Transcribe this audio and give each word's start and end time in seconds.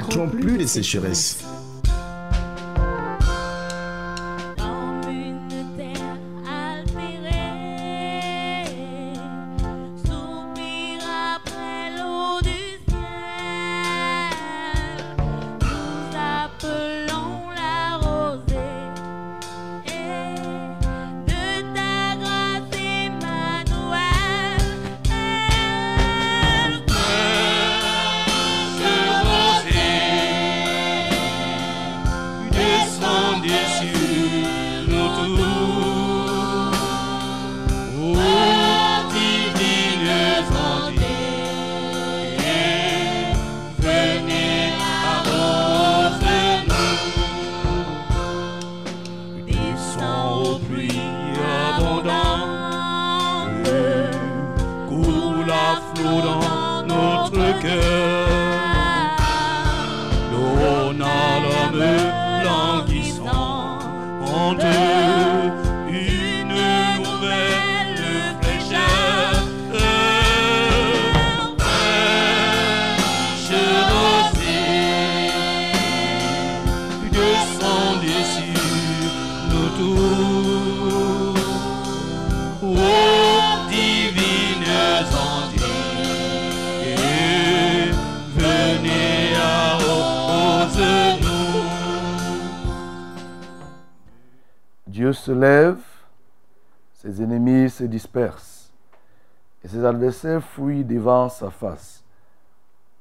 connaîtront 0.00 0.28
plus 0.28 0.58
de 0.58 0.66
sécheresse. 0.66 1.38
Adversaires 99.90 100.42
fuient 100.42 100.84
devant 100.84 101.28
sa 101.28 101.50
face. 101.50 102.02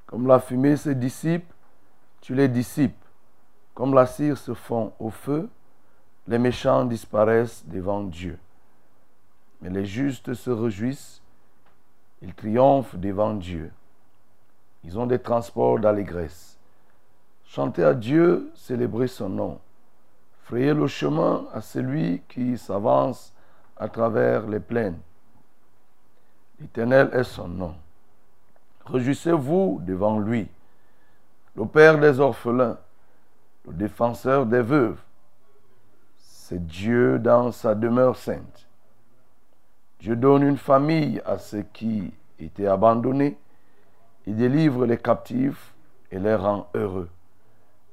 Comme 0.05 0.27
la 0.27 0.39
fumée 0.39 0.75
se 0.75 0.89
dissipe, 0.89 1.51
tu 2.21 2.35
les 2.35 2.47
dissipes. 2.47 3.03
Comme 3.73 3.93
la 3.93 4.05
cire 4.05 4.37
se 4.37 4.53
fond 4.53 4.91
au 4.99 5.09
feu, 5.09 5.49
les 6.27 6.37
méchants 6.37 6.85
disparaissent 6.85 7.63
devant 7.65 8.03
Dieu. 8.03 8.37
Mais 9.61 9.69
les 9.69 9.85
justes 9.85 10.33
se 10.33 10.49
réjouissent, 10.49 11.21
ils 12.21 12.33
triomphent 12.33 12.95
devant 12.95 13.33
Dieu. 13.33 13.71
Ils 14.83 14.97
ont 14.97 15.05
des 15.05 15.19
transports 15.19 15.79
d'allégresse. 15.79 16.57
Chantez 17.45 17.83
à 17.83 17.93
Dieu, 17.93 18.51
célébrez 18.55 19.07
son 19.07 19.29
nom. 19.29 19.59
Frayez 20.43 20.73
le 20.73 20.87
chemin 20.87 21.45
à 21.53 21.61
celui 21.61 22.21
qui 22.27 22.57
s'avance 22.57 23.33
à 23.77 23.87
travers 23.87 24.47
les 24.47 24.59
plaines. 24.59 24.99
L'Éternel 26.59 27.09
est 27.13 27.23
son 27.23 27.47
nom. 27.47 27.75
Réjouissez-vous 28.85 29.81
devant 29.85 30.19
lui, 30.19 30.47
le 31.55 31.65
Père 31.65 31.99
des 31.99 32.19
orphelins, 32.19 32.77
le 33.67 33.73
défenseur 33.73 34.45
des 34.45 34.61
veuves. 34.61 34.99
C'est 36.17 36.65
Dieu 36.65 37.19
dans 37.19 37.51
sa 37.51 37.75
demeure 37.75 38.15
sainte. 38.15 38.67
Dieu 39.99 40.15
donne 40.15 40.43
une 40.43 40.57
famille 40.57 41.21
à 41.25 41.37
ceux 41.37 41.61
qui 41.61 42.13
étaient 42.39 42.67
abandonnés. 42.67 43.37
Il 44.25 44.35
délivre 44.35 44.85
les 44.85 44.97
captifs 44.97 45.73
et 46.11 46.19
les 46.19 46.35
rend 46.35 46.67
heureux. 46.73 47.09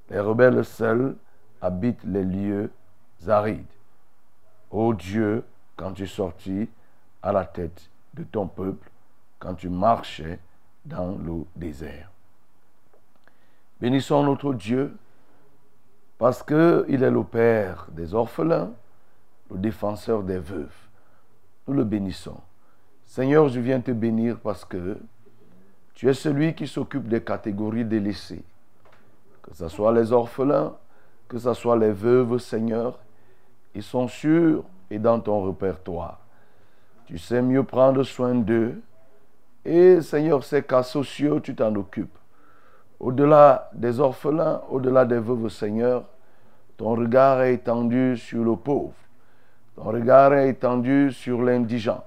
Les 0.08 0.20
rebelles 0.20 0.64
seuls 0.64 1.16
habite 1.60 2.02
les 2.04 2.24
lieux 2.24 2.70
arides. 3.28 3.66
Ô 4.70 4.94
Dieu, 4.94 5.44
quand 5.76 5.92
tu 5.92 6.06
sortis 6.06 6.68
à 7.22 7.32
la 7.32 7.44
tête 7.44 7.90
de 8.16 8.24
ton 8.24 8.46
peuple, 8.46 8.90
quand 9.38 9.54
tu 9.54 9.68
marchais 9.68 10.40
dans 10.84 11.16
le 11.16 11.44
désert. 11.54 12.10
Bénissons 13.80 14.22
notre 14.24 14.54
Dieu 14.54 14.96
parce 16.18 16.42
qu'il 16.42 17.02
est 17.02 17.10
le 17.10 17.24
Père 17.24 17.88
des 17.90 18.14
orphelins, 18.14 18.72
le 19.50 19.58
défenseur 19.58 20.22
des 20.22 20.38
veuves. 20.38 20.74
Nous 21.68 21.74
le 21.74 21.84
bénissons. 21.84 22.40
Seigneur, 23.04 23.48
je 23.48 23.60
viens 23.60 23.80
te 23.80 23.90
bénir 23.90 24.38
parce 24.38 24.64
que 24.64 24.98
tu 25.94 26.08
es 26.08 26.14
celui 26.14 26.54
qui 26.54 26.66
s'occupe 26.66 27.08
des 27.08 27.22
catégories 27.22 27.84
délaissées, 27.84 28.44
que 29.42 29.54
ce 29.54 29.68
soit 29.68 29.92
les 29.92 30.12
orphelins, 30.12 30.74
que 31.28 31.38
ce 31.38 31.52
soit 31.54 31.76
les 31.76 31.92
veuves, 31.92 32.38
Seigneur, 32.38 32.98
ils 33.74 33.82
sont 33.82 34.08
sûrs 34.08 34.64
et 34.90 34.98
dans 34.98 35.20
ton 35.20 35.44
répertoire. 35.44 36.25
Tu 37.06 37.18
sais 37.18 37.40
mieux 37.40 37.62
prendre 37.62 38.02
soin 38.02 38.34
d'eux. 38.34 38.80
Et 39.64 40.00
Seigneur, 40.00 40.42
ces 40.44 40.62
cas 40.62 40.82
sociaux, 40.82 41.40
tu 41.40 41.54
t'en 41.54 41.74
occupes. 41.76 42.18
Au-delà 42.98 43.70
des 43.74 44.00
orphelins, 44.00 44.60
au-delà 44.70 45.04
des 45.04 45.18
veuves, 45.18 45.48
Seigneur, 45.48 46.04
ton 46.76 46.94
regard 46.94 47.42
est 47.42 47.54
étendu 47.54 48.16
sur 48.16 48.42
le 48.42 48.56
pauvre. 48.56 48.94
Ton 49.76 49.84
regard 49.84 50.34
est 50.34 50.48
étendu 50.48 51.12
sur 51.12 51.42
l'indigent. 51.42 52.04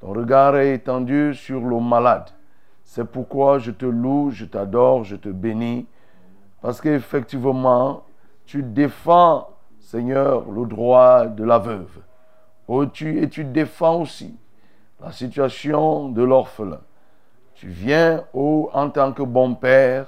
Ton 0.00 0.12
regard 0.12 0.56
est 0.56 0.74
étendu 0.74 1.34
sur 1.34 1.60
le 1.60 1.80
malade. 1.80 2.30
C'est 2.84 3.04
pourquoi 3.04 3.58
je 3.58 3.72
te 3.72 3.86
loue, 3.86 4.30
je 4.30 4.44
t'adore, 4.44 5.04
je 5.04 5.16
te 5.16 5.28
bénis. 5.28 5.86
Parce 6.62 6.80
qu'effectivement, 6.80 8.04
tu 8.46 8.62
défends, 8.62 9.48
Seigneur, 9.80 10.50
le 10.50 10.64
droit 10.66 11.26
de 11.26 11.44
la 11.44 11.58
veuve. 11.58 12.00
Oh, 12.68 12.86
tu, 12.86 13.22
et 13.22 13.28
tu 13.28 13.44
défends 13.44 14.00
aussi 14.02 14.34
la 15.00 15.12
situation 15.12 16.08
de 16.08 16.22
l'orphelin. 16.22 16.80
Tu 17.54 17.68
viens, 17.68 18.24
oh, 18.32 18.70
en 18.72 18.90
tant 18.90 19.12
que 19.12 19.22
bon 19.22 19.54
Père, 19.54 20.06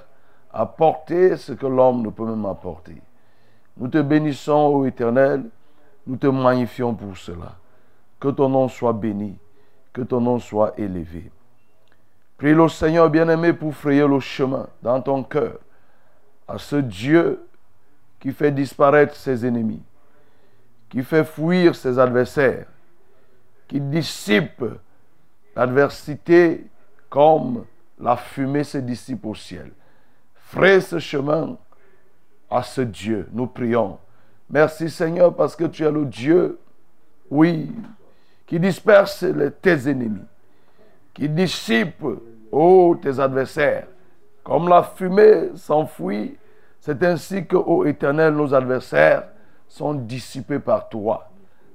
apporter 0.51 1.37
ce 1.37 1.53
que 1.53 1.67
l'homme 1.67 2.01
ne 2.01 2.09
peut 2.09 2.25
même 2.25 2.45
apporter. 2.45 3.01
Nous 3.77 3.87
te 3.87 4.01
bénissons, 4.01 4.71
ô 4.73 4.85
Éternel, 4.85 5.43
nous 6.05 6.17
te 6.17 6.27
magnifions 6.27 6.93
pour 6.95 7.15
cela. 7.15 7.55
Que 8.19 8.29
ton 8.29 8.49
nom 8.49 8.67
soit 8.67 8.93
béni, 8.93 9.37
que 9.93 10.01
ton 10.01 10.19
nom 10.19 10.39
soit 10.39 10.73
élevé. 10.79 11.31
Prie 12.37 12.53
le 12.53 12.67
Seigneur 12.69 13.09
bien-aimé 13.09 13.53
pour 13.53 13.73
frayer 13.73 14.07
le 14.07 14.19
chemin 14.19 14.67
dans 14.81 15.01
ton 15.01 15.23
cœur 15.23 15.59
à 16.47 16.57
ce 16.57 16.77
Dieu 16.77 17.45
qui 18.19 18.31
fait 18.31 18.51
disparaître 18.51 19.15
ses 19.15 19.45
ennemis, 19.45 19.81
qui 20.89 21.03
fait 21.03 21.23
fuir 21.23 21.75
ses 21.75 21.99
adversaires, 21.99 22.65
qui 23.67 23.79
dissipe 23.81 24.63
l'adversité 25.55 26.65
comme 27.09 27.65
la 27.99 28.15
fumée 28.15 28.63
se 28.63 28.77
dissipe 28.77 29.25
au 29.25 29.35
ciel. 29.35 29.71
Fraye 30.35 30.81
ce 30.81 30.99
chemin 30.99 31.57
à 32.49 32.63
ce 32.63 32.81
Dieu, 32.81 33.27
nous 33.33 33.47
prions. 33.47 33.99
Merci 34.49 34.89
Seigneur 34.89 35.35
parce 35.35 35.55
que 35.55 35.65
tu 35.65 35.83
es 35.83 35.91
le 35.91 36.05
Dieu, 36.05 36.57
oui, 37.29 37.69
qui 38.45 38.59
disperse 38.59 39.25
tes 39.61 39.89
ennemis, 39.89 40.21
qui 41.13 41.27
dissipe, 41.27 42.05
oh, 42.51 42.97
tes 43.01 43.19
adversaires, 43.19 43.87
Comme 44.43 44.69
la 44.69 44.83
fumée 44.83 45.49
s'enfuit, 45.55 46.37
c'est 46.79 47.03
ainsi 47.03 47.45
que, 47.45 47.57
ô 47.57 47.83
Éternel, 47.83 48.33
nos 48.33 48.53
adversaires 48.53 49.27
sont 49.67 49.93
dissipés 49.93 50.59
par 50.59 50.89
toi. 50.89 51.29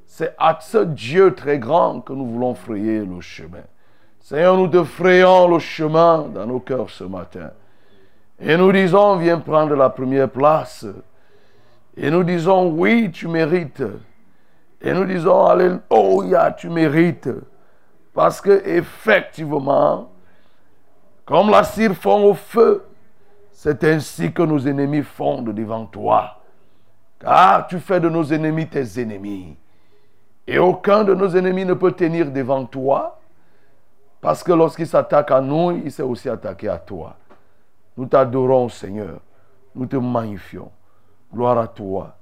C'est 0.06 0.34
à 0.38 0.58
ce 0.60 0.78
Dieu 0.78 1.34
très 1.34 1.58
grand 1.58 2.00
que 2.00 2.12
nous 2.12 2.26
voulons 2.26 2.54
frayer 2.54 3.00
le 3.00 3.20
chemin. 3.20 3.62
Seigneur, 4.20 4.56
nous 4.56 4.68
te 4.68 4.84
frayons 4.84 5.48
le 5.48 5.58
chemin 5.58 6.28
dans 6.28 6.46
nos 6.46 6.60
cœurs 6.60 6.90
ce 6.90 7.04
matin. 7.04 7.50
Et 8.38 8.56
nous 8.56 8.72
disons, 8.72 9.16
viens 9.16 9.38
prendre 9.38 9.74
la 9.74 9.90
première 9.90 10.28
place. 10.28 10.86
Et 11.96 12.10
nous 12.10 12.24
disons, 12.24 12.70
oui, 12.70 13.10
tu 13.12 13.28
mérites. 13.28 13.82
Et 14.80 14.92
nous 14.92 15.04
disons, 15.04 15.46
Alléluia, 15.46 16.52
tu 16.52 16.68
mérites. 16.68 17.30
Parce 18.12 18.40
que 18.40 18.62
effectivement, 18.66 20.10
comme 21.24 21.50
la 21.50 21.64
cire 21.64 21.94
fond 21.94 22.24
au 22.24 22.34
feu, 22.34 22.84
c'est 23.52 23.84
ainsi 23.84 24.32
que 24.32 24.42
nos 24.42 24.66
ennemis 24.66 25.02
fondent 25.02 25.54
devant 25.54 25.86
toi. 25.86 26.41
Car 27.22 27.68
tu 27.68 27.78
fais 27.78 28.00
de 28.00 28.08
nos 28.08 28.24
ennemis 28.24 28.66
tes 28.66 29.00
ennemis. 29.00 29.56
Et 30.44 30.58
aucun 30.58 31.04
de 31.04 31.14
nos 31.14 31.36
ennemis 31.36 31.64
ne 31.64 31.74
peut 31.74 31.92
tenir 31.92 32.32
devant 32.32 32.64
toi. 32.64 33.20
Parce 34.20 34.42
que 34.42 34.50
lorsqu'il 34.50 34.88
s'attaque 34.88 35.30
à 35.30 35.40
nous, 35.40 35.70
il 35.84 35.92
s'est 35.92 36.02
aussi 36.02 36.28
attaqué 36.28 36.68
à 36.68 36.78
toi. 36.78 37.16
Nous 37.96 38.06
t'adorons, 38.06 38.68
Seigneur. 38.68 39.20
Nous 39.74 39.86
te 39.86 39.96
magnifions. 39.96 40.70
Gloire 41.32 41.58
à 41.58 41.68
toi. 41.68 42.16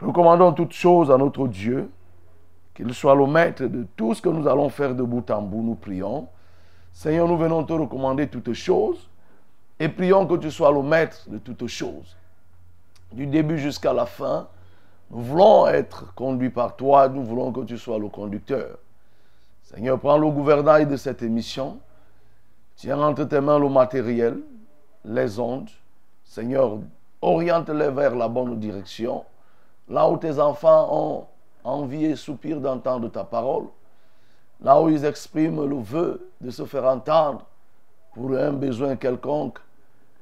Recommandons 0.00 0.52
toutes 0.52 0.72
choses 0.72 1.10
à 1.10 1.18
notre 1.18 1.48
Dieu. 1.48 1.90
Qu'il 2.72 2.94
soit 2.94 3.16
le 3.16 3.26
maître 3.26 3.64
de 3.64 3.84
tout 3.96 4.14
ce 4.14 4.22
que 4.22 4.28
nous 4.28 4.46
allons 4.46 4.68
faire 4.68 4.94
de 4.94 5.02
bout 5.02 5.28
en 5.28 5.42
bout. 5.42 5.62
Nous 5.62 5.74
prions. 5.74 6.28
Seigneur, 6.92 7.26
nous 7.26 7.36
venons 7.36 7.64
te 7.64 7.72
recommander 7.72 8.28
toutes 8.28 8.52
choses. 8.52 9.10
Et 9.80 9.88
prions 9.88 10.24
que 10.24 10.36
tu 10.36 10.52
sois 10.52 10.70
le 10.70 10.82
maître 10.82 11.28
de 11.28 11.38
toutes 11.38 11.66
choses. 11.66 12.16
Du 13.14 13.26
début 13.26 13.58
jusqu'à 13.58 13.92
la 13.92 14.06
fin. 14.06 14.48
Nous 15.08 15.22
voulons 15.22 15.68
être 15.68 16.12
conduits 16.14 16.50
par 16.50 16.74
toi. 16.74 17.08
Nous 17.08 17.22
voulons 17.22 17.52
que 17.52 17.60
tu 17.60 17.78
sois 17.78 17.96
le 17.96 18.08
conducteur. 18.08 18.76
Seigneur, 19.62 20.00
prends 20.00 20.18
le 20.18 20.28
gouvernail 20.28 20.84
de 20.86 20.96
cette 20.96 21.22
émission. 21.22 21.78
Tiens 22.74 23.00
entre 23.00 23.22
tes 23.22 23.40
mains 23.40 23.60
le 23.60 23.68
matériel, 23.68 24.40
les 25.04 25.38
ondes. 25.38 25.70
Seigneur, 26.24 26.78
oriente-les 27.22 27.90
vers 27.90 28.16
la 28.16 28.26
bonne 28.26 28.58
direction. 28.58 29.24
Là 29.88 30.08
où 30.08 30.16
tes 30.16 30.40
enfants 30.40 30.88
ont 30.90 31.26
envie 31.62 32.06
et 32.06 32.16
soupir 32.16 32.60
d'entendre 32.60 33.08
ta 33.12 33.22
parole. 33.22 33.66
Là 34.60 34.82
où 34.82 34.88
ils 34.88 35.04
expriment 35.04 35.66
le 35.66 35.76
vœu 35.76 36.30
de 36.40 36.50
se 36.50 36.64
faire 36.64 36.86
entendre 36.86 37.46
pour 38.12 38.32
un 38.32 38.52
besoin 38.52 38.96
quelconque, 38.96 39.58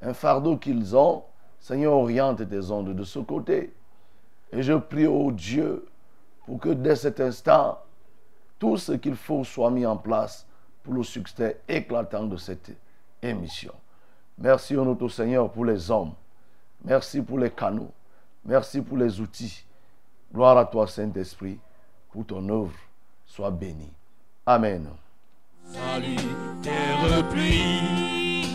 un 0.02 0.12
fardeau 0.12 0.58
qu'ils 0.58 0.94
ont. 0.94 1.22
Seigneur, 1.62 1.92
oriente 1.92 2.46
tes 2.48 2.70
ondes 2.72 2.92
de 2.92 3.04
ce 3.04 3.20
côté. 3.20 3.72
Et 4.50 4.64
je 4.64 4.72
prie 4.72 5.06
au 5.06 5.30
Dieu 5.30 5.86
pour 6.44 6.58
que 6.58 6.70
dès 6.70 6.96
cet 6.96 7.20
instant, 7.20 7.78
tout 8.58 8.76
ce 8.76 8.92
qu'il 8.92 9.14
faut 9.14 9.44
soit 9.44 9.70
mis 9.70 9.86
en 9.86 9.96
place 9.96 10.44
pour 10.82 10.94
le 10.94 11.04
succès 11.04 11.60
éclatant 11.68 12.24
de 12.24 12.36
cette 12.36 12.72
émission. 13.22 13.72
Merci, 14.38 14.76
au 14.76 14.84
notre 14.84 15.08
Seigneur, 15.08 15.50
pour 15.52 15.64
les 15.64 15.88
hommes. 15.88 16.14
Merci 16.84 17.22
pour 17.22 17.38
les 17.38 17.50
canaux. 17.50 17.92
Merci 18.44 18.80
pour 18.80 18.96
les 18.96 19.20
outils. 19.20 19.64
Gloire 20.34 20.58
à 20.58 20.64
toi, 20.64 20.88
Saint-Esprit, 20.88 21.60
pour 22.10 22.26
ton 22.26 22.48
œuvre. 22.48 22.72
Sois 23.24 23.52
béni. 23.52 23.88
Amen. 24.44 24.88
Salut, 25.64 26.16
pluie, 27.30 28.48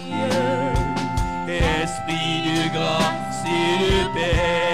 esprit 1.49 2.43
de 2.43 2.73
grâce 2.73 3.43
et 3.45 3.91
de 3.91 4.13
paix. 4.13 4.66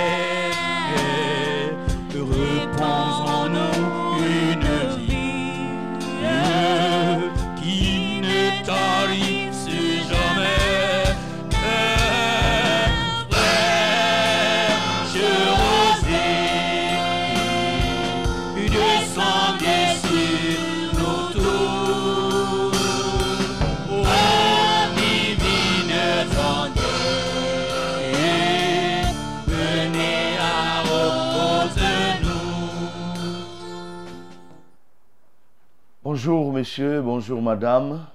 Bonjour 36.25 36.53
messieurs, 36.53 37.01
bonjour 37.01 37.41
madame, 37.41 38.05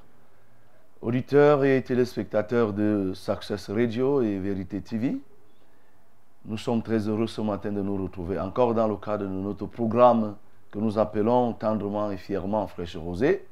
auditeurs 1.02 1.62
et 1.62 1.82
téléspectateurs 1.82 2.72
de 2.72 3.12
Success 3.14 3.68
Radio 3.68 4.22
et 4.22 4.38
Vérité 4.38 4.80
TV. 4.80 5.18
Nous 6.46 6.56
sommes 6.56 6.82
très 6.82 7.06
heureux 7.06 7.26
ce 7.26 7.42
matin 7.42 7.70
de 7.70 7.82
nous 7.82 8.02
retrouver 8.02 8.40
encore 8.40 8.72
dans 8.72 8.88
le 8.88 8.96
cadre 8.96 9.24
de 9.24 9.28
notre 9.28 9.66
programme 9.66 10.36
que 10.70 10.78
nous 10.78 10.98
appelons 10.98 11.52
tendrement 11.52 12.10
et 12.10 12.16
fièrement 12.16 12.66
Fraîche 12.66 12.96
Rosée. 12.96 13.44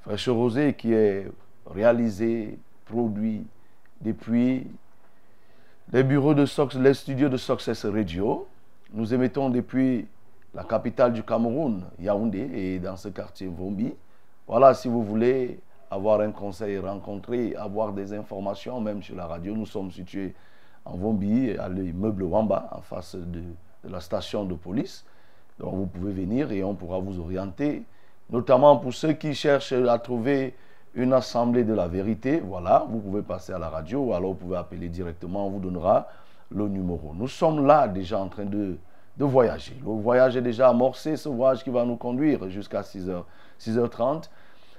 Fraîche 0.00 0.30
Rosée 0.30 0.72
qui 0.72 0.94
est 0.94 1.30
réalisé, 1.66 2.58
produit 2.86 3.44
depuis 4.00 4.66
les 5.92 6.04
bureaux 6.04 6.32
de 6.32 6.46
les 6.78 6.94
studios 6.94 7.28
de 7.28 7.36
Success 7.36 7.84
Radio. 7.84 8.48
Nous 8.94 9.12
émettons 9.12 9.50
depuis 9.50 10.06
la 10.54 10.64
capitale 10.64 11.12
du 11.12 11.22
Cameroun, 11.22 11.84
Yaoundé, 11.98 12.48
et 12.54 12.78
dans 12.78 12.96
ce 12.96 13.08
quartier 13.08 13.48
Vombi. 13.48 13.92
Voilà, 14.46 14.74
si 14.74 14.88
vous 14.88 15.02
voulez 15.02 15.58
avoir 15.90 16.20
un 16.20 16.30
conseil, 16.30 16.78
rencontrer, 16.78 17.54
avoir 17.56 17.92
des 17.92 18.12
informations, 18.12 18.80
même 18.80 19.02
sur 19.02 19.16
la 19.16 19.26
radio, 19.26 19.54
nous 19.54 19.66
sommes 19.66 19.90
situés 19.90 20.34
en 20.84 20.96
Vombi, 20.96 21.52
à 21.58 21.68
l'immeuble 21.68 22.22
Wamba, 22.24 22.68
en 22.72 22.80
face 22.80 23.16
de, 23.16 23.42
la 23.88 24.00
station 24.00 24.44
de 24.44 24.54
police. 24.54 25.04
Donc 25.58 25.74
vous 25.74 25.86
pouvez 25.86 26.12
venir 26.12 26.52
et 26.52 26.64
on 26.64 26.74
pourra 26.74 26.98
vous 26.98 27.20
orienter, 27.20 27.84
notamment 28.30 28.76
pour 28.76 28.94
ceux 28.94 29.12
qui 29.12 29.34
cherchent 29.34 29.72
à 29.72 29.98
trouver 29.98 30.54
une 30.94 31.12
assemblée 31.12 31.64
de 31.64 31.74
la 31.74 31.88
vérité. 31.88 32.40
Voilà, 32.40 32.86
vous 32.88 33.00
pouvez 33.00 33.22
passer 33.22 33.52
à 33.52 33.58
la 33.58 33.68
radio 33.68 34.00
ou 34.04 34.14
alors 34.14 34.30
vous 34.30 34.38
pouvez 34.38 34.56
appeler 34.56 34.88
directement, 34.88 35.46
on 35.46 35.50
vous 35.50 35.60
donnera 35.60 36.08
le 36.50 36.68
numéro. 36.68 37.12
Nous 37.14 37.28
sommes 37.28 37.66
là 37.66 37.88
déjà 37.88 38.18
en 38.18 38.28
train 38.28 38.46
de 38.46 38.78
de 39.16 39.24
voyager. 39.24 39.76
Le 39.84 39.92
voyage 39.92 40.36
est 40.36 40.42
déjà 40.42 40.68
amorcé, 40.68 41.16
ce 41.16 41.28
voyage 41.28 41.62
qui 41.62 41.70
va 41.70 41.84
nous 41.84 41.96
conduire 41.96 42.48
jusqu'à 42.48 42.80
6h, 42.80 43.22
6h30. 43.60 44.24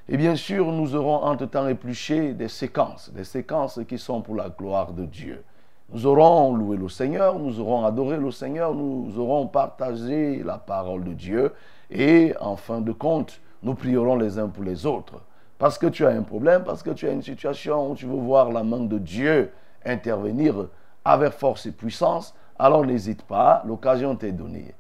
Et 0.08 0.18
bien 0.18 0.36
sûr, 0.36 0.72
nous 0.72 0.96
aurons 0.96 1.24
entre-temps 1.24 1.68
épluché 1.68 2.34
des 2.34 2.48
séquences, 2.48 3.12
des 3.12 3.24
séquences 3.24 3.80
qui 3.88 3.98
sont 3.98 4.22
pour 4.22 4.36
la 4.36 4.50
gloire 4.50 4.94
de 4.94 5.06
Dieu. 5.06 5.44
Nous 5.92 6.06
aurons 6.06 6.56
loué 6.56 6.77
le 6.77 6.89
Seigneur, 6.89 7.39
nous 7.39 7.60
aurons 7.60 7.86
adoré 7.86 8.18
le 8.18 8.32
Seigneur, 8.32 8.74
nous 8.74 9.18
aurons 9.18 9.48
partagé 9.48 10.44
la 10.44 10.58
parole 10.58 11.04
de 11.04 11.13
Dieu 11.13 11.54
et 11.89 12.34
en 12.39 12.56
fin 12.56 12.82
de 12.82 12.92
compte, 12.92 13.39
nous 13.63 13.75
prierons 13.75 14.15
les 14.15 14.38
uns 14.38 14.48
pour 14.48 14.63
les 14.63 14.86
autres. 14.86 15.22
Parce 15.58 15.77
que 15.77 15.88
tu 15.88 16.06
as 16.06 16.10
un 16.10 16.24
problème, 16.24 16.63
parce 16.63 16.84
que 16.84 16.89
tu 16.89 17.08
as 17.08 17.12
une 17.12 17.22
situation 17.22 17.92
où 17.92 17.96
tu 17.96 18.06
veux 18.06 18.15
voir 18.15 18.51
la 18.51 18.63
main 18.63 18.82
de 18.82 18.98
Dieu 18.98 19.51
intervenir 19.86 20.68
avec 21.06 21.34
force 21.34 21.65
et 21.68 21.72
puissance, 21.72 22.34
alors 22.57 22.85
n'hésite 22.85 23.24
pas, 23.24 23.63
l'occasion 23.65 24.15
t'est 24.15 24.31
donnée. 24.31 24.74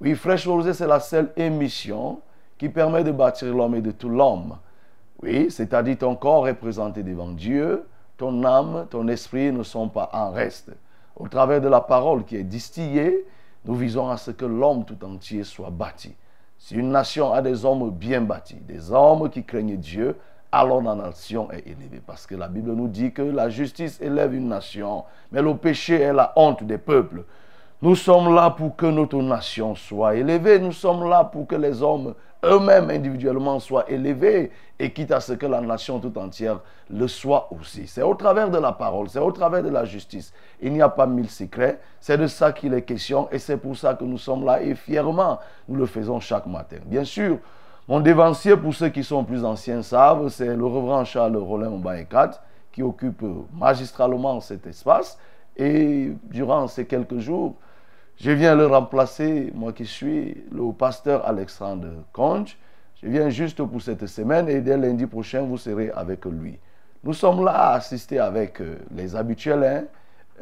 Oui, 0.00 0.14
Fresh 0.14 0.46
Rosé, 0.46 0.74
c'est 0.74 0.86
la 0.86 1.00
seule 1.00 1.32
émission 1.36 2.20
qui 2.58 2.68
permet 2.68 3.04
de 3.04 3.12
bâtir 3.12 3.54
l'homme 3.54 3.74
et 3.74 3.82
de 3.82 3.90
tout 3.92 4.08
l'homme. 4.08 4.58
Oui, 5.22 5.50
c'est-à-dire 5.50 5.98
ton 5.98 6.16
corps 6.16 6.48
est 6.48 6.54
présenté 6.54 7.02
devant 7.02 7.30
Dieu, 7.30 7.86
ton 8.16 8.44
âme, 8.44 8.86
ton 8.90 9.06
esprit 9.08 9.52
ne 9.52 9.62
sont 9.62 9.88
pas 9.88 10.10
en 10.12 10.30
reste. 10.32 10.72
Au 11.16 11.28
travers 11.28 11.60
de 11.60 11.68
la 11.68 11.80
parole 11.80 12.24
qui 12.24 12.36
est 12.36 12.44
distillée, 12.44 13.24
nous 13.64 13.74
visons 13.74 14.08
à 14.08 14.16
ce 14.16 14.32
que 14.32 14.44
l'homme 14.44 14.84
tout 14.84 15.04
entier 15.04 15.44
soit 15.44 15.70
bâti. 15.70 16.14
Si 16.58 16.74
une 16.74 16.90
nation 16.90 17.32
a 17.32 17.42
des 17.42 17.64
hommes 17.64 17.90
bien 17.90 18.20
bâtis, 18.20 18.60
des 18.60 18.90
hommes 18.90 19.30
qui 19.30 19.44
craignent 19.44 19.76
Dieu, 19.76 20.16
alors 20.52 20.82
la 20.82 20.94
nation 20.94 21.50
est 21.50 21.66
élevée. 21.66 22.02
Parce 22.06 22.26
que 22.26 22.34
la 22.34 22.48
Bible 22.48 22.72
nous 22.72 22.88
dit 22.88 23.12
que 23.12 23.22
la 23.22 23.48
justice 23.48 23.98
élève 24.00 24.34
une 24.34 24.48
nation, 24.48 25.04
mais 25.32 25.42
le 25.42 25.56
péché 25.56 26.00
est 26.00 26.12
la 26.12 26.32
honte 26.36 26.62
des 26.62 26.78
peuples. 26.78 27.24
Nous 27.80 27.96
sommes 27.96 28.32
là 28.34 28.50
pour 28.50 28.76
que 28.76 28.86
notre 28.86 29.16
nation 29.16 29.74
soit 29.74 30.14
élevée. 30.14 30.60
Nous 30.60 30.72
sommes 30.72 31.08
là 31.08 31.24
pour 31.24 31.48
que 31.48 31.56
les 31.56 31.82
hommes 31.82 32.14
eux-mêmes 32.44 32.90
individuellement 32.90 33.58
soient 33.60 33.88
élevés 33.90 34.50
et 34.78 34.92
quitte 34.92 35.12
à 35.12 35.20
ce 35.20 35.32
que 35.32 35.46
la 35.46 35.60
nation 35.60 36.00
tout 36.00 36.16
entière 36.18 36.60
le 36.90 37.06
soit 37.06 37.48
aussi. 37.52 37.86
C'est 37.86 38.02
au 38.02 38.14
travers 38.14 38.50
de 38.50 38.58
la 38.58 38.72
parole, 38.72 39.08
c'est 39.08 39.20
au 39.20 39.30
travers 39.30 39.62
de 39.62 39.68
la 39.68 39.84
justice. 39.84 40.32
Il 40.60 40.72
n'y 40.72 40.82
a 40.82 40.88
pas 40.88 41.06
mille 41.06 41.30
secrets, 41.30 41.80
c'est 42.00 42.18
de 42.18 42.26
ça 42.26 42.52
qu'il 42.52 42.74
est 42.74 42.82
question 42.82 43.28
et 43.30 43.38
c'est 43.38 43.56
pour 43.56 43.76
ça 43.76 43.94
que 43.94 44.04
nous 44.04 44.18
sommes 44.18 44.44
là 44.44 44.60
et 44.60 44.74
fièrement 44.74 45.38
nous 45.68 45.76
le 45.76 45.86
faisons 45.86 46.18
chaque 46.18 46.46
matin. 46.46 46.76
Bien 46.84 47.04
sûr, 47.04 47.38
mon 47.88 48.00
dévancier, 48.00 48.56
pour 48.56 48.74
ceux 48.74 48.88
qui 48.88 49.02
sont 49.04 49.24
plus 49.24 49.44
anciens 49.44 49.82
savent, 49.82 50.28
c'est 50.28 50.54
le 50.54 50.64
reverend 50.64 51.04
Charles 51.04 51.36
Rollin 51.36 51.70
Mbaïkat, 51.70 52.30
qui 52.70 52.82
occupe 52.82 53.24
magistralement 53.52 54.40
cet 54.40 54.66
espace. 54.66 55.18
Et 55.56 56.12
durant 56.30 56.66
ces 56.68 56.86
quelques 56.86 57.18
jours, 57.18 57.54
je 58.16 58.30
viens 58.30 58.54
le 58.54 58.66
remplacer, 58.66 59.52
moi 59.54 59.72
qui 59.72 59.84
suis 59.84 60.44
le 60.50 60.72
pasteur 60.72 61.26
Alexandre 61.26 61.88
Conge. 62.12 62.56
Je 63.02 63.08
viens 63.08 63.28
juste 63.30 63.62
pour 63.62 63.82
cette 63.82 64.06
semaine 64.06 64.48
et 64.48 64.60
dès 64.60 64.76
lundi 64.76 65.06
prochain, 65.06 65.42
vous 65.42 65.58
serez 65.58 65.90
avec 65.90 66.24
lui. 66.24 66.58
Nous 67.02 67.14
sommes 67.14 67.44
là 67.44 67.50
à 67.52 67.74
assister 67.74 68.20
avec 68.20 68.60
euh, 68.60 68.76
les 68.94 69.16
habituels. 69.16 69.64
hein. 69.64 69.84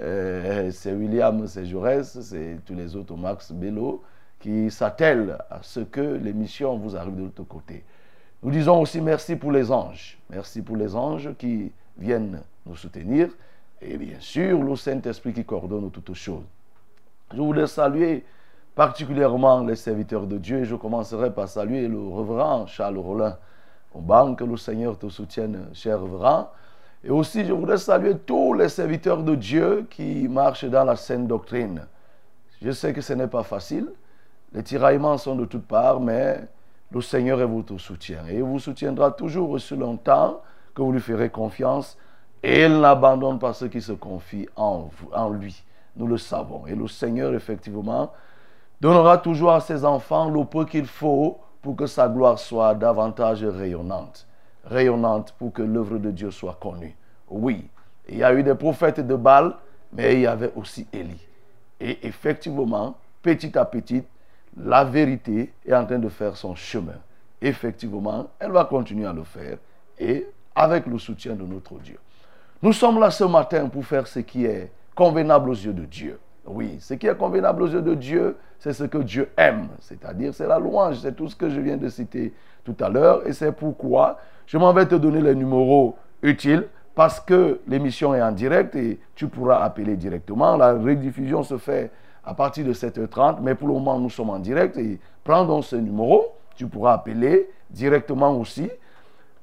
Euh, 0.02 0.70
c'est 0.73 0.92
William, 0.92 1.47
c'est 1.47 1.64
Jaurès, 1.64 2.20
c'est 2.20 2.59
tous 2.66 2.75
les 2.75 2.94
autres, 2.97 3.16
Max 3.16 3.50
Bello, 3.52 4.02
qui 4.40 4.70
s'attellent 4.70 5.38
à 5.50 5.61
ce 5.62 5.80
que 5.80 6.00
l'émission 6.00 6.76
vous 6.76 6.97
arrive 6.97 7.14
de 7.14 7.23
l'autre 7.23 7.44
côté. 7.44 7.85
Nous 8.42 8.50
disons 8.50 8.80
aussi 8.80 9.00
merci 9.00 9.37
pour 9.37 9.52
les 9.52 9.70
anges. 9.70 10.18
Merci 10.30 10.62
pour 10.62 10.76
les 10.76 10.97
anges 10.97 11.30
qui 11.38 11.70
viennent 11.99 12.40
nous 12.64 12.75
soutenir. 12.75 13.28
Et 13.82 13.97
bien 13.99 14.16
sûr, 14.18 14.62
le 14.62 14.76
Saint-Esprit 14.76 15.32
qui 15.32 15.44
coordonne 15.44 15.90
toutes 15.90 16.14
choses. 16.14 16.44
Je 17.32 17.37
voudrais 17.40 17.66
saluer 17.66 18.25
particulièrement 18.75 19.62
les 19.62 19.76
serviteurs 19.76 20.26
de 20.26 20.38
Dieu. 20.38 20.64
Je 20.64 20.75
commencerai 20.75 21.32
par 21.32 21.49
saluer 21.49 21.87
le 21.87 22.00
révérend 22.09 22.66
Charles 22.66 22.99
Rollin. 22.99 23.37
Au 23.92 24.00
banc, 24.00 24.35
que 24.35 24.44
le 24.44 24.56
Seigneur 24.56 24.99
te 24.99 25.09
soutienne, 25.09 25.68
cher 25.75 26.00
révérend. 26.00 26.50
Et 27.02 27.11
aussi, 27.11 27.44
je 27.44 27.52
voudrais 27.52 27.78
saluer 27.78 28.16
tous 28.18 28.54
les 28.54 28.68
serviteurs 28.68 29.23
de 29.23 29.35
Dieu 29.35 29.87
qui 29.90 30.28
marchent 30.28 30.64
dans 30.64 30.85
la 30.85 30.97
saine 30.97 31.26
doctrine. 31.26 31.87
Je 32.62 32.70
sais 32.70 32.92
que 32.92 33.00
ce 33.00 33.12
n'est 33.14 33.26
pas 33.26 33.42
facile. 33.42 33.88
Les 34.52 34.62
tiraillements 34.62 35.19
sont 35.19 35.37
de 35.37 35.45
toutes 35.45 35.66
parts, 35.66 36.00
mais 36.00 36.40
le 36.90 37.00
Seigneur 37.00 37.40
est 37.40 37.47
votre 37.47 37.78
soutien. 37.78 38.25
Et 38.28 38.37
il 38.37 38.42
vous 38.42 38.59
soutiendra 38.59 39.12
toujours 39.12 39.50
aussi 39.50 39.76
longtemps 39.76 40.40
que 40.75 40.83
vous 40.83 40.92
lui 40.92 41.00
ferez 41.00 41.30
confiance. 41.30 41.97
Et 42.42 42.64
il 42.64 42.80
n'abandonne 42.80 43.38
pas 43.38 43.52
ceux 43.52 43.69
qui 43.69 43.80
se 43.80 43.92
confient 43.92 44.49
en, 44.57 44.88
en 45.12 45.30
lui. 45.30 45.62
Nous 45.97 46.07
le 46.07 46.19
savons. 46.19 46.66
Et 46.66 46.75
le 46.75 46.88
Seigneur, 46.88 47.35
effectivement, 47.35 48.12
donnera 48.80 49.19
toujours 49.19 49.52
à 49.52 49.61
ses 49.61 49.85
enfants 49.85 50.30
le 50.30 50.45
peu 50.45 50.64
qu'il 50.64 50.87
faut 50.87 51.38
pour 51.62 51.76
que 51.76 51.87
sa 51.87 52.09
gloire 52.09 52.38
soit 52.38 52.75
davantage 52.75 53.45
rayonnante. 53.45 54.26
Rayonnante 54.64 55.35
pour 55.38 55.52
que 55.52 55.62
l'œuvre 55.62 55.99
de 55.99 56.11
Dieu 56.11 56.30
soit 56.30 56.59
connue. 56.61 56.97
Oui, 57.28 57.69
il 58.09 58.19
y 58.19 58.25
a 58.25 58.35
eu 58.35 58.42
des 58.42 58.54
prophètes 58.54 59.00
de 59.00 59.14
Baal, 59.14 59.54
mais 59.92 60.14
il 60.14 60.21
y 60.23 60.26
avait 60.26 60.52
aussi 60.57 60.87
Élie. 60.92 61.26
Et 61.80 62.07
effectivement, 62.07 62.97
petit 63.23 63.57
à 63.57 63.64
petit, 63.64 64.04
la 64.57 64.85
vérité 64.85 65.52
est 65.64 65.75
en 65.75 65.85
train 65.85 65.99
de 65.99 66.09
faire 66.09 66.37
son 66.37 66.54
chemin. 66.54 66.99
Effectivement, 67.40 68.28
elle 68.38 68.50
va 68.50 68.64
continuer 68.64 69.07
à 69.07 69.12
le 69.12 69.25
faire 69.25 69.59
et 69.99 70.26
avec 70.54 70.87
le 70.87 70.99
soutien 70.99 71.35
de 71.35 71.45
notre 71.45 71.75
Dieu. 71.78 71.99
Nous 72.62 72.73
sommes 72.73 73.00
là 73.00 73.11
ce 73.11 73.25
matin 73.25 73.69
pour 73.69 73.85
faire 73.85 74.07
ce 74.07 74.21
qui 74.21 74.45
est 74.45 74.71
convenable 74.95 75.50
aux 75.50 75.54
yeux 75.54 75.73
de 75.73 75.85
Dieu. 75.85 76.19
Oui, 76.45 76.76
ce 76.80 76.95
qui 76.95 77.07
est 77.07 77.16
convenable 77.16 77.62
aux 77.62 77.69
yeux 77.69 77.83
de 77.83 77.95
Dieu, 77.95 78.37
c'est 78.59 78.73
ce 78.73 78.85
que 78.85 78.99
Dieu 78.99 79.30
aime. 79.37 79.69
C'est-à-dire, 79.80 80.35
c'est 80.35 80.47
la 80.47 80.59
louange, 80.59 80.99
c'est 80.99 81.14
tout 81.14 81.28
ce 81.28 81.37
que 81.37 81.49
je 81.49 81.61
viens 81.61 81.76
de 81.76 81.88
citer 81.88 82.35
tout 82.64 82.76
à 82.80 82.88
l'heure. 82.88 83.26
Et 83.26 83.33
c'est 83.33 83.52
pourquoi 83.52 84.19
je 84.47 84.59
m'en 84.59 84.73
vais 84.73 84.87
te 84.87 84.95
donner 84.95 85.21
les 85.21 85.35
numéros 85.35 85.97
utiles 86.23 86.66
parce 86.95 87.21
que 87.21 87.61
l'émission 87.66 88.14
est 88.14 88.23
en 88.23 88.33
direct 88.33 88.75
et 88.75 88.99
tu 89.14 89.28
pourras 89.28 89.62
appeler 89.62 89.97
directement. 89.97 90.57
La 90.57 90.75
rediffusion 90.75 91.42
se 91.42 91.57
fait 91.57 91.90
à 92.24 92.34
partir 92.34 92.64
de 92.64 92.72
7h30, 92.72 93.38
mais 93.40 93.54
pour 93.54 93.68
le 93.68 93.74
moment, 93.74 93.98
nous 93.98 94.10
sommes 94.10 94.30
en 94.30 94.38
direct 94.38 94.78
prends 95.24 95.44
donc 95.44 95.64
ce 95.64 95.76
numéro. 95.76 96.32
Tu 96.56 96.66
pourras 96.66 96.94
appeler 96.94 97.48
directement 97.70 98.36
aussi. 98.36 98.70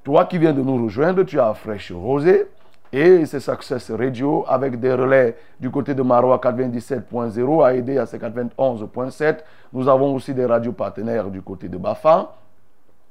Toi 0.04 0.24
qui 0.26 0.38
viens 0.38 0.52
de 0.52 0.62
nous 0.62 0.84
rejoindre, 0.84 1.22
tu 1.24 1.40
as 1.40 1.52
Fraîche 1.54 1.92
Rosée 1.92 2.46
et 2.92 3.26
c'est 3.26 3.40
Success 3.40 3.90
Radio 3.90 4.44
avec 4.48 4.78
des 4.80 4.92
relais 4.94 5.36
du 5.60 5.70
côté 5.70 5.94
de 5.94 6.02
Marois 6.02 6.38
97.0 6.38 7.64
à 7.64 7.74
aider 7.74 7.98
à 7.98 8.04
91.7. 8.04 9.38
Nous 9.72 9.88
avons 9.88 10.14
aussi 10.14 10.32
des 10.32 10.46
radios 10.46 10.72
partenaires 10.72 11.28
du 11.28 11.42
côté 11.42 11.68
de 11.68 11.76
Bafan 11.76 12.28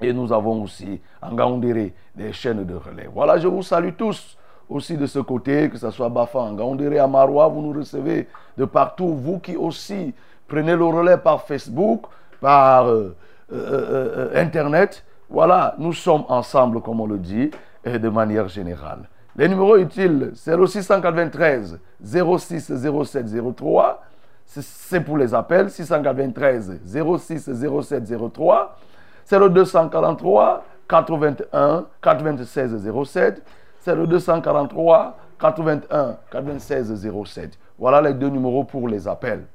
et 0.01 0.13
nous 0.13 0.31
avons 0.31 0.63
aussi 0.63 0.99
en 1.21 1.35
Gaoundéré 1.35 1.93
des 2.15 2.31
chaînes 2.33 2.63
de 2.63 2.75
relais. 2.75 3.09
Voilà, 3.13 3.37
je 3.37 3.47
vous 3.47 3.61
salue 3.63 3.93
tous 3.97 4.37
aussi 4.69 4.97
de 4.97 5.05
ce 5.05 5.19
côté, 5.19 5.69
que 5.69 5.77
ce 5.77 5.89
soit 5.91 6.09
Bafan, 6.09 6.53
Gaoundéré, 6.55 6.99
à 6.99 7.07
Marois, 7.07 7.47
vous 7.47 7.61
nous 7.61 7.77
recevez 7.77 8.27
de 8.57 8.65
partout. 8.65 9.13
Vous 9.15 9.39
qui 9.39 9.55
aussi 9.55 10.13
prenez 10.47 10.75
le 10.75 10.85
relais 10.85 11.17
par 11.17 11.43
Facebook, 11.43 12.05
par 12.41 12.87
euh, 12.87 13.15
euh, 13.51 14.29
euh, 14.33 14.41
Internet, 14.41 15.03
voilà, 15.29 15.75
nous 15.77 15.93
sommes 15.93 16.23
ensemble, 16.29 16.81
comme 16.81 17.01
on 17.01 17.07
le 17.07 17.17
dit, 17.17 17.51
de 17.85 18.09
manière 18.09 18.47
générale. 18.47 19.09
Les 19.35 19.47
numéros 19.47 19.77
utiles, 19.77 20.31
c'est 20.35 20.55
le 20.57 20.65
693 20.65 21.79
06 22.03 22.71
07 23.03 23.25
03. 23.55 24.01
C'est- 24.45 25.01
pour 25.01 25.17
les 25.17 25.33
appels. 25.33 25.69
693 25.69 26.79
06 26.85 27.49
07 27.53 28.03
03. 28.33 28.77
C'est 29.25 29.37
le 29.37 29.49
243 29.49 30.63
81 30.87 31.85
96 32.01 32.89
07. 33.03 33.43
C'est 33.87 33.95
le 33.95 34.05
243 34.05 35.17
81 35.39 36.17
96 36.29 37.09
07. 37.23 37.57
Voilà 37.79 38.01
les 38.01 38.13
deux 38.13 38.27
numéros 38.27 38.65
pour 38.65 38.89
les 38.89 39.07
appels. 39.07 39.45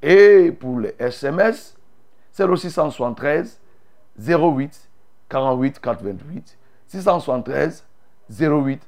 Et 0.00 0.50
pour 0.50 0.80
les 0.80 0.94
SMS, 0.98 1.76
c'est 2.32 2.46
le 2.46 2.56
673 2.56 3.60
08 4.18 4.88
48 5.28 5.78
428. 5.78 6.58
673 6.86 7.84
08 8.30 8.80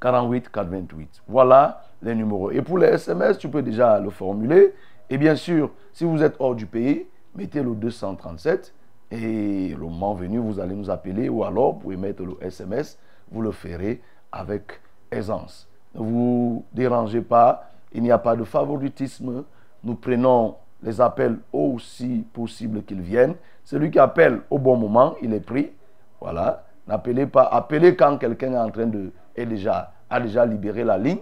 48 0.00 0.50
428. 0.50 1.22
Voilà 1.28 1.82
les 2.00 2.14
numéros. 2.14 2.50
Et 2.50 2.62
pour 2.62 2.78
les 2.78 2.86
SMS, 2.86 3.36
tu 3.36 3.50
peux 3.50 3.60
déjà 3.60 4.00
le 4.00 4.08
formuler. 4.08 4.72
Et 5.10 5.18
bien 5.18 5.36
sûr, 5.36 5.68
si 5.92 6.04
vous 6.04 6.22
êtes 6.22 6.36
hors 6.38 6.54
du 6.54 6.64
pays, 6.64 7.06
mettez 7.34 7.62
le 7.62 7.74
237 7.74 8.72
et 9.10 9.68
le 9.68 9.82
moment 9.82 10.14
venu, 10.14 10.38
vous 10.38 10.58
allez 10.58 10.74
nous 10.74 10.88
appeler 10.88 11.28
ou 11.28 11.44
alors 11.44 11.74
vous 11.74 11.80
pouvez 11.80 11.98
mettre 11.98 12.22
le 12.22 12.38
SMS, 12.40 12.98
vous 13.32 13.42
le 13.42 13.50
ferez 13.50 14.00
avec 14.30 14.80
aisance. 15.10 15.68
Ne 15.94 16.00
vous 16.00 16.64
dérangez 16.72 17.22
pas, 17.22 17.70
il 17.92 18.02
n'y 18.02 18.10
a 18.10 18.18
pas 18.18 18.36
de 18.36 18.44
favoritisme. 18.44 19.44
Nous 19.82 19.94
prenons 19.94 20.56
les 20.82 21.00
appels 21.00 21.38
aussi 21.52 22.24
possible 22.32 22.82
qu'ils 22.82 23.00
viennent. 23.00 23.34
Celui 23.64 23.90
qui 23.90 23.98
appelle 23.98 24.40
au 24.50 24.58
bon 24.58 24.76
moment, 24.76 25.14
il 25.22 25.32
est 25.32 25.40
pris. 25.40 25.70
Voilà. 26.20 26.64
N'appelez 26.86 27.26
pas. 27.26 27.44
Appelez 27.44 27.94
quand 27.96 28.18
quelqu'un 28.18 28.52
est 28.52 28.58
en 28.58 28.70
train 28.70 28.86
de. 28.86 29.12
Est 29.34 29.46
déjà, 29.46 29.92
a 30.10 30.20
déjà 30.20 30.44
libéré 30.44 30.84
la 30.84 30.98
ligne. 30.98 31.20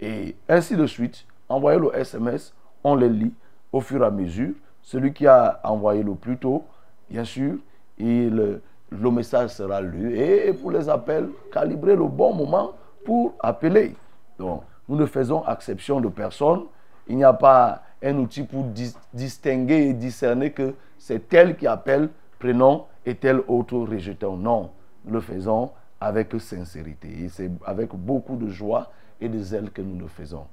Et 0.00 0.36
ainsi 0.48 0.76
de 0.76 0.86
suite. 0.86 1.24
Envoyez 1.48 1.78
le 1.78 1.94
SMS. 1.96 2.54
On 2.84 2.94
les 2.94 3.08
lit 3.08 3.34
au 3.72 3.80
fur 3.80 4.02
et 4.02 4.06
à 4.06 4.10
mesure. 4.10 4.54
Celui 4.82 5.12
qui 5.12 5.26
a 5.26 5.60
envoyé 5.64 6.02
le 6.02 6.14
plus 6.14 6.38
tôt, 6.38 6.64
bien 7.10 7.24
sûr, 7.24 7.56
il, 7.98 8.60
le 8.90 9.10
message 9.10 9.50
sera 9.50 9.80
lu. 9.80 10.16
Et 10.18 10.52
pour 10.52 10.70
les 10.70 10.88
appels, 10.88 11.28
calibrez 11.52 11.96
le 11.96 12.06
bon 12.06 12.34
moment 12.34 12.72
pour 13.04 13.34
appeler. 13.40 13.94
Donc, 14.38 14.62
nous 14.88 14.96
ne 14.96 15.06
faisons 15.06 15.44
exception 15.46 16.00
de 16.00 16.08
personne. 16.08 16.64
Il 17.06 17.16
n'y 17.16 17.24
a 17.24 17.32
pas 17.32 17.82
un 18.02 18.16
outil 18.18 18.42
pour 18.42 18.64
dis- 18.64 18.96
distinguer 19.12 19.88
et 19.88 19.92
discerner 19.92 20.52
que 20.52 20.74
c'est 20.98 21.28
tel 21.28 21.56
qui 21.56 21.66
appelle, 21.66 22.08
prenons, 22.38 22.84
et 23.04 23.14
tel 23.14 23.40
autre 23.48 23.78
rejetons. 23.78 24.36
Non, 24.36 24.70
nous 25.04 25.14
le 25.14 25.20
faisons 25.20 25.70
avec 26.00 26.34
sincérité. 26.40 27.08
Et 27.24 27.28
c'est 27.28 27.50
avec 27.64 27.94
beaucoup 27.94 28.36
de 28.36 28.48
joie 28.48 28.90
et 29.20 29.28
de 29.28 29.38
zèle 29.40 29.70
que 29.70 29.82
nous 29.82 29.98
le 29.98 30.06
faisons. 30.06 30.46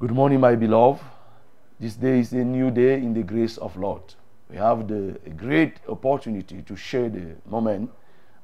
Good 0.00 0.12
morning, 0.12 0.40
my 0.40 0.56
beloved. 0.56 1.00
This 1.78 1.96
day 1.98 2.20
is 2.20 2.32
a 2.32 2.44
new 2.44 2.70
day 2.70 3.02
in 3.02 3.12
the 3.12 3.24
grace 3.24 3.58
of 3.58 3.76
Lord. 3.76 4.14
We 4.50 4.56
have 4.56 4.88
the 4.88 5.18
great 5.36 5.76
opportunity 5.88 6.62
to 6.62 6.74
share 6.76 7.08
the 7.08 7.36
moment, 7.48 7.90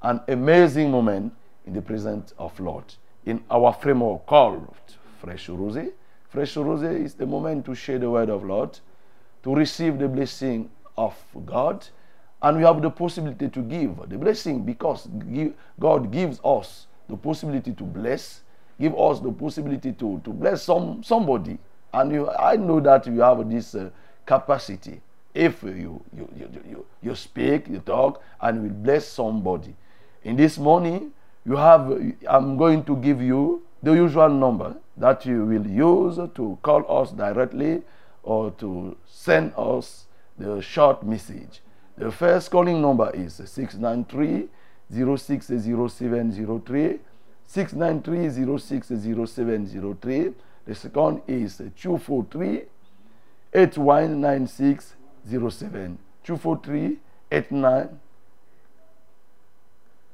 an 0.03 0.21
amazing 0.29 0.91
moment 0.91 1.33
in 1.67 1.73
the 1.73 1.83
presence 1.83 2.33
of 2.39 2.59
Lord. 2.61 2.85
In 3.25 3.43
our 3.51 3.73
framework 3.73 4.25
called 4.27 4.73
Fresh 5.21 5.49
Rose. 5.49 5.89
Fresh 6.29 6.57
Rose 6.57 6.83
is 6.83 7.15
the 7.15 7.27
moment 7.27 7.65
to 7.67 7.75
share 7.75 7.99
the 7.99 8.09
word 8.09 8.31
of 8.31 8.45
Lord, 8.45 8.79
to 9.43 9.55
receive 9.55 9.99
the 9.99 10.07
blessing 10.07 10.71
of 10.97 11.17
God, 11.45 11.87
and 12.41 12.59
we 12.59 12.63
have 12.63 12.81
the 12.83 12.91
possibility 12.91 13.49
to 13.49 13.63
give 13.63 14.09
the 14.09 14.17
blessing 14.17 14.65
because 14.65 15.09
God 15.81 16.13
gives 16.13 16.39
us 16.45 16.87
the 17.09 17.17
possibility 17.17 17.73
to 17.73 17.83
bless, 17.83 18.43
give 18.79 18.97
us 18.97 19.19
the 19.21 19.33
possibility 19.33 19.93
to, 19.93 20.21
to 20.23 20.31
bless 20.31 20.63
some 20.63 21.03
somebody. 21.03 21.59
And 21.93 22.13
you, 22.13 22.31
I 22.31 22.57
know 22.57 22.79
that 22.81 23.07
you 23.07 23.21
have 23.21 23.49
this 23.51 23.75
uh, 23.75 23.91
capacity 24.25 25.01
if 25.37 25.63
you, 25.63 26.03
you, 26.17 26.29
you, 26.35 26.49
you, 26.69 26.87
you 27.03 27.15
speak, 27.15 27.69
you 27.69 27.81
talk, 27.81 28.23
and 28.41 28.63
will 28.63 28.71
bless 28.71 29.07
somebody. 29.07 29.77
In 30.25 30.37
this 30.37 30.57
morning, 30.59 31.13
you 31.45 31.57
have, 31.57 31.93
I'm 32.29 32.57
going 32.57 32.83
to 32.85 32.97
give 32.97 33.21
you 33.21 33.63
the 33.83 33.93
usual 33.93 34.31
number 34.31 34.77
that 34.97 35.27
you 35.27 35.45
will 35.45 35.67
use 35.67 36.17
to 36.35 36.59
call 36.63 37.03
us 37.03 37.13
directly 37.13 37.83
or 38.23 38.51
to 38.53 38.97
send 39.07 39.53
us 39.57 40.07
the 40.39 40.63
short 40.63 41.05
message. 41.05 41.61
The 41.97 42.11
first 42.11 42.51
calling 42.51 42.81
number 42.81 43.11
is 43.15 43.35
693 43.45 44.49
060703. 44.91 46.99
693 47.47 48.59
060703. 48.59 50.33
The 50.67 50.75
second 50.75 51.23
is 51.29 51.59
243 51.59 52.63
8196 53.55 54.96
07 55.29 55.99
243 56.25 56.99
89 57.31 58.01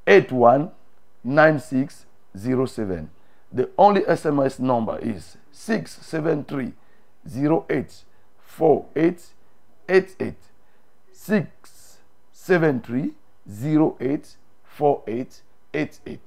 8196 0.07 2.07
07. 2.67 3.11
The 3.53 3.69
only 3.77 4.01
SMS 4.03 4.59
number 4.59 4.99
is 4.99 5.37
673 5.53 6.73
08 7.71 8.05
48 8.41 9.27
88. 9.89 10.35
673 11.13 13.15
08 14.01 14.37
48 14.65 15.43
88. 15.75 16.21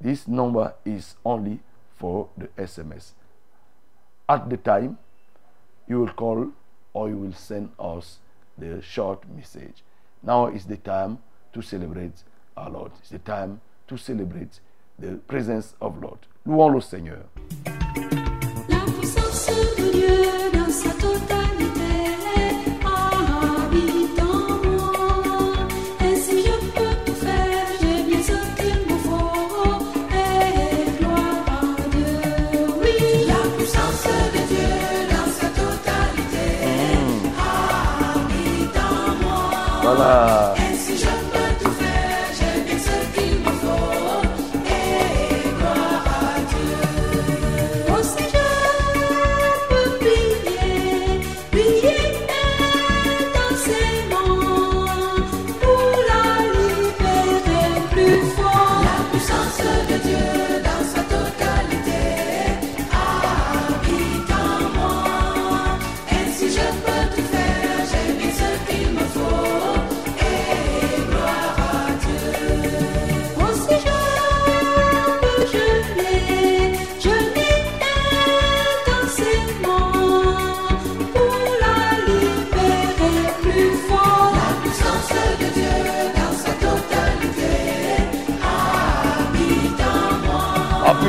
This 0.00 0.26
number 0.28 0.74
is 0.84 1.16
only 1.24 1.60
for 1.96 2.28
the 2.36 2.48
SMS. 2.58 3.12
At 4.28 4.50
the 4.50 4.56
time, 4.56 4.98
you 5.88 6.00
will 6.00 6.12
call 6.12 6.48
or 6.96 7.10
you 7.10 7.18
will 7.18 7.32
send 7.34 7.68
us 7.78 8.20
the 8.56 8.80
short 8.80 9.28
message. 9.36 9.84
Now 10.22 10.46
is 10.46 10.64
the 10.64 10.78
time 10.78 11.18
to 11.52 11.60
celebrate 11.60 12.22
our 12.56 12.70
Lord. 12.70 12.92
It's 13.00 13.10
the 13.10 13.18
time 13.18 13.60
to 13.88 13.98
celebrate 13.98 14.60
the 14.98 15.20
présence 15.28 15.74
of 15.82 16.02
Lord. 16.02 16.20
Louons 16.46 16.72
le 16.72 16.80
Seigneur. 16.80 17.24
La 17.66 18.84
puissance 18.98 19.46
de 19.76 19.92
Dieu 19.92 20.52
dans 20.52 20.70
sa. 20.70 21.35
啊 40.00 40.45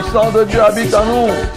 coração 0.07 0.31
do 0.31 0.45
diabo 0.45 0.79
está 0.79 1.03
num. 1.03 1.56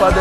pas 0.00 0.10
des. 0.12 0.20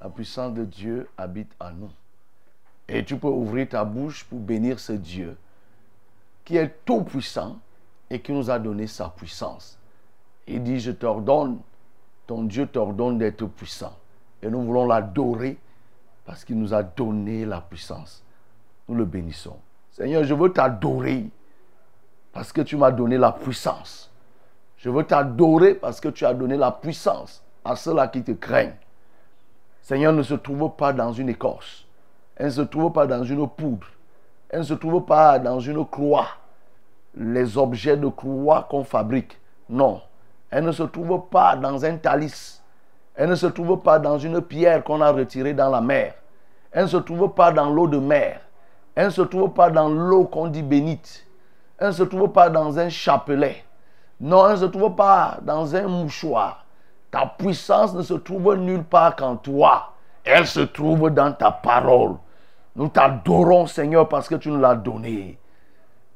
La 0.00 0.10
puissance 0.10 0.54
de 0.54 0.64
Dieu 0.64 1.08
habite 1.16 1.50
en 1.60 1.70
nous. 1.72 1.90
Et 2.88 3.04
tu 3.04 3.16
peux 3.16 3.28
ouvrir 3.28 3.68
ta 3.68 3.84
bouche 3.84 4.24
pour 4.24 4.38
bénir 4.38 4.78
ce 4.78 4.92
Dieu 4.92 5.36
qui 6.44 6.56
est 6.56 6.74
tout 6.84 7.02
puissant 7.02 7.58
et 8.10 8.20
qui 8.20 8.32
nous 8.32 8.50
a 8.50 8.58
donné 8.58 8.86
sa 8.86 9.08
puissance. 9.08 9.78
Il 10.46 10.62
dit, 10.62 10.78
je 10.78 10.90
t'ordonne, 10.90 11.58
ton 12.26 12.44
Dieu 12.44 12.66
t'ordonne 12.66 13.18
d'être 13.18 13.46
puissant. 13.46 13.96
Et 14.42 14.48
nous 14.48 14.62
voulons 14.62 14.86
l'adorer 14.86 15.56
parce 16.24 16.44
qu'il 16.44 16.58
nous 16.58 16.74
a 16.74 16.82
donné 16.82 17.44
la 17.44 17.60
puissance. 17.60 18.24
Nous 18.88 18.94
le 18.94 19.04
bénissons. 19.04 19.56
Seigneur, 19.90 20.24
je 20.24 20.34
veux 20.34 20.52
t'adorer 20.52 21.28
parce 22.32 22.52
que 22.52 22.60
tu 22.62 22.76
m'as 22.76 22.90
donné 22.90 23.16
la 23.16 23.32
puissance. 23.32 24.10
Je 24.76 24.90
veux 24.90 25.04
t'adorer 25.04 25.74
parce 25.74 26.00
que 26.00 26.08
tu 26.08 26.26
as 26.26 26.34
donné 26.34 26.56
la 26.56 26.72
puissance 26.72 27.42
à 27.64 27.76
ceux-là 27.76 28.08
qui 28.08 28.22
te 28.22 28.32
craignent. 28.32 28.76
Seigneur 29.80 30.12
ne 30.12 30.22
se 30.22 30.34
trouve 30.34 30.74
pas 30.76 30.92
dans 30.92 31.12
une 31.12 31.28
écorce. 31.28 31.86
Elle 32.36 32.46
ne 32.46 32.50
se 32.50 32.60
trouve 32.62 32.92
pas 32.92 33.06
dans 33.06 33.22
une 33.22 33.48
poudre. 33.48 33.86
Elle 34.48 34.60
ne 34.60 34.64
se 34.64 34.74
trouve 34.74 35.04
pas 35.04 35.38
dans 35.38 35.60
une 35.60 35.86
croix. 35.86 36.28
Les 37.16 37.56
objets 37.56 37.96
de 37.96 38.08
croix 38.08 38.66
qu'on 38.68 38.82
fabrique. 38.82 39.38
Non. 39.68 40.02
Elle 40.50 40.64
ne 40.64 40.72
se 40.72 40.82
trouve 40.82 41.28
pas 41.30 41.56
dans 41.56 41.84
un 41.84 41.96
talis. 41.96 42.60
Elle 43.14 43.30
ne 43.30 43.34
se 43.34 43.46
trouve 43.46 43.80
pas 43.80 43.98
dans 43.98 44.18
une 44.18 44.40
pierre 44.40 44.82
qu'on 44.82 45.00
a 45.00 45.10
retirée 45.10 45.54
dans 45.54 45.70
la 45.70 45.80
mer. 45.80 46.14
Elle 46.72 46.84
ne 46.84 46.88
se 46.88 46.96
trouve 46.96 47.32
pas 47.32 47.52
dans 47.52 47.70
l'eau 47.70 47.86
de 47.86 47.98
mer. 47.98 48.40
Elle 48.94 49.06
ne 49.06 49.10
se 49.10 49.22
trouve 49.22 49.52
pas 49.52 49.70
dans 49.70 49.88
l'eau 49.88 50.24
qu'on 50.24 50.48
dit 50.48 50.62
bénite. 50.62 51.26
Elle 51.78 51.88
ne 51.88 51.92
se 51.92 52.02
trouve 52.02 52.30
pas 52.30 52.50
dans 52.50 52.78
un 52.78 52.88
chapelet. 52.88 53.64
Non, 54.20 54.46
elle 54.46 54.54
ne 54.54 54.58
se 54.58 54.64
trouve 54.64 54.94
pas 54.94 55.38
dans 55.42 55.74
un 55.76 55.86
mouchoir. 55.88 56.64
Ta 57.10 57.26
puissance 57.26 57.94
ne 57.94 58.02
se 58.02 58.14
trouve 58.14 58.56
nulle 58.56 58.84
part 58.84 59.14
qu'en 59.14 59.36
toi. 59.36 59.92
Elle 60.24 60.46
se 60.46 60.60
trouve 60.60 61.10
dans 61.10 61.32
ta 61.32 61.52
parole. 61.52 62.16
Nous 62.74 62.88
t'adorons, 62.88 63.66
Seigneur, 63.66 64.08
parce 64.08 64.28
que 64.28 64.34
tu 64.34 64.48
nous 64.48 64.58
l'as 64.58 64.74
donné. 64.74 65.38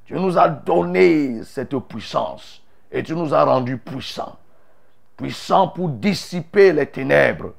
Tu 0.07 0.15
nous 0.15 0.39
as 0.39 0.49
donné 0.49 1.45
cette 1.45 1.77
puissance 1.79 2.63
et 2.91 3.03
tu 3.03 3.15
nous 3.15 3.33
as 3.35 3.45
rendus 3.45 3.79
puissants. 3.79 4.37
Puissants 5.19 5.67
pour 5.67 5.89
dissiper 5.89 6.73
les 6.73 6.87
ténèbres. 6.87 7.53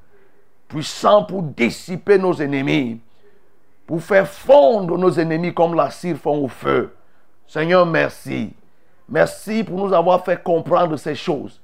Puissants 0.69 1.26
pour 1.26 1.43
dissiper 1.43 2.17
nos 2.17 2.34
ennemis. 2.34 3.02
Pour 3.86 4.02
faire 4.02 4.28
fondre 4.28 4.98
nos 4.98 5.19
ennemis 5.19 5.54
comme 5.54 5.76
la 5.76 5.91
cire 5.91 6.15
fond 6.15 6.45
au 6.45 6.48
feu. 6.48 6.95
Seigneur, 7.45 7.86
merci. 7.86 8.54
Merci 9.10 9.65
pour 9.65 9.86
nous 9.86 9.93
avoir 9.93 10.24
fait 10.24 10.41
comprendre 10.41 10.95
ces 10.95 11.15
choses. 11.15 11.62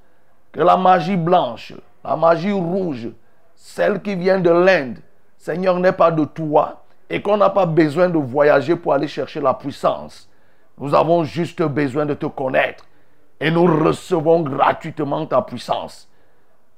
Que 0.52 0.60
la 0.60 0.76
magie 0.76 1.16
blanche, 1.16 1.72
la 2.04 2.14
magie 2.14 2.52
rouge, 2.52 3.08
celle 3.54 4.02
qui 4.02 4.14
vient 4.14 4.38
de 4.38 4.50
l'Inde, 4.50 4.98
Seigneur, 5.38 5.80
n'est 5.80 5.92
pas 5.92 6.10
de 6.10 6.26
toi 6.26 6.84
et 7.08 7.22
qu'on 7.22 7.38
n'a 7.38 7.48
pas 7.48 7.64
besoin 7.64 8.10
de 8.10 8.18
voyager 8.18 8.76
pour 8.76 8.92
aller 8.92 9.08
chercher 9.08 9.40
la 9.40 9.54
puissance. 9.54 10.28
Nous 10.76 10.94
avons 10.94 11.24
juste 11.24 11.62
besoin 11.62 12.04
de 12.04 12.14
te 12.14 12.26
connaître 12.26 12.84
et 13.40 13.50
nous 13.50 13.66
recevons 13.66 14.40
gratuitement 14.40 15.26
ta 15.26 15.42
puissance. 15.42 16.08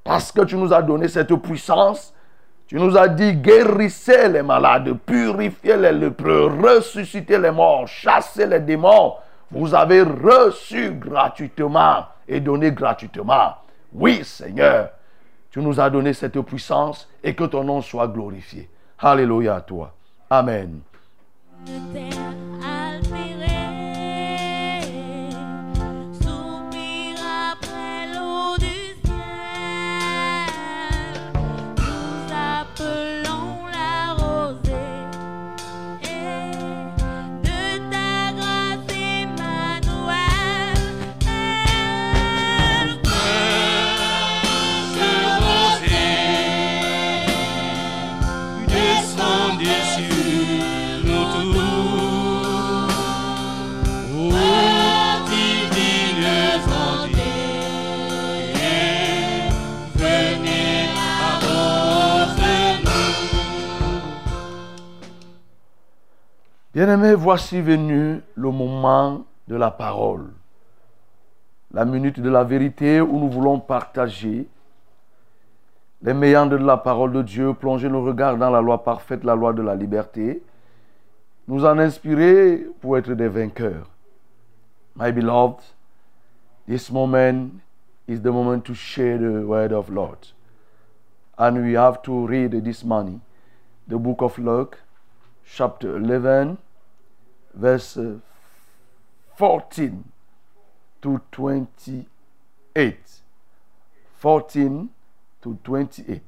Parce 0.05 0.33
que 0.33 0.43
tu 0.43 0.57
nous 0.57 0.73
as 0.73 0.83
donné 0.83 1.09
cette 1.09 1.35
puissance, 1.37 2.15
tu 2.67 2.77
nous 2.77 2.97
as 2.97 3.09
dit 3.09 3.35
guérissez 3.35 4.29
les 4.29 4.43
malades, 4.43 4.93
purifiez 5.07 5.77
les 5.77 5.93
lépreux, 5.93 6.47
ressuscitez 6.63 7.39
les 7.39 7.51
morts, 7.51 7.87
chassez 7.89 8.47
les 8.47 8.61
démons. 8.61 9.15
Vous 9.51 9.75
avez 9.75 10.03
reçu 10.03 10.91
gratuitement 10.91 12.07
et 12.27 12.41
donné 12.41 12.73
gratuitement. 12.73 13.55
Oui, 13.93 14.23
Seigneur, 14.23 14.91
tu 15.51 15.61
nous 15.61 15.81
as 15.81 15.89
donné 15.89 16.13
cette 16.13 16.39
puissance 16.43 17.09
et 17.23 17.35
que 17.35 17.45
ton 17.45 17.65
nom 17.65 17.81
soit 17.81 18.09
glorifié. 18.09 18.69
Alléluia 18.99 19.57
à 19.57 19.61
toi. 19.63 19.93
Amen. 20.29 20.81
Bien-aimés, 66.79 67.15
voici 67.15 67.61
venu 67.61 68.23
le 68.37 68.51
moment 68.53 69.25
de 69.49 69.57
la 69.57 69.73
parole. 69.73 70.29
La 71.73 71.85
minute 71.85 72.21
de 72.21 72.31
la 72.31 72.45
vérité 72.45 73.01
où 73.01 73.19
nous 73.19 73.29
voulons 73.29 73.59
partager 73.59 74.47
les 76.03 76.15
méandres 76.15 76.57
de 76.57 76.65
la 76.65 76.77
parole 76.77 77.11
de 77.11 77.23
Dieu, 77.23 77.53
plonger 77.53 77.89
nos 77.89 78.05
regards 78.05 78.37
dans 78.37 78.51
la 78.51 78.61
loi 78.61 78.85
parfaite, 78.85 79.25
la 79.25 79.35
loi 79.35 79.53
de 79.53 79.61
la 79.61 79.75
liberté, 79.75 80.41
nous 81.49 81.65
en 81.65 81.81
inspirer 81.81 82.65
pour 82.81 82.97
être 82.97 83.13
des 83.13 83.27
vainqueurs. 83.27 83.91
My 84.95 85.11
beloved, 85.11 85.59
this 86.69 86.93
moment 86.93 87.55
is 88.07 88.21
the 88.21 88.31
moment 88.31 88.61
to 88.61 88.75
share 88.75 89.19
the 89.19 89.45
word 89.45 89.73
of 89.73 89.91
Lord. 89.91 90.29
And 91.37 91.61
we 91.61 91.73
have 91.73 92.03
to 92.03 92.25
read 92.29 92.53
this 92.63 92.85
morning 92.85 93.21
the 93.89 93.97
book 93.97 94.23
of 94.23 94.39
Luke, 94.39 94.79
chapter 95.45 95.97
11, 95.97 96.57
verse 97.59 97.99
14 99.37 100.05
to 101.01 101.21
28. 101.33 102.07
14 104.21 104.89
to 105.41 105.57
28. 105.65 106.23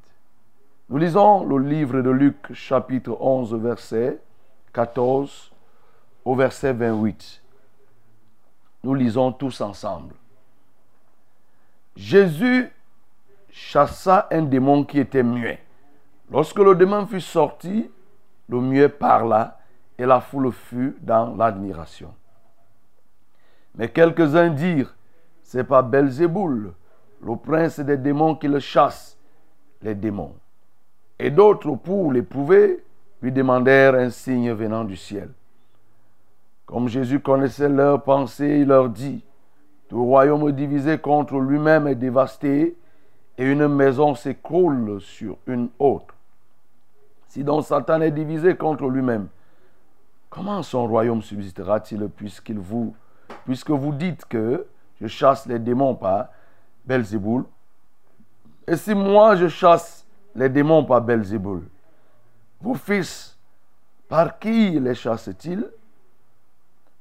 Nous 0.88 0.98
lisons 0.98 1.44
le 1.44 1.58
livre 1.58 2.02
de 2.02 2.10
Luc, 2.10 2.52
chapitre 2.52 3.16
11, 3.20 3.54
verset 3.54 4.18
14 4.72 5.52
au 6.24 6.34
verset 6.34 6.72
28. 6.72 7.42
Nous 8.82 8.94
lisons 8.94 9.30
tous 9.32 9.60
ensemble. 9.60 10.14
Jésus 11.96 12.72
chassa 13.50 14.26
un 14.30 14.42
démon 14.42 14.84
qui 14.84 14.98
était 14.98 15.22
muet. 15.22 15.62
Lorsque 16.30 16.58
le 16.58 16.74
démon 16.74 17.06
fut 17.06 17.20
sorti, 17.20 17.90
le 18.48 18.60
muet 18.60 18.88
parla 18.88 19.59
et 20.00 20.06
la 20.06 20.22
foule 20.22 20.50
fut 20.50 20.96
dans 21.02 21.36
l'admiration. 21.36 22.14
Mais 23.74 23.90
quelques-uns 23.90 24.48
dirent, 24.48 24.96
c'est 25.42 25.64
pas 25.64 25.82
Belzéboul, 25.82 26.72
le 27.22 27.36
prince 27.36 27.80
des 27.80 27.98
démons 27.98 28.34
qui 28.34 28.48
le 28.48 28.60
chasse, 28.60 29.18
les 29.82 29.94
démons. 29.94 30.32
Et 31.18 31.30
d'autres, 31.30 31.74
pour 31.74 32.12
l'éprouver, 32.12 32.82
lui 33.20 33.30
demandèrent 33.30 33.94
un 33.94 34.08
signe 34.08 34.52
venant 34.52 34.84
du 34.84 34.96
ciel. 34.96 35.28
Comme 36.64 36.88
Jésus 36.88 37.20
connaissait 37.20 37.68
leurs 37.68 38.02
pensées, 38.02 38.60
il 38.60 38.68
leur 38.68 38.88
dit, 38.88 39.22
tout 39.90 40.02
royaume 40.02 40.50
divisé 40.52 40.96
contre 40.96 41.38
lui-même 41.38 41.86
est 41.86 41.94
dévasté, 41.94 42.74
et 43.36 43.44
une 43.44 43.68
maison 43.68 44.14
s'écroule 44.14 44.98
sur 45.02 45.36
une 45.46 45.68
autre. 45.78 46.14
Si 47.28 47.44
donc 47.44 47.66
Satan 47.66 48.00
est 48.00 48.10
divisé 48.10 48.56
contre 48.56 48.88
lui-même, 48.88 49.28
comment 50.30 50.62
son 50.62 50.86
royaume 50.86 51.20
subsistera-t-il 51.20 52.08
puisqu'il 52.08 52.58
vous, 52.58 52.94
puisque 53.44 53.70
vous 53.70 53.92
dites 53.92 54.24
que 54.24 54.66
je 55.00 55.08
chasse 55.08 55.46
les 55.46 55.58
démons 55.58 55.94
par 55.94 56.28
Belzéboul? 56.86 57.44
Et 58.66 58.76
si 58.76 58.94
moi 58.94 59.34
je 59.34 59.48
chasse 59.48 60.06
les 60.34 60.48
démons 60.48 60.84
par 60.84 61.02
Belzéboul, 61.02 61.68
vos 62.60 62.74
fils, 62.74 63.36
par 64.08 64.38
qui 64.38 64.78
les 64.78 64.94
chassent-ils? 64.94 65.68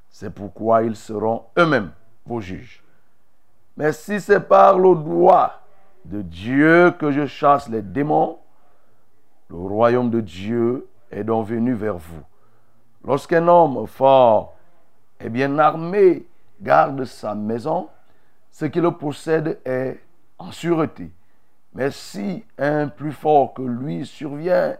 C'est 0.09 0.33
pourquoi 0.33 0.83
ils 0.83 0.95
seront 0.95 1.43
eux-mêmes 1.57 1.91
vos 2.25 2.41
juges. 2.41 2.83
Mais 3.77 3.93
si 3.93 4.19
c'est 4.19 4.39
par 4.41 4.77
le 4.77 4.95
doigt 4.95 5.61
de 6.03 6.21
Dieu 6.21 6.91
que 6.99 7.11
je 7.11 7.25
chasse 7.25 7.69
les 7.69 7.81
démons, 7.81 8.39
le 9.49 9.55
royaume 9.55 10.09
de 10.09 10.21
Dieu 10.21 10.87
est 11.11 11.23
donc 11.23 11.47
venu 11.47 11.73
vers 11.73 11.97
vous. 11.97 12.23
Lorsqu'un 13.05 13.47
homme 13.47 13.87
fort 13.87 14.55
et 15.19 15.29
bien 15.29 15.57
armé 15.57 16.25
garde 16.61 17.05
sa 17.05 17.35
maison, 17.35 17.89
ce 18.51 18.65
qui 18.65 18.81
le 18.81 18.91
possède 18.91 19.59
est 19.65 19.99
en 20.37 20.51
sûreté. 20.51 21.11
Mais 21.73 21.91
si 21.91 22.43
un 22.57 22.87
plus 22.87 23.11
fort 23.11 23.53
que 23.53 23.61
lui 23.61 24.05
survient 24.05 24.75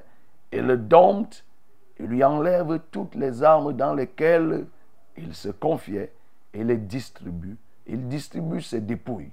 et 0.51 0.62
le 0.62 0.77
dompte, 0.77 1.45
il 1.99 2.08
lui 2.08 2.23
enlève 2.23 2.79
toutes 2.91 3.15
les 3.15 3.43
armes 3.43 3.73
dans 3.73 3.93
lesquelles 3.93 4.65
il 5.17 5.36
se 5.36 5.49
confiait 5.49 6.12
et 6.53 6.63
les 6.63 6.77
distribue. 6.77 7.58
Il 7.86 8.08
distribue 8.08 8.62
ses 8.62 8.82
dépouilles. 8.82 9.32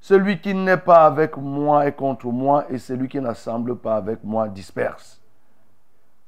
Celui 0.00 0.40
qui 0.40 0.54
n'est 0.54 0.76
pas 0.76 1.06
avec 1.06 1.36
moi 1.36 1.86
est 1.86 1.92
contre 1.92 2.26
moi, 2.26 2.66
et 2.68 2.76
celui 2.76 3.08
qui 3.08 3.20
n'assemble 3.20 3.76
pas 3.76 3.96
avec 3.96 4.22
moi 4.22 4.48
disperse. 4.48 5.20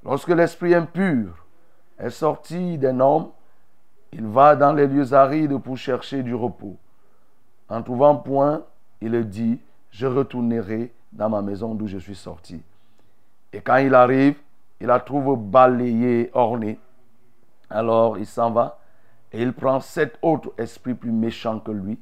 Lorsque 0.06 0.28
l'esprit 0.28 0.72
impur 0.72 1.44
est 1.98 2.10
sorti 2.10 2.78
d'un 2.78 3.00
homme, 3.00 3.30
il 4.12 4.24
va 4.24 4.54
dans 4.54 4.72
les 4.72 4.86
lieux 4.86 5.12
arides 5.12 5.58
pour 5.58 5.76
chercher 5.76 6.22
du 6.22 6.32
repos. 6.32 6.76
En 7.68 7.82
trouvant 7.82 8.14
point, 8.14 8.62
il 9.00 9.28
dit, 9.28 9.58
je 9.90 10.06
retournerai 10.06 10.92
dans 11.10 11.28
ma 11.28 11.42
maison 11.42 11.74
d'où 11.74 11.88
je 11.88 11.98
suis 11.98 12.14
sorti. 12.14 12.62
Et 13.52 13.60
quand 13.60 13.78
il 13.78 13.96
arrive, 13.96 14.36
il 14.80 14.86
la 14.86 15.00
trouve 15.00 15.36
balayée, 15.36 16.30
ornée. 16.34 16.78
Alors 17.68 18.16
il 18.16 18.26
s'en 18.26 18.52
va 18.52 18.78
et 19.32 19.42
il 19.42 19.52
prend 19.52 19.80
sept 19.80 20.16
autres 20.22 20.52
esprits 20.56 20.94
plus 20.94 21.10
méchants 21.10 21.58
que 21.58 21.72
lui. 21.72 21.98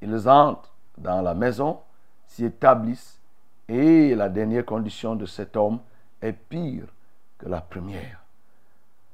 Ils 0.00 0.26
entrent 0.26 0.72
dans 0.96 1.20
la 1.20 1.34
maison, 1.34 1.80
s'y 2.28 2.46
établissent 2.46 3.20
et 3.68 4.14
la 4.14 4.30
dernière 4.30 4.64
condition 4.64 5.16
de 5.16 5.26
cet 5.26 5.54
homme 5.54 5.80
est 6.22 6.32
pire 6.32 6.86
que 7.38 7.48
la 7.48 7.60
première. 7.60 8.22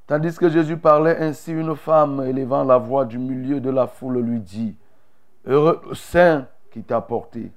Tandis 0.07 0.37
que 0.37 0.49
Jésus 0.49 0.77
parlait 0.77 1.17
ainsi, 1.17 1.51
une 1.51 1.75
femme 1.75 2.21
élevant 2.21 2.63
la 2.63 2.77
voix 2.77 3.05
du 3.05 3.17
milieu 3.17 3.59
de 3.59 3.69
la 3.69 3.87
foule 3.87 4.19
lui 4.19 4.39
dit, 4.39 4.75
Heureux 5.45 5.81
le 5.85 6.45
qui 6.71 6.83
t'a 6.83 7.01
porté, 7.01 7.51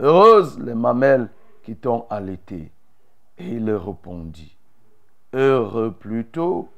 heureuses 0.00 0.58
les 0.58 0.74
mamelles 0.74 1.28
qui 1.62 1.76
t'ont 1.76 2.06
allaité. 2.10 2.70
Et 3.38 3.48
il 3.48 3.70
répondit, 3.70 4.56
Heureux 5.32 5.92
plutôt 5.92 6.68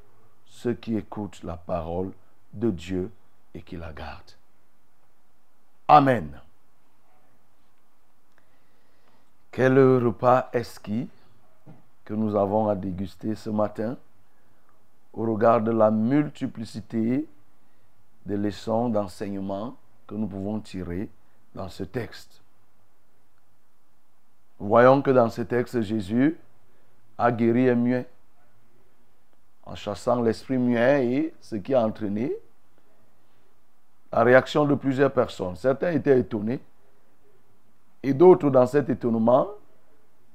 ceux 0.45 0.73
qui 0.73 0.95
écoutent 0.95 1.43
la 1.43 1.57
parole 1.57 2.11
de 2.53 2.71
Dieu 2.71 3.11
et 3.53 3.61
qui 3.61 3.77
la 3.77 3.91
gardent. 3.91 4.35
Amen. 5.87 6.29
Quel 9.51 9.77
repas 9.77 10.49
exquis 10.53 11.07
que 12.05 12.13
nous 12.13 12.35
avons 12.35 12.69
à 12.69 12.75
déguster 12.75 13.35
ce 13.35 13.49
matin 13.49 13.97
au 15.11 15.23
regard 15.23 15.61
de 15.61 15.71
la 15.71 15.89
multiplicité 15.91 17.27
des 18.25 18.37
leçons 18.37 18.89
d'enseignement 18.89 19.75
que 20.07 20.15
nous 20.15 20.27
pouvons 20.27 20.59
tirer 20.59 21.09
dans 21.55 21.69
ce 21.69 21.83
texte. 21.83 22.41
Voyons 24.59 25.01
que 25.01 25.11
dans 25.11 25.29
ce 25.29 25.41
texte, 25.41 25.81
Jésus 25.81 26.37
a 27.17 27.31
guéri 27.31 27.69
un 27.69 27.75
muet 27.75 28.07
en 29.63 29.75
chassant 29.75 30.21
l'esprit 30.21 30.57
muet 30.57 31.07
et 31.07 31.33
ce 31.41 31.55
qui 31.55 31.73
a 31.73 31.83
entraîné 31.85 32.31
la 34.11 34.23
réaction 34.23 34.65
de 34.65 34.75
plusieurs 34.75 35.11
personnes. 35.11 35.55
Certains 35.55 35.91
étaient 35.91 36.19
étonnés 36.19 36.59
et 38.03 38.13
d'autres 38.13 38.49
dans 38.49 38.67
cet 38.67 38.89
étonnement 38.89 39.47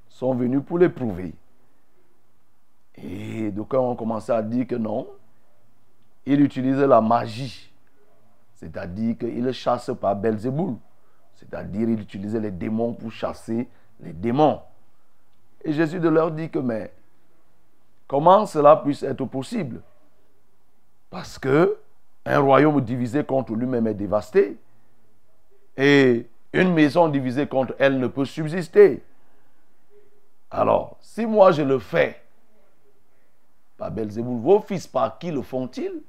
sont 0.09 0.35
venus 0.35 0.62
pour 0.66 0.78
l'éprouver. 0.78 1.33
Et 2.96 3.50
d'aucuns 3.50 3.79
ont 3.79 3.96
commencé 3.96 4.33
à 4.33 4.42
dire 4.42 4.66
que 4.66 4.74
non, 4.74 5.09
il 6.26 6.40
utilise 6.40 6.79
la 6.79 7.00
magie, 7.00 7.72
c'est-à-dire 8.55 9.16
qu'il 9.18 9.53
chasse 9.53 9.90
par 10.00 10.16
Belzéboul, 10.16 10.76
c'est-à-dire 11.35 11.88
il 11.88 12.00
utilisait 12.00 12.40
les 12.40 12.50
démons 12.50 12.92
pour 12.92 13.11
chasser 13.11 13.68
les 14.00 14.12
démons. 14.12 14.61
Et 15.64 15.72
Jésus 15.72 16.00
de 16.00 16.09
leur 16.09 16.31
dit 16.31 16.50
que 16.50 16.59
mais 16.59 16.92
comment 18.07 18.46
cela 18.46 18.76
puisse 18.76 19.03
être 19.03 19.24
possible? 19.24 19.81
Parce 21.11 21.38
que 21.38 21.79
un 22.24 22.38
royaume 22.38 22.81
divisé 22.81 23.24
contre 23.24 23.55
lui-même 23.55 23.87
est 23.87 23.94
dévasté 23.94 24.59
et 25.76 26.29
une 26.53 26.72
maison 26.72 27.09
divisée 27.09 27.46
contre 27.46 27.74
elle 27.79 27.98
ne 27.98 28.07
peut 28.07 28.24
subsister. 28.24 29.03
Alors, 30.50 30.96
si 31.00 31.24
moi 31.26 31.53
je 31.53 31.62
le 31.62 31.79
fais 31.79 32.20
par 33.80 33.90
Belzéboul, 33.90 34.38
vos 34.38 34.60
fils 34.60 34.86
par 34.86 35.18
qui 35.18 35.30
le 35.30 35.40
font-ils? 35.40 36.02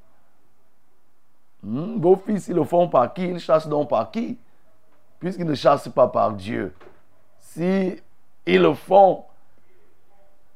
Hmm, 1.63 2.01
Vos 2.01 2.17
fils, 2.17 2.49
ils 2.49 2.55
le 2.55 2.65
font 2.65 2.89
par 2.89 3.13
qui? 3.13 3.25
Ils 3.25 3.39
chassent 3.39 3.67
donc 3.67 3.89
par 3.89 4.12
qui? 4.12 4.38
Puisqu'ils 5.19 5.45
ne 5.45 5.53
chassent 5.55 5.88
pas 5.88 6.07
par 6.10 6.34
Dieu. 6.34 6.73
Si 7.39 7.95
ils 8.45 8.62
le 8.62 8.73
font 8.73 9.23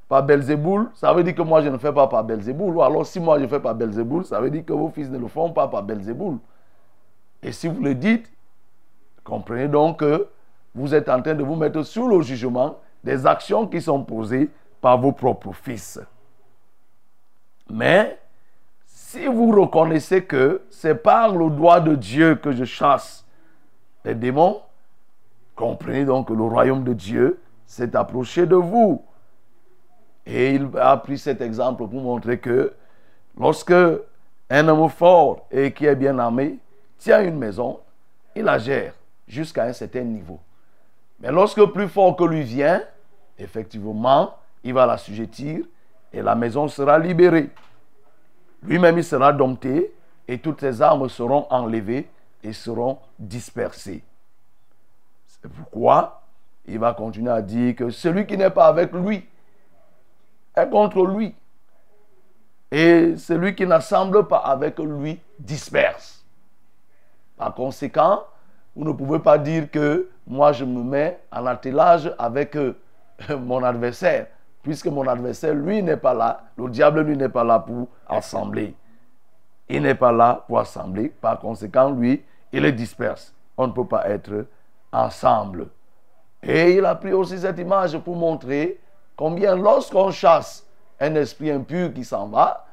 par 0.10 0.24
Belzéboul, 0.24 0.90
ça 0.94 1.14
veut 1.14 1.24
dire 1.24 1.34
que 1.34 1.42
moi 1.42 1.62
je 1.62 1.70
ne 1.70 1.78
fais 1.78 1.94
pas 1.94 2.08
par 2.08 2.24
Belzéboul. 2.26 2.76
Ou 2.76 2.84
alors 2.84 3.06
si 3.06 3.22
moi 3.22 3.40
je 3.40 3.48
fais 3.48 3.62
par 3.62 3.76
Belzéboul, 3.76 4.26
ça 4.26 4.42
veut 4.42 4.50
dire 4.50 4.66
que 4.66 4.74
vos 4.74 4.90
fils 4.90 5.10
ne 5.10 5.18
le 5.18 5.28
font 5.28 5.52
pas 5.52 5.70
par 5.70 5.84
Belzéboul. 5.84 6.38
Et 7.42 7.54
si 7.54 7.70
vous 7.70 7.82
le 7.82 7.96
dites, 7.96 8.30
comprenez 9.24 9.70
donc 9.70 10.00
que 10.00 10.28
vous 10.74 10.94
êtes 10.94 11.08
en 11.08 11.22
train 11.22 11.36
de 11.36 11.44
vous 11.44 11.56
mettre 11.56 11.82
sous 11.84 12.10
le 12.10 12.22
jugement 12.22 12.78
des 13.06 13.26
actions 13.26 13.68
qui 13.68 13.82
sont 13.82 14.04
posées 14.04 14.50
par 14.82 15.00
vos 15.00 15.14
propres 15.14 15.54
fils. 15.54 16.00
Mais 17.70 18.20
si 18.86 19.26
vous 19.28 19.52
reconnaissez 19.52 20.24
que 20.24 20.64
c'est 20.70 20.96
par 20.96 21.36
le 21.36 21.50
doigt 21.50 21.80
de 21.80 21.96
Dieu 21.96 22.36
que 22.36 22.52
je 22.52 22.66
chasse 22.66 23.26
les 24.04 24.16
démons, 24.16 24.62
comprenez 25.56 26.06
donc 26.06 26.28
que 26.28 26.34
le 26.34 26.44
royaume 26.44 26.84
de 26.84 26.94
Dieu 26.94 27.40
s'est 27.66 27.96
approché 27.96 28.46
de 28.46 28.56
vous. 28.56 29.04
Et 30.26 30.56
il 30.56 30.70
a 30.78 30.98
pris 30.98 31.18
cet 31.18 31.42
exemple 31.42 31.88
pour 31.88 32.02
montrer 32.02 32.40
que 32.40 32.74
lorsque 33.38 33.74
un 34.50 34.68
homme 34.68 34.90
fort 34.90 35.48
et 35.52 35.72
qui 35.72 35.86
est 35.86 35.96
bien 35.96 36.18
armé 36.20 36.60
tient 36.98 37.22
une 37.24 37.38
maison, 37.38 37.80
il 38.36 38.44
la 38.44 38.58
gère 38.58 38.94
jusqu'à 39.28 39.64
un 39.64 39.74
certain 39.74 40.02
niveau. 40.02 40.40
Mais 41.20 41.32
lorsque 41.32 41.64
plus 41.66 41.88
fort 41.88 42.16
que 42.16 42.24
lui 42.24 42.44
vient, 42.44 42.82
effectivement, 43.40 44.36
il 44.64 44.74
va 44.74 44.86
l'assujettir 44.86 45.66
et 46.16 46.22
la 46.22 46.34
maison 46.34 46.68
sera 46.70 46.98
libérée. 46.98 47.50
Lui-même, 48.64 48.98
il 48.98 49.04
sera 49.04 49.34
dompté 49.34 49.94
et 50.28 50.40
toutes 50.40 50.62
ses 50.62 50.82
armes 50.82 51.10
seront 51.10 51.46
enlevées 51.50 52.10
et 52.42 52.54
seront 52.54 53.00
dispersées. 53.20 54.02
C'est 55.28 55.52
pourquoi 55.52 56.22
il 56.66 56.80
va 56.80 56.94
continuer 56.94 57.32
à 57.32 57.42
dire 57.42 57.76
que 57.76 57.90
celui 57.90 58.26
qui 58.26 58.38
n'est 58.38 58.50
pas 58.50 58.68
avec 58.68 58.94
lui 58.94 59.28
est 60.56 60.70
contre 60.70 61.06
lui. 61.06 61.36
Et 62.72 63.18
celui 63.18 63.54
qui 63.54 63.68
n'assemble 63.68 64.26
pas 64.28 64.38
avec 64.38 64.80
lui 64.80 65.20
disperse. 65.38 66.26
Par 67.38 67.54
conséquent, 67.54 68.24
vous 68.74 68.86
ne 68.86 68.94
pouvez 68.94 69.20
pas 69.20 69.38
dire 69.38 69.70
que 69.70 70.10
moi 70.26 70.54
je 70.54 70.64
me 70.64 70.82
mets 70.82 71.20
en 71.32 71.46
attelage 71.46 72.14
avec 72.18 72.56
euh, 72.56 72.74
mon 73.38 73.62
adversaire, 73.64 74.28
puisque 74.66 74.88
mon 74.88 75.08
adversaire, 75.08 75.54
lui, 75.54 75.84
n'est 75.84 75.96
pas 75.96 76.16
là. 76.16 76.42
Le 76.58 76.68
diable, 76.70 77.02
lui, 77.02 77.16
n'est 77.16 77.30
pas 77.30 77.44
là 77.44 77.60
pour 77.60 77.88
assembler. 78.10 78.76
Il 79.70 79.84
n'est 79.84 79.94
pas 79.94 80.12
là 80.12 80.44
pour 80.48 80.58
assembler. 80.58 81.10
Par 81.10 81.40
conséquent, 81.40 81.92
lui, 81.92 82.26
il 82.52 82.64
les 82.64 82.72
disperse. 82.72 83.32
On 83.58 83.68
ne 83.68 83.72
peut 83.72 83.86
pas 83.86 84.10
être 84.10 84.48
ensemble. 84.92 85.68
Et 86.42 86.74
il 86.74 86.86
a 86.86 86.96
pris 86.96 87.14
aussi 87.14 87.38
cette 87.38 87.60
image 87.60 87.96
pour 88.00 88.16
montrer 88.16 88.80
combien 89.16 89.56
lorsqu'on 89.56 90.10
chasse 90.10 90.66
un 91.00 91.14
esprit 91.14 91.52
impur 91.52 91.94
qui 91.94 92.04
s'en 92.04 92.28
va, 92.28 92.66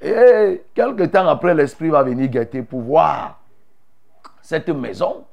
et 0.00 0.64
quelque 0.74 1.04
temps 1.04 1.28
après, 1.28 1.54
l'esprit 1.54 1.88
va 1.88 2.02
venir 2.02 2.28
guetter 2.28 2.62
pour 2.62 2.80
voir 2.80 3.38
cette 4.42 4.68
maison. 4.68 5.24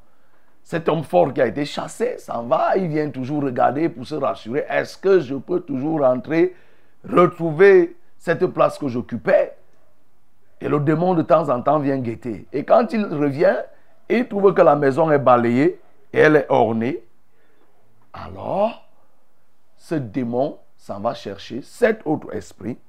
Cet 0.66 0.90
homme 0.90 1.04
fort 1.04 1.32
qui 1.32 1.42
a 1.42 1.46
été 1.46 1.64
chassé 1.64 2.18
s'en 2.18 2.42
va, 2.48 2.76
il 2.76 2.88
vient 2.88 3.12
toujours 3.12 3.44
regarder 3.44 3.88
pour 3.88 4.08
se 4.08 4.16
rassurer. 4.16 4.66
Est-ce 4.68 4.98
que 4.98 5.20
je 5.20 5.36
peux 5.36 5.60
toujours 5.60 6.02
rentrer, 6.02 6.56
retrouver 7.08 7.96
cette 8.18 8.48
place 8.48 8.80
que 8.80 8.88
j'occupais? 8.88 9.56
Et 10.60 10.68
le 10.68 10.80
démon 10.80 11.14
de 11.14 11.22
temps 11.22 11.50
en 11.50 11.62
temps 11.62 11.78
vient 11.78 12.00
guetter. 12.00 12.48
Et 12.52 12.66
quand 12.66 12.92
il 12.94 13.06
revient, 13.06 13.58
il 14.10 14.28
trouve 14.28 14.56
que 14.56 14.62
la 14.64 14.76
maison 14.76 15.12
est 15.12 15.20
balayée 15.20 15.80
et 16.12 16.18
elle 16.18 16.36
est 16.36 16.48
ornée. 16.50 17.04
Alors, 18.12 18.88
ce 19.78 19.94
démon 19.94 20.58
s'en 20.78 21.00
va 21.00 21.14
chercher 21.14 21.62
sept 21.62 22.02
autres 22.06 22.34
esprits 22.34 22.80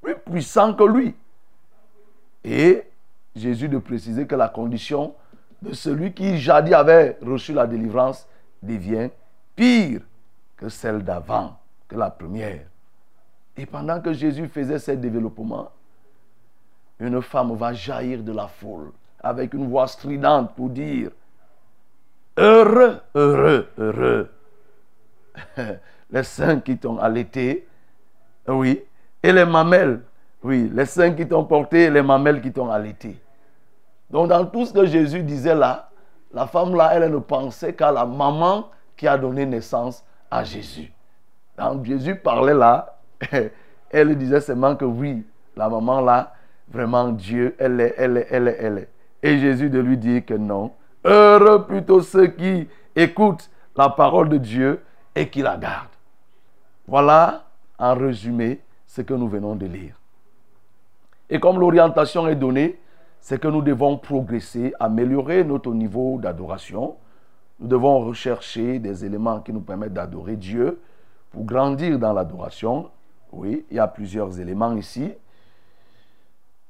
plus 0.00 0.14
puissants 0.14 0.74
que 0.74 0.84
lui. 0.84 1.16
Et 2.44 2.84
Jésus 3.34 3.68
de 3.68 3.78
préciser 3.78 4.28
que 4.28 4.36
la 4.36 4.48
condition 4.48 5.16
de 5.62 5.72
celui 5.72 6.12
qui 6.12 6.38
jadis 6.38 6.74
avait 6.74 7.16
reçu 7.22 7.52
la 7.52 7.66
délivrance 7.66 8.26
devient 8.62 9.10
pire 9.54 10.00
que 10.56 10.68
celle 10.68 11.02
d'avant, 11.02 11.56
que 11.88 11.96
la 11.96 12.10
première. 12.10 12.66
Et 13.56 13.66
pendant 13.66 14.00
que 14.00 14.12
Jésus 14.12 14.48
faisait 14.48 14.78
ce 14.78 14.92
développement, 14.92 15.70
une 16.98 17.22
femme 17.22 17.54
va 17.56 17.72
jaillir 17.72 18.22
de 18.22 18.32
la 18.32 18.48
foule 18.48 18.92
avec 19.20 19.54
une 19.54 19.68
voix 19.68 19.86
stridente 19.86 20.54
pour 20.54 20.68
dire 20.70 21.10
Heureux, 22.36 23.00
heureux, 23.14 23.68
heureux. 23.78 24.30
les 26.10 26.22
seins 26.22 26.60
qui 26.60 26.76
t'ont 26.78 26.98
allaité, 26.98 27.68
oui, 28.48 28.82
et 29.22 29.32
les 29.32 29.44
mamelles, 29.44 30.00
oui, 30.42 30.70
les 30.72 30.86
seins 30.86 31.12
qui 31.12 31.28
t'ont 31.28 31.44
porté 31.44 31.84
et 31.84 31.90
les 31.90 32.02
mamelles 32.02 32.40
qui 32.40 32.52
t'ont 32.52 32.70
allaité. 32.70 33.16
Donc 34.12 34.28
dans 34.28 34.44
tout 34.44 34.66
ce 34.66 34.72
que 34.72 34.84
Jésus 34.84 35.22
disait 35.22 35.54
là, 35.54 35.88
la 36.32 36.46
femme 36.46 36.76
là, 36.76 36.90
elle 36.94 37.10
ne 37.10 37.18
pensait 37.18 37.72
qu'à 37.72 37.90
la 37.90 38.04
maman 38.04 38.68
qui 38.96 39.08
a 39.08 39.16
donné 39.16 39.46
naissance 39.46 40.04
à 40.30 40.44
Jésus. 40.44 40.92
Quand 41.56 41.82
Jésus 41.84 42.16
parlait 42.16 42.54
là, 42.54 42.98
elle 43.90 44.16
disait 44.16 44.40
seulement 44.40 44.76
que 44.76 44.84
oui, 44.84 45.24
la 45.56 45.68
maman 45.68 46.00
là, 46.00 46.34
vraiment 46.68 47.08
Dieu, 47.08 47.56
elle 47.58 47.80
est, 47.80 47.94
elle 47.96 48.18
est, 48.18 48.26
elle 48.30 48.48
est, 48.48 48.56
elle 48.60 48.78
est. 48.78 48.88
Et 49.22 49.38
Jésus 49.38 49.70
de 49.70 49.78
lui 49.78 49.96
dire 49.96 50.24
que 50.24 50.34
non. 50.34 50.72
Heureux 51.04 51.64
plutôt 51.66 52.00
ceux 52.02 52.28
qui 52.28 52.68
écoutent 52.94 53.50
la 53.76 53.88
parole 53.88 54.28
de 54.28 54.38
Dieu 54.38 54.82
et 55.14 55.28
qui 55.28 55.42
la 55.42 55.56
gardent. 55.56 55.88
Voilà, 56.86 57.44
en 57.78 57.94
résumé, 57.94 58.60
ce 58.86 59.00
que 59.00 59.14
nous 59.14 59.28
venons 59.28 59.54
de 59.54 59.66
lire. 59.66 59.94
Et 61.30 61.40
comme 61.40 61.58
l'orientation 61.58 62.28
est 62.28 62.34
donnée, 62.34 62.78
c'est 63.22 63.40
que 63.40 63.46
nous 63.46 63.62
devons 63.62 63.96
progresser, 63.98 64.74
améliorer 64.80 65.44
notre 65.44 65.72
niveau 65.72 66.18
d'adoration. 66.20 66.96
Nous 67.60 67.68
devons 67.68 68.00
rechercher 68.04 68.80
des 68.80 69.04
éléments 69.04 69.40
qui 69.40 69.52
nous 69.52 69.60
permettent 69.60 69.94
d'adorer 69.94 70.34
Dieu 70.34 70.80
pour 71.30 71.44
grandir 71.44 72.00
dans 72.00 72.12
l'adoration. 72.12 72.90
Oui, 73.30 73.64
il 73.70 73.76
y 73.76 73.78
a 73.78 73.86
plusieurs 73.86 74.40
éléments 74.40 74.76
ici. 74.76 75.12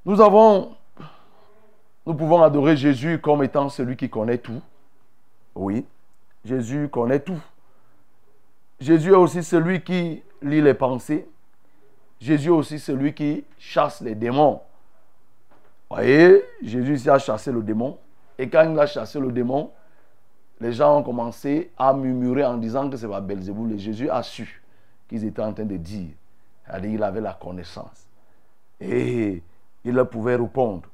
Nous 0.05 0.21
avons, 0.21 0.77
nous 2.05 2.15
pouvons 2.15 2.43
adorer 2.43 2.77
Jésus 2.77 3.19
comme 3.19 3.43
étant 3.43 3.71
celui 3.71 3.97
qui 3.97 4.11
connaît 4.11 4.39
tout. 4.39 4.61
Oui, 5.55 5.87
Jésus 6.45 6.91
connaît 6.91 7.21
tout. 7.21 7.43
Jésus 8.79 9.13
est 9.13 9.17
aussi 9.17 9.43
celui 9.43 9.83
qui 9.83 10.23
lit 10.43 10.61
les 10.61 10.75
pensées. 10.75 11.27
Jésus 12.21 12.49
est 12.49 12.53
aussi 12.53 12.79
celui 12.79 13.15
qui 13.15 13.43
chasse 13.59 14.03
les 14.03 14.15
démons. 14.15 14.61
Voyez, 15.95 16.43
Jésus 16.63 17.11
a 17.11 17.19
chassé 17.19 17.53
le 17.53 17.63
démon. 17.63 17.99
Et 18.39 18.49
quand 18.49 18.63
il 18.63 18.79
a 18.79 18.87
chassé 18.87 19.21
le 19.21 19.31
démon, 19.31 19.71
les 20.59 20.73
gens 20.73 20.97
ont 20.97 21.03
commencé 21.03 21.71
à 21.77 21.93
murmurer 21.93 22.47
en 22.47 22.57
disant 22.57 22.89
que 22.89 22.97
c'est 22.97 23.07
pas 23.09 23.21
Belzéboul. 23.21 23.73
Et 23.73 23.79
Jésus 23.79 24.09
a 24.09 24.23
su 24.23 24.63
qu'ils 25.07 25.23
étaient 25.27 25.43
en 25.43 25.53
train 25.53 25.67
de 25.67 25.77
dire. 25.77 26.13
C'est-à-dire 26.65 27.05
avait 27.05 27.21
la 27.21 27.35
connaissance. 27.35 28.07
Et 28.81 29.43
il 29.85 30.05
pouvait 30.05 30.37
répondre. 30.37 30.89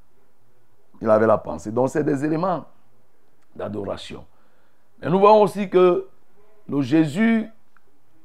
Il 1.00 1.08
avait 1.08 1.28
la 1.28 1.38
pensée. 1.38 1.70
Donc 1.70 1.90
c'est 1.90 2.02
des 2.02 2.24
éléments 2.24 2.64
d'adoration. 3.54 4.26
Mais 5.00 5.08
nous 5.10 5.20
voyons 5.20 5.42
aussi 5.42 5.70
que 5.70 6.08
le 6.68 6.82
Jésus, 6.82 7.48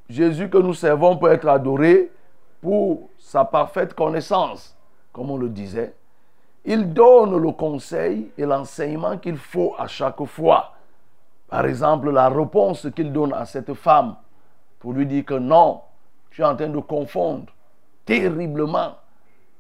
Jésus 0.09 0.49
que 0.49 0.57
nous 0.57 0.73
servons 0.73 1.17
peut 1.17 1.31
être 1.31 1.47
adoré 1.47 2.12
pour 2.62 3.12
sa 3.19 3.45
parfaite 3.45 3.93
connaissance, 3.93 4.75
comme 5.12 5.29
on 5.29 5.38
le 5.38 5.49
disait. 5.49 5.93
Il 6.65 6.93
donne 6.93 7.38
le 7.38 7.52
conseil 7.52 8.32
et 8.38 8.45
l'enseignement 8.45 9.17
qu'il 9.17 9.38
faut 9.38 9.76
à 9.78 9.88
chaque 9.88 10.23
fois. 10.26 10.73
Par 11.49 11.65
exemple, 11.65 12.10
la 12.10 12.30
réponse 12.30 12.88
qu'il 12.95 13.12
donne 13.12 13.34
à 13.34 13.45
cette 13.45 13.73
femme 13.73 14.15
pour 14.80 14.93
lui 14.93 15.06
dire 15.06 15.26
que 15.26 15.34
non, 15.34 15.82
tu 16.32 16.41
es 16.41 16.45
en 16.45 16.56
train 16.56 16.69
de 16.69 16.80
confondre 16.80 17.54
terriblement. 18.06 18.95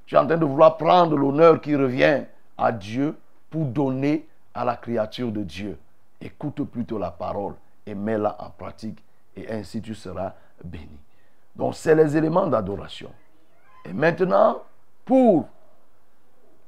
Tu 0.05 0.15
es 0.15 0.17
en 0.17 0.25
train 0.25 0.37
de 0.37 0.45
vouloir 0.45 0.77
prendre 0.77 1.15
l'honneur 1.15 1.61
qui 1.61 1.75
revient 1.75 2.23
à 2.57 2.71
Dieu 2.71 3.17
pour 3.49 3.65
donner 3.65 4.27
à 4.53 4.65
la 4.65 4.75
créature 4.75 5.31
de 5.31 5.43
Dieu. 5.43 5.77
Écoute 6.21 6.63
plutôt 6.63 6.97
la 6.97 7.11
parole 7.11 7.55
et 7.85 7.93
mets-la 7.93 8.35
en 8.39 8.49
pratique 8.49 9.03
et 9.35 9.51
ainsi 9.51 9.81
tu 9.81 9.93
seras 9.93 10.33
béni. 10.63 10.97
Donc 11.55 11.75
c'est 11.75 11.95
les 11.95 12.15
éléments 12.15 12.47
d'adoration. 12.47 13.11
Et 13.85 13.93
maintenant, 13.93 14.61
pour 15.05 15.47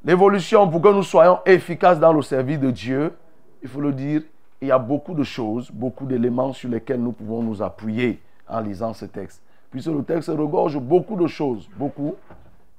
l'évolution, 0.06 0.70
pour 0.70 0.82
que 0.82 0.90
nous 0.90 1.04
soyons 1.04 1.40
efficaces 1.46 2.00
dans 2.00 2.14
le 2.14 2.22
service 2.22 2.60
de 2.60 2.72
Dieu, 2.72 3.14
il 3.62 3.68
faut 3.68 3.82
le 3.82 3.92
dire, 3.92 4.22
il 4.62 4.68
y 4.70 4.72
a 4.72 4.78
beaucoup 4.78 5.14
de 5.14 5.24
choses, 5.24 5.70
beaucoup 5.72 6.06
d'éléments 6.06 6.54
sur 6.54 6.70
lesquels 6.70 7.02
nous 7.02 7.12
pouvons 7.12 7.42
nous 7.42 7.62
appuyer 7.62 8.22
en 8.48 8.60
lisant 8.62 8.94
ce 8.94 9.06
texte. 9.06 9.42
Puisque 9.72 9.90
le 9.90 10.04
texte 10.04 10.30
regorge 10.30 10.78
beaucoup 10.78 11.16
de 11.18 11.28
choses, 11.28 11.68
beaucoup. 11.76 12.16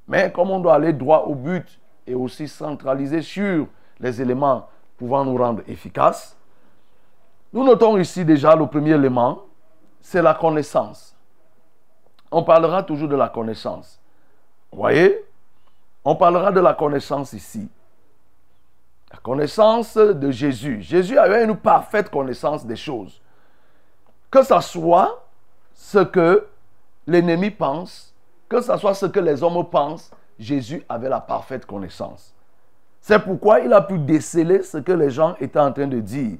Mais 0.08 0.30
comme 0.32 0.50
on 0.50 0.60
doit 0.60 0.74
aller 0.76 0.92
droit 0.92 1.24
au 1.26 1.34
but 1.34 1.78
et 2.06 2.14
aussi 2.14 2.48
centraliser 2.48 3.20
sur 3.20 3.66
les 4.00 4.22
éléments 4.22 4.68
pouvant 4.96 5.24
nous 5.24 5.36
rendre 5.36 5.62
efficaces, 5.66 6.36
nous 7.52 7.64
notons 7.64 7.98
ici 7.98 8.24
déjà 8.24 8.54
le 8.54 8.66
premier 8.66 8.92
élément, 8.92 9.42
c'est 10.00 10.22
la 10.22 10.34
connaissance. 10.34 11.16
On 12.30 12.42
parlera 12.42 12.82
toujours 12.82 13.08
de 13.08 13.16
la 13.16 13.28
connaissance. 13.28 14.00
Vous 14.70 14.78
voyez? 14.78 15.25
On 16.08 16.14
parlera 16.14 16.52
de 16.52 16.60
la 16.60 16.72
connaissance 16.72 17.32
ici. 17.32 17.68
La 19.10 19.18
connaissance 19.18 19.96
de 19.96 20.30
Jésus. 20.30 20.80
Jésus 20.80 21.18
avait 21.18 21.42
une 21.42 21.56
parfaite 21.56 22.10
connaissance 22.10 22.64
des 22.64 22.76
choses. 22.76 23.20
Que 24.30 24.44
ce 24.44 24.60
soit 24.60 25.26
ce 25.74 25.98
que 25.98 26.46
l'ennemi 27.08 27.50
pense, 27.50 28.14
que 28.48 28.60
ce 28.60 28.76
soit 28.76 28.94
ce 28.94 29.06
que 29.06 29.18
les 29.18 29.42
hommes 29.42 29.68
pensent, 29.68 30.12
Jésus 30.38 30.84
avait 30.88 31.08
la 31.08 31.18
parfaite 31.20 31.66
connaissance. 31.66 32.32
C'est 33.00 33.18
pourquoi 33.18 33.58
il 33.58 33.72
a 33.72 33.80
pu 33.80 33.98
déceler 33.98 34.62
ce 34.62 34.78
que 34.78 34.92
les 34.92 35.10
gens 35.10 35.34
étaient 35.40 35.58
en 35.58 35.72
train 35.72 35.88
de 35.88 35.98
dire, 35.98 36.38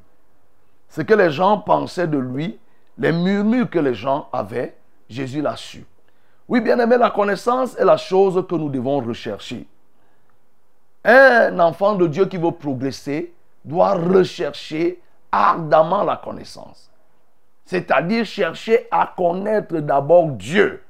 ce 0.89 1.03
que 1.03 1.15
les 1.15 1.33
gens 1.33 1.59
pensaient 1.59 2.07
de 2.07 2.19
lui, 2.19 2.57
les 2.99 3.11
murmures 3.11 3.69
que 3.69 3.81
les 3.81 3.95
gens 3.95 4.29
avaient, 4.33 4.77
Jésus 5.09 5.43
l'a 5.43 5.57
su. 5.57 5.85
Oui, 6.49 6.61
bien 6.61 6.79
aimé, 6.79 6.97
la 6.97 7.11
connaissance 7.11 7.77
est 7.77 7.85
la 7.85 7.97
chose 7.97 8.45
que 8.49 8.55
nous 8.55 8.69
devons 8.69 9.01
rechercher. 9.01 9.67
Un 11.05 11.59
enfant 11.59 11.95
de 11.95 12.07
Dieu 12.07 12.27
qui 12.27 12.37
veut 12.37 12.53
progresser 12.53 13.33
doit 13.65 13.95
rechercher 13.95 15.01
ardemment 15.31 16.05
la 16.05 16.17
connaissance. 16.17 16.91
C'est-à-dire 17.65 18.25
chercher 18.25 18.87
à 18.91 19.13
connaître 19.17 19.79
d'abord 19.79 20.29
Dieu. 20.29 20.83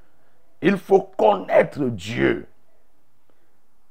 Il 0.60 0.76
faut 0.76 1.02
connaître 1.16 1.84
Dieu. 1.84 2.46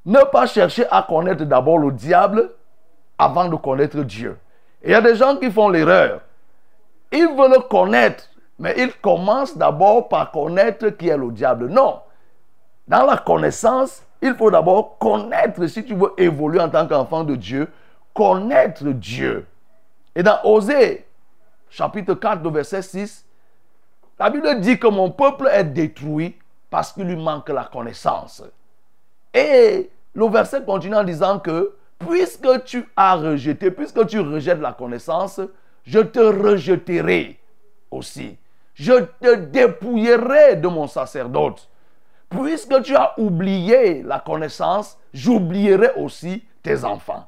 Ne 0.05 0.23
pas 0.31 0.45
chercher 0.45 0.85
à 0.91 1.01
connaître 1.01 1.45
d'abord 1.45 1.79
le 1.79 1.91
diable 1.91 2.51
avant 3.17 3.49
de 3.49 3.55
connaître 3.55 4.01
Dieu. 4.01 4.37
Il 4.83 4.91
y 4.91 4.93
a 4.93 5.01
des 5.01 5.15
gens 5.15 5.37
qui 5.37 5.49
font 5.49 5.69
l'erreur. 5.69 6.21
Ils 7.11 7.27
veulent 7.27 7.67
connaître, 7.69 8.29
mais 8.57 8.75
ils 8.77 8.93
commencent 8.93 9.57
d'abord 9.57 10.07
par 10.07 10.31
connaître 10.31 10.89
qui 10.89 11.09
est 11.09 11.17
le 11.17 11.31
diable. 11.31 11.67
Non. 11.67 11.99
Dans 12.87 13.05
la 13.05 13.17
connaissance, 13.17 14.03
il 14.21 14.33
faut 14.35 14.51
d'abord 14.51 14.97
connaître, 14.97 15.65
si 15.67 15.83
tu 15.83 15.95
veux 15.95 16.13
évoluer 16.17 16.59
en 16.59 16.69
tant 16.69 16.87
qu'enfant 16.87 17.23
de 17.23 17.35
Dieu, 17.35 17.67
connaître 18.13 18.85
Dieu. 18.85 19.45
Et 20.15 20.23
dans 20.23 20.39
Osée, 20.43 21.05
chapitre 21.69 22.13
4, 22.13 22.49
verset 22.49 22.81
6, 22.81 23.25
la 24.17 24.29
Bible 24.29 24.61
dit 24.61 24.79
que 24.79 24.87
mon 24.87 25.11
peuple 25.11 25.49
est 25.51 25.65
détruit 25.65 26.37
parce 26.69 26.93
qu'il 26.93 27.03
lui 27.03 27.17
manque 27.17 27.49
la 27.49 27.65
connaissance. 27.65 28.43
Et 29.33 29.89
le 30.13 30.27
verset 30.29 30.63
continue 30.63 30.95
en 30.95 31.03
disant 31.03 31.39
que 31.39 31.75
puisque 31.99 32.63
tu 32.63 32.87
as 32.95 33.15
rejeté, 33.15 33.71
puisque 33.71 34.05
tu 34.07 34.19
rejettes 34.19 34.61
la 34.61 34.71
connaissance, 34.71 35.41
je 35.85 35.99
te 35.99 36.19
rejeterai 36.19 37.37
aussi. 37.91 38.37
Je 38.75 39.05
te 39.19 39.35
dépouillerai 39.35 40.57
de 40.57 40.67
mon 40.67 40.87
sacerdoce. 40.87 41.69
Puisque 42.29 42.81
tu 42.83 42.95
as 42.95 43.13
oublié 43.17 44.03
la 44.03 44.19
connaissance, 44.19 44.97
j'oublierai 45.13 45.91
aussi 45.95 46.43
tes 46.61 46.83
enfants. 46.83 47.25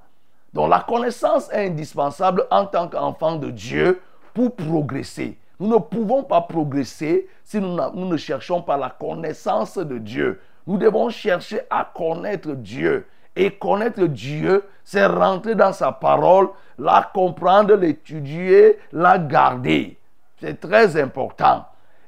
Donc 0.54 0.70
la 0.70 0.82
connaissance 0.82 1.50
est 1.52 1.68
indispensable 1.68 2.46
en 2.52 2.66
tant 2.66 2.88
qu'enfant 2.88 3.36
de 3.36 3.50
Dieu 3.50 4.02
pour 4.34 4.56
progresser. 4.56 5.38
Nous 5.60 5.70
ne 5.70 5.78
pouvons 5.78 6.24
pas 6.24 6.42
progresser 6.42 7.28
si 7.44 7.60
nous, 7.60 7.78
nous 7.94 8.08
ne 8.08 8.18
cherchons 8.18 8.62
pas 8.62 8.78
la 8.78 8.90
connaissance 8.90 9.78
de 9.78 9.98
Dieu. 9.98 10.42
Nous 10.68 10.78
devons 10.78 11.10
chercher 11.10 11.62
à 11.70 11.90
connaître 11.94 12.52
Dieu. 12.52 13.08
Et 13.36 13.52
connaître 13.52 14.04
Dieu, 14.04 14.64
c'est 14.84 15.06
rentrer 15.06 15.56
dans 15.56 15.72
sa 15.72 15.92
parole, 15.92 16.50
la 16.78 17.10
comprendre, 17.14 17.76
l'étudier, 17.76 18.80
la 18.92 19.20
garder. 19.20 19.97
C'est 20.40 20.60
très 20.60 21.00
important. 21.00 21.66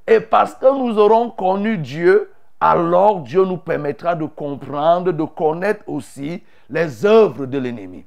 Et 0.08 0.20
parce 0.20 0.54
que 0.56 0.66
nous 0.66 0.98
aurons 0.98 1.30
connu 1.30 1.78
Dieu, 1.78 2.32
alors 2.60 3.22
Dieu 3.22 3.46
nous 3.46 3.58
permettra 3.58 4.16
de 4.16 4.26
comprendre, 4.26 5.12
de 5.12 5.24
connaître 5.24 5.84
aussi 5.88 6.44
les 6.70 7.06
œuvres 7.06 7.46
de 7.46 7.58
l'ennemi. 7.58 8.06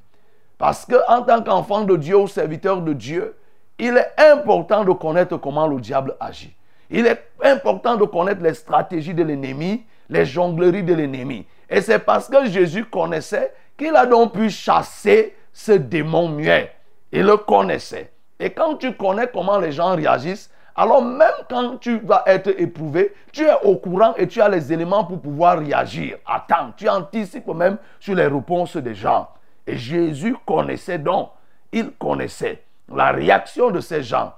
Parce 0.57 0.85
que 0.85 0.95
en 1.09 1.23
tant 1.23 1.41
qu'enfant 1.41 1.83
de 1.83 1.97
Dieu 1.97 2.17
ou 2.17 2.27
serviteur 2.27 2.81
de 2.81 2.93
Dieu, 2.93 3.35
il 3.77 3.97
est 3.97 4.31
important 4.31 4.85
de 4.85 4.91
connaître 4.91 5.37
comment 5.37 5.67
le 5.67 5.79
diable 5.81 6.15
agit. 6.19 6.55
Il 6.89 7.05
est 7.05 7.21
important 7.43 7.97
de 7.97 8.05
connaître 8.05 8.41
les 8.41 8.53
stratégies 8.53 9.13
de 9.13 9.23
l'ennemi, 9.23 9.83
les 10.09 10.25
jongleries 10.25 10.83
de 10.83 10.93
l'ennemi. 10.93 11.45
Et 11.69 11.81
c'est 11.81 11.99
parce 11.99 12.29
que 12.29 12.45
Jésus 12.45 12.85
connaissait 12.85 13.53
qu'il 13.77 13.95
a 13.95 14.05
donc 14.05 14.33
pu 14.33 14.49
chasser 14.49 15.35
ce 15.51 15.73
démon 15.73 16.29
muet. 16.29 16.71
Il 17.11 17.23
le 17.23 17.37
connaissait. 17.37 18.12
Et 18.43 18.49
quand 18.49 18.75
tu 18.75 18.91
connais 18.91 19.27
comment 19.27 19.57
les 19.57 19.71
gens 19.71 19.95
réagissent, 19.95 20.51
alors 20.75 21.01
même 21.01 21.31
quand 21.49 21.77
tu 21.77 21.99
vas 21.99 22.23
être 22.25 22.49
éprouvé, 22.59 23.13
tu 23.31 23.45
es 23.45 23.53
au 23.63 23.77
courant 23.77 24.13
et 24.17 24.27
tu 24.27 24.41
as 24.41 24.49
les 24.49 24.73
éléments 24.73 25.05
pour 25.05 25.21
pouvoir 25.21 25.59
réagir. 25.59 26.17
Attends, 26.25 26.73
tu 26.75 26.89
anticipes 26.89 27.47
même 27.47 27.77
sur 28.01 28.15
les 28.15 28.27
réponses 28.27 28.75
des 28.75 28.95
gens. 28.95 29.29
Et 29.65 29.77
Jésus 29.77 30.35
connaissait 30.45 30.97
donc, 30.97 31.29
il 31.71 31.91
connaissait 31.91 32.61
la 32.93 33.13
réaction 33.13 33.71
de 33.71 33.79
ces 33.79 34.03
gens. 34.03 34.33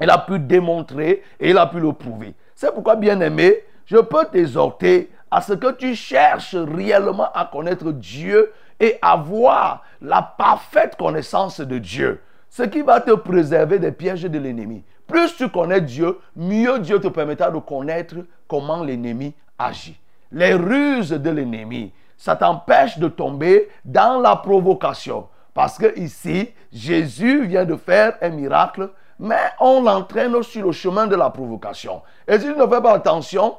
Il 0.00 0.08
a 0.08 0.16
pu 0.16 0.38
démontrer 0.38 1.22
et 1.38 1.50
il 1.50 1.58
a 1.58 1.66
pu 1.66 1.78
le 1.78 1.92
prouver. 1.92 2.34
C'est 2.54 2.72
pourquoi, 2.72 2.96
bien-aimé, 2.96 3.64
je 3.84 3.98
peux 3.98 4.24
t'exhorter 4.32 5.10
à 5.30 5.42
ce 5.42 5.52
que 5.52 5.72
tu 5.72 5.94
cherches 5.94 6.56
réellement 6.56 7.30
à 7.34 7.44
connaître 7.44 7.92
Dieu 7.92 8.50
et 8.80 8.98
avoir 9.02 9.82
la 10.00 10.22
parfaite 10.22 10.96
connaissance 10.96 11.60
de 11.60 11.76
Dieu. 11.76 12.22
Ce 12.56 12.62
qui 12.62 12.80
va 12.80 13.02
te 13.02 13.10
préserver 13.10 13.78
des 13.78 13.92
pièges 13.92 14.22
de 14.22 14.38
l'ennemi. 14.38 14.82
Plus 15.06 15.36
tu 15.36 15.50
connais 15.50 15.82
Dieu, 15.82 16.18
mieux 16.34 16.78
Dieu 16.78 16.98
te 16.98 17.08
permettra 17.08 17.50
de 17.50 17.58
connaître 17.58 18.14
comment 18.48 18.82
l'ennemi 18.82 19.34
agit. 19.58 20.00
Les 20.32 20.54
ruses 20.54 21.10
de 21.10 21.28
l'ennemi, 21.28 21.92
ça 22.16 22.34
t'empêche 22.34 22.98
de 22.98 23.08
tomber 23.08 23.68
dans 23.84 24.22
la 24.22 24.36
provocation. 24.36 25.28
Parce 25.52 25.76
que 25.76 26.00
ici, 26.00 26.48
Jésus 26.72 27.44
vient 27.44 27.66
de 27.66 27.76
faire 27.76 28.16
un 28.22 28.30
miracle, 28.30 28.88
mais 29.18 29.36
on 29.60 29.82
l'entraîne 29.82 30.42
sur 30.42 30.64
le 30.64 30.72
chemin 30.72 31.06
de 31.06 31.14
la 31.14 31.28
provocation. 31.28 32.00
Et 32.26 32.38
si 32.38 32.46
tu 32.46 32.58
ne 32.58 32.66
fais 32.66 32.80
pas 32.80 32.94
attention, 32.94 33.56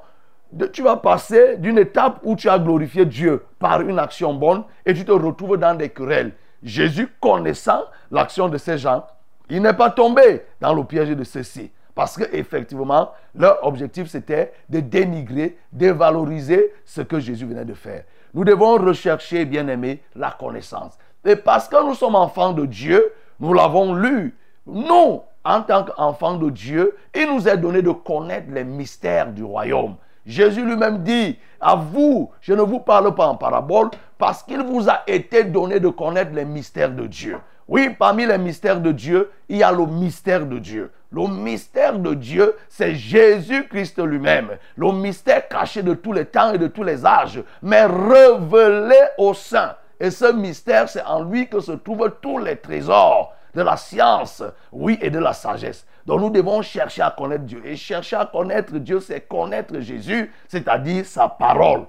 tu 0.74 0.82
vas 0.82 0.98
passer 0.98 1.58
d'une 1.58 1.78
étape 1.78 2.18
où 2.24 2.36
tu 2.36 2.50
as 2.50 2.58
glorifié 2.58 3.06
Dieu 3.06 3.46
par 3.60 3.82
une 3.82 4.00
action 4.00 4.34
bonne 4.34 4.64
et 4.88 4.96
tu 4.96 5.06
te 5.06 5.12
retrouves 5.12 5.58
dans 5.58 5.78
des 5.78 5.90
querelles. 5.90 6.34
Jésus, 6.64 7.08
connaissant 7.20 7.82
l'action 8.12 8.50
de 8.50 8.58
ces 8.58 8.78
gens, 8.78 9.06
il 9.50 9.62
n'est 9.62 9.74
pas 9.74 9.90
tombé 9.90 10.44
dans 10.60 10.74
le 10.74 10.84
piège 10.84 11.10
de 11.10 11.24
ceux-ci. 11.24 11.72
Parce 11.96 12.16
qu'effectivement, 12.16 13.12
leur 13.34 13.66
objectif, 13.66 14.08
c'était 14.08 14.54
de 14.70 14.80
dénigrer, 14.80 15.58
dévaloriser 15.72 16.72
ce 16.86 17.02
que 17.02 17.20
Jésus 17.20 17.46
venait 17.46 17.66
de 17.66 17.74
faire. 17.74 18.04
Nous 18.34 18.44
devons 18.44 18.76
rechercher, 18.78 19.46
bien 19.46 19.68
aimé, 19.68 20.04
la 20.16 20.32
connaissance. 20.32 20.98
Et 21.26 21.36
parce 21.36 21.68
que 21.68 21.84
nous 21.84 21.96
sommes 21.96 22.16
enfants 22.16 22.54
de 22.54 22.66
Dieu, 22.66 23.14
nous 23.40 23.54
l'avons 23.54 23.96
lu. 23.96 24.38
Nous, 24.68 25.22
en 25.44 25.62
tant 25.62 25.86
qu'enfants 25.86 26.36
de 26.38 26.50
Dieu, 26.50 26.96
il 27.16 27.34
nous 27.34 27.48
est 27.48 27.58
donné 27.58 27.82
de 27.82 27.92
connaître 27.92 28.48
les 28.52 28.64
mystères 28.64 29.32
du 29.32 29.44
royaume. 29.44 29.96
Jésus 30.28 30.64
lui-même 30.64 31.04
dit, 31.04 31.40
à 31.60 31.76
vous, 31.76 32.30
je 32.42 32.54
ne 32.54 32.62
vous 32.62 32.80
parle 32.80 33.16
pas 33.16 33.28
en 33.28 33.36
parabole, 33.36 33.90
parce 34.18 34.44
qu'il 34.44 34.62
vous 34.62 34.90
a 34.90 35.02
été 35.08 35.46
donné 35.46 35.80
de 35.80 35.88
connaître 35.88 36.32
les 36.34 36.46
mystères 36.46 36.92
de 36.92 37.08
Dieu. 37.08 37.38
Oui, 37.68 37.90
parmi 37.98 38.26
les 38.26 38.38
mystères 38.38 38.82
de 38.82 38.92
Dieu, 38.92 39.32
il 39.48 39.58
y 39.58 39.64
a 39.64 39.72
le 39.72 39.86
mystère 39.86 40.46
de 40.46 40.60
Dieu. 40.60 40.92
Le 41.12 41.28
mystère 41.28 41.98
de 41.98 42.14
Dieu, 42.14 42.56
c'est 42.68 42.96
Jésus-Christ 42.96 44.00
lui-même. 44.00 44.50
Le 44.76 44.92
mystère 44.92 45.48
caché 45.48 45.82
de 45.82 45.94
tous 45.94 46.12
les 46.12 46.26
temps 46.26 46.54
et 46.54 46.58
de 46.58 46.68
tous 46.68 46.84
les 46.84 47.06
âges, 47.06 47.42
mais 47.62 47.86
révélé 47.86 49.00
au 49.18 49.34
sein. 49.34 49.76
Et 50.00 50.12
ce 50.12 50.32
mystère, 50.32 50.90
c'est 50.90 51.04
en 51.04 51.24
lui 51.24 51.48
que 51.48 51.62
se 51.62 51.72
trouvent 51.72 52.14
tous 52.22 52.38
les 52.38 52.58
trésors 52.58 53.34
de 53.58 53.64
la 53.64 53.76
science, 53.76 54.44
oui, 54.72 55.00
et 55.02 55.10
de 55.10 55.18
la 55.18 55.34
sagesse. 55.34 55.86
Donc 56.06 56.22
nous 56.22 56.30
devons 56.30 56.62
chercher 56.62 57.02
à 57.02 57.10
connaître 57.10 57.44
Dieu. 57.44 57.60
Et 57.66 57.76
chercher 57.76 58.16
à 58.16 58.26
connaître 58.26 58.78
Dieu, 58.78 59.00
c'est 59.00 59.22
connaître 59.22 59.80
Jésus, 59.80 60.32
c'est-à-dire 60.48 61.04
sa 61.06 61.28
parole. 61.28 61.86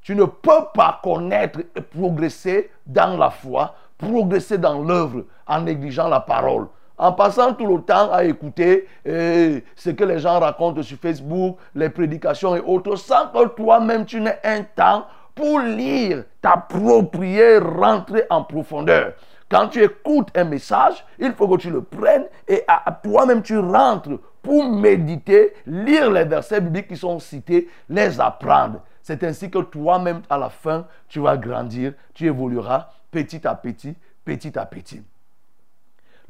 Tu 0.00 0.14
ne 0.14 0.24
peux 0.24 0.64
pas 0.72 1.00
connaître 1.02 1.58
et 1.74 1.80
progresser 1.80 2.70
dans 2.86 3.16
la 3.16 3.30
foi, 3.30 3.74
progresser 3.98 4.58
dans 4.58 4.80
l'œuvre 4.80 5.24
en 5.48 5.62
négligeant 5.62 6.06
la 6.06 6.20
parole. 6.20 6.68
En 6.96 7.12
passant 7.12 7.52
tout 7.54 7.66
le 7.66 7.82
temps 7.82 8.12
à 8.12 8.22
écouter 8.22 8.86
euh, 9.08 9.58
ce 9.74 9.90
que 9.90 10.04
les 10.04 10.20
gens 10.20 10.38
racontent 10.38 10.82
sur 10.82 10.98
Facebook, 10.98 11.56
les 11.74 11.90
prédications 11.90 12.54
et 12.54 12.60
autres, 12.60 12.94
sans 12.94 13.26
que 13.26 13.48
toi-même 13.48 14.06
tu 14.06 14.20
n'aies 14.20 14.38
un 14.44 14.62
temps 14.62 15.06
pour 15.34 15.58
lire, 15.58 16.24
t'approprier, 16.40 17.58
rentrer 17.58 18.22
en 18.30 18.44
profondeur. 18.44 19.14
Quand 19.52 19.68
tu 19.68 19.84
écoutes 19.84 20.30
un 20.34 20.44
message, 20.44 21.04
il 21.18 21.34
faut 21.34 21.46
que 21.46 21.60
tu 21.60 21.70
le 21.70 21.82
prennes 21.82 22.24
et 22.48 22.64
toi-même 23.02 23.42
tu 23.42 23.58
rentres 23.58 24.18
pour 24.40 24.64
méditer, 24.64 25.52
lire 25.66 26.10
les 26.10 26.24
versets 26.24 26.62
bibliques 26.62 26.88
qui 26.88 26.96
sont 26.96 27.18
cités, 27.18 27.68
les 27.90 28.18
apprendre. 28.18 28.80
C'est 29.02 29.22
ainsi 29.24 29.50
que 29.50 29.58
toi-même, 29.58 30.22
à 30.30 30.38
la 30.38 30.48
fin, 30.48 30.86
tu 31.06 31.20
vas 31.20 31.36
grandir, 31.36 31.92
tu 32.14 32.24
évolueras 32.24 32.88
petit 33.10 33.46
à 33.46 33.54
petit, 33.54 33.94
petit 34.24 34.58
à 34.58 34.64
petit. 34.64 35.02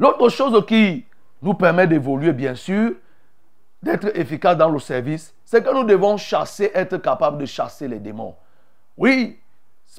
L'autre 0.00 0.28
chose 0.28 0.66
qui 0.66 1.06
nous 1.42 1.54
permet 1.54 1.86
d'évoluer, 1.86 2.32
bien 2.32 2.56
sûr, 2.56 2.94
d'être 3.80 4.18
efficace 4.18 4.56
dans 4.56 4.68
le 4.68 4.80
service, 4.80 5.32
c'est 5.44 5.62
que 5.64 5.72
nous 5.72 5.84
devons 5.84 6.16
chasser, 6.16 6.72
être 6.74 6.96
capable 6.96 7.38
de 7.38 7.46
chasser 7.46 7.86
les 7.86 8.00
démons. 8.00 8.34
Oui, 8.96 9.38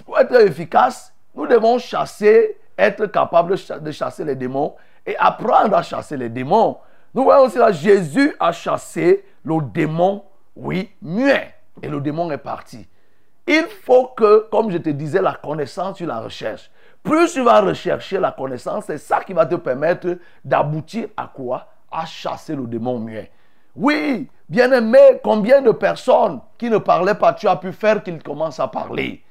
pour 0.04 0.20
être 0.20 0.36
efficace, 0.42 1.14
nous 1.34 1.48
devons 1.48 1.80
chasser, 1.80 2.58
être 2.78 3.06
capable 3.08 3.52
de 3.52 3.56
cha- 3.56 3.80
de 3.80 3.92
chasser 3.92 4.24
les 4.24 4.36
démons 4.36 4.76
et 5.06 5.16
apprendre 5.18 5.76
à 5.76 5.82
chasser 5.84 6.18
les 6.18 6.30
démons. 6.30 6.78
Nous 7.14 7.24
voyons 7.24 7.44
aussi 7.44 7.58
là, 7.58 7.72
Jésus 7.72 8.36
a 8.40 8.52
chassé 8.52 9.24
le 9.44 9.62
démon, 9.62 10.24
oui, 10.56 10.90
muet. 11.02 11.54
Et 11.82 11.88
le 11.88 12.00
démon 12.00 12.30
est 12.32 12.38
parti. 12.38 12.88
Il 13.48 13.66
faut 13.84 14.08
que, 14.08 14.48
comme 14.50 14.72
je 14.72 14.78
te 14.78 14.90
disais, 14.90 15.22
la 15.22 15.34
connaissance, 15.34 15.98
tu 15.98 16.06
la 16.06 16.20
recherches. 16.20 16.72
Plus 17.04 17.34
tu 17.34 17.42
vas 17.42 17.60
rechercher 17.60 18.20
la 18.20 18.32
connaissance, 18.32 18.86
c'est 18.86 18.98
ça 18.98 19.22
qui 19.24 19.34
va 19.34 19.46
te 19.46 19.56
permettre 19.56 20.18
d'aboutir 20.46 21.08
à 21.18 21.30
quoi? 21.34 21.68
À 21.92 22.06
chasser 22.06 22.56
le 22.56 22.66
démon 22.66 23.00
muet. 23.00 23.32
Oui, 23.76 24.30
bien 24.48 24.72
aimé, 24.72 25.20
combien 25.24 25.62
de 25.62 25.72
personnes 25.72 26.40
qui 26.58 26.70
ne 26.70 26.78
parlaient 26.78 27.16
pas, 27.16 27.34
tu 27.34 27.48
as 27.48 27.56
pu 27.56 27.72
faire 27.74 28.02
qu'ils 28.04 28.22
commencent 28.22 28.60
à 28.60 28.68
parler? 28.68 29.23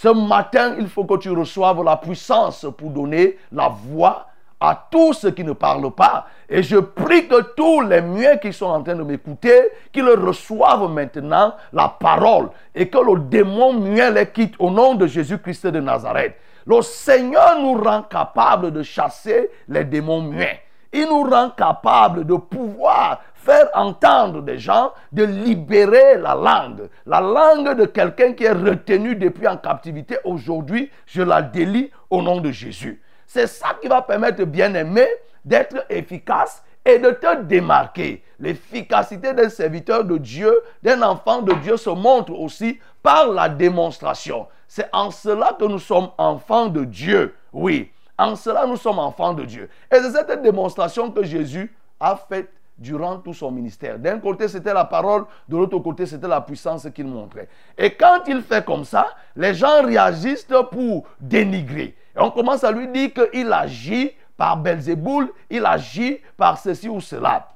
Ce 0.00 0.06
matin, 0.06 0.76
il 0.78 0.86
faut 0.86 1.02
que 1.02 1.16
tu 1.16 1.28
reçoives 1.32 1.82
la 1.82 1.96
puissance 1.96 2.64
pour 2.78 2.90
donner 2.90 3.36
la 3.50 3.66
voix 3.66 4.28
à 4.60 4.86
tous 4.88 5.12
ceux 5.12 5.32
qui 5.32 5.42
ne 5.42 5.54
parlent 5.54 5.90
pas. 5.90 6.26
Et 6.48 6.62
je 6.62 6.76
prie 6.76 7.26
que 7.26 7.42
tous 7.56 7.80
les 7.80 8.00
muets 8.00 8.38
qui 8.40 8.52
sont 8.52 8.66
en 8.66 8.80
train 8.80 8.94
de 8.94 9.02
m'écouter, 9.02 9.72
qu'ils 9.92 10.08
reçoivent 10.08 10.88
maintenant 10.88 11.52
la 11.72 11.88
parole 11.88 12.50
et 12.76 12.88
que 12.88 12.98
le 12.98 13.18
démon 13.22 13.72
muet 13.72 14.12
les 14.12 14.28
quitte 14.28 14.54
au 14.60 14.70
nom 14.70 14.94
de 14.94 15.08
Jésus-Christ 15.08 15.66
de 15.66 15.80
Nazareth. 15.80 16.36
Le 16.64 16.80
Seigneur 16.80 17.58
nous 17.60 17.82
rend 17.82 18.02
capable 18.02 18.70
de 18.70 18.84
chasser 18.84 19.50
les 19.66 19.84
démons 19.84 20.22
muets. 20.22 20.62
Il 20.92 21.06
nous 21.06 21.24
rend 21.28 21.50
capable 21.50 22.24
de 22.24 22.36
pouvoir 22.36 23.20
faire 23.48 23.70
entendre 23.72 24.42
des 24.42 24.58
gens, 24.58 24.92
de 25.10 25.24
libérer 25.24 26.18
la 26.18 26.34
langue. 26.34 26.90
La 27.06 27.22
langue 27.22 27.74
de 27.78 27.86
quelqu'un 27.86 28.34
qui 28.34 28.44
est 28.44 28.52
retenu 28.52 29.16
depuis 29.16 29.48
en 29.48 29.56
captivité, 29.56 30.18
aujourd'hui, 30.24 30.90
je 31.06 31.22
la 31.22 31.40
délie 31.40 31.90
au 32.10 32.20
nom 32.20 32.42
de 32.42 32.50
Jésus. 32.50 33.00
C'est 33.26 33.46
ça 33.46 33.68
qui 33.80 33.88
va 33.88 34.02
permettre, 34.02 34.44
bien 34.44 34.74
aimé, 34.74 35.06
d'être 35.46 35.86
efficace 35.88 36.62
et 36.84 36.98
de 36.98 37.10
te 37.10 37.40
démarquer. 37.42 38.22
L'efficacité 38.38 39.32
d'un 39.32 39.48
serviteur 39.48 40.04
de 40.04 40.18
Dieu, 40.18 40.54
d'un 40.82 41.00
enfant 41.00 41.40
de 41.40 41.54
Dieu 41.54 41.78
se 41.78 41.90
montre 41.90 42.32
aussi 42.32 42.78
par 43.02 43.28
la 43.28 43.48
démonstration. 43.48 44.46
C'est 44.66 44.90
en 44.92 45.10
cela 45.10 45.56
que 45.58 45.64
nous 45.64 45.78
sommes 45.78 46.10
enfants 46.18 46.66
de 46.66 46.84
Dieu. 46.84 47.34
Oui, 47.54 47.90
en 48.18 48.36
cela 48.36 48.66
nous 48.66 48.76
sommes 48.76 48.98
enfants 48.98 49.32
de 49.32 49.44
Dieu. 49.44 49.70
Et 49.90 49.96
c'est 49.96 50.12
cette 50.12 50.42
démonstration 50.42 51.10
que 51.10 51.24
Jésus 51.24 51.74
a 51.98 52.14
faite 52.14 52.50
durant 52.78 53.18
tout 53.18 53.34
son 53.34 53.50
ministère. 53.50 53.98
D'un 53.98 54.20
côté, 54.20 54.48
c'était 54.48 54.72
la 54.72 54.84
parole, 54.84 55.24
de 55.48 55.56
l'autre 55.56 55.78
côté, 55.78 56.06
c'était 56.06 56.28
la 56.28 56.40
puissance 56.40 56.86
qu'il 56.94 57.06
montrait. 57.06 57.48
Et 57.76 57.94
quand 57.94 58.22
il 58.26 58.42
fait 58.42 58.64
comme 58.64 58.84
ça, 58.84 59.08
les 59.34 59.54
gens 59.54 59.82
réagissent 59.82 60.46
pour 60.70 61.06
dénigrer. 61.20 61.96
Et 62.16 62.20
on 62.20 62.30
commence 62.30 62.64
à 62.64 62.70
lui 62.70 62.88
dire 62.88 63.10
qu'il 63.12 63.52
agit 63.52 64.12
par 64.36 64.56
Belzéboul, 64.56 65.30
il 65.50 65.66
agit 65.66 66.20
par 66.36 66.58
ceci 66.58 66.88
ou 66.88 67.00
cela. 67.00 67.48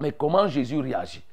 Mais 0.00 0.12
comment 0.12 0.48
Jésus 0.48 0.80
réagit? 0.80 1.24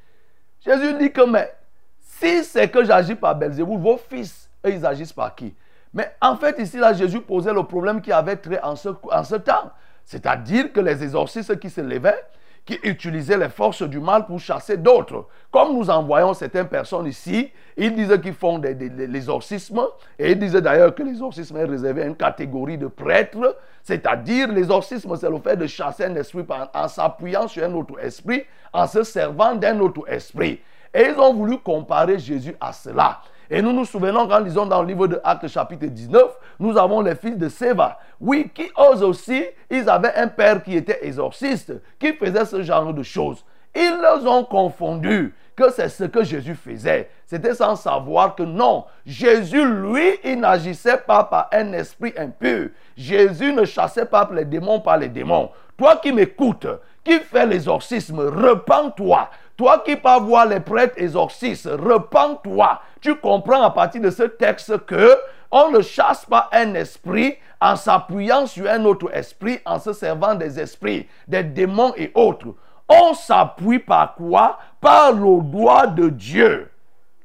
Jésus 0.64 0.94
dit 1.00 1.12
que, 1.12 1.22
mais 1.22 1.52
si 2.00 2.44
c'est 2.44 2.70
que 2.70 2.84
j'agis 2.84 3.16
par 3.16 3.36
Belzéboul, 3.36 3.80
vos 3.80 3.98
fils, 3.98 4.50
eux, 4.66 4.72
ils 4.72 4.86
agissent 4.86 5.14
par 5.14 5.34
qui? 5.34 5.56
Mais 5.94 6.14
en 6.22 6.36
fait, 6.36 6.60
ici, 6.60 6.78
là, 6.78 6.94
Jésus 6.94 7.22
posait 7.22 7.54
le 7.54 7.64
problème 7.64 8.02
qui 8.02 8.12
avait 8.12 8.36
trait 8.36 8.62
en 8.62 8.76
ce, 8.76 8.90
en 9.12 9.24
ce 9.24 9.36
temps. 9.36 9.72
C'est-à-dire 10.04 10.72
que 10.72 10.80
les 10.80 11.04
exorcistes 11.04 11.60
qui 11.60 11.70
se 11.70 11.82
levaient, 11.82 12.24
qui 12.68 12.78
utilisaient 12.84 13.38
les 13.38 13.48
forces 13.48 13.82
du 13.82 14.00
mal 14.00 14.26
pour 14.26 14.40
chasser 14.40 14.76
d'autres. 14.76 15.26
Comme 15.50 15.74
nous 15.74 15.90
en 15.90 16.04
voyons 16.04 16.34
certaines 16.34 16.68
personnes 16.68 17.08
ici, 17.08 17.50
ils 17.78 17.96
disaient 17.96 18.20
qu'ils 18.20 18.34
font 18.34 18.60
des, 18.60 18.74
l'exorcisme, 18.76 19.82
et 20.20 20.34
ils 20.34 20.38
disaient 20.38 20.62
d'ailleurs 20.62 20.94
que 20.94 21.02
l'exorcisme 21.02 21.56
est 21.56 21.64
réservé 21.64 22.04
à 22.04 22.06
une 22.06 22.16
catégorie 22.18 22.78
de 22.78 22.88
prêtres, 22.88 23.56
c'est-à-dire 23.84 24.52
l'exorcisme, 24.52 25.16
c'est 25.16 25.30
le 25.30 25.40
fait 25.40 25.56
de 25.56 25.66
chasser 25.66 26.04
un 26.04 26.16
esprit 26.16 26.46
en 26.74 26.88
s'appuyant 26.90 27.48
sur 27.48 27.64
un 27.64 27.74
autre 27.74 27.98
esprit, 28.02 28.44
en 28.74 28.86
se 28.86 29.04
servant 29.04 29.56
d'un 29.56 29.80
autre 29.80 30.02
esprit. 30.12 30.60
Et 30.94 31.06
ils 31.06 31.18
ont 31.18 31.34
voulu 31.34 31.60
comparer 31.60 32.20
Jésus 32.20 32.56
à 32.60 32.74
cela. 32.74 33.22
Et 33.50 33.62
nous 33.62 33.72
nous 33.72 33.86
souvenons 33.86 34.28
quand 34.28 34.40
lisons 34.40 34.66
dans 34.66 34.82
le 34.82 34.88
livre 34.88 35.08
de 35.08 35.20
Actes 35.24 35.48
chapitre 35.48 35.86
19, 35.86 36.38
nous 36.60 36.78
avons 36.78 37.02
les 37.02 37.16
fils 37.16 37.38
de 37.38 37.48
Séva. 37.48 37.98
Oui, 38.20 38.52
qui 38.54 38.64
eux 38.64 39.04
aussi, 39.04 39.46
ils 39.70 39.90
avaient 39.90 40.14
un 40.16 40.28
père 40.28 40.62
qui 40.62 40.76
était 40.76 41.06
exorciste, 41.06 41.74
qui 41.98 42.14
faisait 42.14 42.46
ce 42.46 42.62
genre 42.62 42.94
de 42.94 43.04
choses. 43.04 43.44
Ils 43.74 43.98
les 44.02 44.28
ont 44.28 44.44
confondus 44.44 45.34
que 45.56 45.72
c'est 45.72 45.90
ce 45.90 46.04
que 46.04 46.24
Jésus 46.24 46.56
faisait. 46.56 47.10
C'était 47.26 47.56
sans 47.56 47.76
savoir 47.76 48.36
que 48.36 48.44
non, 48.44 48.86
Jésus, 49.06 49.66
lui, 49.66 50.20
il 50.24 50.40
n'agissait 50.40 50.98
pas 50.98 51.24
par 51.24 51.50
un 51.52 51.74
esprit 51.74 52.14
impur. 52.18 52.70
Jésus 52.96 53.54
ne 53.54 53.66
chassait 53.66 54.06
pas 54.06 54.30
les 54.34 54.46
démons 54.46 54.80
par 54.80 54.98
les 54.98 55.10
démons. 55.10 55.50
Toi 55.78 55.98
qui 55.98 56.12
m'écoutes, 56.12 56.68
qui 57.04 57.20
fais 57.20 57.46
l'exorcisme, 57.46 58.20
repens-toi. 58.20 59.30
Toi 59.58 59.82
qui 59.84 59.96
vas 59.96 60.20
voir 60.20 60.46
les 60.46 60.60
prêtres 60.60 60.94
exorcistes, 60.98 61.68
repens-toi. 61.68 62.80
Tu 63.02 63.16
comprends 63.16 63.64
à 63.64 63.72
partir 63.72 64.02
de 64.02 64.12
ce 64.12 64.24
texte 64.24 64.86
que 64.86 65.18
on 65.50 65.72
ne 65.72 65.82
chasse 65.82 66.26
pas 66.26 66.48
un 66.52 66.76
esprit 66.76 67.36
en 67.60 67.76
s'appuyant 67.76 68.46
sur 68.46 68.70
un 68.70 68.86
autre 68.86 69.10
esprit, 69.16 69.60
en 69.66 69.80
se 69.80 69.94
servant 69.94 70.36
des 70.36 70.60
esprits, 70.60 71.08
des 71.28 71.44
démons 71.44 71.94
et 71.98 72.12
autres. 72.14 72.54
On 72.88 73.14
s'appuie 73.14 73.80
par 73.80 74.14
quoi? 74.16 74.60
Par 74.80 75.14
le 75.14 75.42
doigt 75.42 75.88
de 75.88 76.10
Dieu. 76.10 76.70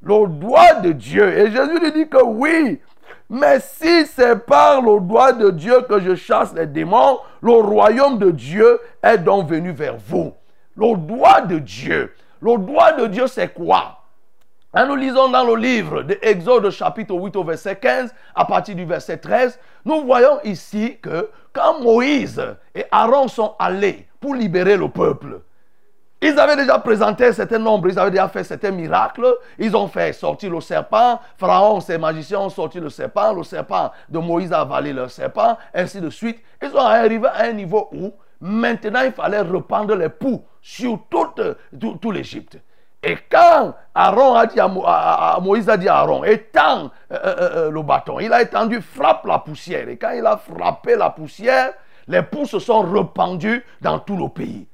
Le 0.00 0.26
doigt 0.26 0.74
de 0.74 0.92
Dieu. 0.92 1.28
Et 1.36 1.50
Jésus 1.50 1.78
lui 1.78 1.92
dit 1.92 2.08
que 2.08 2.22
oui, 2.22 2.80
mais 3.28 3.60
si 3.60 4.06
c'est 4.06 4.44
par 4.46 4.80
le 4.80 5.00
doigt 5.00 5.32
de 5.32 5.50
Dieu 5.50 5.82
que 5.82 6.00
je 6.00 6.14
chasse 6.14 6.54
les 6.54 6.66
démons, 6.66 7.18
le 7.42 7.52
royaume 7.52 8.18
de 8.18 8.30
Dieu 8.30 8.80
est 9.02 9.18
donc 9.18 9.48
venu 9.48 9.70
vers 9.70 9.96
vous. 9.96 10.32
Le 10.76 10.96
doigt 10.96 11.42
de 11.42 11.58
Dieu. 11.58 12.12
Le 12.42 12.58
doigt 12.58 12.92
de 12.92 13.06
Dieu, 13.06 13.28
c'est 13.28 13.54
quoi? 13.54 13.98
Hein, 14.74 14.86
nous 14.86 14.96
lisons 14.96 15.28
dans 15.28 15.44
le 15.44 15.54
livre 15.54 16.02
de 16.02 16.18
Exode 16.22 16.68
chapitre 16.70 17.14
8 17.14 17.36
au 17.36 17.44
verset 17.44 17.76
15, 17.76 18.12
à 18.34 18.44
partir 18.44 18.74
du 18.74 18.84
verset 18.84 19.18
13, 19.18 19.60
nous 19.84 20.04
voyons 20.04 20.40
ici 20.42 20.98
que 21.00 21.30
quand 21.52 21.80
Moïse 21.80 22.42
et 22.74 22.84
Aaron 22.90 23.28
sont 23.28 23.54
allés 23.60 24.08
pour 24.18 24.34
libérer 24.34 24.76
le 24.76 24.88
peuple, 24.88 25.40
ils 26.20 26.38
avaient 26.38 26.56
déjà 26.56 26.78
présenté 26.78 27.26
un 27.26 27.32
certain 27.32 27.58
nombre, 27.58 27.88
ils 27.88 27.98
avaient 27.98 28.10
déjà 28.10 28.28
fait 28.28 28.42
certains 28.42 28.70
miracles, 28.70 29.36
ils 29.58 29.76
ont 29.76 29.86
fait 29.86 30.12
sortir 30.12 30.50
le 30.50 30.60
serpent, 30.60 31.20
Pharaon, 31.36 31.80
ses 31.80 31.98
magiciens 31.98 32.40
ont 32.40 32.48
sorti 32.48 32.80
le 32.80 32.90
serpent, 32.90 33.34
le 33.34 33.44
serpent 33.44 33.92
de 34.08 34.18
Moïse 34.18 34.52
a 34.52 34.62
avalé 34.62 34.92
le 34.92 35.06
serpent, 35.08 35.58
ainsi 35.74 36.00
de 36.00 36.10
suite. 36.10 36.40
Ils 36.60 36.70
sont 36.70 36.76
arrivés 36.76 37.28
à 37.28 37.44
un 37.44 37.52
niveau 37.52 37.88
où 37.92 38.12
maintenant 38.42 39.00
il 39.04 39.12
fallait 39.12 39.40
rependre 39.40 39.94
les 39.94 40.08
poux 40.08 40.44
sur 40.60 40.98
toute, 41.08 41.40
tout, 41.80 41.94
tout 42.00 42.10
l'Égypte. 42.10 42.58
Et 43.02 43.16
quand 43.30 43.74
Aaron 43.94 44.34
a 44.34 44.46
dit 44.46 44.60
à, 44.60 44.68
Mo- 44.68 44.84
à- 44.84 45.32
à- 45.32 45.36
à 45.36 45.40
Moïse 45.40 45.68
a 45.68 45.76
dit 45.76 45.88
à 45.88 45.96
Aaron, 45.98 46.22
étends 46.24 46.90
euh, 47.12 47.16
euh, 47.24 47.50
euh, 47.66 47.70
le 47.70 47.82
bâton, 47.82 48.20
il 48.20 48.32
a 48.32 48.42
étendu, 48.42 48.80
frappe 48.80 49.24
la 49.26 49.38
poussière. 49.38 49.88
Et 49.88 49.96
quand 49.96 50.10
il 50.10 50.24
a 50.26 50.36
frappé 50.36 50.94
la 50.96 51.10
poussière, 51.10 51.72
les 52.06 52.22
poux 52.22 52.44
se 52.46 52.58
sont 52.60 52.82
rependus 52.82 53.64
dans 53.80 53.98
tout 53.98 54.16
le 54.16 54.28
pays. 54.28 54.66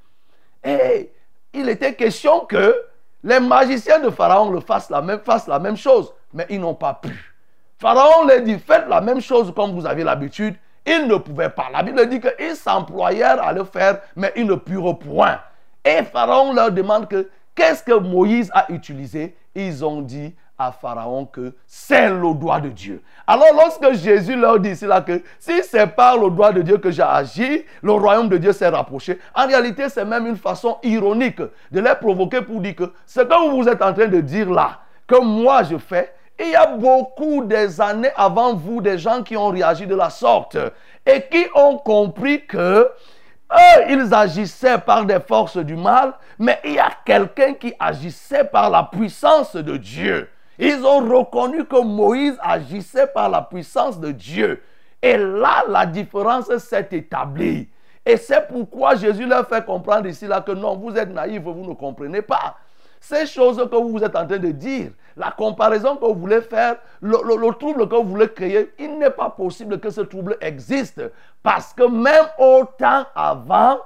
Et 0.63 1.11
il 1.53 1.69
était 1.69 1.95
question 1.95 2.41
que 2.41 2.75
les 3.23 3.39
magiciens 3.39 3.99
de 3.99 4.09
Pharaon 4.09 4.51
le 4.51 4.59
fassent 4.59 4.89
la 4.91 5.01
même, 5.01 5.19
fassent 5.21 5.47
la 5.47 5.59
même 5.59 5.77
chose, 5.77 6.13
mais 6.33 6.45
ils 6.49 6.59
n'ont 6.59 6.75
pas 6.75 6.93
pu. 6.93 7.33
Pharaon 7.79 8.25
leur 8.27 8.41
dit, 8.41 8.59
faites 8.59 8.87
la 8.87 9.01
même 9.01 9.21
chose 9.21 9.51
comme 9.55 9.71
vous 9.71 9.85
avez 9.87 10.03
l'habitude. 10.03 10.55
Ils 10.85 11.07
ne 11.07 11.15
pouvaient 11.15 11.49
pas. 11.49 11.67
La 11.71 11.83
Bible 11.83 12.07
dit 12.07 12.19
qu'ils 12.19 12.55
s'employèrent 12.55 13.41
à 13.43 13.53
le 13.53 13.63
faire, 13.63 13.99
mais 14.15 14.31
ils 14.35 14.45
ne 14.45 14.55
purent 14.55 14.97
point. 14.97 15.39
Et 15.85 16.03
Pharaon 16.03 16.53
leur 16.53 16.71
demande 16.71 17.07
que 17.07 17.29
qu'est-ce 17.55 17.83
que 17.83 17.93
Moïse 17.93 18.51
a 18.53 18.71
utilisé? 18.71 19.35
Ils 19.55 19.83
ont 19.83 20.01
dit 20.01 20.35
à 20.57 20.73
Pharaon 20.73 21.25
que 21.25 21.55
c'est 21.65 22.09
le 22.09 22.33
doigt 22.33 22.59
de 22.59 22.69
Dieu. 22.69 23.01
Alors 23.25 23.47
lorsque 23.53 23.93
Jésus 23.93 24.35
leur 24.35 24.59
dit 24.59 24.75
cela 24.75 25.01
que 25.01 25.23
si 25.39 25.63
c'est 25.63 25.87
par 25.87 26.17
le 26.17 26.29
doigt 26.29 26.51
de 26.51 26.61
Dieu 26.61 26.77
que 26.77 26.91
j'ai 26.91 27.01
agi, 27.01 27.63
le 27.81 27.93
royaume 27.93 28.27
de 28.27 28.37
Dieu 28.37 28.51
s'est 28.51 28.67
rapproché, 28.67 29.19
en 29.33 29.47
réalité 29.47 29.87
c'est 29.87 30.03
même 30.03 30.27
une 30.27 30.35
façon 30.35 30.77
ironique 30.83 31.39
de 31.39 31.79
les 31.79 31.95
provoquer 31.95 32.41
pour 32.41 32.59
dire 32.59 32.75
que 32.75 32.93
ce 33.05 33.21
que 33.21 33.49
vous 33.49 33.69
êtes 33.69 33.81
en 33.81 33.93
train 33.93 34.07
de 34.07 34.19
dire 34.19 34.51
là, 34.51 34.79
que 35.07 35.19
moi 35.23 35.63
je 35.63 35.77
fais, 35.77 36.13
il 36.39 36.51
y 36.51 36.55
a 36.55 36.67
beaucoup 36.67 37.43
des 37.43 37.81
années 37.81 38.11
avant 38.15 38.55
vous 38.55 38.81
des 38.81 38.97
gens 38.97 39.23
qui 39.23 39.35
ont 39.35 39.49
réagi 39.49 39.85
de 39.85 39.95
la 39.95 40.09
sorte 40.09 40.57
et 41.05 41.23
qui 41.29 41.45
ont 41.55 41.77
compris 41.77 42.45
que 42.45 42.89
eux, 43.51 43.81
ils 43.89 44.13
agissaient 44.13 44.77
par 44.77 45.05
des 45.05 45.19
forces 45.19 45.57
du 45.57 45.75
mal, 45.75 46.13
mais 46.37 46.59
il 46.63 46.73
y 46.73 46.79
a 46.79 46.91
quelqu'un 47.03 47.53
qui 47.53 47.73
agissait 47.79 48.43
par 48.43 48.69
la 48.69 48.83
puissance 48.83 49.55
de 49.55 49.75
Dieu. 49.75 50.29
Ils 50.59 50.85
ont 50.85 50.99
reconnu 50.99 51.65
que 51.65 51.81
Moïse 51.81 52.37
agissait 52.41 53.07
par 53.07 53.29
la 53.29 53.41
puissance 53.41 53.99
de 53.99 54.11
Dieu. 54.11 54.61
Et 55.01 55.17
là, 55.17 55.63
la 55.67 55.85
différence 55.85 56.55
s'est 56.57 56.89
établie. 56.91 57.69
Et 58.05 58.17
c'est 58.17 58.47
pourquoi 58.47 58.95
Jésus 58.95 59.25
leur 59.25 59.47
fait 59.47 59.65
comprendre 59.65 60.07
ici 60.07 60.27
là 60.27 60.41
que 60.41 60.51
non, 60.51 60.75
vous 60.75 60.95
êtes 60.95 61.09
naïfs, 61.09 61.41
vous 61.41 61.67
ne 61.67 61.73
comprenez 61.73 62.21
pas. 62.21 62.57
Ces 62.99 63.25
choses 63.25 63.57
que 63.57 63.75
vous 63.75 63.99
êtes 64.03 64.15
en 64.15 64.27
train 64.27 64.37
de 64.37 64.51
dire, 64.51 64.91
la 65.15 65.31
comparaison 65.31 65.95
que 65.97 66.05
vous 66.05 66.15
voulez 66.15 66.41
faire, 66.41 66.77
le, 67.01 67.17
le- 67.25 67.35
le 67.47 67.53
trouble 67.53 67.87
que 67.87 67.95
vous 67.95 68.03
voulez 68.09 68.29
créer, 68.29 68.71
il 68.79 68.97
n'est 68.97 69.09
pas 69.09 69.29
possible 69.29 69.79
que 69.79 69.89
ce 69.89 70.01
trouble 70.01 70.37
existe. 70.41 71.01
Parce 71.41 71.73
que 71.73 71.83
même 71.83 72.25
au 72.37 72.63
temps 72.77 73.05
avant, 73.15 73.79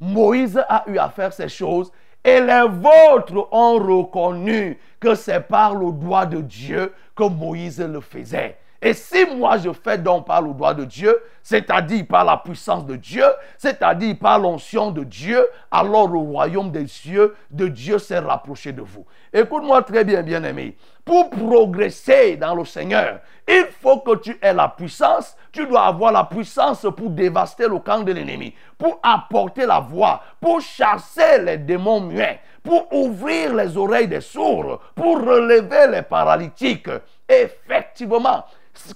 Moïse 0.00 0.62
a 0.68 0.84
eu 0.86 0.98
à 0.98 1.08
faire 1.08 1.32
ces 1.32 1.48
choses 1.48 1.90
et 2.24 2.40
les 2.40 2.64
vôtres 2.68 3.48
ont 3.52 3.74
reconnu 3.78 4.78
que 5.00 5.14
c'est 5.14 5.40
par 5.40 5.74
le 5.74 5.92
doigt 5.92 6.26
de 6.26 6.40
Dieu 6.40 6.92
que 7.16 7.24
Moïse 7.24 7.80
le 7.80 8.00
faisait. 8.00 8.58
Et 8.80 8.94
si 8.94 9.24
moi 9.36 9.58
je 9.58 9.72
fais 9.72 9.98
donc 9.98 10.26
par 10.26 10.40
le 10.40 10.52
doigt 10.54 10.74
de 10.74 10.84
Dieu, 10.84 11.20
c'est-à-dire 11.42 12.06
par 12.06 12.24
la 12.24 12.36
puissance 12.36 12.86
de 12.86 12.94
Dieu, 12.94 13.24
c'est-à-dire 13.56 14.16
par 14.20 14.38
l'onction 14.38 14.92
de 14.92 15.02
Dieu, 15.02 15.44
alors 15.70 16.06
le 16.06 16.18
royaume 16.18 16.70
des 16.70 16.86
cieux 16.86 17.34
de 17.50 17.66
Dieu 17.66 17.98
s'est 17.98 18.20
rapproché 18.20 18.72
de 18.72 18.82
vous. 18.82 19.04
Écoute-moi 19.32 19.82
très 19.82 20.04
bien, 20.04 20.22
bien-aimé. 20.22 20.76
Pour 21.04 21.30
progresser 21.30 22.36
dans 22.36 22.54
le 22.54 22.64
Seigneur, 22.64 23.20
il 23.48 23.66
faut 23.80 24.00
que 24.00 24.16
tu 24.16 24.38
aies 24.42 24.52
la 24.52 24.68
puissance. 24.68 25.34
Tu 25.50 25.66
dois 25.66 25.86
avoir 25.86 26.12
la 26.12 26.24
puissance 26.24 26.86
pour 26.94 27.08
dévaster 27.10 27.66
le 27.66 27.78
camp 27.78 28.00
de 28.00 28.12
l'ennemi, 28.12 28.54
pour 28.76 29.00
apporter 29.02 29.64
la 29.64 29.80
voix, 29.80 30.22
pour 30.38 30.60
chasser 30.60 31.42
les 31.42 31.56
démons 31.56 32.02
muets, 32.02 32.40
pour 32.62 32.92
ouvrir 32.92 33.54
les 33.54 33.76
oreilles 33.76 34.08
des 34.08 34.20
sourds, 34.20 34.80
pour 34.94 35.16
relever 35.16 35.86
les 35.90 36.02
paralytiques. 36.02 36.90
Effectivement, 37.26 38.44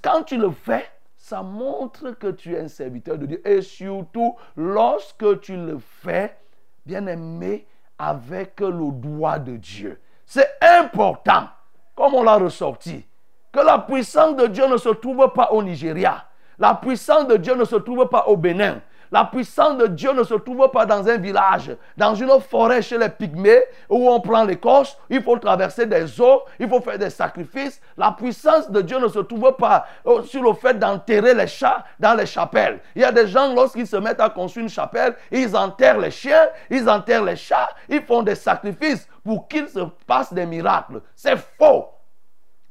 quand 0.02 0.24
tu 0.24 0.36
le 0.36 0.50
fais, 0.50 0.86
ça 1.16 1.42
montre 1.42 2.10
que 2.10 2.32
tu 2.32 2.54
es 2.54 2.60
un 2.60 2.68
serviteur 2.68 3.16
de 3.16 3.24
Dieu. 3.26 3.48
Et 3.48 3.62
surtout, 3.62 4.36
lorsque 4.56 5.40
tu 5.40 5.56
le 5.56 5.78
fais, 5.78 6.36
bien 6.84 7.06
aimé, 7.06 7.66
avec 7.98 8.60
le 8.60 8.90
doigt 8.90 9.38
de 9.38 9.56
Dieu. 9.56 10.00
C'est 10.26 10.50
important, 10.60 11.48
comme 11.94 12.14
on 12.14 12.22
l'a 12.22 12.36
ressorti, 12.36 13.06
que 13.52 13.60
la 13.60 13.78
puissance 13.78 14.36
de 14.36 14.46
Dieu 14.46 14.66
ne 14.66 14.76
se 14.76 14.88
trouve 14.88 15.30
pas 15.34 15.50
au 15.52 15.62
Nigeria. 15.62 16.24
La 16.58 16.74
puissance 16.74 17.26
de 17.26 17.36
Dieu 17.36 17.54
ne 17.54 17.64
se 17.64 17.76
trouve 17.76 18.08
pas 18.08 18.24
au 18.26 18.36
Bénin. 18.36 18.80
La 19.12 19.26
puissance 19.26 19.76
de 19.76 19.88
Dieu 19.88 20.14
ne 20.14 20.22
se 20.22 20.32
trouve 20.32 20.70
pas 20.70 20.86
dans 20.86 21.06
un 21.06 21.18
village, 21.18 21.76
dans 21.98 22.14
une 22.14 22.30
forêt 22.40 22.80
chez 22.80 22.96
les 22.96 23.10
pygmées 23.10 23.60
où 23.90 24.08
on 24.08 24.18
prend 24.20 24.44
l'écorce, 24.44 24.96
il 25.10 25.22
faut 25.22 25.36
traverser 25.36 25.84
des 25.84 26.18
eaux, 26.18 26.40
il 26.58 26.66
faut 26.66 26.80
faire 26.80 26.98
des 26.98 27.10
sacrifices. 27.10 27.78
La 27.98 28.12
puissance 28.12 28.70
de 28.70 28.80
Dieu 28.80 28.98
ne 28.98 29.08
se 29.08 29.18
trouve 29.18 29.54
pas 29.58 29.84
euh, 30.06 30.22
sur 30.22 30.42
le 30.42 30.54
fait 30.54 30.78
d'enterrer 30.78 31.34
les 31.34 31.46
chats 31.46 31.84
dans 32.00 32.14
les 32.14 32.24
chapelles. 32.24 32.80
Il 32.96 33.02
y 33.02 33.04
a 33.04 33.12
des 33.12 33.26
gens, 33.26 33.52
lorsqu'ils 33.52 33.86
se 33.86 33.96
mettent 33.96 34.20
à 34.20 34.30
construire 34.30 34.64
une 34.64 34.70
chapelle, 34.70 35.14
ils 35.30 35.54
enterrent 35.54 35.98
les 35.98 36.10
chiens, 36.10 36.48
ils 36.70 36.88
enterrent 36.88 37.24
les 37.24 37.36
chats, 37.36 37.68
ils 37.90 38.02
font 38.02 38.22
des 38.22 38.34
sacrifices 38.34 39.06
pour 39.22 39.46
qu'il 39.46 39.68
se 39.68 39.80
passe 40.06 40.32
des 40.32 40.46
miracles. 40.46 41.02
C'est 41.14 41.36
faux 41.36 41.84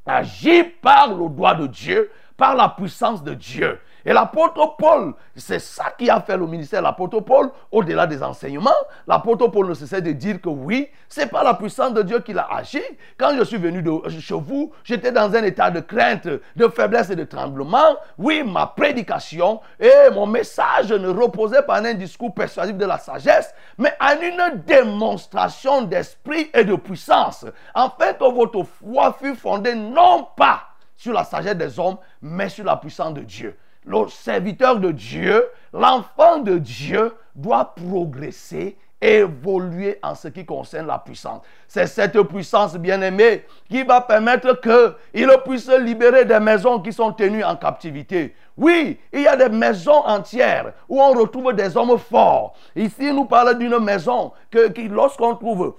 agir 0.06 0.66
par 0.82 1.14
le 1.14 1.30
doigt 1.30 1.56
de 1.56 1.68
Dieu, 1.68 2.12
par 2.38 2.56
la 2.56 2.70
puissance 2.70 3.24
de 3.24 3.34
Dieu. 3.34 3.80
Et 4.06 4.14
l'apôtre 4.14 4.76
Paul, 4.78 5.14
c'est 5.36 5.60
ça 5.60 5.94
qui 5.98 6.10
a 6.10 6.20
fait 6.22 6.38
le 6.38 6.48
ministère 6.48 6.82
l'apôtre 6.82 7.20
Paul, 7.20 7.52
au-delà 7.72 8.08
des 8.08 8.24
enseignements. 8.24 8.70
L'apôtre 9.08 9.48
Paul 9.48 9.68
ne 9.68 9.74
cessait 9.74 10.02
de 10.02 10.12
dire 10.12 10.42
que 10.42 10.50
oui, 10.50 10.90
c'est 11.08 11.28
pas 11.28 11.44
la 11.44 11.54
puissance 11.54 11.94
de 11.94 12.02
Dieu 12.02 12.20
qui 12.20 12.34
l'a 12.34 12.48
agi. 12.52 12.82
Quand 13.18 13.36
je 13.38 13.44
suis 13.44 13.58
venu 13.58 13.84
chez 14.20 14.34
vous, 14.34 14.72
j'étais 14.84 15.12
dans 15.12 15.34
un 15.36 15.44
état 15.44 15.70
de 15.70 15.80
crainte, 15.80 16.28
de 16.28 16.68
faiblesse 16.68 17.10
et 17.10 17.16
de 17.16 17.24
tremblement. 17.24 17.96
Oui, 18.18 18.44
ma 18.44 18.68
prédication 18.68 19.62
et 19.80 20.10
mon 20.14 20.26
message 20.26 20.92
ne 20.92 21.10
reposait 21.10 21.62
pas 21.62 21.82
en 21.82 21.86
un 21.86 21.94
discours 21.94 22.34
persuasif 22.34 22.76
de 22.76 22.86
la 22.86 22.98
sagesse, 22.98 23.54
mais 23.78 23.94
en 24.00 24.20
une 24.22 24.62
démonstration 24.62 25.84
d'esprit 25.84 26.50
et 26.54 26.64
de 26.64 26.76
puissance. 26.76 27.46
Afin 27.74 28.14
que 28.14 28.34
votre 28.34 28.64
foi 28.64 29.16
fût 29.20 29.36
fondée 29.36 29.76
non 29.76 30.28
pas 30.36 30.64
sur 30.96 31.14
la 31.14 31.24
sagesse 31.24 31.56
des 31.56 31.80
hommes, 31.80 31.98
mais 32.22 32.50
sur 32.50 32.64
la 32.64 32.78
puissance 32.78 33.14
de 33.14 33.22
Dieu. 33.22 33.58
Le 33.86 34.08
serviteur 34.10 34.80
de 34.80 34.92
Dieu, 34.92 35.44
l'enfant 35.74 36.40
de 36.40 36.58
Dieu 36.58 37.14
doit 37.36 37.74
progresser, 37.76 38.78
évoluer 39.02 39.98
en 40.04 40.14
ce 40.14 40.28
qui 40.28 40.46
concerne 40.46 40.86
la 40.86 41.00
puissance. 41.00 41.42
C'est 41.68 41.88
cette 41.88 42.22
puissance, 42.22 42.76
bien-aimée, 42.76 43.44
qui 43.68 43.82
va 43.82 44.02
permettre 44.02 44.62
qu'il 44.62 45.38
puisse 45.44 45.68
libérer 45.70 46.26
des 46.26 46.40
maisons 46.40 46.80
qui 46.80 46.94
sont 46.94 47.12
tenues 47.12 47.44
en 47.44 47.56
captivité. 47.56 48.36
Oui, 48.56 49.00
il 49.12 49.22
y 49.22 49.28
a 49.28 49.36
des 49.36 49.50
maisons 49.50 50.06
entières 50.06 50.74
où 50.88 51.02
on 51.02 51.14
retrouve 51.14 51.54
des 51.54 51.76
hommes 51.76 51.98
forts. 51.98 52.54
Ici, 52.76 53.12
nous 53.12 53.26
parlons 53.26 53.58
d'une 53.58 53.80
maison 53.80 54.34
que, 54.52 54.72
lorsqu'on 54.88 55.36
trouve 55.36 55.76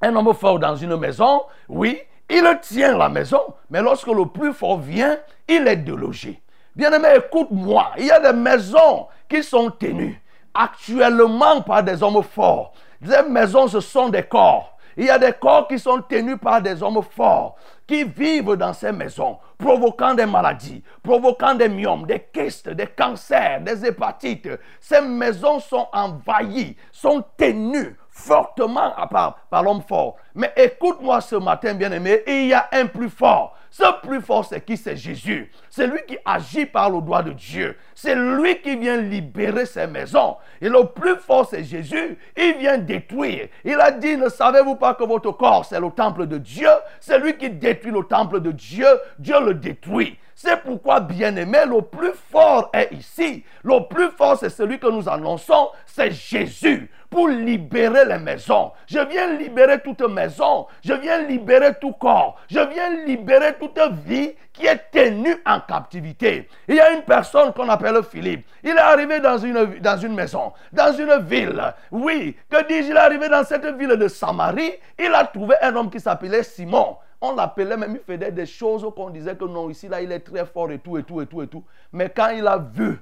un 0.00 0.16
homme 0.16 0.34
fort 0.34 0.58
dans 0.58 0.74
une 0.74 0.96
maison, 0.96 1.42
oui, 1.68 2.00
il 2.28 2.58
tient 2.62 2.98
la 2.98 3.08
maison, 3.08 3.40
mais 3.70 3.80
lorsque 3.80 4.08
le 4.08 4.26
plus 4.26 4.52
fort 4.52 4.80
vient, 4.80 5.16
il 5.46 5.68
est 5.68 5.76
délogé. 5.76 6.42
Bien-aimé, 6.74 7.08
écoute-moi, 7.16 7.92
il 7.98 8.06
y 8.06 8.10
a 8.10 8.18
des 8.18 8.36
maisons 8.36 9.06
qui 9.28 9.42
sont 9.42 9.70
tenues 9.70 10.20
actuellement 10.54 11.60
par 11.60 11.82
des 11.82 12.02
hommes 12.02 12.22
forts. 12.22 12.72
Ces 13.04 13.22
maisons, 13.28 13.68
ce 13.68 13.80
sont 13.80 14.08
des 14.08 14.22
corps. 14.22 14.78
Il 14.96 15.04
y 15.04 15.10
a 15.10 15.18
des 15.18 15.32
corps 15.32 15.68
qui 15.68 15.78
sont 15.78 16.02
tenus 16.02 16.36
par 16.40 16.60
des 16.60 16.82
hommes 16.82 17.02
forts, 17.02 17.56
qui 17.86 18.04
vivent 18.04 18.56
dans 18.56 18.72
ces 18.72 18.92
maisons, 18.92 19.38
provoquant 19.58 20.14
des 20.14 20.26
maladies, 20.26 20.82
provoquant 21.02 21.54
des 21.54 21.68
myomes, 21.68 22.06
des 22.06 22.26
kystes, 22.32 22.68
des 22.68 22.86
cancers, 22.86 23.60
des 23.60 23.86
hépatites. 23.86 24.48
Ces 24.80 25.00
maisons 25.00 25.60
sont 25.60 25.88
envahies, 25.92 26.76
sont 26.90 27.24
tenues 27.36 27.96
fortement 28.12 28.92
par, 29.10 29.38
par 29.50 29.62
l'homme 29.62 29.82
fort. 29.82 30.16
Mais 30.34 30.52
écoute-moi 30.56 31.20
ce 31.20 31.36
matin, 31.36 31.74
bien-aimé, 31.74 32.22
il 32.26 32.48
y 32.48 32.54
a 32.54 32.68
un 32.72 32.86
plus 32.86 33.08
fort. 33.08 33.56
Ce 33.70 33.84
plus 34.06 34.20
fort, 34.20 34.44
c'est 34.44 34.60
qui? 34.60 34.76
C'est 34.76 34.96
Jésus. 34.96 35.50
C'est 35.70 35.86
lui 35.86 36.00
qui 36.06 36.18
agit 36.26 36.66
par 36.66 36.90
le 36.90 37.00
doigt 37.00 37.22
de 37.22 37.32
Dieu. 37.32 37.74
C'est 37.94 38.14
lui 38.14 38.60
qui 38.60 38.76
vient 38.76 38.98
libérer 38.98 39.64
ces 39.64 39.86
maisons. 39.86 40.36
Et 40.60 40.68
le 40.68 40.84
plus 40.84 41.16
fort, 41.16 41.48
c'est 41.48 41.64
Jésus. 41.64 42.18
Il 42.36 42.58
vient 42.58 42.76
détruire. 42.76 43.48
Il 43.64 43.80
a 43.80 43.90
dit, 43.90 44.18
ne 44.18 44.28
savez-vous 44.28 44.76
pas 44.76 44.92
que 44.92 45.04
votre 45.04 45.32
corps, 45.32 45.64
c'est 45.64 45.80
le 45.80 45.90
temple 45.90 46.26
de 46.26 46.36
Dieu? 46.36 46.68
C'est 47.00 47.18
lui 47.18 47.38
qui 47.38 47.48
détruit 47.48 47.92
le 47.92 48.02
temple 48.02 48.40
de 48.40 48.52
Dieu. 48.52 48.86
Dieu 49.18 49.42
le 49.42 49.54
détruit. 49.54 50.18
C'est 50.34 50.62
pourquoi, 50.62 51.00
bien-aimé, 51.00 51.60
le 51.66 51.80
plus 51.80 52.12
fort 52.30 52.68
est 52.74 52.92
ici. 52.92 53.42
Le 53.62 53.88
plus 53.88 54.10
fort, 54.10 54.36
c'est 54.38 54.50
celui 54.50 54.78
que 54.78 54.88
nous 54.88 55.08
annonçons, 55.08 55.70
c'est 55.86 56.10
Jésus 56.10 56.90
pour 57.12 57.28
libérer 57.28 58.06
les 58.06 58.18
maisons. 58.18 58.72
Je 58.86 58.98
viens 58.98 59.36
libérer 59.36 59.80
toute 59.80 60.00
maison. 60.00 60.66
Je 60.82 60.94
viens 60.94 61.18
libérer 61.18 61.74
tout 61.78 61.92
corps. 61.92 62.40
Je 62.50 62.58
viens 62.58 63.04
libérer 63.04 63.52
toute 63.60 63.78
vie 64.06 64.32
qui 64.52 64.66
est 64.66 64.90
tenue 64.90 65.36
en 65.44 65.60
captivité. 65.60 66.48
Il 66.66 66.76
y 66.76 66.80
a 66.80 66.90
une 66.92 67.02
personne 67.02 67.52
qu'on 67.52 67.68
appelle 67.68 68.02
Philippe. 68.02 68.46
Il 68.64 68.70
est 68.70 68.78
arrivé 68.78 69.20
dans 69.20 69.36
une, 69.36 69.78
dans 69.80 69.98
une 69.98 70.14
maison, 70.14 70.54
dans 70.72 70.92
une 70.94 71.22
ville. 71.22 71.62
Oui, 71.90 72.34
que 72.48 72.66
dis-je, 72.66 72.90
il 72.90 72.96
est 72.96 72.98
arrivé 72.98 73.28
dans 73.28 73.44
cette 73.44 73.66
ville 73.76 73.96
de 73.96 74.08
Samarie. 74.08 74.72
Il 74.98 75.12
a 75.14 75.24
trouvé 75.26 75.54
un 75.60 75.76
homme 75.76 75.90
qui 75.90 76.00
s'appelait 76.00 76.42
Simon. 76.42 76.96
On 77.20 77.36
l'appelait 77.36 77.76
même, 77.76 77.98
il 78.08 78.14
faisait 78.16 78.32
des 78.32 78.46
choses 78.46 78.84
qu'on 78.96 79.10
disait 79.10 79.36
que 79.36 79.44
non, 79.44 79.68
ici, 79.68 79.86
là, 79.86 80.00
il 80.00 80.10
est 80.10 80.20
très 80.20 80.46
fort 80.46 80.72
et 80.72 80.78
tout, 80.78 80.96
et 80.96 81.02
tout, 81.02 81.20
et 81.20 81.26
tout, 81.26 81.42
et 81.42 81.46
tout. 81.46 81.62
Mais 81.92 82.08
quand 82.08 82.30
il 82.30 82.46
a 82.46 82.56
vu 82.56 82.98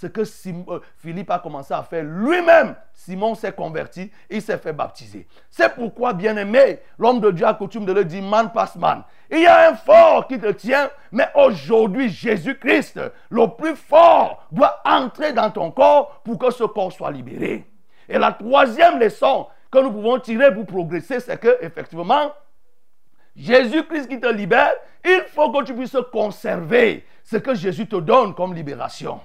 ce 0.00 0.06
que 0.06 0.22
euh, 0.22 0.80
Philippe 0.96 1.30
a 1.30 1.38
commencé 1.38 1.74
à 1.74 1.82
faire 1.82 2.02
lui-même, 2.02 2.74
Simon 2.94 3.34
s'est 3.34 3.52
converti, 3.52 4.10
il 4.30 4.40
s'est 4.40 4.56
fait 4.56 4.72
baptiser. 4.72 5.26
C'est 5.50 5.74
pourquoi, 5.74 6.14
bien-aimé, 6.14 6.78
l'homme 6.98 7.20
de 7.20 7.30
Dieu 7.30 7.46
a 7.46 7.52
coutume 7.52 7.84
de 7.84 7.92
le 7.92 8.06
dire, 8.06 8.22
man 8.22 8.50
passe 8.50 8.76
man. 8.76 9.02
Il 9.30 9.42
y 9.42 9.46
a 9.46 9.68
un 9.68 9.74
fort 9.74 10.26
qui 10.26 10.38
te 10.38 10.50
tient, 10.52 10.88
mais 11.12 11.28
aujourd'hui, 11.34 12.08
Jésus-Christ, 12.08 12.98
le 13.28 13.46
plus 13.48 13.76
fort, 13.76 14.46
doit 14.50 14.80
entrer 14.86 15.34
dans 15.34 15.50
ton 15.50 15.70
corps 15.70 16.22
pour 16.24 16.38
que 16.38 16.50
ce 16.50 16.64
corps 16.64 16.92
soit 16.92 17.10
libéré. 17.10 17.66
Et 18.08 18.16
la 18.16 18.32
troisième 18.32 18.98
leçon 18.98 19.48
que 19.70 19.80
nous 19.80 19.92
pouvons 19.92 20.18
tirer 20.18 20.54
pour 20.54 20.64
progresser, 20.64 21.20
c'est 21.20 21.38
que, 21.38 21.58
effectivement, 21.60 22.32
Jésus-Christ 23.36 24.08
qui 24.08 24.18
te 24.18 24.32
libère, 24.32 24.72
il 25.04 25.24
faut 25.28 25.52
que 25.52 25.62
tu 25.62 25.74
puisses 25.74 25.96
conserver 26.10 27.04
ce 27.22 27.36
que 27.36 27.54
Jésus 27.54 27.86
te 27.86 27.96
donne 27.96 28.34
comme 28.34 28.54
libération. 28.54 29.20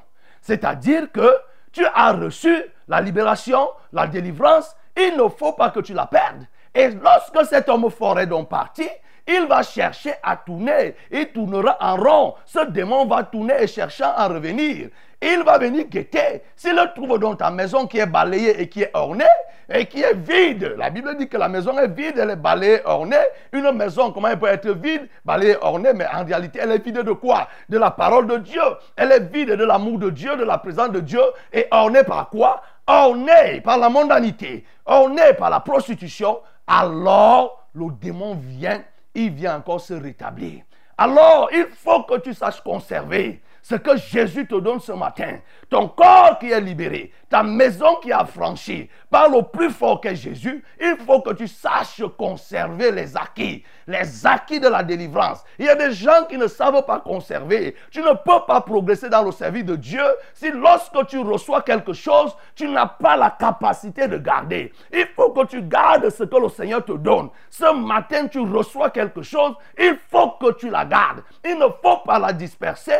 C'est-à-dire 0.45 1.11
que 1.11 1.35
tu 1.71 1.83
as 1.83 2.11
reçu 2.13 2.55
la 2.87 3.01
libération, 3.01 3.67
la 3.91 4.05
délivrance, 4.05 4.75
il 4.95 5.17
ne 5.17 5.27
faut 5.27 5.53
pas 5.53 5.71
que 5.71 5.79
tu 5.79 5.95
la 5.95 6.05
perdes. 6.05 6.45
Et 6.75 6.89
lorsque 6.89 7.49
cet 7.49 7.67
homme 7.67 7.89
fort 7.89 8.19
est 8.19 8.27
donc 8.27 8.47
parti, 8.47 8.87
il 9.27 9.45
va 9.47 9.63
chercher 9.63 10.13
à 10.21 10.35
tourner. 10.35 10.95
Il 11.11 11.27
tournera 11.31 11.77
en 11.79 11.95
rond. 11.95 12.35
Ce 12.45 12.65
démon 12.65 13.05
va 13.05 13.23
tourner 13.23 13.55
et 13.61 13.67
cherchant 13.67 14.13
à 14.15 14.27
revenir. 14.27 14.89
Il 15.21 15.43
va 15.43 15.57
venir 15.57 15.85
guetter. 15.85 16.43
S'il 16.55 16.75
le 16.75 16.93
trouve 16.93 17.17
dans 17.17 17.35
ta 17.35 17.49
maison 17.49 17.87
qui 17.87 17.97
est 17.97 18.05
balayée 18.05 18.61
et 18.61 18.69
qui 18.69 18.83
est 18.83 18.91
ornée 18.93 19.25
et 19.67 19.87
qui 19.87 20.03
est 20.03 20.13
vide, 20.13 20.75
la 20.77 20.91
Bible 20.91 21.17
dit 21.17 21.27
que 21.27 21.37
la 21.37 21.47
maison 21.47 21.75
est 21.79 21.87
vide, 21.87 22.19
elle 22.19 22.29
est 22.29 22.35
balayée, 22.35 22.81
ornée. 22.85 23.15
Une 23.51 23.71
maison, 23.71 24.11
comment 24.11 24.27
elle 24.27 24.37
peut 24.37 24.45
être 24.45 24.69
vide, 24.69 25.07
balayée, 25.23 25.57
ornée, 25.59 25.93
mais 25.93 26.05
en 26.13 26.23
réalité, 26.23 26.59
elle 26.61 26.71
est 26.71 26.85
vide 26.85 26.99
de 26.99 27.11
quoi? 27.13 27.47
De 27.67 27.79
la 27.79 27.89
parole 27.89 28.27
de 28.27 28.37
Dieu. 28.37 28.61
Elle 28.95 29.11
est 29.11 29.31
vide 29.31 29.53
de 29.53 29.63
l'amour 29.65 29.97
de 29.97 30.11
Dieu, 30.11 30.35
de 30.35 30.43
la 30.43 30.59
présence 30.59 30.91
de 30.91 30.99
Dieu 30.99 31.21
et 31.51 31.67
ornée 31.71 32.03
par 32.03 32.29
quoi? 32.29 32.61
Ornée 32.85 33.61
par 33.61 33.79
la 33.79 33.89
mondanité, 33.89 34.63
ornée 34.85 35.33
par 35.35 35.49
la 35.49 35.61
prostitution. 35.61 36.39
Alors, 36.67 37.67
le 37.73 37.87
démon 37.99 38.35
vient, 38.35 38.83
il 39.15 39.31
vient 39.31 39.57
encore 39.57 39.81
se 39.81 39.93
rétablir. 39.93 40.63
Alors, 40.97 41.49
il 41.51 41.67
faut 41.73 42.03
que 42.03 42.19
tu 42.19 42.33
saches 42.33 42.61
conserver 42.61 43.41
ce 43.65 43.73
que 43.73 43.97
Jésus 43.97 44.45
te 44.45 44.53
donne 44.53 44.79
ce 44.79 44.91
matin. 44.91 45.39
Ton 45.71 45.87
corps 45.87 46.37
qui 46.39 46.51
est 46.51 46.61
libéré, 46.61 47.11
ta 47.31 47.41
maison 47.41 47.95
qui 47.95 48.11
a 48.11 48.23
franchi 48.23 48.87
par 49.09 49.27
le 49.27 49.41
plus 49.41 49.71
fort 49.71 50.01
qu'est 50.01 50.15
Jésus, 50.15 50.63
il 50.79 50.95
faut 51.03 51.21
que 51.21 51.33
tu 51.33 51.47
saches 51.47 52.03
conserver 52.15 52.91
les 52.91 53.17
acquis, 53.17 53.63
les 53.87 54.27
acquis 54.27 54.59
de 54.59 54.67
la 54.67 54.83
délivrance. 54.83 55.43
Il 55.57 55.65
y 55.65 55.69
a 55.69 55.73
des 55.73 55.93
gens 55.93 56.25
qui 56.29 56.37
ne 56.37 56.45
savent 56.45 56.85
pas 56.85 56.99
conserver. 56.99 57.75
Tu 57.89 58.01
ne 58.01 58.11
peux 58.11 58.45
pas 58.45 58.61
progresser 58.61 59.09
dans 59.09 59.23
le 59.23 59.31
service 59.31 59.65
de 59.65 59.75
Dieu 59.75 60.03
si 60.35 60.51
lorsque 60.51 61.07
tu 61.07 61.17
reçois 61.17 61.63
quelque 61.63 61.93
chose, 61.93 62.37
tu 62.53 62.67
n'as 62.67 62.85
pas 62.85 63.17
la 63.17 63.31
capacité 63.31 64.07
de 64.07 64.19
garder. 64.19 64.71
Il 64.93 65.07
faut 65.15 65.31
que 65.31 65.47
tu 65.47 65.63
gardes 65.63 66.11
ce 66.11 66.23
que 66.23 66.37
le 66.37 66.49
Seigneur 66.49 66.85
te 66.85 66.91
donne. 66.91 67.29
Ce 67.49 67.73
matin, 67.73 68.27
tu 68.27 68.41
reçois 68.41 68.91
quelque 68.91 69.23
chose, 69.23 69.55
il 69.79 69.97
faut 70.11 70.31
que 70.39 70.53
tu 70.53 70.69
la 70.69 70.85
gardes. 70.85 71.23
Il 71.43 71.57
ne 71.57 71.65
faut 71.81 71.97
pas 72.05 72.19
la 72.19 72.31
disperser, 72.31 72.93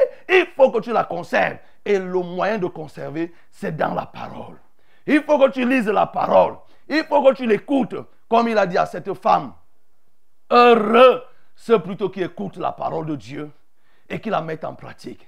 faut 0.55 0.71
que 0.71 0.79
tu 0.79 0.91
la 0.91 1.03
conserves. 1.03 1.57
Et 1.83 1.99
le 1.99 2.21
moyen 2.21 2.57
de 2.57 2.67
conserver, 2.67 3.33
c'est 3.51 3.75
dans 3.75 3.93
la 3.93 4.05
parole. 4.05 4.57
Il 5.05 5.21
faut 5.23 5.37
que 5.37 5.51
tu 5.51 5.67
lises 5.67 5.87
la 5.87 6.07
parole. 6.07 6.55
Il 6.89 7.03
faut 7.03 7.23
que 7.23 7.33
tu 7.33 7.45
l'écoutes. 7.45 7.95
Comme 8.27 8.47
il 8.47 8.57
a 8.57 8.65
dit 8.65 8.77
à 8.77 8.85
cette 8.85 9.13
femme, 9.13 9.53
heureux 10.49 11.23
ceux 11.55 11.79
plutôt 11.79 12.09
qui 12.09 12.21
écoutent 12.21 12.57
la 12.57 12.71
parole 12.71 13.05
de 13.05 13.15
Dieu 13.15 13.51
et 14.09 14.19
qui 14.19 14.29
la 14.29 14.41
mettent 14.41 14.65
en 14.65 14.73
pratique. 14.73 15.27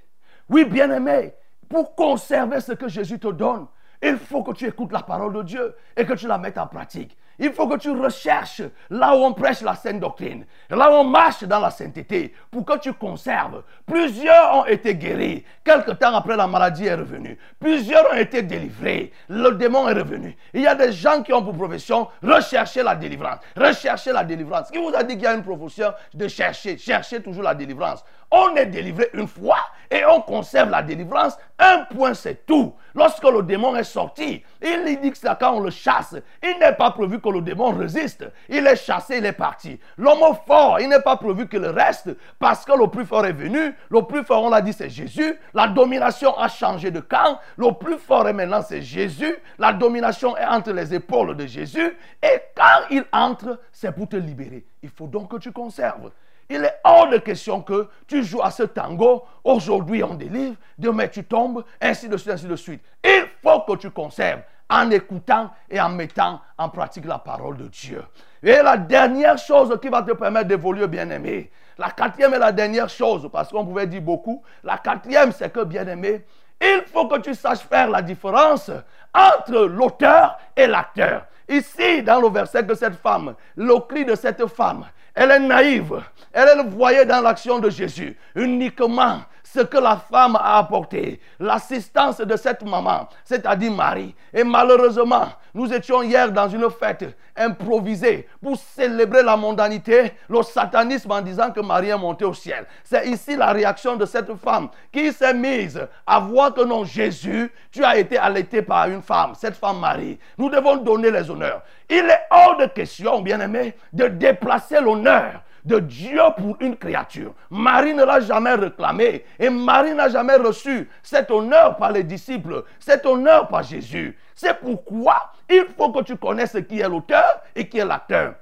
Oui, 0.50 0.66
bien-aimé, 0.66 1.34
pour 1.70 1.96
conserver 1.96 2.60
ce 2.60 2.74
que 2.74 2.88
Jésus 2.88 3.20
te 3.20 3.28
donne, 3.28 3.68
il 4.02 4.18
faut 4.18 4.44
que 4.44 4.52
tu 4.52 4.66
écoutes 4.66 4.92
la 4.92 5.04
parole 5.04 5.34
de 5.34 5.44
Dieu 5.44 5.76
et 5.96 6.06
que 6.06 6.14
tu 6.14 6.28
la 6.28 6.38
mettes 6.38 6.58
en 6.58 6.68
pratique. 6.68 7.18
Il 7.40 7.54
faut 7.54 7.68
que 7.68 7.78
tu 7.78 7.92
recherches 7.92 8.64
là 8.90 9.16
où 9.16 9.24
on 9.24 9.34
prêche 9.34 9.62
la 9.62 9.76
sainte 9.76 10.00
doctrine, 10.00 10.46
là 10.70 10.92
où 10.92 10.96
on 10.96 11.04
marche 11.04 11.44
dans 11.44 11.60
la 11.60 11.70
sainteté, 11.70 12.34
pour 12.50 12.66
que 12.66 12.78
tu 12.80 12.94
conserves. 12.94 13.64
Plusieurs 13.86 14.56
ont 14.56 14.66
été 14.66 14.96
guéris. 14.96 15.44
Quelque 15.64 15.92
temps 15.92 16.16
après, 16.16 16.36
la 16.36 16.48
maladie 16.48 16.86
est 16.86 16.96
revenue. 16.96 17.38
Plusieurs 17.60 18.12
ont 18.12 18.18
été 18.18 18.42
délivrés. 18.42 19.12
Le 19.30 19.52
démon 19.52 19.88
est 19.88 19.94
revenu. 19.94 20.36
Il 20.54 20.62
y 20.62 20.68
a 20.68 20.76
des 20.76 20.92
gens 20.92 21.22
qui 21.22 21.32
ont 21.32 21.44
pour 21.44 21.56
profession 21.56 22.08
rechercher 22.24 22.82
la 22.82 22.96
délivrance. 22.96 23.40
Rechercher 23.56 24.12
la 24.12 24.24
délivrance. 24.24 24.72
Qui 24.72 24.80
vous 24.80 24.94
a 24.96 25.04
dit 25.04 25.14
qu'il 25.14 25.24
y 25.24 25.28
a 25.28 25.34
une 25.36 25.44
profession 25.44 25.94
de 26.14 26.28
chercher, 26.28 26.78
chercher 26.78 27.22
toujours 27.22 27.44
la 27.44 27.54
délivrance? 27.54 28.04
On 28.32 28.56
est 28.56 28.66
délivré 28.66 29.10
une 29.14 29.28
fois 29.28 29.60
et 29.90 30.04
on 30.06 30.22
conserve 30.22 30.70
la 30.70 30.84
délivrance, 30.84 31.38
un 31.60 31.86
point 31.94 32.14
c'est 32.14 32.46
tout. 32.46 32.74
Lorsque 32.94 33.24
le 33.24 33.44
démon 33.44 33.76
est 33.76 33.84
sorti, 33.84 34.44
il 34.62 35.00
dit 35.00 35.12
que 35.12 35.34
quand 35.40 35.54
on 35.54 35.60
le 35.60 35.70
chasse. 35.70 36.16
Il 36.44 36.58
n'est 36.60 36.74
pas 36.74 36.92
prévu 36.92 37.20
que 37.20 37.30
le 37.30 37.42
démon 37.42 37.72
résiste. 37.72 38.26
Il 38.50 38.66
est 38.66 38.76
chassé, 38.76 39.18
il 39.18 39.26
est 39.26 39.34
parti. 39.34 39.80
L'homme 39.98 40.36
fort, 40.46 40.80
il 40.80 40.90
n'est 40.90 41.02
pas 41.02 41.18
prévu 41.18 41.48
qu'il 41.48 41.66
reste 41.66 42.10
parce 42.40 42.66
que 42.66 42.78
le 42.78 42.88
plus 42.88 43.06
fort 43.06 43.26
est 43.26 43.34
venu. 43.34 43.76
Le 43.90 44.02
plus 44.04 44.24
fort, 44.24 44.44
on 44.44 44.50
l'a 44.50 44.62
dit, 44.62 44.74
c'est 44.74 44.90
Jésus. 44.90 45.38
La 45.54 45.68
domination 45.68 46.38
a 46.38 46.48
changé 46.48 46.92
de 46.92 47.00
camp. 47.00 47.40
Le 47.58 47.72
plus 47.74 47.98
fort 47.98 48.28
est 48.28 48.34
maintenant, 48.34 48.62
c'est 48.62 48.82
Jésus. 48.82 49.36
La 49.58 49.74
domination 49.74 50.36
est 50.38 50.46
entre 50.46 50.72
les 50.72 50.94
épaules 50.94 51.36
de 51.36 51.46
Jésus. 51.46 51.98
Et 52.24 52.42
quand 52.56 52.88
il 52.90 53.06
entre, 53.12 53.60
c'est 53.72 53.92
pour 53.92 54.08
te 54.10 54.16
libérer. 54.16 54.66
Il 54.82 54.90
faut 54.90 55.08
donc 55.08 55.32
que 55.32 55.38
tu 55.38 55.52
conserves. 55.52 56.12
Il 56.50 56.64
est 56.64 56.80
hors 56.84 57.10
de 57.10 57.18
question 57.18 57.62
que 57.62 57.90
tu 58.08 58.24
joues 58.24 58.42
à 58.42 58.52
ce 58.52 58.64
tango. 58.64 59.26
Aujourd'hui, 59.44 60.04
on 60.04 60.14
délivre. 60.14 60.56
Demain, 60.78 61.08
tu 61.08 61.24
tombes. 61.24 61.64
Ainsi 61.82 62.08
de 62.08 62.18
suite, 62.18 62.34
ainsi 62.34 62.48
de 62.48 62.56
suite. 62.56 62.82
Il 63.04 63.26
faut 63.44 63.62
que 63.62 63.76
tu 63.76 63.92
conserves 63.92 64.42
en 64.70 64.90
écoutant 64.92 65.52
et 65.70 65.80
en 65.80 65.90
mettant 65.90 66.42
en 66.58 66.70
pratique 66.70 67.06
la 67.06 67.20
parole 67.20 67.58
de 67.58 67.68
Dieu. 67.68 68.04
Et 68.44 68.62
la 68.62 68.78
dernière 68.78 69.38
chose 69.38 69.78
qui 69.82 69.90
va 69.90 70.02
te 70.04 70.12
permettre 70.12 70.48
d'évoluer, 70.48 70.88
bien-aimé, 70.88 71.52
la 71.78 71.92
quatrième 71.92 72.34
et 72.34 72.40
la 72.40 72.52
dernière 72.52 72.90
chose, 72.90 73.30
parce 73.32 73.50
qu'on 73.50 73.66
pouvait 73.66 73.88
dire 73.88 74.02
beaucoup, 74.02 74.44
la 74.64 74.78
quatrième, 74.78 75.32
c'est 75.32 75.52
que, 75.52 75.64
bien-aimé, 75.64 76.26
il 76.60 76.84
faut 76.92 77.08
que 77.08 77.20
tu 77.20 77.34
saches 77.34 77.60
faire 77.60 77.90
la 77.90 78.02
différence 78.02 78.72
entre 79.14 79.66
l'auteur 79.66 80.38
et 80.56 80.68
l'acteur. 80.68 81.26
Ici, 81.48 82.04
dans 82.04 82.20
le 82.20 82.30
verset 82.30 82.66
que 82.66 82.76
cette 82.76 82.96
femme, 82.96 83.36
le 83.56 83.80
cri 83.80 84.04
de 84.04 84.16
cette 84.16 84.46
femme, 84.48 84.86
elle 85.18 85.32
est 85.32 85.40
naïve. 85.40 86.02
Elle, 86.32 86.50
elle 86.54 86.68
voyait 86.70 87.06
dans 87.06 87.22
l'action 87.22 87.58
de 87.58 87.72
Jésus 87.72 88.16
uniquement 88.36 89.22
ce 89.54 89.62
que 89.62 89.78
la 89.78 89.96
femme 89.98 90.36
a 90.36 90.58
apporté, 90.58 91.20
l'assistance 91.40 92.18
de 92.18 92.36
cette 92.36 92.64
maman, 92.64 93.08
c'est-à-dire 93.24 93.72
Marie. 93.72 94.14
Et 94.34 94.44
malheureusement, 94.44 95.28
nous 95.54 95.74
étions 95.74 96.04
hier 96.04 96.32
dans 96.32 96.50
une 96.50 96.70
fête 96.70 97.06
improvisée 97.36 98.28
pour 98.44 98.58
célébrer 98.58 99.24
la 99.24 99.38
mondanité, 99.38 100.14
le 100.30 100.44
satanisme 100.44 101.12
en 101.12 101.22
disant 101.22 101.52
que 101.52 101.62
Marie 101.62 101.90
est 101.90 101.98
montée 101.98 102.26
au 102.26 102.34
ciel. 102.34 102.66
C'est 102.84 103.08
ici 103.08 103.36
la 103.36 103.52
réaction 103.54 103.96
de 103.96 104.06
cette 104.06 104.34
femme 104.36 104.70
qui 104.92 105.12
s'est 105.14 105.34
mise 105.34 105.88
à 106.06 106.20
voir 106.20 106.54
que 106.54 106.62
non, 106.62 106.84
Jésus, 106.84 107.52
tu 107.72 107.84
as 107.84 107.98
été 107.98 108.18
allaité 108.18 108.62
par 108.62 108.88
une 108.90 109.02
femme, 109.02 109.34
cette 109.36 109.56
femme 109.56 109.80
Marie. 109.80 110.20
Nous 110.38 110.50
devons 110.50 110.78
donner 110.78 111.10
les 111.10 111.30
honneurs. 111.30 111.62
Il 111.90 112.06
est 112.06 112.22
hors 112.30 112.58
de 112.58 112.66
question, 112.66 113.22
bien-aimé, 113.22 113.76
de 113.94 114.08
déplacer 114.08 114.82
l'honneur 114.82 115.42
de 115.68 115.80
Dieu 115.80 116.22
pour 116.38 116.58
une 116.62 116.78
créature. 116.78 117.34
Marie 117.50 117.94
ne 117.94 118.04
l'a 118.04 118.22
jamais 118.22 118.54
réclamé 118.54 119.26
et 119.38 119.50
Marie 119.50 119.94
n'a 119.94 120.08
jamais 120.10 120.38
reçu 120.38 120.90
cet 121.04 121.30
honneur 121.30 121.76
par 121.76 121.92
les 121.92 122.04
disciples, 122.04 122.64
cet 122.80 123.06
honneur 123.06 123.48
par 123.50 123.64
Jésus. 123.64 124.18
C'est 124.34 124.58
pourquoi 124.60 125.34
il 125.50 125.66
faut 125.78 125.92
que 125.92 126.04
tu 126.04 126.16
connaisses 126.16 126.58
qui 126.68 126.80
est 126.80 126.88
l'auteur 126.88 127.42
et 127.56 127.68
qui 127.68 127.80
est 127.80 127.86
l'acteur. 127.86 128.36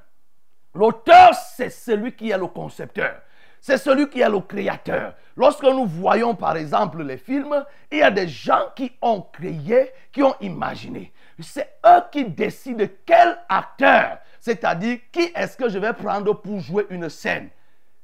L'auteur, 0.73 1.33
c'est 1.33 1.69
celui 1.69 2.11
qui 2.13 2.29
est 2.29 2.37
le 2.37 2.47
concepteur. 2.47 3.15
C'est 3.59 3.77
celui 3.77 4.07
qui 4.09 4.21
est 4.21 4.29
le 4.29 4.41
créateur. 4.41 5.15
Lorsque 5.35 5.63
nous 5.63 5.87
voyons 5.87 6.35
par 6.35 6.55
exemple 6.55 7.01
les 7.01 7.17
films, 7.17 7.65
il 7.91 7.97
y 7.97 8.03
a 8.03 8.11
des 8.11 8.27
gens 8.27 8.71
qui 8.75 8.91
ont 9.01 9.21
créé, 9.21 9.91
qui 10.11 10.21
ont 10.21 10.35
imaginé. 10.41 11.11
C'est 11.39 11.79
eux 11.83 12.01
qui 12.11 12.25
décident 12.25 12.85
quel 13.05 13.39
acteur, 13.49 14.19
c'est-à-dire 14.45 14.99
qui 15.11 15.31
est-ce 15.33 15.57
que 15.57 15.69
je 15.69 15.79
vais 15.79 15.93
prendre 15.93 16.31
pour 16.39 16.59
jouer 16.59 16.85
une 16.91 17.09
scène? 17.09 17.49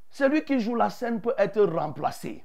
Celui 0.10 0.44
qui 0.44 0.60
joue 0.60 0.74
la 0.74 0.90
scène 0.90 1.22
peut 1.22 1.36
être 1.38 1.62
remplacé. 1.62 2.44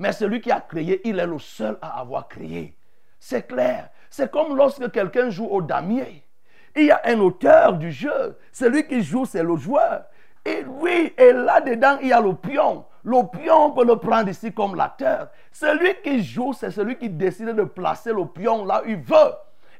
Mais 0.00 0.10
celui 0.10 0.40
qui 0.40 0.50
a 0.50 0.60
créé, 0.60 1.00
il 1.08 1.20
est 1.20 1.26
le 1.28 1.38
seul 1.38 1.78
à 1.80 2.00
avoir 2.00 2.26
créé. 2.26 2.76
C'est 3.20 3.46
clair. 3.46 3.90
C'est 4.10 4.32
comme 4.32 4.56
lorsque 4.56 4.90
quelqu'un 4.90 5.30
joue 5.30 5.46
au 5.46 5.62
damier. 5.62 6.26
Il 6.74 6.86
y 6.86 6.90
a 6.90 7.00
un 7.04 7.20
auteur 7.20 7.74
du 7.74 7.92
jeu. 7.92 8.36
Celui 8.50 8.84
qui 8.84 9.00
joue, 9.00 9.24
c'est 9.24 9.44
le 9.44 9.56
joueur. 9.56 10.06
Et 10.44 10.64
oui, 10.66 11.14
et 11.16 11.32
là-dedans, 11.32 11.98
il 12.02 12.08
y 12.08 12.12
a 12.12 12.20
le 12.20 12.34
pion. 12.34 12.84
Le 13.04 13.30
pion, 13.30 13.66
on 13.66 13.70
peut 13.70 13.86
le 13.86 13.94
prendre 13.94 14.28
ici 14.28 14.52
comme 14.52 14.74
l'acteur. 14.74 15.28
Celui 15.52 15.94
qui 16.02 16.20
joue, 16.20 16.52
c'est 16.52 16.72
celui 16.72 16.98
qui 16.98 17.08
décide 17.08 17.54
de 17.54 17.62
placer 17.62 18.12
le 18.12 18.26
pion 18.26 18.64
là 18.64 18.82
où 18.84 18.88
il 18.88 18.96
veut. 18.96 19.34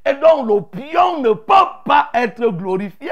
Et 0.05 0.13
donc, 0.13 0.47
le 0.47 0.61
pion 0.61 1.21
ne 1.21 1.33
peut 1.33 1.53
pas 1.85 2.09
être 2.13 2.47
glorifié. 2.49 3.09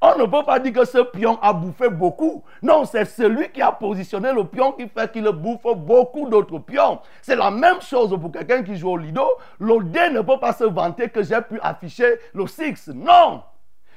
On 0.00 0.16
ne 0.18 0.24
peut 0.24 0.44
pas 0.44 0.58
dire 0.58 0.72
que 0.72 0.84
ce 0.84 0.98
pion 0.98 1.38
a 1.42 1.52
bouffé 1.52 1.88
beaucoup. 1.88 2.42
Non, 2.62 2.84
c'est 2.84 3.04
celui 3.04 3.50
qui 3.50 3.60
a 3.60 3.72
positionné 3.72 4.32
le 4.32 4.44
pion 4.44 4.72
qui 4.72 4.88
fait 4.88 5.10
qu'il 5.12 5.28
bouffe 5.28 5.74
beaucoup 5.76 6.28
d'autres 6.28 6.58
pions. 6.58 7.00
C'est 7.22 7.36
la 7.36 7.50
même 7.50 7.80
chose 7.80 8.16
pour 8.18 8.32
quelqu'un 8.32 8.62
qui 8.62 8.76
joue 8.76 8.90
au 8.90 8.96
lido. 8.96 9.26
Le 9.58 9.78
ne 9.78 10.20
peut 10.20 10.38
pas 10.38 10.52
se 10.52 10.64
vanter 10.64 11.08
que 11.08 11.22
j'ai 11.22 11.40
pu 11.42 11.58
afficher 11.60 12.18
le 12.32 12.46
6. 12.46 12.88
Non, 12.94 13.42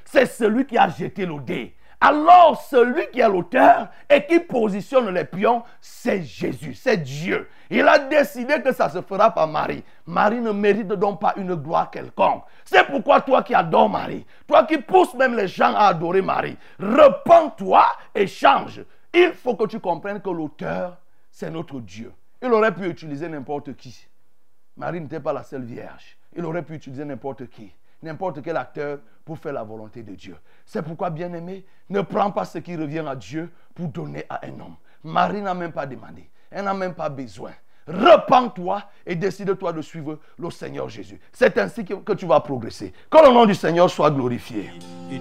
c'est 0.04 0.26
celui 0.26 0.66
qui 0.66 0.76
a 0.76 0.88
jeté 0.88 1.24
le 1.24 1.38
dé. 1.38 1.74
Alors, 2.04 2.60
celui 2.60 3.08
qui 3.12 3.20
est 3.20 3.28
l'auteur 3.28 3.88
et 4.10 4.26
qui 4.26 4.40
positionne 4.40 5.08
les 5.10 5.24
pions, 5.24 5.62
c'est 5.80 6.20
Jésus, 6.24 6.74
c'est 6.74 6.96
Dieu. 6.96 7.48
Il 7.70 7.86
a 7.86 8.00
décidé 8.00 8.60
que 8.60 8.74
ça 8.74 8.88
se 8.88 9.00
fera 9.02 9.30
par 9.30 9.46
Marie. 9.46 9.84
Marie 10.04 10.40
ne 10.40 10.50
mérite 10.50 10.88
donc 10.88 11.20
pas 11.20 11.32
une 11.36 11.54
gloire 11.54 11.92
quelconque. 11.92 12.42
C'est 12.64 12.84
pourquoi 12.88 13.20
toi 13.20 13.44
qui 13.44 13.54
adores 13.54 13.88
Marie, 13.88 14.26
toi 14.48 14.64
qui 14.64 14.78
pousses 14.78 15.14
même 15.14 15.36
les 15.36 15.46
gens 15.46 15.72
à 15.76 15.86
adorer 15.86 16.22
Marie, 16.22 16.56
repens-toi 16.80 17.84
et 18.16 18.26
change. 18.26 18.84
Il 19.14 19.32
faut 19.34 19.54
que 19.54 19.68
tu 19.68 19.78
comprennes 19.78 20.20
que 20.20 20.30
l'auteur, 20.30 20.98
c'est 21.30 21.52
notre 21.52 21.78
Dieu. 21.78 22.12
Il 22.42 22.52
aurait 22.52 22.74
pu 22.74 22.88
utiliser 22.88 23.28
n'importe 23.28 23.76
qui. 23.76 24.08
Marie 24.76 25.00
n'était 25.00 25.20
pas 25.20 25.32
la 25.32 25.44
seule 25.44 25.62
vierge. 25.62 26.18
Il 26.34 26.44
aurait 26.44 26.64
pu 26.64 26.74
utiliser 26.74 27.04
n'importe 27.04 27.48
qui, 27.48 27.72
n'importe 28.02 28.42
quel 28.42 28.56
acteur 28.56 28.98
pour 29.24 29.38
faire 29.38 29.52
la 29.52 29.62
volonté 29.62 30.02
de 30.02 30.14
Dieu. 30.14 30.36
C'est 30.66 30.82
pourquoi, 30.82 31.10
bien-aimé, 31.10 31.64
ne 31.88 32.00
prends 32.00 32.30
pas 32.30 32.44
ce 32.44 32.58
qui 32.58 32.76
revient 32.76 33.04
à 33.06 33.16
Dieu 33.16 33.50
pour 33.74 33.88
donner 33.88 34.24
à 34.28 34.44
un 34.46 34.60
homme. 34.60 34.76
Marie 35.04 35.42
n'a 35.42 35.54
même 35.54 35.72
pas 35.72 35.86
demandé. 35.86 36.28
Elle 36.50 36.64
n'a 36.64 36.74
même 36.74 36.94
pas 36.94 37.08
besoin. 37.08 37.52
Repends-toi 37.86 38.82
et 39.04 39.16
décide-toi 39.16 39.72
de 39.72 39.82
suivre 39.82 40.18
le 40.38 40.50
Seigneur 40.50 40.88
Jésus. 40.88 41.18
C'est 41.32 41.58
ainsi 41.58 41.84
que, 41.84 42.12
tu 42.12 42.26
vas 42.26 42.40
progresser. 42.40 42.92
Que 43.10 43.18
le 43.26 43.32
nom 43.32 43.44
du 43.44 43.54
Seigneur 43.54 43.90
soit 43.90 44.10
glorifié. 44.10 44.70
et 45.10 45.20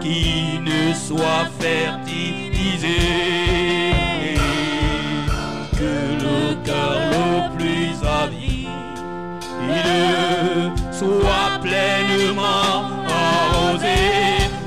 qui 0.00 0.60
ne 0.60 0.92
soit 0.92 1.46
fertilisé. 1.58 2.96
Que 5.72 6.22
le 6.22 6.64
cœur 6.64 7.10
le 7.10 7.56
plus 7.56 8.06
avide 8.06 8.62
soit 11.02 11.58
pleinement 11.62 12.78
arrosé. 13.08 14.00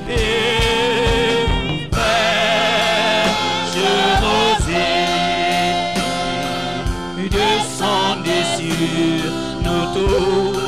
Et 0.09 1.47
fraîche 1.91 3.79
rosée 4.21 5.05
descendez 7.29 8.43
sur 8.57 9.31
nos 9.63 9.85
tours. 9.93 10.65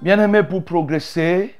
Bien-aimé, 0.00 0.42
pour 0.42 0.64
progresser, 0.64 1.54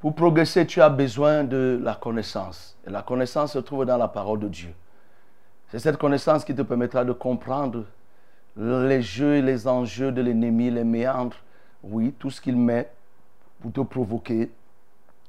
pour 0.00 0.14
progresser, 0.14 0.66
tu 0.66 0.80
as 0.80 0.90
besoin 0.90 1.42
de 1.44 1.80
la 1.82 1.94
connaissance. 1.94 2.76
Et 2.86 2.90
la 2.90 3.02
connaissance 3.02 3.52
se 3.52 3.58
trouve 3.58 3.84
dans 3.84 3.96
la 3.96 4.08
parole 4.08 4.38
de 4.38 4.48
Dieu. 4.48 4.72
C'est 5.70 5.80
cette 5.80 5.96
connaissance 5.96 6.44
qui 6.44 6.54
te 6.54 6.62
permettra 6.62 7.04
de 7.04 7.12
comprendre 7.12 7.84
les 8.56 9.02
jeux 9.02 9.36
et 9.36 9.42
les 9.42 9.66
enjeux 9.66 10.12
de 10.12 10.22
l'ennemi, 10.22 10.70
les 10.70 10.84
méandres, 10.84 11.36
oui, 11.82 12.14
tout 12.18 12.30
ce 12.30 12.40
qu'il 12.40 12.56
met 12.56 12.90
pour 13.60 13.72
te 13.72 13.80
provoquer, 13.80 14.50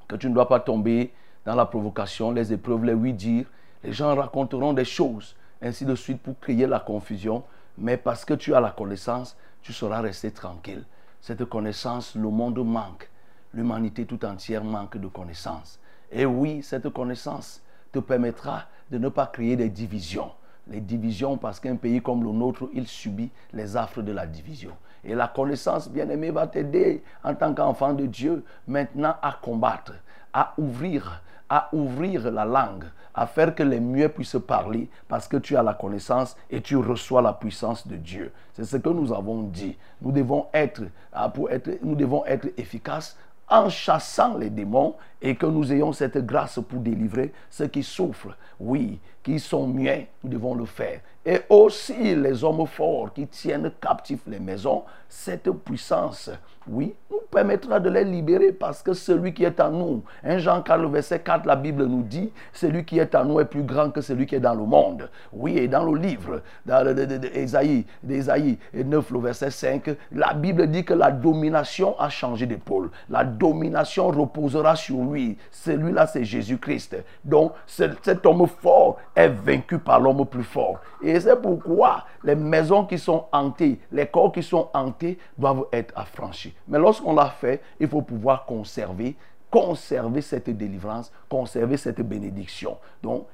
que 0.07 0.15
tu 0.15 0.29
ne 0.29 0.33
dois 0.33 0.47
pas 0.47 0.59
tomber 0.59 1.11
dans 1.45 1.55
la 1.55 1.65
provocation, 1.65 2.31
les 2.31 2.53
épreuves, 2.53 2.85
les 2.85 2.93
oui-dire. 2.93 3.45
Les 3.83 3.93
gens 3.93 4.15
raconteront 4.15 4.73
des 4.73 4.85
choses, 4.85 5.35
ainsi 5.61 5.85
de 5.85 5.95
suite, 5.95 6.21
pour 6.21 6.39
créer 6.39 6.67
la 6.67 6.79
confusion. 6.79 7.43
Mais 7.77 7.97
parce 7.97 8.25
que 8.25 8.33
tu 8.33 8.53
as 8.53 8.59
la 8.59 8.71
connaissance, 8.71 9.35
tu 9.61 9.73
seras 9.73 10.01
resté 10.01 10.31
tranquille. 10.31 10.83
Cette 11.21 11.45
connaissance, 11.45 12.15
le 12.15 12.29
monde 12.29 12.59
manque. 12.65 13.09
L'humanité 13.53 14.05
tout 14.05 14.23
entière 14.25 14.63
manque 14.63 14.97
de 14.97 15.07
connaissance. 15.07 15.79
Et 16.11 16.25
oui, 16.25 16.61
cette 16.63 16.89
connaissance 16.89 17.61
te 17.91 17.99
permettra 17.99 18.65
de 18.91 18.97
ne 18.97 19.09
pas 19.09 19.27
créer 19.27 19.55
des 19.55 19.69
divisions. 19.69 20.31
Les 20.67 20.81
divisions, 20.81 21.37
parce 21.37 21.59
qu'un 21.59 21.75
pays 21.75 22.01
comme 22.01 22.23
le 22.23 22.31
nôtre, 22.31 22.69
il 22.73 22.87
subit 22.87 23.31
les 23.53 23.75
affres 23.75 24.01
de 24.01 24.11
la 24.11 24.27
division. 24.27 24.71
Et 25.03 25.15
la 25.15 25.27
connaissance, 25.27 25.89
bien-aimé, 25.89 26.29
va 26.29 26.47
t'aider 26.47 27.03
en 27.23 27.33
tant 27.33 27.53
qu'enfant 27.53 27.93
de 27.93 28.05
Dieu 28.05 28.43
maintenant 28.67 29.15
à 29.21 29.37
combattre, 29.41 29.93
à 30.33 30.53
ouvrir, 30.57 31.21
à 31.49 31.69
ouvrir 31.73 32.29
la 32.31 32.45
langue, 32.45 32.85
à 33.15 33.25
faire 33.25 33.55
que 33.55 33.63
les 33.63 33.79
muets 33.79 34.09
puissent 34.09 34.37
parler 34.45 34.89
parce 35.07 35.27
que 35.27 35.37
tu 35.37 35.57
as 35.57 35.63
la 35.63 35.73
connaissance 35.73 36.37
et 36.49 36.61
tu 36.61 36.75
reçois 36.77 37.21
la 37.21 37.33
puissance 37.33 37.87
de 37.87 37.95
Dieu. 37.95 38.31
C'est 38.53 38.65
ce 38.65 38.77
que 38.77 38.89
nous 38.89 39.11
avons 39.11 39.43
dit. 39.43 39.77
Nous 40.01 40.11
devons 40.11 40.47
être, 40.53 40.83
ah, 41.11 41.29
pour 41.29 41.49
être, 41.49 41.79
nous 41.81 41.95
devons 41.95 42.25
être 42.25 42.47
efficaces 42.57 43.17
en 43.49 43.69
chassant 43.69 44.37
les 44.37 44.49
démons 44.49 44.95
et 45.21 45.35
que 45.35 45.45
nous 45.45 45.71
ayons 45.71 45.91
cette 45.91 46.17
grâce 46.25 46.59
pour 46.67 46.79
délivrer 46.79 47.33
ceux 47.49 47.67
qui 47.67 47.83
souffrent, 47.83 48.35
oui, 48.59 48.99
qui 49.23 49.39
sont 49.39 49.67
muets, 49.67 50.09
nous 50.23 50.29
devons 50.29 50.53
le 50.53 50.65
faire. 50.65 51.01
Et 51.25 51.41
aussi 51.49 52.15
les 52.15 52.43
hommes 52.43 52.65
forts 52.65 53.13
qui 53.13 53.27
tiennent 53.27 53.71
captifs 53.81 54.25
les 54.27 54.39
maisons, 54.39 54.83
cette 55.07 55.49
puissance, 55.51 56.29
oui, 56.71 56.93
nous 57.09 57.17
permettra 57.31 57.79
de 57.79 57.89
les 57.89 58.03
libérer 58.03 58.51
parce 58.51 58.81
que 58.83 58.93
celui 58.93 59.33
qui 59.33 59.43
est 59.43 59.59
en 59.59 59.71
nous, 59.71 60.03
1 60.23 60.37
Jean 60.39 60.61
4, 60.61 60.81
le 60.81 60.87
verset 60.87 61.19
4, 61.19 61.45
la 61.45 61.55
Bible 61.55 61.85
nous 61.85 62.03
dit, 62.03 62.31
celui 62.53 62.85
qui 62.85 62.99
est 62.99 63.15
en 63.15 63.25
nous 63.25 63.39
est 63.39 63.45
plus 63.45 63.63
grand 63.63 63.89
que 63.91 64.01
celui 64.01 64.25
qui 64.25 64.35
est 64.35 64.39
dans 64.39 64.53
le 64.55 64.63
monde. 64.65 65.09
Oui, 65.33 65.57
et 65.57 65.67
dans 65.67 65.83
le 65.83 65.97
livre 65.99 66.41
d'Ésaïe, 66.65 67.85
d'Ésaïe 68.03 68.57
9, 68.73 69.11
le 69.11 69.19
verset 69.19 69.51
5, 69.51 69.89
la 70.11 70.33
Bible 70.33 70.67
dit 70.67 70.83
que 70.85 70.93
la 70.93 71.11
domination 71.11 71.99
a 71.99 72.09
changé 72.09 72.45
d'épaule. 72.45 72.89
La 73.09 73.23
domination 73.23 74.07
reposera 74.09 74.75
sur 74.75 74.97
lui. 75.03 75.37
Celui-là, 75.51 76.07
c'est 76.07 76.23
Jésus-Christ. 76.23 76.97
Donc, 77.23 77.53
ce- 77.65 77.83
cet 78.01 78.25
homme 78.25 78.47
fort 78.47 78.97
est 79.15 79.29
vaincu 79.29 79.79
par 79.79 79.99
l'homme 79.99 80.25
plus 80.25 80.43
fort. 80.43 80.79
Et 81.01 81.19
c'est 81.19 81.35
pourquoi 81.41 82.05
les 82.23 82.35
maisons 82.35 82.85
qui 82.85 82.97
sont 82.97 83.25
hantées, 83.31 83.79
les 83.91 84.07
corps 84.07 84.31
qui 84.31 84.43
sont 84.43 84.69
hantés 84.73 85.17
doivent 85.37 85.65
être 85.71 85.93
affranchis. 85.95 86.53
Mais 86.67 86.79
lorsqu'on 86.79 87.13
l'a 87.13 87.29
fait, 87.29 87.61
il 87.79 87.87
faut 87.87 88.01
pouvoir 88.01 88.45
conserver 88.45 89.15
conserver 89.49 90.21
cette 90.21 90.49
délivrance, 90.49 91.11
conserver 91.27 91.77
cette 91.77 92.01
bénédiction. 92.01 92.77
Donc, 93.01 93.25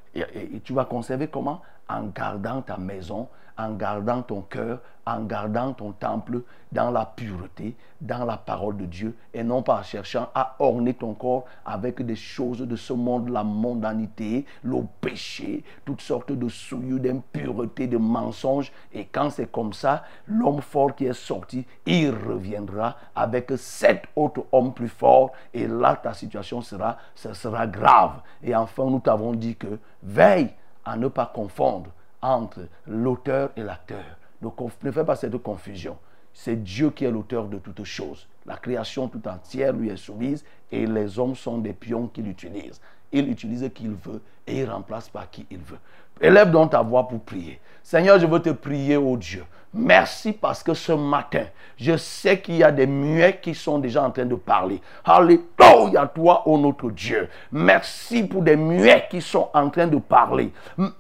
tu 0.64 0.74
vas 0.74 0.86
conserver 0.86 1.28
comment? 1.28 1.62
En 1.88 2.08
gardant 2.08 2.62
ta 2.62 2.78
maison, 2.78 3.28
en 3.58 3.74
gardant 3.74 4.22
ton 4.22 4.42
cœur, 4.42 4.80
en 5.06 5.22
gardant 5.24 5.74
ton 5.74 5.92
temple 5.92 6.42
dans 6.72 6.90
la 6.92 7.06
pureté, 7.06 7.76
dans 8.02 8.26
la 8.26 8.38
parole 8.38 8.76
de 8.78 8.86
Dieu, 8.86 9.16
et 9.34 9.44
non 9.44 9.62
pas 9.62 9.80
en 9.80 9.84
cherchant 9.84 10.30
à 10.34 10.56
orner 10.60 10.94
ton 10.94 11.14
corps 11.14 11.46
avec 11.66 12.02
des 12.02 12.16
choses 12.16 12.60
de 12.60 12.76
ce 12.76 12.92
monde, 12.92 13.30
la 13.30 13.44
mondanité, 13.44 14.46
le 14.64 14.78
péché, 15.00 15.64
toutes 15.86 16.02
sortes 16.02 16.32
de 16.32 16.50
souillures, 16.50 17.00
d'impureté, 17.00 17.88
de 17.88 17.98
mensonges. 17.98 18.72
Et 18.94 19.06
quand 19.06 19.30
c'est 19.30 19.52
comme 19.52 19.74
ça, 19.74 20.04
l'homme 20.28 20.62
fort 20.62 20.96
qui 20.96 21.06
est 21.06 21.14
sorti, 21.14 21.66
il 21.86 22.10
reviendra 22.10 22.98
avec 23.16 23.54
sept 23.58 24.04
autres 24.16 24.46
hommes 24.52 24.74
plus 24.74 24.90
forts, 24.90 25.32
et 25.54 25.68
là, 25.68 25.96
ta 25.96 26.14
situation 26.14 26.62
sera, 26.62 26.98
sera 27.14 27.68
grave. 27.68 28.22
Et 28.44 28.56
enfin, 28.56 28.86
nous 28.86 29.00
t'avons 29.00 29.34
dit 29.34 29.56
que 29.56 29.80
veille 30.02 30.50
à 30.86 30.96
ne 30.96 31.08
pas 31.08 31.26
confondre 31.26 31.92
entre 32.22 32.62
l'auteur 32.88 33.52
et 33.56 33.64
l'acteur. 33.64 34.06
Ne, 34.42 34.92
fais 34.92 35.04
pas 35.04 35.16
cette 35.16 35.38
confusion. 35.38 35.98
C'est 36.34 36.62
Dieu 36.62 36.92
qui 36.92 37.06
est 37.06 37.12
l'auteur 37.12 37.48
de 37.48 37.58
toutes 37.58 37.84
choses. 37.84 38.28
La 38.46 38.58
création 38.58 39.08
tout 39.08 39.28
entière 39.28 39.74
lui 39.74 39.90
est 39.90 39.98
soumise 39.98 40.44
et 40.72 40.86
les 40.86 41.18
hommes 41.18 41.36
sont 41.36 41.58
des 41.58 41.74
pions 41.74 42.08
qu'il 42.08 42.28
utilise. 42.28 42.80
Il 43.12 43.30
utilise 43.30 43.70
qui 43.74 43.86
il 43.86 43.92
veut 43.92 44.22
et 44.48 44.60
il 44.60 44.70
remplace 44.70 45.10
par 45.10 45.30
qui 45.30 45.46
il 45.50 45.60
veut. 45.60 45.80
Élève 46.22 46.52
donc 46.52 46.72
ta 46.72 46.82
voix 46.82 47.08
pour 47.08 47.20
prier. 47.22 47.60
Seigneur, 47.84 48.20
je 48.20 48.26
veux 48.26 48.40
te 48.42 48.50
prier, 48.50 48.98
oh 48.98 49.18
Dieu. 49.18 49.44
Merci 49.78 50.32
parce 50.32 50.64
que 50.64 50.74
ce 50.74 50.94
matin, 50.94 51.44
je 51.78 51.98
sais 51.98 52.40
qu'il 52.40 52.56
y 52.56 52.64
a 52.64 52.72
des 52.72 52.88
muets 52.88 53.40
qui 53.42 53.54
sont 53.54 53.78
déjà 53.78 54.04
en 54.04 54.10
train 54.10 54.26
de 54.26 54.36
parler. 54.36 54.80
Alléluia, 55.04 56.08
toi, 56.14 56.44
oh 56.46 56.58
notre 56.58 56.90
Dieu. 56.92 57.28
Merci 57.52 58.24
pour 58.24 58.42
des 58.42 58.56
muets 58.56 59.06
qui 59.10 59.22
sont 59.22 59.50
en 59.54 59.70
train 59.70 59.88
de 59.88 59.98
parler. 59.98 60.54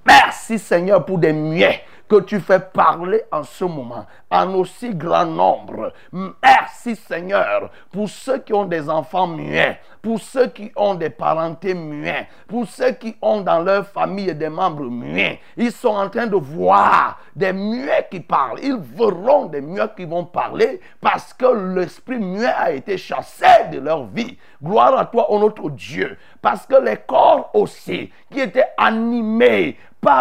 Merci, 0.05 0.59
Seigneur, 0.59 1.05
pour 1.05 1.17
des 1.17 1.31
muets 1.31 1.83
que 2.07 2.21
tu 2.21 2.39
fais 2.39 2.59
parler 2.59 3.23
en 3.31 3.43
ce 3.43 3.65
moment, 3.65 4.05
en 4.29 4.53
aussi 4.53 4.93
grand 4.93 5.25
nombre. 5.25 5.93
Merci 6.11 6.95
Seigneur 6.95 7.71
pour 7.91 8.09
ceux 8.09 8.39
qui 8.39 8.53
ont 8.53 8.65
des 8.65 8.89
enfants 8.89 9.27
muets, 9.27 9.79
pour 10.01 10.19
ceux 10.19 10.47
qui 10.47 10.71
ont 10.75 10.95
des 10.95 11.09
parentés 11.09 11.73
muets, 11.73 12.27
pour 12.47 12.67
ceux 12.67 12.91
qui 12.91 13.15
ont 13.21 13.41
dans 13.41 13.59
leur 13.59 13.87
famille 13.87 14.33
des 14.35 14.49
membres 14.49 14.89
muets. 14.89 15.39
Ils 15.57 15.71
sont 15.71 15.89
en 15.89 16.09
train 16.09 16.27
de 16.27 16.35
voir 16.35 17.19
des 17.35 17.53
muets 17.53 18.07
qui 18.11 18.19
parlent. 18.19 18.59
Ils 18.61 18.77
verront 18.77 19.45
des 19.45 19.61
muets 19.61 19.89
qui 19.95 20.05
vont 20.05 20.25
parler 20.25 20.79
parce 21.01 21.33
que 21.33 21.75
l'esprit 21.75 22.19
muet 22.19 22.45
a 22.45 22.71
été 22.71 22.97
chassé 22.97 23.45
de 23.71 23.79
leur 23.79 24.05
vie. 24.05 24.37
Gloire 24.63 24.97
à 24.97 25.05
toi, 25.05 25.31
ô 25.31 25.39
notre 25.39 25.69
Dieu, 25.69 26.17
parce 26.41 26.65
que 26.65 26.75
les 26.83 26.97
corps 26.97 27.49
aussi 27.53 28.11
qui 28.31 28.39
étaient 28.39 28.69
animés 28.77 29.77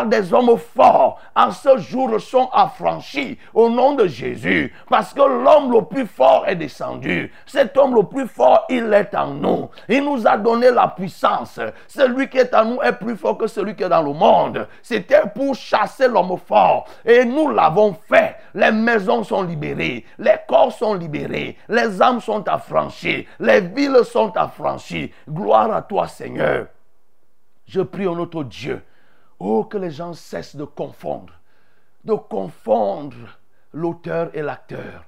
des 0.06 0.32
hommes 0.32 0.56
forts, 0.58 1.20
en 1.34 1.50
ce 1.50 1.78
jour 1.78 2.20
sont 2.20 2.48
affranchis 2.52 3.38
au 3.52 3.68
nom 3.68 3.94
de 3.94 4.06
Jésus, 4.06 4.72
parce 4.88 5.12
que 5.12 5.20
l'homme 5.20 5.72
le 5.72 5.82
plus 5.82 6.06
fort 6.06 6.44
est 6.46 6.56
descendu. 6.56 7.32
Cet 7.46 7.76
homme 7.76 7.94
le 7.94 8.02
plus 8.02 8.26
fort, 8.26 8.66
il 8.68 8.92
est 8.92 9.14
en 9.14 9.28
nous. 9.28 9.68
Il 9.88 10.04
nous 10.04 10.26
a 10.26 10.36
donné 10.36 10.70
la 10.70 10.88
puissance. 10.88 11.60
Celui 11.88 12.28
qui 12.28 12.38
est 12.38 12.54
en 12.54 12.64
nous 12.64 12.82
est 12.82 12.92
plus 12.92 13.16
fort 13.16 13.38
que 13.38 13.46
celui 13.46 13.74
qui 13.74 13.82
est 13.82 13.88
dans 13.88 14.02
le 14.02 14.12
monde. 14.12 14.66
C'était 14.82 15.22
pour 15.34 15.54
chasser 15.54 16.08
l'homme 16.08 16.36
fort. 16.38 16.86
Et 17.04 17.24
nous 17.24 17.50
l'avons 17.50 17.96
fait. 18.08 18.36
Les 18.54 18.70
maisons 18.70 19.24
sont 19.24 19.42
libérées, 19.42 20.04
les 20.18 20.36
corps 20.46 20.72
sont 20.72 20.94
libérés, 20.94 21.56
les 21.68 22.00
âmes 22.00 22.20
sont 22.20 22.46
affranchies, 22.48 23.26
les 23.40 23.60
villes 23.60 24.04
sont 24.04 24.36
affranchies. 24.36 25.12
Gloire 25.28 25.72
à 25.72 25.82
toi, 25.82 26.06
Seigneur. 26.06 26.66
Je 27.66 27.80
prie 27.80 28.06
au 28.06 28.14
notre 28.14 28.44
Dieu. 28.44 28.82
Oh, 29.38 29.64
que 29.64 29.78
les 29.78 29.90
gens 29.90 30.12
cessent 30.12 30.56
de 30.56 30.64
confondre, 30.64 31.32
de 32.04 32.14
confondre 32.14 33.38
l'auteur 33.72 34.30
et 34.34 34.42
l'acteur. 34.42 35.04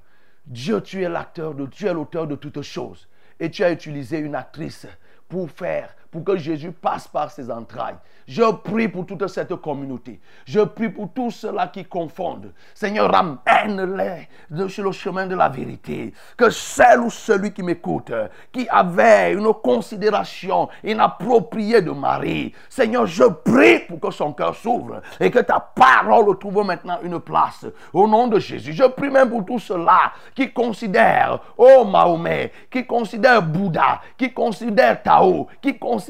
Dieu, 0.47 0.81
tu 0.81 1.03
es 1.03 1.09
l'acteur, 1.09 1.55
tu 1.71 1.87
es 1.87 1.93
l'auteur 1.93 2.27
de 2.27 2.37
toutes 2.37 2.63
choses. 2.63 3.09
Et 3.39 3.51
tu 3.51 3.65
as 3.65 3.71
utilisé 3.71 4.19
une 4.19 4.35
actrice 4.35 4.87
pour 5.29 5.51
faire, 5.51 5.95
pour 6.17 6.25
que 6.25 6.39
Jésus 6.39 6.73
passe 6.73 7.07
par 7.07 7.31
ses 7.31 7.51
entrailles. 7.51 7.97
Je 8.27 8.43
prie 8.43 8.89
pour 8.89 9.05
toute 9.05 9.27
cette 9.29 9.55
communauté. 9.57 10.19
Je 10.47 10.61
prie 10.61 10.89
pour 10.89 11.13
tous 11.13 11.31
ceux-là 11.31 11.69
qui 11.69 11.85
confondent. 11.85 12.53
Seigneur, 12.75 13.11
ramène-les 13.13 14.69
sur 14.69 14.85
le 14.85 14.93
chemin 14.93 15.27
de 15.27 15.35
la 15.35 15.51
vérité. 15.51 16.15
Que 16.35 16.49
celle 16.49 17.01
ou 17.01 17.11
celui 17.11 17.53
qui 17.53 17.63
m'écoute, 17.63 18.13
qui 18.51 18.67
avait 18.71 19.35
une 19.35 19.53
considération 19.63 20.71
inappropriée 20.83 21.83
de 21.83 21.91
Marie, 21.91 22.53
Seigneur, 22.71 23.07
je 23.07 23.25
prie 23.25 23.81
pour 23.81 24.01
que 24.01 24.11
son 24.11 24.33
cœur 24.33 24.57
s'ouvre 24.57 25.03
et 25.21 25.31
que 25.31 25.41
ta 25.41 25.61
parole 25.61 26.39
trouve 26.39 26.65
maintenant 26.65 26.99
une 27.03 27.21
place. 27.21 27.67
Au 27.93 28.09
nom 28.09 28.27
de 28.27 28.39
Jésus, 28.39 28.73
je 28.73 28.85
prie 28.85 29.11
même 29.11 29.29
pour 29.29 29.45
tous 29.45 29.59
ceux-là 29.59 30.13
qui 30.35 30.51
considèrent, 30.51 31.41
oh 31.59 31.85
Mahomet, 31.85 32.53
qui 32.71 32.87
considèrent 32.87 33.43
Bouddha, 33.43 34.01
qui 34.17 34.33
considèrent 34.33 35.03
Tao, 35.03 35.47
qui 35.61 35.79
considèrent 35.79 36.06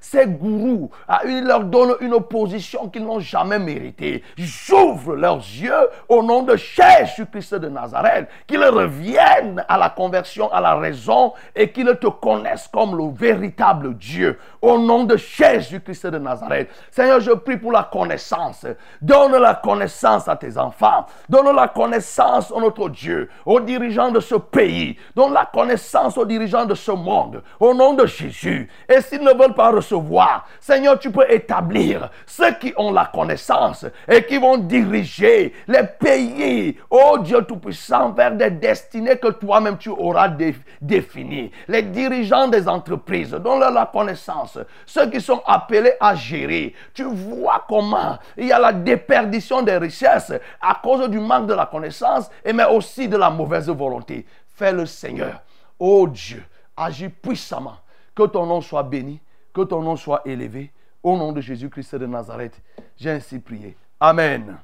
ces 0.00 0.26
gourous, 0.26 0.90
ils 1.26 1.44
leur 1.44 1.64
donnent 1.64 1.96
une 2.00 2.20
position 2.20 2.88
qu'ils 2.88 3.04
n'ont 3.04 3.20
jamais 3.20 3.58
méritée. 3.58 4.22
J'ouvre 4.36 5.14
leurs 5.14 5.36
yeux 5.36 5.88
au 6.08 6.22
nom 6.22 6.42
de 6.42 6.56
Jésus-Christ 6.56 7.54
de 7.56 7.68
Nazareth, 7.68 8.28
qu'ils 8.46 8.64
reviennent 8.64 9.64
à 9.68 9.78
la 9.78 9.90
conversion, 9.90 10.52
à 10.52 10.60
la 10.60 10.74
raison 10.76 11.32
et 11.54 11.70
qu'ils 11.70 11.96
te 12.00 12.06
connaissent 12.06 12.68
comme 12.68 12.96
le 12.96 13.12
véritable 13.12 13.94
Dieu. 13.94 14.38
Au 14.60 14.78
nom 14.78 15.04
de 15.04 15.16
Jésus-Christ 15.16 16.06
de 16.06 16.18
Nazareth. 16.18 16.70
Seigneur, 16.90 17.20
je 17.20 17.32
prie 17.32 17.56
pour 17.56 17.72
la 17.72 17.84
connaissance. 17.84 18.66
Donne 19.00 19.36
la 19.36 19.54
connaissance 19.54 20.28
à 20.28 20.36
tes 20.36 20.56
enfants. 20.56 21.06
Donne 21.28 21.54
la 21.54 21.68
connaissance 21.68 22.52
à 22.54 22.60
notre 22.60 22.88
Dieu, 22.88 23.28
aux 23.44 23.60
dirigeants 23.60 24.10
de 24.10 24.20
ce 24.20 24.36
pays. 24.36 24.96
Donne 25.14 25.32
la 25.32 25.46
connaissance 25.46 26.16
aux 26.16 26.24
dirigeants 26.24 26.64
de 26.64 26.74
ce 26.74 26.90
monde. 26.92 27.42
Au 27.60 27.74
nom 27.74 27.94
de 27.94 28.06
Jésus. 28.06 28.68
Et 28.88 29.00
s'ils 29.14 29.24
ne 29.24 29.32
veulent 29.32 29.54
pas 29.54 29.70
recevoir, 29.70 30.46
Seigneur, 30.60 30.98
tu 30.98 31.10
peux 31.10 31.30
établir 31.30 32.10
ceux 32.26 32.52
qui 32.54 32.72
ont 32.76 32.92
la 32.92 33.06
connaissance 33.06 33.86
et 34.08 34.24
qui 34.24 34.38
vont 34.38 34.56
diriger 34.58 35.52
les 35.68 35.84
pays, 35.84 36.76
oh 36.90 37.18
Dieu 37.20 37.42
Tout-Puissant, 37.42 38.10
vers 38.12 38.32
des 38.32 38.50
destinées 38.50 39.16
que 39.18 39.28
toi-même 39.28 39.78
tu 39.78 39.88
auras 39.90 40.28
dé- 40.28 40.54
définies. 40.80 41.50
Les 41.68 41.82
dirigeants 41.82 42.48
des 42.48 42.68
entreprises, 42.68 43.30
donne-leur 43.30 43.70
la 43.70 43.86
connaissance. 43.86 44.58
Ceux 44.86 45.08
qui 45.10 45.20
sont 45.20 45.42
appelés 45.46 45.92
à 46.00 46.14
gérer. 46.14 46.74
Tu 46.92 47.04
vois 47.04 47.64
comment 47.68 48.18
il 48.36 48.46
y 48.46 48.52
a 48.52 48.58
la 48.58 48.72
déperdition 48.72 49.62
des 49.62 49.76
richesses 49.76 50.32
à 50.60 50.80
cause 50.82 51.08
du 51.08 51.20
manque 51.20 51.46
de 51.46 51.54
la 51.54 51.66
connaissance, 51.66 52.30
et 52.44 52.52
mais 52.52 52.64
aussi 52.66 53.08
de 53.08 53.16
la 53.16 53.30
mauvaise 53.30 53.68
volonté. 53.68 54.26
Fais 54.56 54.72
le 54.72 54.86
Seigneur. 54.86 55.40
Oh 55.78 56.06
Dieu, 56.08 56.42
agis 56.76 57.08
puissamment. 57.08 57.76
Que 58.14 58.24
ton 58.24 58.46
nom 58.46 58.60
soit 58.60 58.82
béni, 58.82 59.20
que 59.52 59.62
ton 59.62 59.82
nom 59.82 59.96
soit 59.96 60.22
élevé. 60.24 60.70
Au 61.02 61.16
nom 61.16 61.32
de 61.32 61.40
Jésus-Christ 61.40 61.96
de 61.96 62.06
Nazareth, 62.06 62.60
j'ai 62.96 63.10
ainsi 63.10 63.38
prié. 63.38 63.76
Amen. 64.00 64.56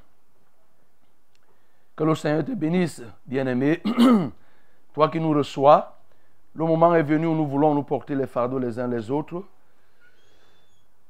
Que 1.95 2.03
le 2.03 2.15
Seigneur 2.15 2.43
te 2.43 2.51
bénisse, 2.51 3.03
bien-aimé. 3.27 3.81
Toi 4.93 5.09
qui 5.09 5.19
nous 5.19 5.31
reçois, 5.31 5.97
Le 6.53 6.65
moment 6.65 6.93
est 6.95 7.03
venu 7.03 7.27
où 7.27 7.35
nous 7.35 7.47
voulons 7.47 7.73
nous 7.73 7.83
porter 7.83 8.13
les 8.13 8.27
fardeaux 8.27 8.59
les 8.59 8.77
uns 8.77 8.87
les 8.87 9.09
autres. 9.09 9.43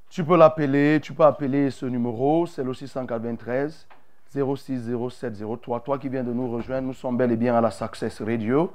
Tu 0.09 0.23
peux 0.23 0.37
l'appeler, 0.37 0.99
tu 1.01 1.13
peux 1.13 1.23
appeler 1.23 1.71
ce 1.71 1.85
numéro, 1.85 2.45
c'est 2.45 2.63
le 2.63 2.73
693 2.73 3.87
06 4.33 4.91
07 5.09 5.33
03. 5.61 5.79
Toi 5.79 5.97
qui 5.97 6.09
viens 6.09 6.23
de 6.23 6.33
nous 6.33 6.51
rejoindre, 6.51 6.87
nous 6.87 6.93
sommes 6.93 7.17
bel 7.17 7.31
et 7.31 7.37
bien 7.37 7.55
à 7.55 7.61
la 7.61 7.71
Success 7.71 8.21
Radio. 8.21 8.71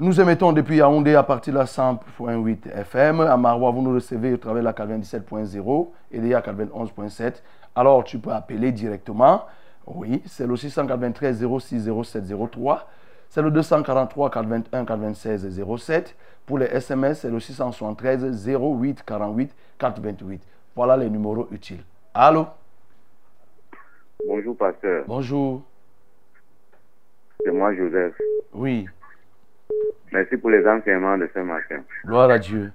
Nous 0.00 0.20
émettons 0.20 0.52
depuis 0.52 0.76
Yaoundé 0.76 1.16
à 1.16 1.24
partir 1.24 1.52
de 1.52 1.58
la 1.58 1.64
100.8 1.64 2.70
FM. 2.72 3.20
À 3.20 3.36
Marois, 3.36 3.72
vous 3.72 3.82
nous 3.82 3.94
recevez 3.94 4.32
au 4.32 4.36
travers 4.36 4.62
de 4.62 4.66
la 4.66 4.72
97.0 4.72 5.88
et 6.12 6.20
de 6.20 6.28
la 6.28 6.40
91.7. 6.40 7.42
Alors, 7.74 8.04
tu 8.04 8.20
peux 8.20 8.30
appeler 8.30 8.70
directement. 8.70 9.46
Oui, 9.86 10.22
c'est 10.24 10.46
le 10.46 10.54
693 10.54 11.44
06 11.44 11.90
07 12.04 12.24
03. 12.52 12.86
C'est 13.28 13.42
le 13.42 13.50
243 13.50 14.30
421 14.30 14.84
426 14.84 15.60
07. 15.78 16.14
Pour 16.46 16.58
les 16.58 16.66
SMS, 16.66 17.22
c'est 17.22 17.30
le 17.30 17.40
673 17.40 18.46
08 18.48 19.02
48 19.04 19.52
428. 19.80 20.42
Voilà 20.76 20.96
les 20.96 21.10
numéros 21.10 21.48
utiles. 21.50 21.82
Allô? 22.14 22.46
Bonjour, 24.24 24.56
pasteur. 24.56 25.02
Bonjour. 25.08 25.62
C'est 27.44 27.50
moi, 27.50 27.74
Joseph. 27.74 28.14
Oui, 28.52 28.86
Merci 30.12 30.36
pour 30.36 30.50
les 30.50 30.66
enseignements 30.66 31.18
de 31.18 31.28
ce 31.32 31.38
matin. 31.40 31.82
gloire 32.04 32.30
à 32.30 32.38
Dieu. 32.38 32.70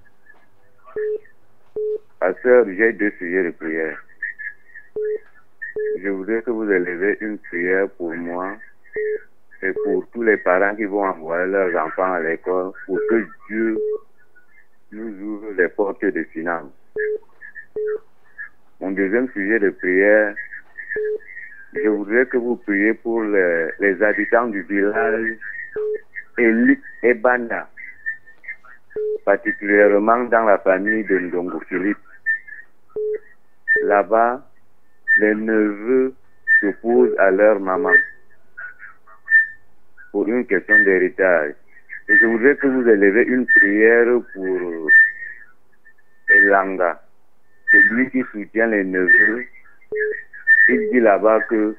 Pasteur, 2.20 2.64
j'ai 2.68 2.92
deux 2.92 3.10
sujets 3.18 3.44
de 3.44 3.50
prière. 3.50 3.98
Je 6.00 6.08
voudrais 6.08 6.42
que 6.42 6.50
vous 6.50 6.70
élevez 6.70 7.18
une 7.20 7.38
prière 7.38 7.88
pour 7.90 8.14
moi 8.14 8.56
et 9.62 9.72
pour 9.84 10.06
tous 10.12 10.22
les 10.22 10.36
parents 10.36 10.74
qui 10.76 10.84
vont 10.84 11.04
envoyer 11.04 11.50
leurs 11.50 11.86
enfants 11.86 12.12
à 12.12 12.20
l'école 12.20 12.72
pour 12.86 12.98
que 13.10 13.26
Dieu 13.48 13.78
nous 14.92 15.22
ouvre 15.22 15.52
les 15.56 15.68
portes 15.68 16.04
de 16.04 16.22
finances. 16.32 16.72
Mon 18.80 18.92
deuxième 18.92 19.28
sujet 19.32 19.58
de 19.58 19.70
prière, 19.70 20.34
je 21.74 21.88
voudrais 21.88 22.26
que 22.26 22.36
vous 22.36 22.56
priez 22.56 22.94
pour 22.94 23.22
les, 23.24 23.68
les 23.80 24.02
habitants 24.02 24.46
du 24.46 24.62
village 24.62 25.36
Eli 26.38 26.78
et 27.02 27.14
Banda, 27.14 27.68
particulièrement 29.24 30.24
dans 30.24 30.44
la 30.44 30.58
famille 30.58 31.04
de 31.04 31.18
Ndongo 31.18 31.60
Philippe. 31.68 31.98
Là-bas, 33.82 34.42
les 35.18 35.34
neveux 35.34 36.14
s'opposent 36.60 37.14
à 37.18 37.30
leur 37.30 37.60
maman 37.60 37.94
pour 40.10 40.28
une 40.28 40.46
question 40.46 40.78
d'héritage. 40.84 41.54
Et 42.08 42.16
je 42.18 42.26
voudrais 42.26 42.56
que 42.56 42.66
vous 42.66 42.88
élevez 42.88 43.24
une 43.24 43.46
prière 43.46 44.20
pour 44.34 44.90
Elanga, 46.28 47.00
celui 47.70 48.10
qui 48.10 48.22
soutient 48.30 48.66
les 48.66 48.84
neveux. 48.84 49.44
Il 50.68 50.90
dit 50.92 51.00
là-bas 51.00 51.40
que 51.48 51.74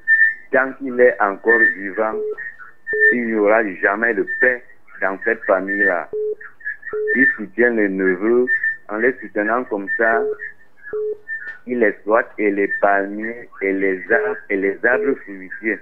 tant 0.52 0.72
qu'il 0.74 1.00
est 1.00 1.20
encore 1.22 1.60
vivant, 1.76 2.16
il 3.14 3.28
n'y 3.28 3.36
aura 3.36 3.64
jamais 3.82 4.14
de 4.14 4.26
paix 4.40 4.64
dans 5.02 5.18
cette 5.24 5.44
famille-là. 5.44 6.10
Il 7.16 7.28
soutient 7.36 7.72
les 7.72 7.90
neveux 7.90 8.46
en 8.90 8.98
les 8.98 9.14
soutenant 9.20 9.64
comme 9.66 9.88
ça. 9.98 10.22
Il 11.68 11.82
exploite 11.84 12.30
et 12.38 12.52
les 12.52 12.68
palmiers 12.80 13.50
et 13.62 13.74
les 13.74 14.00
arbres 14.12 14.38
et 14.50 14.58
les 14.58 14.86
arbres 14.86 15.16
fruitiers. 15.24 15.80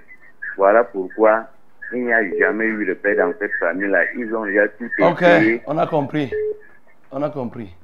Voilà 0.56 0.84
pourquoi 0.84 1.46
il 1.92 2.04
n'y 2.06 2.12
a 2.12 2.22
jamais 2.38 2.64
eu 2.66 2.86
de 2.86 2.94
paix 2.94 3.14
dans 3.14 3.32
cette 3.38 3.52
famille-là. 3.60 4.00
Ils 4.16 4.34
ont 4.34 4.44
déjà 4.46 4.66
tout 4.68 4.88
Ok, 5.00 5.22
essayé. 5.22 5.62
on 5.66 5.76
a 5.78 5.86
compris. 5.86 6.32
On 7.12 7.22
a 7.22 7.30
compris. 7.30 7.74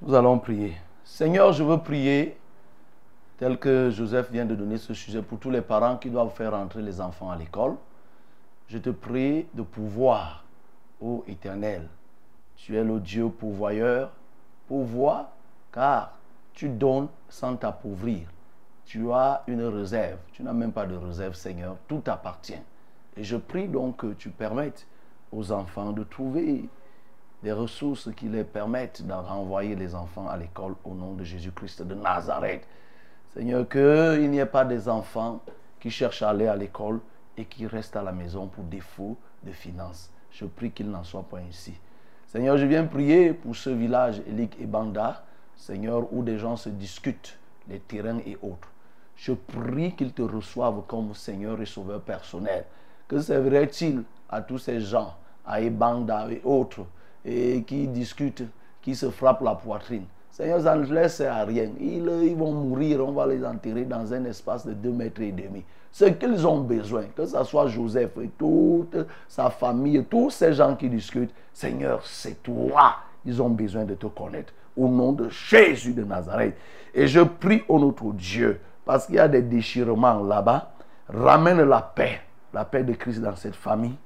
Nous 0.00 0.14
allons 0.14 0.38
prier. 0.38 0.72
Seigneur, 1.04 1.52
je 1.52 1.64
veux 1.64 1.78
prier 1.78 2.36
tel 3.38 3.58
que 3.58 3.90
Joseph 3.90 4.30
vient 4.30 4.44
de 4.44 4.54
donner 4.54 4.78
ce 4.78 4.94
sujet 4.94 5.20
pour 5.22 5.38
tous 5.38 5.50
les 5.50 5.60
parents 5.60 5.96
qui 5.96 6.10
doivent 6.10 6.34
faire 6.34 6.54
entrer 6.54 6.82
les 6.82 7.00
enfants 7.00 7.30
à 7.30 7.36
l'école. 7.36 7.72
Je 8.68 8.76
te 8.76 8.90
prie 8.90 9.46
de 9.54 9.62
pouvoir, 9.62 10.44
ô 11.00 11.24
Éternel. 11.26 11.88
Tu 12.56 12.76
es 12.76 12.84
le 12.84 13.00
Dieu 13.00 13.30
pourvoyeur. 13.30 14.12
Pourvois, 14.66 15.30
car 15.72 16.18
tu 16.52 16.68
donnes 16.68 17.08
sans 17.30 17.56
t'appauvrir. 17.56 18.28
Tu 18.84 19.10
as 19.10 19.42
une 19.46 19.64
réserve. 19.64 20.18
Tu 20.32 20.42
n'as 20.42 20.52
même 20.52 20.72
pas 20.72 20.84
de 20.84 20.96
réserve, 20.96 21.34
Seigneur. 21.34 21.76
Tout 21.88 22.00
t'appartient. 22.00 22.60
Et 23.16 23.24
je 23.24 23.36
prie 23.36 23.68
donc 23.68 23.98
que 23.98 24.12
tu 24.12 24.28
permettes 24.28 24.86
aux 25.32 25.50
enfants 25.50 25.92
de 25.92 26.04
trouver 26.04 26.68
des 27.42 27.52
ressources 27.52 28.10
qui 28.14 28.28
les 28.28 28.44
permettent 28.44 29.06
de 29.06 29.12
renvoyer 29.12 29.76
les 29.76 29.94
enfants 29.94 30.28
à 30.28 30.36
l'école 30.36 30.74
au 30.84 30.94
nom 30.94 31.14
de 31.14 31.24
Jésus-Christ 31.24 31.82
de 31.82 31.94
Nazareth. 31.94 32.66
Seigneur, 33.32 33.66
qu'il 33.68 34.30
n'y 34.30 34.38
ait 34.38 34.46
pas 34.46 34.64
des 34.64 34.88
enfants 34.88 35.40
qui 35.80 35.90
cherchent 35.90 36.22
à 36.22 36.30
aller 36.30 36.48
à 36.48 36.56
l'école 36.56 37.00
et 37.38 37.44
qui 37.44 37.66
restent 37.66 37.96
à 37.96 38.02
la 38.02 38.12
maison 38.12 38.48
pour 38.48 38.64
défaut 38.64 39.16
de 39.44 39.52
finances. 39.52 40.10
Je 40.30 40.44
prie 40.44 40.70
qu'il 40.72 40.90
n'en 40.90 41.04
soit 41.04 41.22
pas 41.22 41.38
ainsi. 41.38 41.72
Seigneur, 42.26 42.58
je 42.58 42.66
viens 42.66 42.84
prier 42.84 43.32
pour 43.32 43.56
ce 43.56 43.70
village, 43.70 44.20
Elik 44.28 44.60
et 44.60 44.66
Banda, 44.66 45.24
Seigneur, 45.56 46.12
où 46.12 46.22
des 46.22 46.36
gens 46.36 46.56
se 46.56 46.68
discutent, 46.68 47.38
les 47.68 47.78
terrains 47.78 48.18
et 48.26 48.36
autres. 48.42 48.68
Je 49.16 49.32
prie 49.32 49.94
qu'ils 49.94 50.12
te 50.12 50.22
reçoivent 50.22 50.82
comme 50.86 51.14
Seigneur 51.14 51.60
et 51.60 51.66
Sauveur 51.66 52.00
personnel. 52.02 52.64
Que 53.06 53.20
servirait-il 53.20 54.02
à 54.28 54.42
tous 54.42 54.58
ces 54.58 54.80
gens, 54.80 55.14
à 55.46 55.60
Ebanda 55.60 56.30
et 56.30 56.42
autres, 56.44 56.84
et 57.24 57.62
qui 57.62 57.88
discutent, 57.88 58.44
qui 58.82 58.94
se 58.94 59.10
frappent 59.10 59.42
la 59.42 59.54
poitrine? 59.54 60.04
Seigneur, 60.30 60.60
ça 60.60 60.76
ne 60.76 61.08
sert 61.08 61.32
à 61.32 61.44
rien. 61.44 61.70
Ils, 61.80 62.08
ils 62.24 62.36
vont 62.36 62.52
mourir, 62.52 63.04
on 63.06 63.12
va 63.12 63.26
les 63.26 63.44
enterrer 63.44 63.84
dans 63.84 64.12
un 64.12 64.24
espace 64.24 64.66
de 64.66 64.72
2 64.72 64.90
mètres 64.90 65.20
et 65.22 65.32
demi. 65.32 65.64
Ce 65.90 66.04
qu'ils 66.04 66.46
ont 66.46 66.60
besoin, 66.60 67.04
que 67.16 67.24
ce 67.24 67.42
soit 67.44 67.66
Joseph 67.68 68.10
et 68.22 68.28
toute 68.38 68.96
sa 69.26 69.50
famille, 69.50 70.04
tous 70.04 70.30
ces 70.30 70.52
gens 70.52 70.76
qui 70.76 70.88
discutent, 70.88 71.34
Seigneur, 71.52 72.04
c'est 72.04 72.42
toi. 72.42 72.96
Ils 73.24 73.42
ont 73.42 73.48
besoin 73.48 73.84
de 73.84 73.94
te 73.94 74.06
connaître. 74.06 74.52
Au 74.76 74.88
nom 74.88 75.12
de 75.12 75.28
Jésus 75.28 75.92
de 75.92 76.04
Nazareth. 76.04 76.56
Et 76.94 77.06
je 77.06 77.20
prie 77.20 77.62
au 77.68 77.78
notre 77.78 78.12
Dieu, 78.12 78.60
parce 78.84 79.06
qu'il 79.06 79.16
y 79.16 79.18
a 79.18 79.28
des 79.28 79.42
déchirements 79.42 80.22
là-bas, 80.22 80.70
ramène 81.08 81.62
la 81.62 81.82
paix, 81.82 82.20
la 82.52 82.64
paix 82.64 82.84
de 82.84 82.92
Christ 82.92 83.20
dans 83.20 83.34
cette 83.34 83.56
famille, 83.56 83.96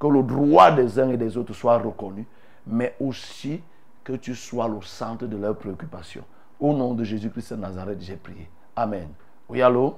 que 0.00 0.06
le 0.06 0.22
droit 0.22 0.72
des 0.72 0.98
uns 0.98 1.10
et 1.10 1.16
des 1.16 1.36
autres 1.36 1.54
soit 1.54 1.78
reconnu, 1.78 2.26
mais 2.66 2.94
aussi 3.00 3.60
que 4.02 4.14
tu 4.14 4.34
sois 4.34 4.68
le 4.68 4.80
centre 4.82 5.26
de 5.26 5.36
leurs 5.36 5.56
préoccupations. 5.56 6.24
Au 6.58 6.72
nom 6.72 6.94
de 6.94 7.04
Jésus-Christ 7.04 7.52
de 7.52 7.60
Nazareth, 7.60 8.00
j'ai 8.00 8.16
prié. 8.16 8.48
Amen. 8.74 9.08
Oui, 9.48 9.62
allô? 9.62 9.96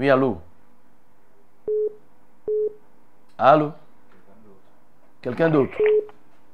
Oui, 0.00 0.08
allô? 0.08 0.38
Allô? 3.36 3.70
Quelqu'un 5.20 5.50
d'autre? 5.50 5.76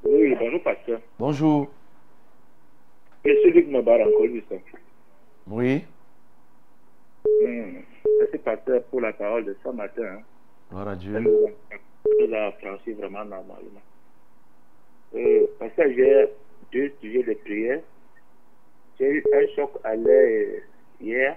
Oui, 0.03 0.35
bonjour, 0.35 0.61
pasteur. 0.65 1.01
Bonjour. 1.17 1.69
Je 3.25 3.37
suis 3.37 3.53
Luc 3.53 3.69
Mabar, 3.69 4.01
encore 4.01 4.23
du 4.27 4.43
sang. 4.49 4.61
Oui. 5.47 5.85
Hmm. 7.41 7.83
Merci, 8.19 8.39
pasteur, 8.39 8.83
pour 8.87 9.01
la 9.01 9.13
parole 9.13 9.45
de 9.45 9.57
ce 9.63 9.69
matin. 9.69 10.03
hein. 10.03 10.23
Gloire 10.69 10.89
à 10.89 10.95
Ça 10.95 10.97
Dieu. 10.97 11.21
nous 11.21 12.35
a- 12.35 12.53
franchi 12.61 12.95
vraiment 12.95 13.25
normalement. 13.25 13.83
Euh, 15.15 15.47
pasteur, 15.61 15.87
j'ai 15.95 16.27
deux 16.73 16.93
sujets 17.01 17.23
de 17.23 17.35
prière. 17.35 17.81
J'ai 18.99 19.09
eu 19.09 19.25
un 19.33 19.47
choc 19.55 19.71
à 19.85 19.95
l'œil 19.95 20.65
hier. 20.99 21.37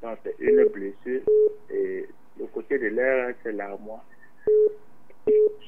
C'est 0.00 0.36
une 0.38 0.64
blessure. 0.66 1.22
Et 1.70 2.06
le 2.38 2.46
côté 2.46 2.78
de 2.78 2.86
l'air, 2.86 3.34
c'est 3.42 3.52
l'armoire. 3.52 4.04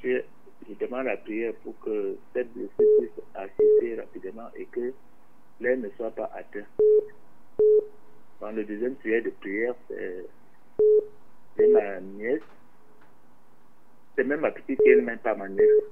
Je, 0.02 0.22
demande 0.78 1.06
la 1.06 1.16
prière 1.16 1.52
pour 1.64 1.78
que 1.80 2.16
cette 2.32 2.52
blessure 2.52 2.86
puisse 2.98 3.24
assister 3.34 3.96
rapidement 3.96 4.48
et 4.56 4.66
que 4.66 4.92
l'air 5.60 5.76
ne 5.76 5.88
soit 5.90 6.12
pas 6.12 6.30
atteint. 6.34 6.64
Dans 8.40 8.52
le 8.52 8.64
deuxième 8.64 8.96
sujet 9.02 9.20
de 9.20 9.30
prière, 9.30 9.74
c'est 9.88 11.68
ma 11.68 12.00
nièce. 12.00 12.40
C'est 14.16 14.24
même 14.24 14.40
ma 14.40 14.52
petite 14.52 14.80
fille, 14.82 15.02
même 15.02 15.18
pas 15.18 15.34
ma 15.34 15.48
nièce. 15.48 15.82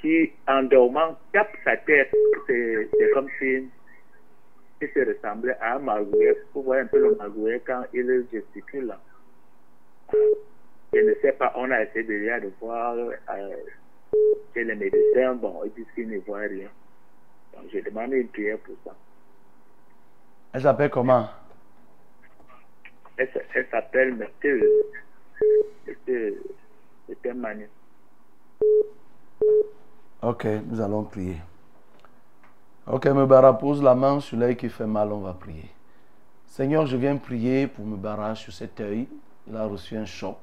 Qui, 0.00 0.32
en 0.46 0.64
dormant, 0.64 1.16
tape 1.32 1.56
sa 1.64 1.76
tête. 1.78 2.14
C'est 2.46 3.10
comme 3.14 3.28
si 3.38 3.68
il 4.80 4.88
se 4.88 5.00
ressemblait 5.00 5.56
à 5.60 5.76
un 5.76 5.78
magouillet. 5.78 6.36
Vous 6.54 6.62
voyez 6.62 6.82
un 6.82 6.86
peu 6.86 6.98
le 6.98 7.14
magouillet 7.16 7.60
quand 7.66 7.84
il 7.92 8.26
gesticule. 8.32 8.86
là. 8.86 9.00
Je 10.92 11.00
ne 11.00 11.14
sais 11.22 11.32
pas, 11.32 11.52
on 11.56 11.70
a 11.70 11.82
essayé 11.82 12.04
déjà 12.04 12.40
de 12.40 12.52
voir 12.60 12.94
euh, 12.94 13.56
chez 14.52 14.64
les 14.64 14.74
médecins. 14.74 15.34
Bon, 15.34 15.62
ils 15.64 15.72
disent 15.72 15.92
qu'ils 15.94 16.08
ne 16.08 16.18
voient 16.20 16.38
rien. 16.40 16.68
Donc, 17.54 17.64
j'ai 17.72 17.82
demandé 17.82 18.18
une 18.18 18.28
prière 18.28 18.58
pour 18.58 18.76
ça. 18.84 18.94
Elle 20.52 20.62
s'appelle 20.62 20.90
comment? 20.90 21.28
Elle, 23.16 23.28
elle 23.54 23.66
s'appelle 23.70 24.14
Mathilde. 24.14 24.64
C'était 25.86 27.32
Manu. 27.34 27.68
Ok, 30.22 30.44
nous 30.44 30.80
allons 30.80 31.04
prier. 31.04 31.36
Ok, 32.86 33.06
Mebara, 33.06 33.58
pose 33.58 33.82
la 33.82 33.94
main 33.94 34.20
sur 34.20 34.36
l'œil 34.36 34.56
qui 34.56 34.68
fait 34.68 34.86
mal, 34.86 35.10
on 35.10 35.20
va 35.20 35.32
prier. 35.32 35.70
Seigneur, 36.44 36.84
je 36.84 36.98
viens 36.98 37.16
prier 37.16 37.66
pour 37.66 37.86
Mebara 37.86 38.34
sur 38.34 38.52
cet 38.52 38.78
œil. 38.78 39.08
Il 39.48 39.56
a 39.56 39.64
reçu 39.64 39.96
un 39.96 40.04
choc. 40.04 40.36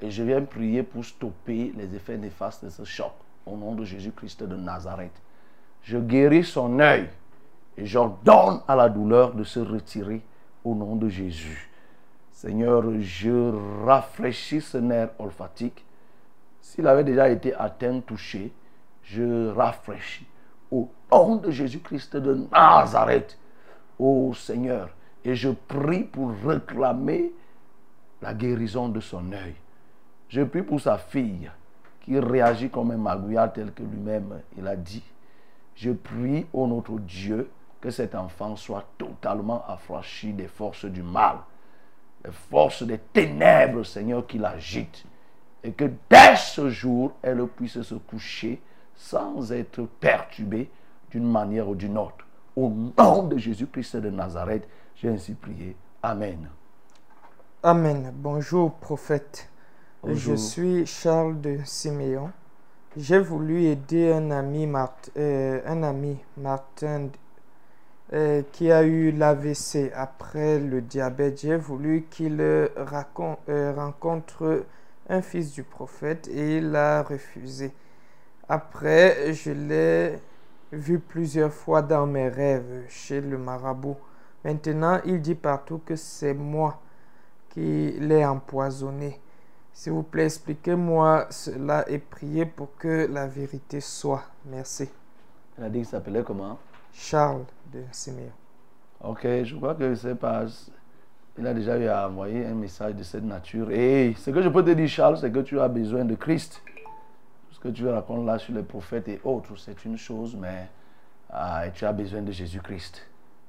Et 0.00 0.12
je 0.12 0.22
viens 0.22 0.42
prier 0.42 0.84
pour 0.84 1.04
stopper 1.04 1.72
les 1.76 1.92
effets 1.96 2.16
néfastes 2.16 2.64
de 2.64 2.70
ce 2.70 2.84
choc. 2.84 3.10
Au 3.44 3.56
nom 3.56 3.74
de 3.74 3.84
Jésus-Christ 3.84 4.44
de 4.44 4.54
Nazareth. 4.54 5.20
Je 5.82 5.98
guéris 5.98 6.44
son 6.44 6.78
œil. 6.78 7.08
Et 7.76 7.84
j'ordonne 7.84 8.60
à 8.68 8.76
la 8.76 8.88
douleur 8.88 9.34
de 9.34 9.42
se 9.42 9.58
retirer 9.58 10.22
au 10.64 10.76
nom 10.76 10.94
de 10.94 11.08
Jésus. 11.08 11.68
Seigneur, 12.30 12.84
je 13.00 13.52
rafraîchis 13.84 14.60
ce 14.60 14.78
nerf 14.78 15.10
olfactique. 15.18 15.84
S'il 16.60 16.86
avait 16.86 17.02
déjà 17.02 17.28
été 17.28 17.52
atteint, 17.54 18.00
touché, 18.00 18.52
je 19.02 19.48
rafraîchis. 19.48 20.29
Au 20.70 20.88
nom 21.10 21.36
de 21.36 21.50
Jésus-Christ 21.50 22.16
de 22.16 22.46
Nazareth, 22.52 23.38
ô 23.98 24.32
Seigneur, 24.34 24.90
et 25.24 25.34
je 25.34 25.50
prie 25.50 26.04
pour 26.04 26.32
réclamer 26.44 27.32
la 28.22 28.34
guérison 28.34 28.88
de 28.88 29.00
son 29.00 29.32
œil. 29.32 29.54
Je 30.28 30.42
prie 30.42 30.62
pour 30.62 30.80
sa 30.80 30.96
fille 30.98 31.50
qui 32.00 32.18
réagit 32.18 32.70
comme 32.70 32.92
un 32.92 32.96
magouillard 32.96 33.52
tel 33.52 33.72
que 33.72 33.82
lui-même 33.82 34.40
il 34.56 34.66
a 34.66 34.76
dit. 34.76 35.02
Je 35.74 35.90
prie 35.90 36.46
au 36.52 36.66
notre 36.66 36.98
Dieu 36.98 37.50
que 37.80 37.90
cet 37.90 38.14
enfant 38.14 38.56
soit 38.56 38.84
totalement 38.98 39.64
affranchi 39.66 40.32
des 40.32 40.48
forces 40.48 40.84
du 40.84 41.02
mal, 41.02 41.38
des 42.24 42.30
forces 42.30 42.82
des 42.82 42.98
ténèbres, 42.98 43.82
Seigneur, 43.84 44.26
qui 44.26 44.38
l'agitent. 44.38 45.04
Et 45.62 45.72
que 45.72 45.90
dès 46.08 46.36
ce 46.36 46.70
jour, 46.70 47.12
elle 47.22 47.46
puisse 47.46 47.80
se 47.82 47.94
coucher 47.94 48.60
sans 49.00 49.50
être 49.50 49.82
perturbée 49.98 50.70
d'une 51.10 51.30
manière 51.30 51.68
ou 51.68 51.74
d'une 51.74 51.96
autre. 51.96 52.26
Au 52.54 52.68
nom 52.68 53.22
de 53.24 53.38
Jésus-Christ 53.38 53.96
de 53.96 54.10
Nazareth, 54.10 54.68
j'ai 54.94 55.08
ainsi 55.08 55.32
prié. 55.34 55.74
Amen. 56.02 56.48
Amen. 57.62 58.12
Bonjour, 58.14 58.72
prophète. 58.74 59.48
Bonjour. 60.02 60.32
Je 60.32 60.34
suis 60.36 60.86
Charles 60.86 61.40
de 61.40 61.58
Siméon. 61.64 62.30
J'ai 62.96 63.18
voulu 63.18 63.64
aider 63.64 64.12
un 64.12 64.30
ami, 64.30 64.66
Mart- 64.66 65.10
euh, 65.16 65.60
un 65.66 65.82
ami 65.82 66.18
Martin, 66.36 67.08
euh, 68.12 68.42
qui 68.52 68.70
a 68.72 68.82
eu 68.82 69.12
l'AVC 69.12 69.92
après 69.94 70.58
le 70.58 70.82
diabète. 70.82 71.40
J'ai 71.40 71.56
voulu 71.56 72.06
qu'il 72.10 72.40
euh, 72.40 72.68
rencontre 73.76 74.64
un 75.08 75.22
fils 75.22 75.52
du 75.52 75.62
prophète 75.62 76.28
et 76.28 76.58
il 76.58 76.74
a 76.76 77.02
refusé. 77.02 77.72
Après, 78.52 79.32
je 79.32 79.52
l'ai 79.52 80.18
vu 80.72 80.98
plusieurs 80.98 81.52
fois 81.52 81.82
dans 81.82 82.04
mes 82.04 82.28
rêves 82.28 82.82
chez 82.88 83.20
le 83.20 83.38
marabout. 83.38 83.96
Maintenant, 84.44 84.98
il 85.04 85.22
dit 85.22 85.36
partout 85.36 85.80
que 85.86 85.94
c'est 85.94 86.34
moi 86.34 86.80
qui 87.50 87.92
l'ai 87.92 88.24
empoisonné. 88.24 89.20
S'il 89.72 89.92
vous 89.92 90.02
plaît, 90.02 90.24
expliquez-moi 90.24 91.26
cela 91.30 91.88
et 91.88 92.00
priez 92.00 92.44
pour 92.44 92.76
que 92.76 93.06
la 93.08 93.28
vérité 93.28 93.80
soit. 93.80 94.24
Merci. 94.46 94.88
Elle 95.56 95.64
a 95.66 95.68
dit 95.68 95.78
qu'il 95.78 95.86
s'appelait 95.86 96.24
comment? 96.24 96.58
Charles 96.92 97.44
de 97.72 97.84
Siméon. 97.92 98.32
Ok, 99.04 99.28
je 99.44 99.54
crois 99.54 99.76
que 99.76 99.94
c'est 99.94 100.16
pas. 100.16 100.46
Il 101.38 101.46
a 101.46 101.54
déjà 101.54 101.78
eu 101.78 101.86
à 101.86 102.08
envoyer 102.08 102.46
un 102.46 102.54
message 102.54 102.96
de 102.96 103.04
cette 103.04 103.22
nature. 103.22 103.70
Et 103.70 104.12
ce 104.18 104.32
que 104.32 104.42
je 104.42 104.48
peux 104.48 104.64
te 104.64 104.70
dire, 104.70 104.88
Charles, 104.88 105.18
c'est 105.18 105.30
que 105.30 105.38
tu 105.38 105.60
as 105.60 105.68
besoin 105.68 106.04
de 106.04 106.16
Christ. 106.16 106.60
Ce 107.60 107.68
que 107.68 107.74
tu 107.74 107.86
racontes 107.86 108.24
là 108.24 108.38
sur 108.38 108.54
les 108.54 108.62
prophètes 108.62 109.06
et 109.08 109.20
autres, 109.22 109.54
c'est 109.58 109.84
une 109.84 109.98
chose, 109.98 110.34
mais 110.34 110.68
ah, 111.28 111.64
tu 111.74 111.84
as 111.84 111.92
besoin 111.92 112.22
de 112.22 112.32
Jésus-Christ. 112.32 113.06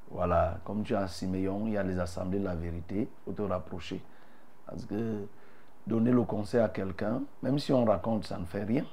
Voilà, 0.10 0.60
comme 0.66 0.84
tu 0.84 0.94
à 0.94 1.08
Siméon, 1.08 1.66
il 1.68 1.74
y 1.74 1.78
a 1.78 1.84
les 1.84 1.98
assemblées 1.98 2.40
de 2.40 2.44
la 2.44 2.56
vérité, 2.56 3.04
il 3.04 3.08
faut 3.24 3.32
te 3.32 3.42
rapprocher. 3.42 4.02
Parce 4.66 4.84
que 4.86 5.26
donner 5.88 6.12
le 6.12 6.24
conseil 6.24 6.60
à 6.60 6.68
quelqu'un, 6.68 7.22
même 7.42 7.58
si 7.58 7.72
on 7.72 7.86
raconte, 7.86 8.26
ça 8.26 8.38
ne 8.38 8.44
fait 8.44 8.66
rien. 8.66 8.84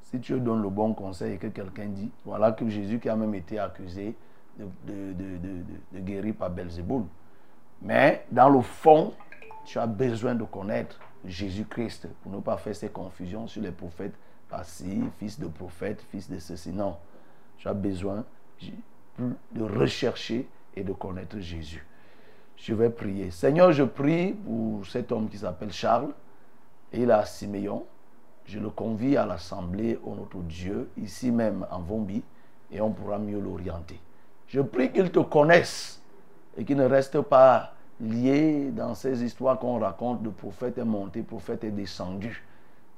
Si 0.00 0.18
tu 0.20 0.40
donnes 0.40 0.62
le 0.62 0.70
bon 0.70 0.94
conseil 0.94 1.34
et 1.34 1.38
que 1.38 1.48
quelqu'un 1.48 1.86
dit, 1.88 2.10
voilà 2.24 2.52
que 2.52 2.66
Jésus 2.66 2.98
qui 3.00 3.10
a 3.10 3.16
même 3.16 3.34
été 3.34 3.58
accusé 3.58 4.16
de, 4.58 4.64
de, 4.86 5.12
de- 5.12 5.64
de 5.92 5.98
guérir 6.00 6.34
par 6.36 6.48
Belzéboul. 6.48 7.04
Mais 7.82 8.24
dans 8.30 8.48
le 8.48 8.62
fond, 8.62 9.12
tu 9.66 9.78
as 9.78 9.86
besoin 9.86 10.34
de 10.34 10.44
connaître 10.44 10.98
Jésus-Christ 11.26 12.08
pour 12.22 12.32
ne 12.32 12.40
pas 12.40 12.56
faire 12.56 12.74
ces 12.74 12.88
confusions 12.88 13.46
sur 13.46 13.60
les 13.60 13.70
prophètes 13.72 14.14
par-ci, 14.54 15.02
fils 15.18 15.40
de 15.40 15.48
prophète, 15.48 16.00
fils 16.12 16.30
de 16.30 16.38
ceci. 16.38 16.70
Non, 16.70 16.96
tu 17.58 17.66
as 17.66 17.74
besoin 17.74 18.24
de 19.18 19.62
rechercher 19.62 20.48
et 20.76 20.84
de 20.84 20.92
connaître 20.92 21.40
Jésus. 21.40 21.84
Je 22.56 22.72
vais 22.72 22.90
prier. 22.90 23.32
Seigneur, 23.32 23.72
je 23.72 23.82
prie 23.82 24.32
pour 24.32 24.86
cet 24.86 25.10
homme 25.10 25.28
qui 25.28 25.38
s'appelle 25.38 25.72
Charles. 25.72 26.12
Et 26.92 27.02
il 27.02 27.10
à 27.10 27.24
Siméon. 27.24 27.84
Je 28.46 28.60
le 28.60 28.70
convie 28.70 29.16
à 29.16 29.26
l'assemblée 29.26 29.98
au 30.04 30.14
notre 30.14 30.38
Dieu, 30.38 30.88
ici 30.98 31.32
même 31.32 31.66
en 31.70 31.80
Vombi, 31.80 32.22
et 32.70 32.80
on 32.80 32.90
pourra 32.90 33.18
mieux 33.18 33.40
l'orienter. 33.40 33.98
Je 34.46 34.60
prie 34.60 34.92
qu'il 34.92 35.10
te 35.10 35.18
connaisse 35.18 36.00
et 36.56 36.64
qu'il 36.64 36.76
ne 36.76 36.84
reste 36.84 37.20
pas 37.22 37.72
lié 38.00 38.70
dans 38.70 38.94
ces 38.94 39.24
histoires 39.24 39.58
qu'on 39.58 39.80
raconte 39.80 40.22
de 40.22 40.28
prophète 40.28 40.78
est 40.78 40.84
monté, 40.84 41.22
prophète 41.22 41.64
est 41.64 41.70
descendu. 41.70 42.44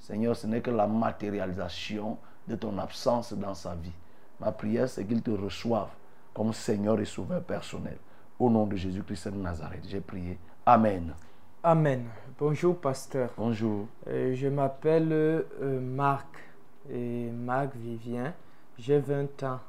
Seigneur, 0.01 0.37
ce 0.37 0.47
n'est 0.47 0.61
que 0.61 0.71
la 0.71 0.87
matérialisation 0.87 2.19
de 2.47 2.57
ton 2.57 2.79
absence 2.79 3.33
dans 3.33 3.55
sa 3.55 3.75
vie. 3.75 3.93
Ma 4.41 4.53
prière, 4.53 4.89
c'est 4.89 5.05
qu'il 5.05 5.23
te 5.23 5.31
reçoive 5.31 5.89
comme 6.35 6.53
Seigneur 6.53 7.01
et 7.01 7.05
Sauveur 7.05 7.43
personnel. 7.43 7.97
Au 8.39 8.51
nom 8.51 8.67
de 8.67 8.77
Jésus-Christ 8.77 9.29
de 9.29 9.37
Nazareth, 9.37 9.87
j'ai 9.89 10.01
prié. 10.01 10.39
Amen. 10.67 11.15
Amen. 11.63 12.05
Bonjour, 12.39 12.77
pasteur. 12.77 13.31
Bonjour. 13.37 13.87
Euh, 14.07 14.35
je 14.35 14.47
m'appelle 14.47 15.09
euh, 15.11 15.81
Marc 15.81 16.29
et 16.91 17.31
Marc 17.31 17.75
Vivien. 17.75 18.35
J'ai 18.79 18.99
20 18.99 19.43
ans. 19.45 19.61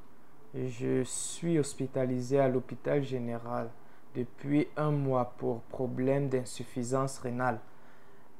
Je 0.53 1.03
suis 1.03 1.57
hospitalisé 1.57 2.39
à 2.39 2.49
l'hôpital 2.49 3.03
général 3.03 3.69
depuis 4.15 4.67
un 4.75 4.91
mois 4.91 5.33
pour 5.37 5.61
problème 5.61 6.27
d'insuffisance 6.29 7.19
rénale. 7.19 7.59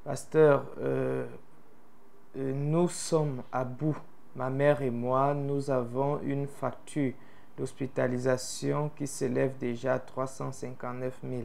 Pasteur, 0.03 0.65
euh, 0.79 1.25
nous 2.36 2.89
sommes 2.89 3.43
à 3.51 3.63
bout. 3.63 3.97
Ma 4.36 4.49
mère 4.49 4.82
et 4.82 4.91
moi, 4.91 5.34
nous 5.34 5.71
avons 5.71 6.19
une 6.21 6.47
facture 6.47 7.13
d'hospitalisation 7.57 8.91
qui 8.95 9.07
s'élève 9.07 9.57
déjà 9.57 9.95
à 9.95 9.99
359 9.99 11.19
000. 11.23 11.41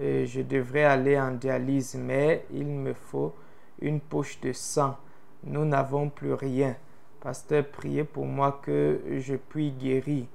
Euh, 0.00 0.26
je 0.26 0.40
devrais 0.40 0.84
aller 0.84 1.20
en 1.20 1.32
dialyse, 1.32 1.94
mais 1.94 2.46
il 2.50 2.66
me 2.66 2.94
faut 2.94 3.34
une 3.80 4.00
poche 4.00 4.40
de 4.40 4.52
sang. 4.52 4.96
Nous 5.44 5.64
n'avons 5.64 6.08
plus 6.08 6.32
rien. 6.32 6.76
Pasteur, 7.20 7.66
priez 7.70 8.04
pour 8.04 8.26
moi 8.26 8.60
que 8.62 9.00
je 9.18 9.36
puisse 9.36 9.74
guérir 9.74 10.26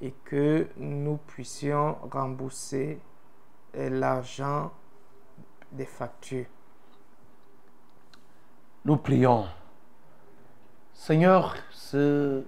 et 0.00 0.12
que 0.24 0.66
nous 0.76 1.18
puissions 1.26 1.96
rembourser 2.10 2.98
euh, 3.76 3.88
l'argent 3.88 4.72
des 5.72 5.86
factures. 5.86 6.46
Nous 8.86 8.96
prions. 8.96 9.46
Seigneur, 10.92 11.56
ce 11.72 12.44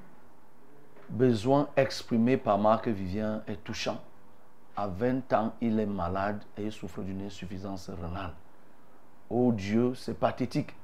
besoin 1.09 1.68
exprimé 1.76 2.36
par 2.36 2.59
Marc 2.59 2.86
Vivien 2.86 3.43
est 3.49 3.64
touchant. 3.64 4.01
À 4.77 4.86
20 4.86 5.32
ans, 5.32 5.52
il 5.60 5.81
est 5.81 5.86
malade 5.86 6.40
et 6.56 6.66
il 6.66 6.70
souffre 6.70 7.02
d'une 7.02 7.23
insuffisance 7.23 7.90
rénale. 7.90 8.35
Oh 9.28 9.51
Dieu, 9.51 9.97
c'est 9.97 10.15
pathétique. 10.15 10.77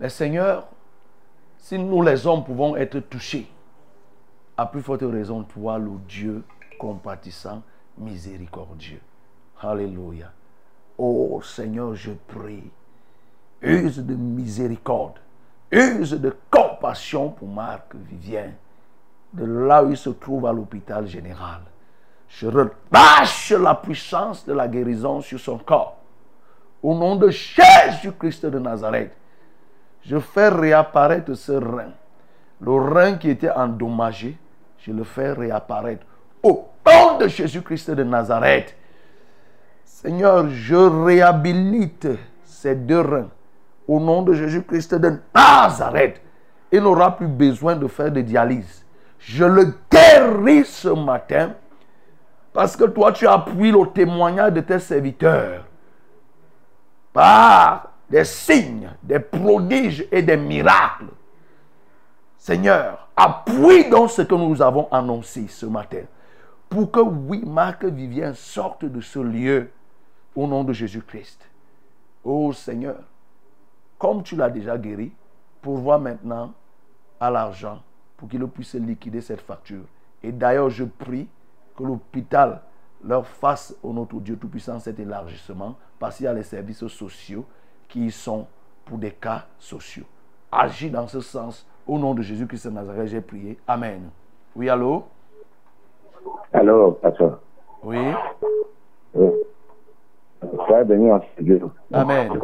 Mais 0.00 0.08
Seigneur, 0.08 0.66
si 1.58 1.78
nous 1.78 2.00
les 2.00 2.26
hommes 2.26 2.42
pouvons 2.42 2.76
être 2.76 3.00
touchés, 3.00 3.52
à 4.56 4.64
plus 4.64 4.80
forte 4.80 5.02
raison, 5.02 5.42
toi, 5.42 5.76
le 5.76 5.90
Dieu 6.08 6.42
compatissant, 6.78 7.62
miséricordieux. 7.98 9.02
Alléluia. 9.60 10.32
Oh 10.96 11.42
Seigneur, 11.42 11.94
je 11.94 12.12
prie, 12.12 12.70
use 13.64 13.98
de 13.98 14.14
miséricorde, 14.14 15.18
use 15.70 16.12
de 16.12 16.34
compassion 16.50 17.30
pour 17.30 17.48
Marc 17.48 17.94
Vivien, 17.94 18.52
de 19.32 19.44
là 19.44 19.82
où 19.82 19.90
il 19.90 19.96
se 19.96 20.10
trouve 20.10 20.46
à 20.46 20.52
l'hôpital 20.52 21.06
général. 21.06 21.60
Je 22.28 22.46
relâche 22.46 23.50
la 23.52 23.74
puissance 23.74 24.44
de 24.44 24.52
la 24.52 24.68
guérison 24.68 25.20
sur 25.20 25.40
son 25.40 25.58
corps. 25.58 25.96
Au 26.82 26.94
nom 26.94 27.16
de 27.16 27.30
Jésus-Christ 27.30 28.46
de 28.46 28.58
Nazareth, 28.58 29.12
je 30.02 30.18
fais 30.18 30.48
réapparaître 30.48 31.34
ce 31.34 31.52
rein. 31.52 31.92
Le 32.60 32.72
rein 32.72 33.14
qui 33.14 33.30
était 33.30 33.50
endommagé, 33.50 34.36
je 34.78 34.92
le 34.92 35.04
fais 35.04 35.32
réapparaître. 35.32 36.04
Au 36.42 36.68
nom 36.86 37.18
de 37.18 37.26
Jésus-Christ 37.26 37.90
de 37.92 38.04
Nazareth, 38.04 38.76
Seigneur, 39.84 40.48
je 40.50 40.74
réhabilite 40.74 42.08
ces 42.44 42.74
deux 42.74 43.00
reins 43.00 43.30
Au 43.86 44.00
nom 44.00 44.22
de 44.22 44.32
Jésus-Christ 44.32 44.94
de 44.94 45.18
Nazareth, 45.34 46.20
il 46.72 46.80
n'aura 46.80 47.16
plus 47.16 47.28
besoin 47.28 47.76
de 47.76 47.86
faire 47.86 48.10
de 48.10 48.20
dialyse. 48.20 48.84
Je 49.18 49.44
le 49.44 49.74
guéris 49.90 50.64
ce 50.64 50.88
matin 50.88 51.54
parce 52.52 52.76
que 52.76 52.84
toi, 52.84 53.12
tu 53.12 53.26
appuies 53.26 53.72
le 53.72 53.86
témoignage 53.92 54.52
de 54.52 54.60
tes 54.60 54.78
serviteurs 54.78 55.64
par 57.12 57.90
des 58.08 58.24
signes, 58.24 58.90
des 59.02 59.18
prodiges 59.18 60.06
et 60.10 60.22
des 60.22 60.36
miracles. 60.36 61.06
Seigneur, 62.38 63.08
appuie 63.16 63.88
donc 63.88 64.10
ce 64.10 64.22
que 64.22 64.34
nous 64.34 64.60
avons 64.60 64.88
annoncé 64.90 65.46
ce 65.48 65.66
matin 65.66 66.02
pour 66.68 66.90
que, 66.90 67.00
oui, 67.00 67.42
Marc 67.46 67.84
Vivien 67.84 68.34
sorte 68.34 68.84
de 68.84 69.00
ce 69.00 69.18
lieu 69.18 69.70
au 70.34 70.46
nom 70.46 70.64
de 70.64 70.72
Jésus-Christ. 70.72 71.40
Oh 72.24 72.52
Seigneur, 72.52 72.96
comme 74.04 74.22
tu 74.22 74.36
l'as 74.36 74.50
déjà 74.50 74.76
guéri, 74.76 75.12
pourvois 75.62 75.96
maintenant 75.98 76.52
à 77.18 77.30
l'argent 77.30 77.78
pour 78.18 78.28
qu'il 78.28 78.46
puisse 78.48 78.74
liquider 78.74 79.22
cette 79.22 79.40
facture. 79.40 79.84
Et 80.22 80.30
d'ailleurs, 80.30 80.68
je 80.68 80.84
prie 80.84 81.26
que 81.74 81.84
l'hôpital 81.84 82.60
leur 83.02 83.26
fasse, 83.26 83.74
au 83.82 83.94
notre 83.94 84.16
Dieu 84.16 84.36
Tout-Puissant, 84.36 84.78
cet 84.78 84.98
élargissement, 85.00 85.76
parce 85.98 86.18
qu'il 86.18 86.24
y 86.24 86.28
a 86.28 86.34
les 86.34 86.42
services 86.42 86.86
sociaux 86.86 87.46
qui 87.88 88.04
y 88.04 88.10
sont 88.10 88.46
pour 88.84 88.98
des 88.98 89.10
cas 89.12 89.46
sociaux. 89.58 90.04
Agis 90.52 90.90
dans 90.90 91.08
ce 91.08 91.20
sens. 91.20 91.66
Au 91.86 91.98
nom 91.98 92.12
de 92.12 92.20
Jésus-Christ 92.20 92.66
de 92.66 92.72
Nazareth, 92.72 93.08
j'ai 93.08 93.22
prié. 93.22 93.58
Amen. 93.66 94.10
Oui, 94.54 94.68
allô? 94.68 95.04
Alors, 96.52 96.98
pasteur, 96.98 97.38
Oui. 97.82 97.96
euh, 99.16 99.30
soyez 100.66 100.84
béni 100.84 101.10
en 101.10 101.22
Dieu. 101.40 101.62
Amen. 101.90 102.38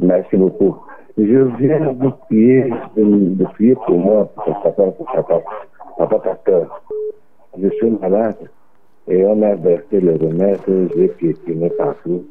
Merci 0.00 0.36
beaucoup. 0.36 0.76
Je 1.18 1.38
viens 1.58 1.92
vous 1.92 2.10
prier, 2.10 2.70
de, 2.96 3.44
prier 3.44 3.74
pour 3.86 3.98
moi, 3.98 4.28
pour 4.44 4.62
papa, 4.62 4.90
pour 4.90 5.06
papa, 5.06 5.42
papa 5.96 6.18
pasteur. 6.18 6.82
Je 7.58 7.68
suis 7.70 7.90
malade 7.90 8.36
et 9.08 9.24
on 9.24 9.40
a 9.42 9.54
versé 9.54 10.00
le 10.00 10.16
remède, 10.16 10.60
j'ai 10.94 11.08
piétiné 11.08 11.70
partout 11.70 12.26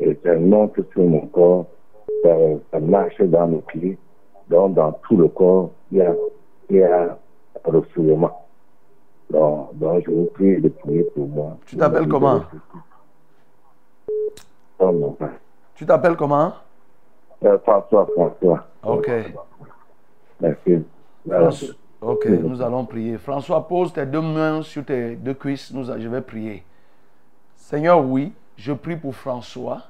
et 0.00 0.18
ça 0.24 0.34
monte 0.36 0.80
sur 0.92 1.04
mon 1.04 1.26
corps, 1.26 1.66
ça, 2.24 2.34
ça 2.72 2.80
marche 2.80 3.20
dans 3.20 3.46
mes 3.46 3.62
pieds, 3.68 3.96
donc 4.48 4.74
dans 4.74 4.92
tout 5.06 5.16
le 5.16 5.28
corps, 5.28 5.70
il 5.92 5.98
y 5.98 6.02
a, 6.02 6.14
il 6.70 6.76
y 6.76 6.82
a. 6.82 7.18
Donc, 9.30 9.78
donc, 9.78 10.04
je 10.04 10.10
vous 10.10 10.26
prie 10.34 10.60
de 10.60 10.68
prier 10.68 11.04
pour 11.14 11.26
moi. 11.28 11.56
Tu 11.66 11.76
t'appelles 11.76 12.08
comment? 12.08 12.40
Oh, 14.78 14.92
mon 14.92 15.12
père. 15.12 15.38
Tu 15.74 15.86
t'appelles 15.86 16.16
comment? 16.16 16.54
Euh, 17.44 17.58
François, 17.58 18.06
François. 18.14 18.66
Ok. 18.82 19.10
Merci. 20.40 21.74
Ok, 22.00 22.26
nous 22.26 22.60
allons 22.60 22.84
prier. 22.84 23.16
François, 23.16 23.66
pose 23.66 23.92
tes 23.92 24.06
deux 24.06 24.20
mains 24.20 24.62
sur 24.62 24.84
tes 24.84 25.16
deux 25.16 25.34
cuisses. 25.34 25.72
Nous, 25.72 25.84
je 25.84 26.08
vais 26.08 26.20
prier. 26.20 26.64
Seigneur, 27.56 28.04
oui, 28.04 28.32
je 28.56 28.72
prie 28.72 28.96
pour 28.96 29.14
François. 29.14 29.82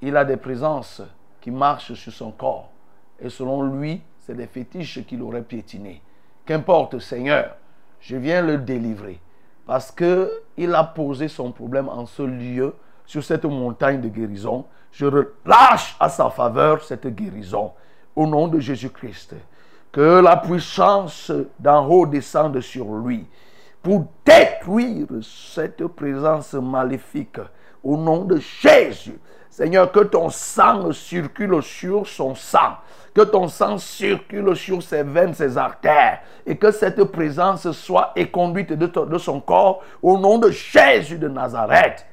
Il 0.00 0.16
a 0.16 0.24
des 0.24 0.36
présences 0.36 1.02
qui 1.40 1.50
marchent 1.50 1.92
sur 1.92 2.12
son 2.12 2.30
corps. 2.30 2.70
Et 3.20 3.28
selon 3.28 3.62
lui, 3.62 4.02
c'est 4.20 4.34
des 4.34 4.46
fétiches 4.46 5.04
qu'il 5.06 5.22
aurait 5.22 5.42
piétinés. 5.42 6.00
Qu'importe, 6.46 6.98
Seigneur, 6.98 7.56
je 8.00 8.16
viens 8.16 8.42
le 8.42 8.58
délivrer. 8.58 9.20
Parce 9.66 9.90
que 9.90 10.30
il 10.56 10.74
a 10.74 10.84
posé 10.84 11.28
son 11.28 11.52
problème 11.52 11.88
en 11.88 12.06
ce 12.06 12.22
lieu, 12.22 12.74
sur 13.06 13.22
cette 13.22 13.44
montagne 13.44 14.00
de 14.00 14.08
guérison. 14.08 14.64
Je 14.94 15.06
relâche 15.06 15.96
à 15.98 16.08
sa 16.08 16.30
faveur 16.30 16.82
cette 16.82 17.06
guérison. 17.06 17.72
Au 18.16 18.26
nom 18.26 18.46
de 18.46 18.60
Jésus-Christ. 18.60 19.34
Que 19.90 20.20
la 20.20 20.36
puissance 20.36 21.32
d'en 21.58 21.86
haut 21.86 22.06
descende 22.06 22.60
sur 22.60 22.86
lui 22.94 23.26
pour 23.82 24.06
détruire 24.24 25.06
cette 25.22 25.86
présence 25.88 26.54
maléfique 26.54 27.38
au 27.82 27.96
nom 27.96 28.24
de 28.24 28.36
Jésus. 28.36 29.18
Seigneur, 29.50 29.92
que 29.92 30.00
ton 30.00 30.30
sang 30.30 30.90
circule 30.92 31.62
sur 31.62 32.06
son 32.06 32.34
sang, 32.34 32.76
que 33.14 33.20
ton 33.20 33.46
sang 33.46 33.78
circule 33.78 34.56
sur 34.56 34.82
ses 34.82 35.02
veines, 35.02 35.34
ses 35.34 35.56
artères, 35.56 36.20
et 36.46 36.56
que 36.56 36.72
cette 36.72 37.04
présence 37.04 37.70
soit 37.72 38.12
éconduite 38.16 38.72
de, 38.72 38.86
de 38.86 39.18
son 39.18 39.40
corps 39.40 39.82
au 40.02 40.18
nom 40.18 40.38
de 40.38 40.50
Jésus 40.50 41.18
de 41.18 41.28
Nazareth. 41.28 42.04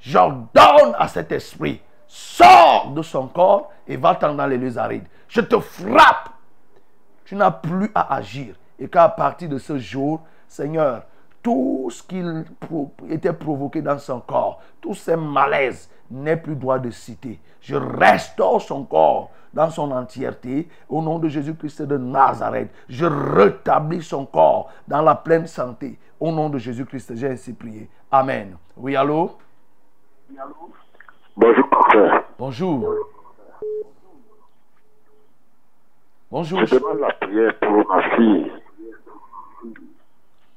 J'ordonne 0.00 0.94
à 0.98 1.08
cet 1.08 1.32
esprit, 1.32 1.82
sors 2.16 2.92
de 2.92 3.02
son 3.02 3.26
corps 3.26 3.72
et 3.88 3.96
va-t'en 3.96 4.34
dans 4.34 4.46
les 4.46 4.56
lieux 4.56 4.78
arides. 4.78 5.06
Je 5.28 5.40
te 5.40 5.58
frappe 5.58 6.30
tu 7.24 7.36
n'as 7.36 7.50
plus 7.50 7.90
à 7.94 8.14
agir. 8.14 8.54
Et 8.78 8.88
qu'à 8.88 9.08
partir 9.08 9.48
de 9.48 9.58
ce 9.58 9.78
jour, 9.78 10.20
Seigneur, 10.46 11.04
tout 11.42 11.88
ce 11.90 12.02
qui 12.02 12.22
était 13.10 13.32
provoqué 13.32 13.82
dans 13.82 13.98
son 13.98 14.20
corps, 14.20 14.60
tous 14.80 14.94
ces 14.94 15.16
malaises, 15.16 15.90
n'aient 16.10 16.36
plus 16.36 16.54
droit 16.54 16.78
de 16.78 16.90
citer. 16.90 17.40
Je 17.60 17.76
restaure 17.76 18.60
son 18.60 18.84
corps 18.84 19.30
dans 19.52 19.70
son 19.70 19.90
entièreté 19.90 20.68
au 20.88 21.00
nom 21.00 21.18
de 21.18 21.28
Jésus-Christ 21.28 21.82
de 21.82 21.96
Nazareth. 21.96 22.70
Je 22.88 23.06
rétablis 23.06 24.02
son 24.02 24.26
corps 24.26 24.70
dans 24.86 25.02
la 25.02 25.14
pleine 25.14 25.46
santé 25.46 25.98
au 26.20 26.30
nom 26.30 26.50
de 26.50 26.58
Jésus-Christ. 26.58 27.16
J'ai 27.16 27.30
ainsi 27.30 27.52
prié. 27.52 27.88
Amen. 28.10 28.56
Oui, 28.76 28.96
allô? 28.96 29.36
Bonjour. 31.36 31.68
Bonjour. 32.38 32.94
Bonjour. 36.30 36.64
Je 36.66 36.76
demande 36.76 37.00
la 37.00 37.12
prière 37.12 37.58
pour 37.58 37.86
ma 37.88 38.02
fille. 38.16 38.52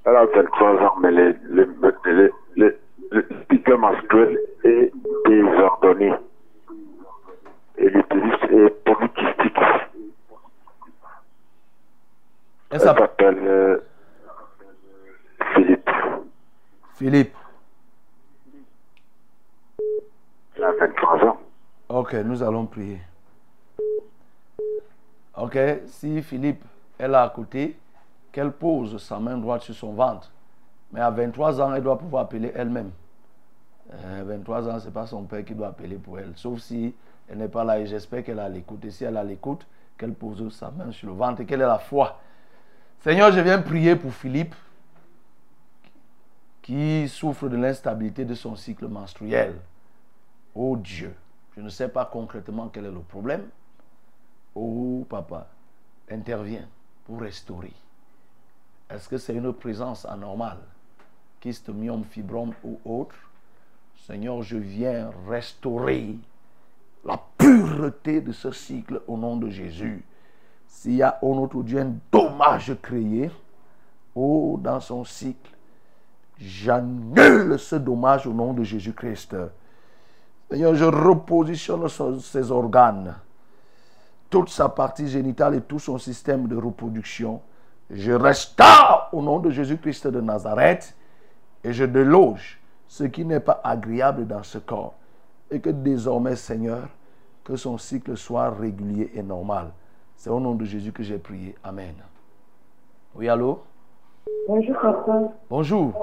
Elle 0.05 0.15
a 0.15 0.25
23 0.25 0.69
ans, 0.83 0.95
mais 1.01 1.11
le, 1.11 1.35
le, 1.43 1.75
le, 2.05 2.31
le, 2.55 2.79
le 3.11 3.77
menstruel 3.77 4.37
est 4.63 4.91
désordonné. 5.25 6.13
Et 7.79 7.89
l'utérus 7.89 8.43
est 8.51 8.69
polycystique. 8.85 9.57
Elle 12.69 12.75
Elle 12.75 12.79
s'appelle 12.79 13.07
s'appelle 13.07 13.39
euh, 13.47 13.77
Philippe. 15.53 15.89
Philippe. 16.95 17.35
Elle 20.55 20.56
a 20.67 20.73
23 20.73 21.25
ans. 21.25 21.37
Ok, 21.89 22.13
nous 22.13 22.43
allons 22.43 22.65
prier. 22.65 22.99
Ok, 25.35 25.57
si 25.87 26.21
Philippe 26.21 26.63
est 26.99 27.07
là 27.07 27.23
à 27.23 27.29
côté, 27.29 27.77
qu'elle 28.31 28.51
pose 28.51 29.01
sa 29.01 29.19
main 29.19 29.37
droite 29.37 29.61
sur 29.61 29.75
son 29.75 29.93
ventre. 29.93 30.31
Mais 30.91 30.99
à 30.99 31.09
23 31.09 31.61
ans, 31.61 31.73
elle 31.73 31.83
doit 31.83 31.97
pouvoir 31.97 32.23
appeler 32.23 32.51
elle-même. 32.55 32.91
Euh, 33.93 34.23
23 34.25 34.69
ans, 34.69 34.79
ce 34.79 34.85
n'est 34.85 34.91
pas 34.91 35.05
son 35.05 35.23
père 35.23 35.45
qui 35.45 35.53
doit 35.55 35.67
appeler 35.67 35.95
pour 35.95 36.19
elle. 36.19 36.33
Sauf 36.35 36.59
si 36.59 36.93
elle 37.29 37.37
n'est 37.37 37.47
pas 37.47 37.63
là 37.63 37.79
et 37.79 37.85
j'espère 37.85 38.23
qu'elle 38.23 38.39
à 38.39 38.49
l'écoute. 38.49 38.83
Et 38.85 38.91
si 38.91 39.05
elle 39.05 39.17
à 39.17 39.23
l'écoute, 39.23 39.65
qu'elle 39.97 40.13
pose 40.13 40.53
sa 40.53 40.71
main 40.71 40.91
sur 40.91 41.07
le 41.07 41.13
ventre 41.13 41.41
et 41.41 41.45
qu'elle 41.45 41.61
ait 41.61 41.65
la 41.65 41.79
foi. 41.79 42.19
Seigneur, 43.01 43.31
je 43.31 43.39
viens 43.39 43.61
prier 43.61 43.95
pour 43.95 44.13
Philippe 44.13 44.55
qui 46.61 47.07
souffre 47.07 47.47
de 47.47 47.55
l'instabilité 47.55 48.25
de 48.25 48.33
son 48.33 48.55
cycle 48.55 48.87
menstruel. 48.87 49.55
Oh 50.59 50.75
Dieu, 50.75 51.13
je 51.55 51.61
ne 51.61 51.69
sais 51.69 51.87
pas 51.87 52.05
concrètement 52.05 52.69
quel 52.69 52.85
est 52.85 52.91
le 52.91 53.01
problème. 53.01 53.47
Oh 54.55 55.05
papa, 55.07 55.47
interviens 56.09 56.67
pour 57.05 57.21
restaurer. 57.21 57.73
Est-ce 58.89 59.07
que 59.07 59.19
c'est 59.19 59.35
une 59.35 59.53
présence 59.53 60.03
anormale, 60.05 60.57
kyste, 61.41 61.69
myome, 61.69 62.03
fibrome 62.03 62.53
ou 62.63 62.79
autre? 62.85 63.15
Seigneur, 64.07 64.41
je 64.41 64.57
viens 64.57 65.11
restaurer 65.27 66.15
la 67.05 67.21
pureté 67.37 68.19
de 68.21 68.31
ce 68.31 68.51
cycle 68.51 69.01
au 69.07 69.15
nom 69.15 69.37
de 69.37 69.49
Jésus. 69.49 70.03
S'il 70.67 70.95
y 70.95 71.03
a, 71.03 71.19
oh 71.21 71.35
notre 71.35 71.61
Dieu, 71.61 71.81
un 71.81 71.93
dommage 72.11 72.75
créé, 72.81 73.29
oh, 74.15 74.59
dans 74.59 74.79
son 74.79 75.03
cycle, 75.03 75.51
j'annule 76.39 77.59
ce 77.59 77.75
dommage 77.75 78.25
au 78.25 78.33
nom 78.33 78.53
de 78.53 78.63
Jésus-Christ. 78.63 79.35
Seigneur, 80.49 80.75
je 80.75 80.85
repositionne 80.85 81.87
son- 81.89 82.19
ses 82.19 82.51
organes, 82.51 83.15
toute 84.29 84.49
sa 84.49 84.69
partie 84.69 85.07
génitale 85.07 85.55
et 85.55 85.61
tout 85.61 85.79
son 85.79 85.97
système 85.97 86.47
de 86.47 86.55
reproduction. 86.55 87.41
Je 87.89 88.11
restaure 88.13 89.09
au 89.11 89.21
nom 89.21 89.39
de 89.39 89.49
Jésus-Christ 89.49 90.07
de 90.07 90.21
Nazareth 90.21 90.95
et 91.63 91.73
je 91.73 91.85
déloge 91.85 92.59
ce 92.87 93.03
qui 93.05 93.25
n'est 93.25 93.39
pas 93.41 93.59
agréable 93.63 94.25
dans 94.25 94.43
ce 94.43 94.57
corps. 94.57 94.93
Et 95.51 95.59
que 95.61 95.69
désormais, 95.69 96.35
Seigneur, 96.35 96.87
que 97.43 97.55
son 97.55 97.77
cycle 97.77 98.17
soit 98.17 98.49
régulier 98.49 99.11
et 99.15 99.23
normal. 99.23 99.71
C'est 100.17 100.29
au 100.29 100.39
nom 100.39 100.55
de 100.55 100.65
Jésus 100.65 100.91
que 100.91 101.03
j'ai 101.03 101.17
prié. 101.17 101.55
Amen. 101.63 101.93
Oui, 103.15 103.29
allô? 103.29 103.59
Bonjour 104.47 104.75
papa, 104.81 105.19
Bonjour. 105.49 105.93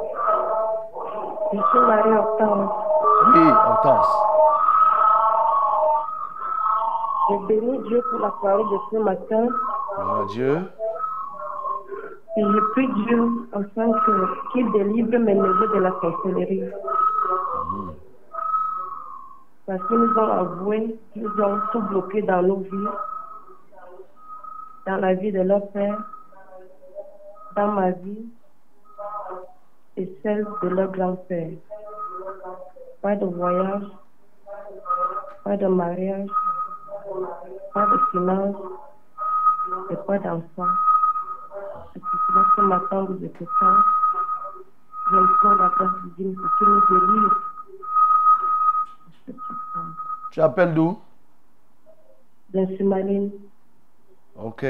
je 1.52 1.58
suis 1.58 1.78
Marie 1.80 2.10
Hortense. 2.12 2.70
Oui, 3.34 3.40
Hortense. 3.50 4.06
Je 7.30 7.46
bénis 7.46 7.78
Dieu 7.88 8.02
pour 8.10 8.18
la 8.20 8.30
parole 8.42 8.68
de 8.70 8.78
ce 8.90 8.96
matin 8.98 9.46
Dieu. 10.32 10.58
et 12.36 12.42
je 12.42 12.60
prie 12.72 12.88
Dieu 13.06 13.48
afin 13.52 13.92
qu'il 14.52 14.70
délivre 14.72 15.18
mes 15.18 15.34
neveux 15.34 15.68
de 15.68 15.78
la 15.78 15.90
sorcellerie. 16.00 16.70
Parce 19.66 19.86
qu'ils 19.86 19.96
nous 19.96 20.18
ont 20.18 20.32
avoué 20.32 20.98
qu'ils 21.12 21.26
ont 21.40 21.60
tout 21.72 21.80
bloqué 21.80 22.20
dans 22.22 22.42
nos 22.42 22.56
vies, 22.56 22.88
dans 24.86 24.96
la 24.96 25.14
vie 25.14 25.32
de 25.32 25.40
leur 25.40 25.66
père, 25.68 25.98
dans 27.56 27.68
ma 27.68 27.90
vie 27.92 28.26
et 29.96 30.12
celle 30.22 30.46
de 30.62 30.68
leur 30.68 30.90
grand-père. 30.90 31.50
Pas 33.00 33.16
de 33.16 33.24
voyage, 33.24 33.84
pas 35.44 35.56
de 35.56 35.66
mariage, 35.66 36.28
pas 37.72 37.86
de 37.86 37.98
finances 38.10 38.56
et 39.90 39.96
pas 39.96 40.18
d'enfant. 40.18 40.72
C'est 41.92 42.00
pour 42.00 42.10
cela 42.28 42.42
que 42.42 42.50
ce 42.56 42.60
matin, 42.62 43.04
vous 43.04 43.24
écoutant, 43.24 43.76
j'implore 45.10 45.54
la 45.54 45.68
grâce 45.68 46.02
divine 46.16 46.34
pour 46.34 46.56
qu'il 46.58 46.68
nous 46.68 47.00
délivre. 47.00 47.34
de. 49.28 49.34
Tu 50.30 50.40
appelles 50.40 50.74
d'où 50.74 50.98
Marine, 52.80 53.30
Ok. 54.36 54.64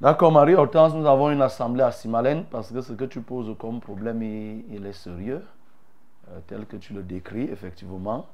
D'accord, 0.00 0.32
Marie-Hortense, 0.32 0.94
nous 0.94 1.06
avons 1.06 1.30
une 1.30 1.40
assemblée 1.40 1.82
à 1.82 1.92
Simalène 1.92 2.44
parce 2.50 2.72
que 2.72 2.80
ce 2.80 2.92
que 2.92 3.04
tu 3.04 3.20
poses 3.20 3.56
comme 3.58 3.80
problème, 3.80 4.22
il, 4.22 4.64
il 4.74 4.86
est 4.86 4.92
sérieux, 4.92 5.42
euh, 6.28 6.40
tel 6.46 6.66
que 6.66 6.76
tu 6.76 6.92
le 6.94 7.02
décris, 7.02 7.44
effectivement. 7.44 8.26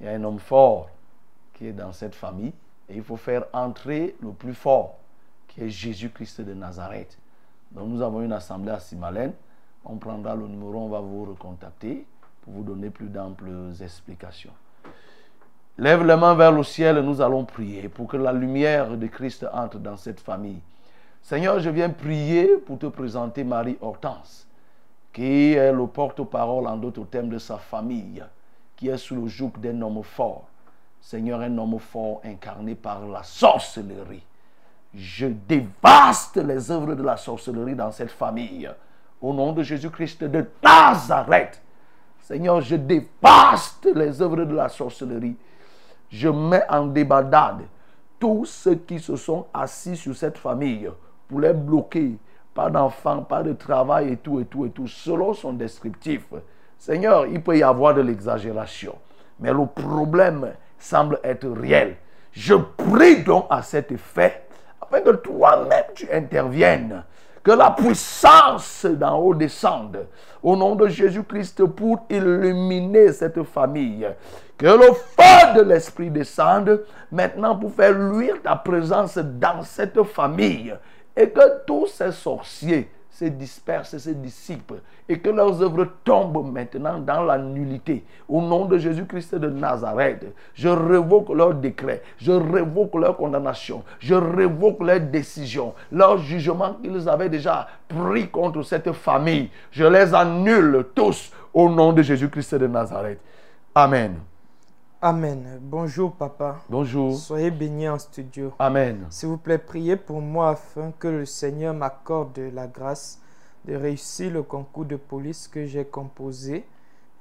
Il 0.00 0.06
y 0.06 0.08
a 0.08 0.12
un 0.12 0.24
homme 0.24 0.38
fort 0.38 0.88
qui 1.54 1.66
est 1.66 1.72
dans 1.72 1.92
cette 1.92 2.14
famille 2.14 2.52
et 2.88 2.96
il 2.96 3.02
faut 3.02 3.16
faire 3.16 3.44
entrer 3.52 4.16
le 4.22 4.32
plus 4.32 4.54
fort, 4.54 4.98
qui 5.48 5.62
est 5.62 5.68
Jésus-Christ 5.68 6.40
de 6.40 6.54
Nazareth. 6.54 7.18
Donc 7.70 7.88
nous 7.88 8.02
avons 8.02 8.22
une 8.22 8.32
assemblée 8.32 8.72
à 8.72 8.80
Simalène. 8.80 9.32
On 9.84 9.96
prendra 9.96 10.34
le 10.36 10.46
numéro, 10.46 10.78
on 10.78 10.88
va 10.88 11.00
vous 11.00 11.24
recontacter 11.24 12.06
pour 12.42 12.54
vous 12.54 12.62
donner 12.62 12.90
plus 12.90 13.08
d'amples 13.08 13.50
explications. 13.80 14.52
Lève 15.78 16.04
les 16.04 16.16
mains 16.16 16.34
vers 16.34 16.52
le 16.52 16.62
ciel 16.62 16.98
et 16.98 17.02
nous 17.02 17.20
allons 17.20 17.44
prier 17.44 17.88
pour 17.88 18.06
que 18.06 18.16
la 18.16 18.32
lumière 18.32 18.96
de 18.96 19.06
Christ 19.06 19.46
entre 19.52 19.78
dans 19.78 19.96
cette 19.96 20.20
famille. 20.20 20.60
Seigneur, 21.22 21.60
je 21.60 21.70
viens 21.70 21.88
prier 21.88 22.56
pour 22.58 22.78
te 22.78 22.86
présenter 22.86 23.42
Marie 23.42 23.78
Hortense, 23.80 24.46
qui 25.12 25.54
est 25.54 25.72
le 25.72 25.86
porte-parole 25.86 26.66
en 26.66 26.76
d'autres 26.76 27.04
thèmes 27.06 27.30
de 27.30 27.38
sa 27.38 27.56
famille, 27.56 28.22
qui 28.76 28.88
est 28.88 28.98
sous 28.98 29.16
le 29.16 29.28
joug 29.28 29.52
d'un 29.58 29.80
homme 29.80 30.02
fort. 30.02 30.46
Seigneur, 31.02 31.40
un 31.40 31.58
homme 31.58 31.80
fort 31.80 32.20
incarné 32.24 32.76
par 32.76 33.04
la 33.08 33.24
sorcellerie. 33.24 34.22
Je 34.94 35.26
dévaste 35.26 36.36
les 36.36 36.70
œuvres 36.70 36.94
de 36.94 37.02
la 37.02 37.16
sorcellerie 37.16 37.74
dans 37.74 37.90
cette 37.90 38.12
famille. 38.12 38.70
Au 39.20 39.34
nom 39.34 39.52
de 39.52 39.64
Jésus-Christ 39.64 40.22
de 40.22 40.46
Nazareth. 40.62 41.60
Seigneur, 42.20 42.60
je 42.60 42.76
dévaste 42.76 43.88
les 43.92 44.22
œuvres 44.22 44.44
de 44.44 44.54
la 44.54 44.68
sorcellerie. 44.68 45.36
Je 46.08 46.28
mets 46.28 46.64
en 46.70 46.86
débandade 46.86 47.62
tous 48.20 48.44
ceux 48.44 48.76
qui 48.76 49.00
se 49.00 49.16
sont 49.16 49.46
assis 49.52 49.96
sur 49.96 50.14
cette 50.14 50.38
famille 50.38 50.88
pour 51.26 51.40
les 51.40 51.52
bloquer. 51.52 52.16
Pas 52.54 52.70
d'enfants, 52.70 53.22
pas 53.22 53.42
de 53.42 53.54
travail 53.54 54.12
et 54.12 54.16
tout, 54.18 54.38
et 54.38 54.44
tout, 54.44 54.66
et 54.66 54.70
tout, 54.70 54.86
selon 54.86 55.34
son 55.34 55.52
descriptif. 55.52 56.26
Seigneur, 56.78 57.26
il 57.26 57.42
peut 57.42 57.58
y 57.58 57.62
avoir 57.64 57.92
de 57.92 58.02
l'exagération, 58.02 58.94
mais 59.40 59.52
le 59.52 59.66
problème 59.66 60.52
semble 60.82 61.18
être 61.22 61.48
réel. 61.48 61.96
Je 62.32 62.54
prie 62.54 63.22
donc 63.22 63.46
à 63.50 63.62
cet 63.62 63.92
effet, 63.92 64.42
afin 64.80 65.00
que 65.00 65.10
toi-même 65.10 65.84
tu 65.94 66.08
interviennes, 66.10 67.04
que 67.42 67.50
la 67.50 67.70
puissance 67.70 68.86
d'en 68.86 69.18
haut 69.18 69.34
descende, 69.34 70.06
au 70.42 70.56
nom 70.56 70.74
de 70.74 70.88
Jésus-Christ, 70.88 71.64
pour 71.66 72.06
illuminer 72.08 73.12
cette 73.12 73.42
famille. 73.42 74.08
Que 74.56 74.66
le 74.66 74.92
feu 74.92 75.54
de 75.56 75.62
l'Esprit 75.62 76.10
descende 76.10 76.84
maintenant 77.10 77.56
pour 77.56 77.72
faire 77.72 77.92
luire 77.92 78.36
ta 78.42 78.56
présence 78.56 79.18
dans 79.18 79.62
cette 79.62 80.02
famille. 80.04 80.74
Et 81.16 81.28
que 81.28 81.64
tous 81.66 81.88
ces 81.88 82.12
sorciers 82.12 82.88
se 83.12 83.26
dispersent, 83.26 83.98
se 83.98 84.10
dissipent. 84.10 84.74
Et 85.08 85.18
que 85.18 85.28
leurs 85.28 85.62
œuvres 85.62 85.86
tombent 86.02 86.50
maintenant 86.50 86.98
dans 86.98 87.22
la 87.22 87.38
nullité. 87.38 88.04
Au 88.28 88.40
nom 88.40 88.64
de 88.64 88.78
Jésus-Christ 88.78 89.34
de 89.34 89.50
Nazareth, 89.50 90.26
je 90.54 90.68
révoque 90.68 91.28
leurs 91.28 91.54
décrets. 91.54 92.02
Je 92.16 92.32
révoque 92.32 92.94
leur 92.94 93.16
condamnation. 93.16 93.82
Je 93.98 94.14
révoque 94.14 94.80
leurs 94.80 95.00
décisions. 95.00 95.74
Leurs 95.90 96.18
jugements 96.18 96.74
qu'ils 96.82 97.08
avaient 97.08 97.28
déjà 97.28 97.68
pris 97.86 98.28
contre 98.28 98.62
cette 98.62 98.92
famille. 98.92 99.50
Je 99.70 99.84
les 99.84 100.14
annule 100.14 100.86
tous 100.94 101.30
au 101.52 101.68
nom 101.68 101.92
de 101.92 102.02
Jésus-Christ 102.02 102.54
de 102.54 102.66
Nazareth. 102.66 103.20
Amen. 103.74 104.31
Amen. 105.04 105.58
Bonjour, 105.60 106.12
papa. 106.12 106.60
Bonjour. 106.68 107.18
Soyez 107.18 107.50
bénis 107.50 107.88
en 107.88 107.98
studio. 107.98 108.52
Amen. 108.60 109.04
S'il 109.10 109.30
vous 109.30 109.36
plaît, 109.36 109.58
priez 109.58 109.96
pour 109.96 110.20
moi 110.20 110.50
afin 110.50 110.92
que 110.96 111.08
le 111.08 111.26
Seigneur 111.26 111.74
m'accorde 111.74 112.38
la 112.54 112.68
grâce 112.68 113.20
de 113.64 113.74
réussir 113.74 114.32
le 114.32 114.44
concours 114.44 114.84
de 114.84 114.94
police 114.94 115.48
que 115.48 115.66
j'ai 115.66 115.84
composé 115.84 116.64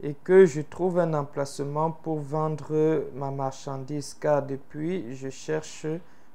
et 0.04 0.14
que 0.14 0.46
je 0.46 0.62
trouve 0.62 1.00
un 1.00 1.12
emplacement 1.16 1.90
pour 1.90 2.20
vendre 2.20 3.04
ma 3.16 3.32
marchandise 3.32 4.14
car 4.14 4.44
depuis 4.44 5.16
je 5.16 5.32
cherche, 5.32 5.88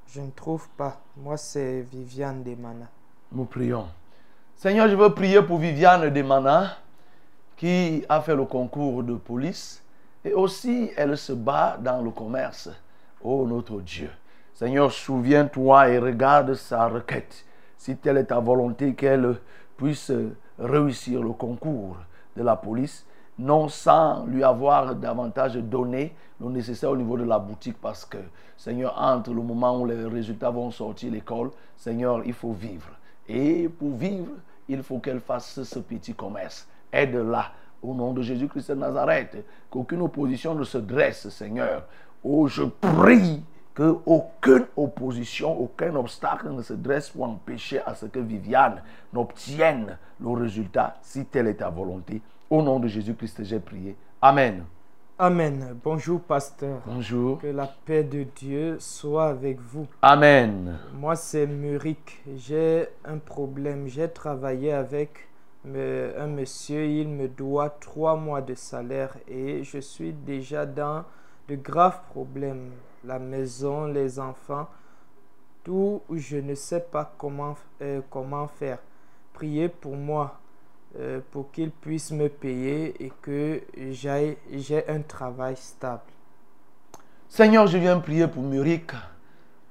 je 0.05 0.19
ne 0.19 0.31
trouve 0.31 0.67
pas. 0.75 0.99
Moi, 1.15 1.37
c'est 1.37 1.79
Viviane 1.79 2.43
Demana. 2.43 2.89
Nous 3.31 3.45
prions. 3.45 3.85
Seigneur, 4.57 4.89
je 4.89 4.95
veux 4.95 5.13
prier 5.13 5.41
pour 5.41 5.59
Viviane 5.59 6.09
Demana 6.09 6.75
qui 7.55 8.03
a 8.09 8.19
fait 8.19 8.35
le 8.35 8.43
concours 8.43 9.01
de 9.01 9.15
police 9.15 9.81
et 10.27 10.33
aussi 10.33 10.91
elle 10.97 11.17
se 11.17 11.31
bat 11.31 11.77
dans 11.79 12.01
le 12.01 12.11
commerce. 12.11 12.69
Oh 13.23 13.45
notre 13.47 13.79
Dieu. 13.81 14.09
Seigneur, 14.53 14.91
souviens-toi 14.91 15.89
et 15.89 15.99
regarde 15.99 16.53
sa 16.53 16.87
requête. 16.87 17.45
Si 17.77 17.95
telle 17.95 18.17
est 18.17 18.25
ta 18.25 18.39
volonté 18.39 18.93
qu'elle 18.93 19.37
puisse 19.77 20.11
réussir 20.59 21.21
le 21.21 21.31
concours 21.31 21.97
de 22.35 22.43
la 22.43 22.55
police, 22.55 23.05
non 23.39 23.69
sans 23.69 24.25
lui 24.25 24.43
avoir 24.43 24.95
davantage 24.95 25.55
donné 25.55 26.13
le 26.41 26.49
nécessaire 26.49 26.91
au 26.91 26.97
niveau 26.97 27.17
de 27.17 27.23
la 27.23 27.39
boutique 27.39 27.77
parce 27.79 28.03
que, 28.03 28.17
Seigneur, 28.57 28.95
entre 28.99 29.31
le 29.31 29.41
moment 29.41 29.79
où 29.79 29.85
les 29.85 30.05
résultats 30.05 30.49
vont 30.49 30.71
sortir 30.71 31.11
l'école, 31.11 31.51
Seigneur, 31.77 32.21
il 32.25 32.33
faut 32.33 32.53
vivre. 32.53 32.89
Et 33.29 33.69
pour 33.69 33.95
vivre, 33.95 34.33
il 34.67 34.83
faut 34.83 34.99
qu'elle 34.99 35.21
fasse 35.21 35.63
ce 35.63 35.79
petit 35.79 36.13
commerce. 36.13 36.67
Aide-la 36.91 37.51
au 37.81 37.93
nom 37.93 38.13
de 38.13 38.21
Jésus-Christ 38.21 38.69
de 38.71 38.75
Nazareth. 38.75 39.45
Qu'aucune 39.69 40.01
opposition 40.01 40.55
ne 40.55 40.63
se 40.63 40.77
dresse, 40.77 41.29
Seigneur. 41.29 41.83
Oh, 42.23 42.47
je 42.47 42.63
prie 42.63 43.43
que 43.73 43.97
aucune 44.05 44.65
opposition, 44.75 45.59
aucun 45.59 45.95
obstacle 45.95 46.49
ne 46.49 46.63
se 46.63 46.73
dresse 46.73 47.09
pour 47.09 47.25
empêcher 47.25 47.79
à 47.85 47.93
ce 47.93 48.07
que 48.07 48.17
Viviane 48.17 48.81
n'obtienne 49.13 49.97
le 50.19 50.29
résultat 50.29 50.97
si 51.03 51.25
telle 51.25 51.47
est 51.47 51.55
ta 51.55 51.69
volonté. 51.69 52.21
Au 52.49 52.63
nom 52.63 52.79
de 52.79 52.87
Jésus-Christ, 52.87 53.43
j'ai 53.43 53.59
prié. 53.59 53.95
Amen. 54.21 54.63
Amen. 55.19 55.75
Bonjour, 55.83 56.21
pasteur. 56.21 56.81
Bonjour. 56.85 57.39
Que 57.39 57.47
la 57.47 57.65
paix 57.65 58.03
de 58.03 58.23
Dieu 58.35 58.77
soit 58.79 59.29
avec 59.29 59.59
vous. 59.59 59.87
Amen. 60.01 60.77
Moi, 60.93 61.15
c'est 61.15 61.47
Murik. 61.47 62.23
J'ai 62.35 62.87
un 63.03 63.17
problème. 63.17 63.87
J'ai 63.87 64.09
travaillé 64.09 64.71
avec 64.71 65.26
un 65.75 66.27
monsieur. 66.27 66.85
Il 66.85 67.09
me 67.09 67.27
doit 67.27 67.69
trois 67.69 68.15
mois 68.15 68.41
de 68.41 68.55
salaire 68.55 69.15
et 69.27 69.63
je 69.63 69.79
suis 69.79 70.13
déjà 70.13 70.65
dans 70.65 71.03
de 71.47 71.55
graves 71.55 72.01
problèmes. 72.09 72.71
La 73.03 73.19
maison, 73.19 73.85
les 73.87 74.19
enfants, 74.19 74.67
tout, 75.63 76.01
je 76.13 76.37
ne 76.37 76.55
sais 76.55 76.79
pas 76.81 77.13
comment, 77.17 77.55
euh, 77.81 78.01
comment 78.09 78.47
faire. 78.47 78.79
Priez 79.33 79.69
pour 79.69 79.95
moi 79.95 80.39
euh, 80.97 81.19
pour 81.31 81.51
qu'il 81.51 81.69
puisse 81.69 82.11
me 82.11 82.27
payer 82.29 83.03
et 83.03 83.11
que 83.21 83.61
j'aille- 83.91 84.37
j'ai 84.51 84.87
un 84.87 85.01
travail 85.01 85.55
stable. 85.57 86.01
Seigneur, 87.29 87.67
je 87.67 87.77
viens 87.77 87.99
prier 87.99 88.27
pour 88.27 88.41
Murik, 88.41 88.91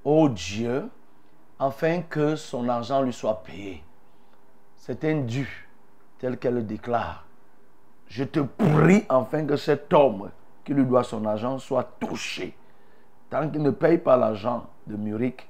oh 0.04 0.28
Dieu, 0.28 0.88
afin 1.58 2.02
que 2.02 2.36
son 2.36 2.68
argent 2.68 3.02
lui 3.02 3.12
soit 3.14 3.42
payé. 3.42 3.82
C'est 4.76 5.02
un 5.04 5.20
dû, 5.22 5.65
tel 6.18 6.38
qu'elle 6.38 6.54
le 6.54 6.62
déclare. 6.62 7.24
Je 8.08 8.24
te 8.24 8.40
prie 8.40 9.04
afin 9.08 9.44
que 9.44 9.56
cet 9.56 9.92
homme 9.92 10.30
qui 10.64 10.74
lui 10.74 10.84
doit 10.84 11.04
son 11.04 11.24
argent 11.24 11.58
soit 11.58 11.88
touché. 12.00 12.56
Tant 13.30 13.48
qu'il 13.48 13.62
ne 13.62 13.70
paye 13.70 13.98
pas 13.98 14.16
l'argent 14.16 14.66
de 14.86 14.96
Murik, 14.96 15.48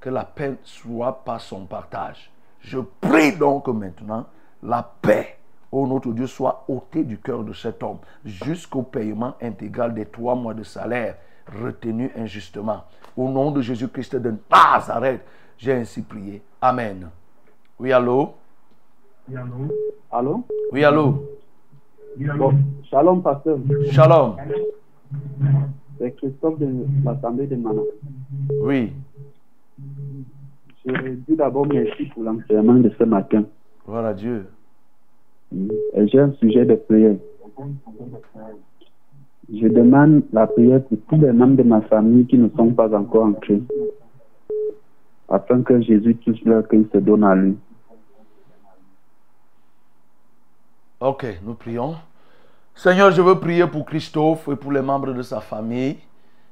que 0.00 0.10
la 0.10 0.24
paix 0.24 0.56
soit 0.62 1.24
pas 1.24 1.38
son 1.38 1.66
partage. 1.66 2.30
Je 2.60 2.78
prie 2.78 3.36
donc 3.36 3.68
maintenant, 3.68 4.26
la 4.62 4.82
paix, 4.82 5.38
ô 5.72 5.86
notre 5.86 6.12
Dieu, 6.12 6.26
soit 6.26 6.64
ôtée 6.68 7.04
du 7.04 7.18
cœur 7.18 7.42
de 7.42 7.52
cet 7.52 7.82
homme 7.82 7.98
jusqu'au 8.24 8.82
paiement 8.82 9.34
intégral 9.42 9.94
des 9.94 10.06
trois 10.06 10.34
mois 10.34 10.54
de 10.54 10.62
salaire 10.62 11.16
retenu 11.46 12.10
injustement. 12.16 12.84
Au 13.16 13.28
nom 13.28 13.50
de 13.50 13.60
Jésus-Christ 13.60 14.16
de 14.16 14.34
Nazareth, 14.50 15.24
j'ai 15.56 15.72
ainsi 15.72 16.02
prié. 16.02 16.42
Amen. 16.60 17.10
Oui, 17.78 17.92
allô? 17.92 18.34
Allô? 20.10 20.42
Oui, 20.72 20.84
allô? 20.84 21.24
Bon, 22.38 22.52
Shalom, 22.84 23.20
pasteur. 23.20 23.58
Shalom. 23.90 24.36
C'est 25.98 26.12
Christophe 26.16 26.58
de 26.58 26.68
l'Assemblée 27.04 27.46
de 27.46 27.56
Mana. 27.56 27.82
Oui. 28.62 28.92
Je 30.86 31.10
dis 31.28 31.36
d'abord 31.36 31.66
merci 31.66 32.06
pour 32.06 32.22
l'enseignement 32.22 32.74
de 32.74 32.90
ce 32.98 33.04
matin. 33.04 33.44
Voilà 33.86 34.14
Dieu. 34.14 34.46
Et 35.52 36.08
J'ai 36.08 36.20
un 36.20 36.32
sujet 36.34 36.64
de 36.64 36.76
prière. 36.76 37.16
Je 39.52 39.68
demande 39.68 40.22
la 40.32 40.46
prière 40.46 40.82
pour 40.84 40.98
tous 41.08 41.20
les 41.20 41.32
membres 41.32 41.56
de 41.56 41.62
ma 41.64 41.82
famille 41.82 42.26
qui 42.26 42.38
ne 42.38 42.48
sont 42.56 42.70
pas 42.70 42.94
encore 42.96 43.26
en 43.26 43.32
Christ, 43.32 43.64
afin 45.28 45.62
que 45.62 45.80
Jésus 45.82 46.16
touche 46.16 46.42
leur 46.44 46.66
cœur 46.68 46.80
et 46.80 46.86
se 46.92 46.98
donne 46.98 47.24
à 47.24 47.34
lui. 47.34 47.56
Ok, 51.00 51.24
nous 51.44 51.54
prions. 51.54 51.94
Seigneur, 52.74 53.12
je 53.12 53.22
veux 53.22 53.38
prier 53.38 53.68
pour 53.68 53.84
Christophe 53.84 54.48
et 54.48 54.56
pour 54.56 54.72
les 54.72 54.82
membres 54.82 55.12
de 55.12 55.22
sa 55.22 55.40
famille. 55.40 55.96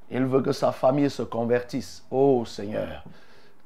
Il 0.09 0.25
veut 0.25 0.41
que 0.41 0.53
sa 0.53 0.71
famille 0.71 1.11
se 1.11 1.23
convertisse. 1.23 2.05
Oh 2.13 2.45
Seigneur, 2.45 3.03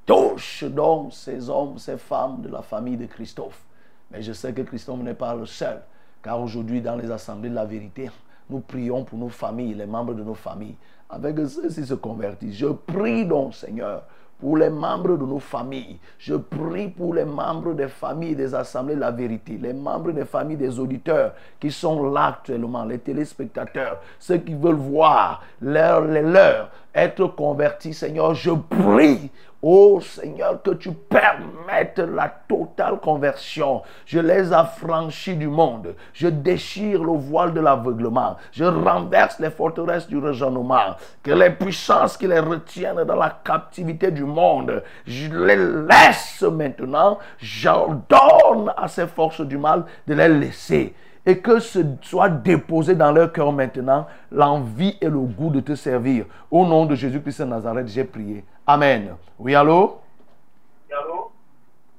touche 0.07 0.65
donc 0.65 1.12
ces 1.12 1.51
hommes, 1.51 1.78
ces 1.78 1.98
femmes 1.98 2.40
de 2.40 2.48
la 2.48 2.62
famille 2.62 2.97
de 2.97 3.05
Christophe. 3.05 3.62
Mais 4.11 4.23
je 4.23 4.32
sais 4.32 4.55
que 4.55 4.62
Christophe 4.62 5.01
n'est 5.01 5.12
pas 5.12 5.35
le 5.35 5.44
seul, 5.44 5.82
car 6.23 6.40
aujourd'hui, 6.40 6.81
dans 6.81 6.97
les 6.97 7.11
assemblées 7.11 7.51
de 7.51 7.55
la 7.57 7.66
vérité, 7.66 8.11
nous 8.48 8.61
prions 8.61 9.05
pour 9.05 9.19
nos 9.19 9.28
familles, 9.28 9.74
les 9.74 9.85
membres 9.85 10.15
de 10.15 10.23
nos 10.23 10.35
familles, 10.35 10.77
avec 11.11 11.36
ceux-ci 11.47 11.85
se 11.85 11.94
convertissent. 11.94 12.57
Je 12.57 12.69
prie 12.69 13.27
donc, 13.27 13.55
Seigneur, 13.55 14.05
pour 14.41 14.57
les 14.57 14.71
membres 14.71 15.17
de 15.17 15.25
nos 15.25 15.39
familles. 15.39 15.99
Je 16.19 16.35
prie 16.35 16.89
pour 16.89 17.15
les 17.15 17.25
membres 17.25 17.75
des 17.75 17.89
familles 17.89 18.35
des 18.35 18.55
assemblées 18.55 18.95
de 18.95 19.01
la 19.01 19.11
vérité, 19.11 19.59
les 19.61 19.73
membres 19.73 20.12
des 20.12 20.25
familles 20.25 20.57
des 20.57 20.79
auditeurs 20.79 21.35
qui 21.59 21.71
sont 21.71 22.11
là 22.11 22.27
actuellement, 22.27 22.85
les 22.85 22.99
téléspectateurs, 22.99 24.01
ceux 24.19 24.39
qui 24.39 24.55
veulent 24.55 24.75
voir 24.75 25.43
les 25.61 26.23
leurs 26.23 26.71
être 26.95 27.27
convertis. 27.29 27.95
Seigneur, 27.95 28.35
je 28.35 28.51
prie 28.51 29.31
Oh 29.62 30.01
Seigneur, 30.01 30.62
que 30.62 30.70
tu 30.70 30.91
permettes 30.91 31.99
la 31.99 32.32
totale 32.49 32.99
conversion. 32.99 33.82
Je 34.07 34.19
les 34.19 34.55
affranchis 34.55 35.37
du 35.37 35.49
monde. 35.49 35.95
Je 36.15 36.28
déchire 36.28 37.05
le 37.05 37.12
voile 37.12 37.53
de 37.53 37.61
l'aveuglement. 37.61 38.37
Je 38.53 38.65
renverse 38.65 39.39
les 39.39 39.51
forteresses 39.51 40.09
du 40.09 40.16
raisonnement. 40.16 40.97
Que 41.23 41.32
les 41.32 41.51
puissances 41.51 42.16
qui 42.16 42.27
les 42.27 42.41
retiennent 42.41 43.05
dans 43.05 43.16
la 43.16 43.39
captivité 43.45 44.11
du 44.11 44.24
monde, 44.24 44.82
je 45.07 45.28
les 45.28 45.57
laisse 45.57 46.43
maintenant. 46.43 47.19
J'ordonne 47.39 48.73
à 48.78 48.89
ces 48.89 49.07
forces 49.07 49.43
du 49.43 49.59
mal 49.59 49.85
de 50.07 50.15
les 50.15 50.28
laisser 50.28 50.95
et 51.27 51.39
que 51.39 51.61
ce 51.61 51.81
soit 52.01 52.31
déposé 52.31 52.95
dans 52.95 53.12
leur 53.12 53.31
cœur 53.32 53.53
maintenant 53.53 54.07
l'envie 54.32 54.97
et 55.01 55.09
le 55.09 55.20
goût 55.20 55.51
de 55.51 55.61
te 55.61 55.74
servir. 55.74 56.24
Au 56.51 56.66
nom 56.66 56.87
de 56.87 56.95
Jésus-Christ 56.95 57.41
Nazareth, 57.41 57.89
j'ai 57.89 58.05
prié. 58.05 58.45
Amen. 58.73 59.17
Oui, 59.41 59.53
allô? 59.57 59.99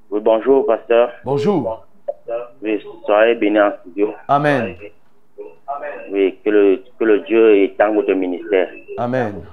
Oui, 0.09 0.21
bonjour, 0.21 0.65
pasteur. 0.65 1.11
Bonjour. 1.25 1.85
Oui, 2.61 2.81
soyez 3.05 3.35
bénis 3.35 3.59
en 3.59 3.73
studio. 3.81 4.13
Amen. 4.29 4.77
Oui, 6.11 6.39
que 6.41 6.49
le, 6.49 6.81
que 6.97 7.03
le 7.03 7.19
Dieu 7.27 7.63
étende 7.63 7.95
votre 7.95 8.13
ministère. 8.13 8.69
Amen. 8.97 9.43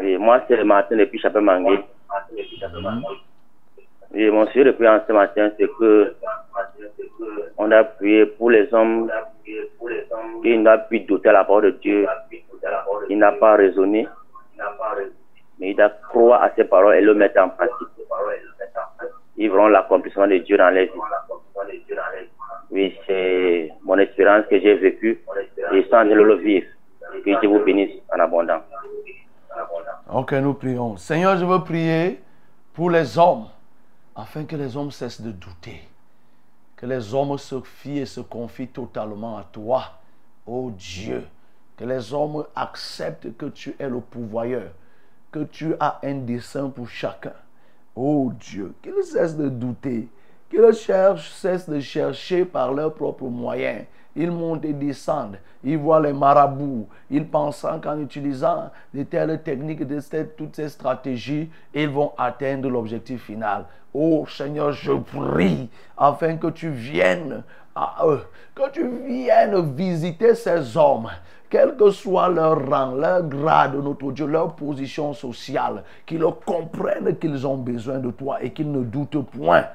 Oui, 0.00 0.18
moi, 0.18 0.42
c'est 0.46 0.56
le 0.56 0.64
matin 0.64 0.98
depuis 0.98 1.18
Chapelle 1.18 1.40
Mangué. 1.40 1.78
Oui, 4.12 4.30
mon 4.30 4.46
sujet 4.48 4.64
de 4.64 4.72
prière 4.72 5.02
ce 5.08 5.12
matin, 5.14 5.50
c'est 5.58 5.70
que 5.78 6.14
on 7.56 7.70
a 7.70 7.84
prié 7.84 8.26
pour 8.26 8.50
les 8.50 8.68
hommes 8.74 9.10
qui 10.42 10.58
n'ont 10.58 10.78
pu 10.90 11.00
douter 11.00 11.32
la 11.32 11.44
parole 11.44 11.64
de 11.64 11.70
Dieu. 11.70 12.06
Il 13.08 13.16
n'a 13.16 13.32
pas 13.32 13.56
raisonné, 13.56 14.06
doit 15.74 15.90
croire 16.08 16.42
à 16.42 16.54
ses 16.54 16.64
paroles 16.64 16.96
et 16.96 17.00
le 17.00 17.14
mettre 17.14 17.40
en 17.40 17.48
pratique. 17.50 17.88
Ils 19.36 19.50
verront 19.50 19.68
l'accomplissement 19.68 20.26
de 20.26 20.38
Dieu 20.38 20.56
dans 20.56 20.70
les 20.70 20.86
vies. 20.86 20.92
Oui, 22.70 22.98
c'est 23.06 23.70
mon 23.82 23.98
expérience 23.98 24.46
que 24.48 24.58
j'ai 24.60 24.74
vécue 24.74 25.22
et 25.72 25.86
sans 25.90 26.04
de 26.04 26.14
le 26.14 26.34
vivre. 26.36 26.66
Que 27.24 27.40
Dieu 27.40 27.48
vous 27.48 27.64
bénisse 27.64 28.00
en 28.14 28.20
abondance. 28.20 28.62
Ok, 30.10 30.32
nous 30.32 30.54
prions. 30.54 30.96
Seigneur, 30.96 31.36
je 31.36 31.44
veux 31.44 31.60
prier 31.60 32.20
pour 32.72 32.90
les 32.90 33.18
hommes, 33.18 33.46
afin 34.16 34.44
que 34.44 34.56
les 34.56 34.76
hommes 34.76 34.90
cessent 34.90 35.20
de 35.20 35.30
douter. 35.30 35.82
Que 36.76 36.86
les 36.86 37.14
hommes 37.14 37.36
se 37.38 37.60
fient 37.60 38.00
et 38.00 38.06
se 38.06 38.20
confient 38.20 38.68
totalement 38.68 39.38
à 39.38 39.44
toi, 39.44 39.84
ô 40.46 40.70
Dieu. 40.70 41.24
Que 41.76 41.84
les 41.84 42.12
hommes 42.12 42.44
acceptent 42.56 43.36
que 43.36 43.46
tu 43.46 43.74
es 43.78 43.88
le 43.88 44.00
pourvoyeur, 44.00 44.70
que 45.32 45.44
tu 45.44 45.74
as 45.80 45.98
un 46.04 46.14
dessein 46.16 46.68
pour 46.68 46.88
chacun. 46.88 47.32
Ô 47.96 48.32
Dieu, 48.38 48.74
qu'ils 48.82 49.02
cessent 49.02 49.36
de 49.36 49.48
douter, 49.48 50.08
qu'ils 50.48 50.74
cessent 50.74 51.68
de 51.68 51.80
chercher 51.80 52.44
par 52.44 52.72
leurs 52.72 52.94
propres 52.94 53.28
moyens. 53.28 53.84
Ils 54.14 54.30
montent 54.30 54.66
et 54.66 54.74
descendent. 54.74 55.38
Ils 55.64 55.78
voient 55.78 56.00
les 56.00 56.12
marabouts. 56.12 56.86
Ils 57.10 57.26
pensent 57.26 57.66
qu'en 57.82 57.98
utilisant 57.98 58.70
de 58.92 59.04
telles 59.04 59.42
techniques, 59.42 59.86
de 59.86 60.00
toutes 60.36 60.56
ces 60.56 60.68
stratégies, 60.68 61.50
ils 61.74 61.88
vont 61.88 62.12
atteindre 62.18 62.68
l'objectif 62.68 63.24
final. 63.24 63.64
Oh 63.94 64.26
Seigneur, 64.28 64.72
je 64.72 64.92
prie 64.92 65.70
afin 65.96 66.36
que 66.36 66.48
tu 66.48 66.68
viennes 66.68 67.42
que 67.74 68.70
tu 68.70 68.86
viennes 68.86 69.74
visiter 69.74 70.34
ces 70.34 70.76
hommes, 70.76 71.08
quel 71.48 71.76
que 71.76 71.90
soit 71.90 72.28
leur 72.28 72.68
rang, 72.68 72.94
leur 72.94 73.22
grade, 73.22 73.74
notre 73.74 74.12
Dieu, 74.12 74.26
leur 74.26 74.54
position 74.54 75.12
sociale, 75.12 75.84
qu'ils 76.06 76.24
comprennent 76.44 77.16
qu'ils 77.18 77.46
ont 77.46 77.58
besoin 77.58 77.98
de 77.98 78.10
toi 78.10 78.42
et 78.42 78.52
qu'ils 78.52 78.70
ne 78.70 78.82
doutent 78.82 79.24
point. 79.26 79.66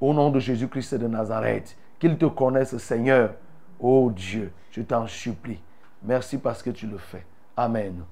Au 0.00 0.14
nom 0.14 0.30
de 0.30 0.40
Jésus-Christ 0.40 0.94
de 0.94 1.06
Nazareth, 1.06 1.76
qu'ils 1.98 2.16
te 2.16 2.26
connaissent, 2.26 2.76
Seigneur. 2.78 3.34
Oh 3.78 4.10
Dieu, 4.14 4.52
je 4.70 4.82
t'en 4.82 5.06
supplie. 5.06 5.60
Merci 6.02 6.38
parce 6.38 6.62
que 6.62 6.70
tu 6.70 6.86
le 6.86 6.98
fais. 6.98 7.24
Amen. 7.56 8.02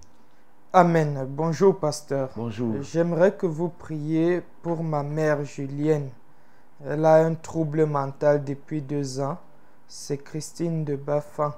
Amen. 0.73 1.27
Bonjour, 1.29 1.79
pasteur. 1.79 2.29
Bonjour. 2.37 2.83
J'aimerais 2.83 3.33
que 3.33 3.47
vous 3.47 3.71
priez 3.71 4.43
pour 4.63 4.85
ma 4.85 5.03
mère 5.03 5.43
Julienne. 5.45 6.11
Elle 6.87 7.05
a 7.05 7.17
un 7.17 7.35
trouble 7.35 7.87
mental 7.87 8.45
depuis 8.45 8.81
deux 8.81 9.21
ans. 9.21 9.39
C'est 9.89 10.19
Christine 10.19 10.85
de 10.85 10.95
Baffin. 10.95 11.55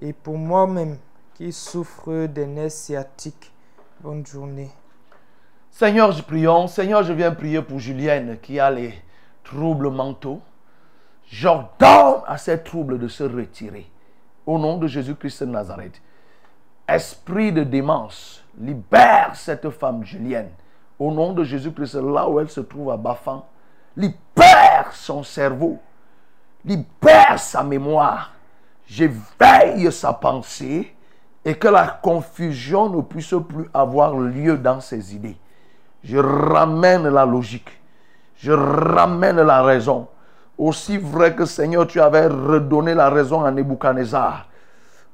Et 0.00 0.12
pour 0.12 0.36
moi-même, 0.36 0.98
qui 1.34 1.52
souffre 1.52 2.26
des 2.26 2.46
nerfs 2.46 2.72
sciatiques. 2.72 3.52
Bonne 4.00 4.26
journée. 4.26 4.70
Seigneur, 5.70 6.10
je 6.12 6.22
prions. 6.22 6.66
Seigneur, 6.66 7.02
je 7.02 7.12
viens 7.12 7.30
prier 7.30 7.62
pour 7.62 7.78
Julienne 7.78 8.38
qui 8.40 8.58
a 8.58 8.70
les 8.70 8.94
troubles 9.44 9.90
mentaux. 9.90 10.40
J'ordonne 11.26 12.22
à 12.26 12.38
ces 12.38 12.62
troubles 12.62 12.98
de 12.98 13.08
se 13.08 13.22
retirer. 13.22 13.90
Au 14.46 14.58
nom 14.58 14.78
de 14.78 14.86
Jésus-Christ 14.86 15.44
de 15.44 15.50
Nazareth. 15.50 16.00
Esprit 16.88 17.52
de 17.52 17.64
démence, 17.64 18.44
libère 18.58 19.32
cette 19.34 19.70
femme 19.70 20.04
Julienne. 20.04 20.50
Au 20.98 21.12
nom 21.12 21.34
de 21.34 21.44
Jésus-Christ, 21.44 21.94
là 21.96 22.28
où 22.28 22.40
elle 22.40 22.48
se 22.48 22.60
trouve 22.60 22.90
à 22.90 22.96
Libère 23.96 24.92
son 24.92 25.22
cerveau, 25.22 25.78
libère 26.64 27.38
sa 27.38 27.62
mémoire, 27.62 28.32
j'éveille 28.86 29.90
sa 29.90 30.12
pensée 30.12 30.94
et 31.44 31.54
que 31.54 31.68
la 31.68 31.86
confusion 32.02 32.90
ne 32.90 33.00
puisse 33.00 33.34
plus 33.48 33.68
avoir 33.72 34.14
lieu 34.14 34.58
dans 34.58 34.80
ses 34.80 35.14
idées. 35.14 35.38
Je 36.04 36.18
ramène 36.18 37.08
la 37.08 37.24
logique, 37.24 37.70
je 38.36 38.52
ramène 38.52 39.40
la 39.40 39.62
raison. 39.62 40.08
Aussi 40.58 40.98
vrai 40.98 41.34
que 41.34 41.44
Seigneur, 41.44 41.86
tu 41.86 42.00
avais 42.00 42.26
redonné 42.26 42.94
la 42.94 43.10
raison 43.10 43.44
à 43.44 43.50
Nebuchadnezzar. 43.50 44.46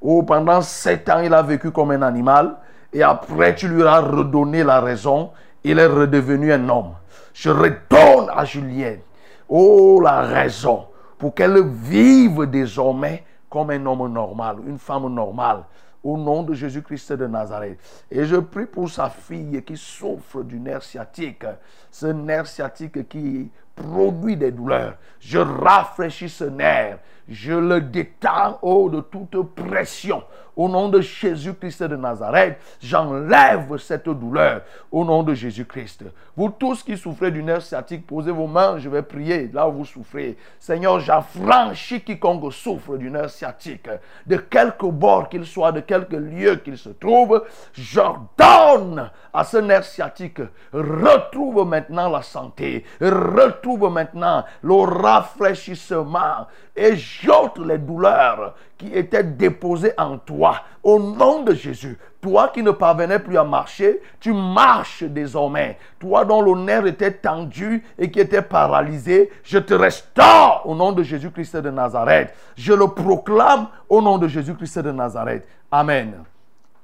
Oh, 0.00 0.22
pendant 0.22 0.60
sept 0.60 1.08
ans, 1.08 1.20
il 1.20 1.32
a 1.32 1.42
vécu 1.42 1.70
comme 1.70 1.92
un 1.92 2.02
animal. 2.02 2.56
Et 2.92 3.02
après, 3.02 3.54
tu 3.54 3.68
lui 3.68 3.82
as 3.84 4.00
redonné 4.00 4.64
la 4.64 4.80
raison. 4.80 5.30
Il 5.64 5.78
est 5.78 5.86
redevenu 5.86 6.52
un 6.52 6.68
homme. 6.68 6.94
Je 7.34 7.50
redonne 7.50 8.30
à 8.30 8.44
Julienne, 8.44 9.00
oh, 9.48 10.00
la 10.02 10.22
raison 10.22 10.86
pour 11.18 11.34
qu'elle 11.34 11.62
vive 11.64 12.46
désormais 12.46 13.24
comme 13.48 13.70
un 13.70 13.86
homme 13.86 14.12
normal, 14.12 14.56
une 14.66 14.78
femme 14.78 15.12
normale. 15.12 15.64
Au 16.02 16.18
nom 16.18 16.42
de 16.42 16.52
Jésus-Christ 16.52 17.12
de 17.12 17.28
Nazareth. 17.28 17.78
Et 18.10 18.24
je 18.24 18.34
prie 18.34 18.66
pour 18.66 18.90
sa 18.90 19.08
fille 19.08 19.62
qui 19.62 19.76
souffre 19.76 20.42
du 20.42 20.58
nerf 20.58 20.82
sciatique. 20.82 21.44
Ce 21.92 22.06
nerf 22.06 22.48
sciatique 22.48 23.08
qui 23.08 23.48
produit 23.76 24.36
des 24.36 24.50
douleurs. 24.50 24.96
Je 25.20 25.38
rafraîchis 25.38 26.28
ce 26.28 26.42
nerf. 26.42 26.98
Je 27.28 27.52
le 27.52 27.80
détends, 27.80 28.58
oh, 28.62 28.90
de 28.90 29.00
toute 29.00 29.54
pression. 29.54 30.24
Au 30.54 30.68
nom 30.68 30.88
de 30.88 31.00
Jésus-Christ 31.00 31.82
de 31.84 31.96
Nazareth, 31.96 32.58
j'enlève 32.80 33.76
cette 33.78 34.08
douleur. 34.08 34.62
Au 34.90 35.04
nom 35.04 35.22
de 35.22 35.32
Jésus-Christ. 35.32 36.04
Vous 36.36 36.50
tous 36.50 36.82
qui 36.82 36.96
souffrez 36.96 37.30
du 37.30 37.42
nerf 37.42 37.62
sciatique, 37.62 38.06
posez 38.06 38.30
vos 38.30 38.46
mains, 38.46 38.78
je 38.78 38.88
vais 38.88 39.02
prier 39.02 39.50
là 39.52 39.68
où 39.68 39.72
vous 39.72 39.84
souffrez. 39.84 40.36
Seigneur, 40.58 41.00
j'affranchis 41.00 42.02
quiconque 42.02 42.52
souffre 42.52 42.96
du 42.96 43.10
nerf 43.10 43.30
sciatique. 43.30 43.88
De 44.26 44.36
quelque 44.36 44.86
bord 44.86 45.28
qu'il 45.28 45.46
soit, 45.46 45.72
de 45.72 45.80
quelque 45.80 46.16
lieu 46.16 46.56
qu'il 46.56 46.76
se 46.76 46.90
trouve, 46.90 47.44
j'ordonne 47.72 49.10
à 49.32 49.44
ce 49.44 49.58
nerf 49.58 49.84
sciatique, 49.84 50.40
retrouve 50.72 51.66
maintenant 51.66 52.10
la 52.10 52.22
santé, 52.22 52.84
retrouve 53.00 53.90
maintenant 53.90 54.44
le 54.62 54.74
rafraîchissement 54.74 56.46
et 56.74 56.96
j'ôte 56.96 57.58
les 57.58 57.78
douleurs 57.78 58.54
qui 58.78 58.92
étaient 58.94 59.24
déposées 59.24 59.92
en 59.98 60.18
toi. 60.18 60.62
Au 60.82 60.98
nom 60.98 61.42
de 61.42 61.54
Jésus, 61.54 61.98
toi 62.20 62.48
qui 62.48 62.62
ne 62.62 62.70
parvenais 62.70 63.18
plus 63.18 63.36
à 63.36 63.44
marcher, 63.44 64.00
tu 64.18 64.32
marches 64.32 65.04
désormais. 65.04 65.78
Toi 65.98 66.24
dont 66.24 66.40
le 66.40 66.60
nerf 66.60 66.86
était 66.86 67.12
tendu 67.12 67.84
et 67.98 68.10
qui 68.10 68.20
était 68.20 68.42
paralysé, 68.42 69.30
je 69.42 69.58
te 69.58 69.74
restaure 69.74 70.62
au 70.64 70.74
nom 70.74 70.92
de 70.92 71.02
Jésus-Christ 71.02 71.56
de 71.56 71.70
Nazareth. 71.70 72.32
Je 72.56 72.72
le 72.72 72.88
proclame 72.88 73.68
au 73.88 74.00
nom 74.00 74.18
de 74.18 74.28
Jésus-Christ 74.28 74.78
de 74.78 74.92
Nazareth. 74.92 75.46
Amen. 75.70 76.24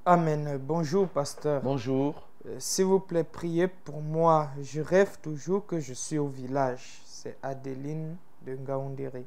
Amen. 0.04 0.58
Bonjour, 0.60 1.08
pasteur. 1.08 1.60
Bonjour. 1.62 2.14
Euh, 2.46 2.56
S'il 2.58 2.86
vous 2.86 3.00
plaît, 3.00 3.24
priez 3.24 3.68
pour 3.68 4.00
moi. 4.00 4.48
Je 4.62 4.80
rêve 4.80 5.18
toujours 5.22 5.66
que 5.66 5.80
je 5.80 5.92
suis 5.92 6.18
au 6.18 6.28
village. 6.28 7.00
C'est 7.04 7.36
Adeline 7.42 8.16
de 8.46 8.54
Ngaoundéré. 8.54 9.26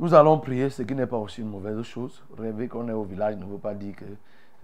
Nous 0.00 0.14
allons 0.14 0.38
prier, 0.38 0.70
ce 0.70 0.80
qui 0.80 0.94
n'est 0.94 1.06
pas 1.06 1.18
aussi 1.18 1.42
une 1.42 1.50
mauvaise 1.50 1.82
chose. 1.82 2.22
Rêver 2.38 2.68
qu'on 2.68 2.88
est 2.88 2.92
au 2.92 3.04
village 3.04 3.36
ne 3.36 3.44
veut 3.44 3.58
pas 3.58 3.74
dire 3.74 3.94
que 3.94 4.06
euh, 4.06 4.16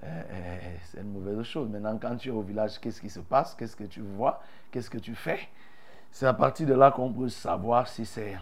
euh, 0.02 0.58
c'est 0.84 1.02
une 1.02 1.12
mauvaise 1.12 1.42
chose. 1.42 1.68
Maintenant, 1.68 1.98
quand 2.00 2.16
tu 2.16 2.30
es 2.30 2.32
au 2.32 2.40
village, 2.40 2.80
qu'est-ce 2.80 3.02
qui 3.02 3.10
se 3.10 3.20
passe? 3.20 3.54
Qu'est-ce 3.54 3.76
que 3.76 3.84
tu 3.84 4.00
vois? 4.00 4.40
Qu'est-ce 4.70 4.88
que 4.88 4.96
tu 4.96 5.14
fais? 5.14 5.40
C'est 6.10 6.24
à 6.24 6.32
partir 6.32 6.66
de 6.66 6.72
là 6.72 6.90
qu'on 6.90 7.12
peut 7.12 7.28
savoir 7.28 7.86
si 7.86 8.06
c'est 8.06 8.34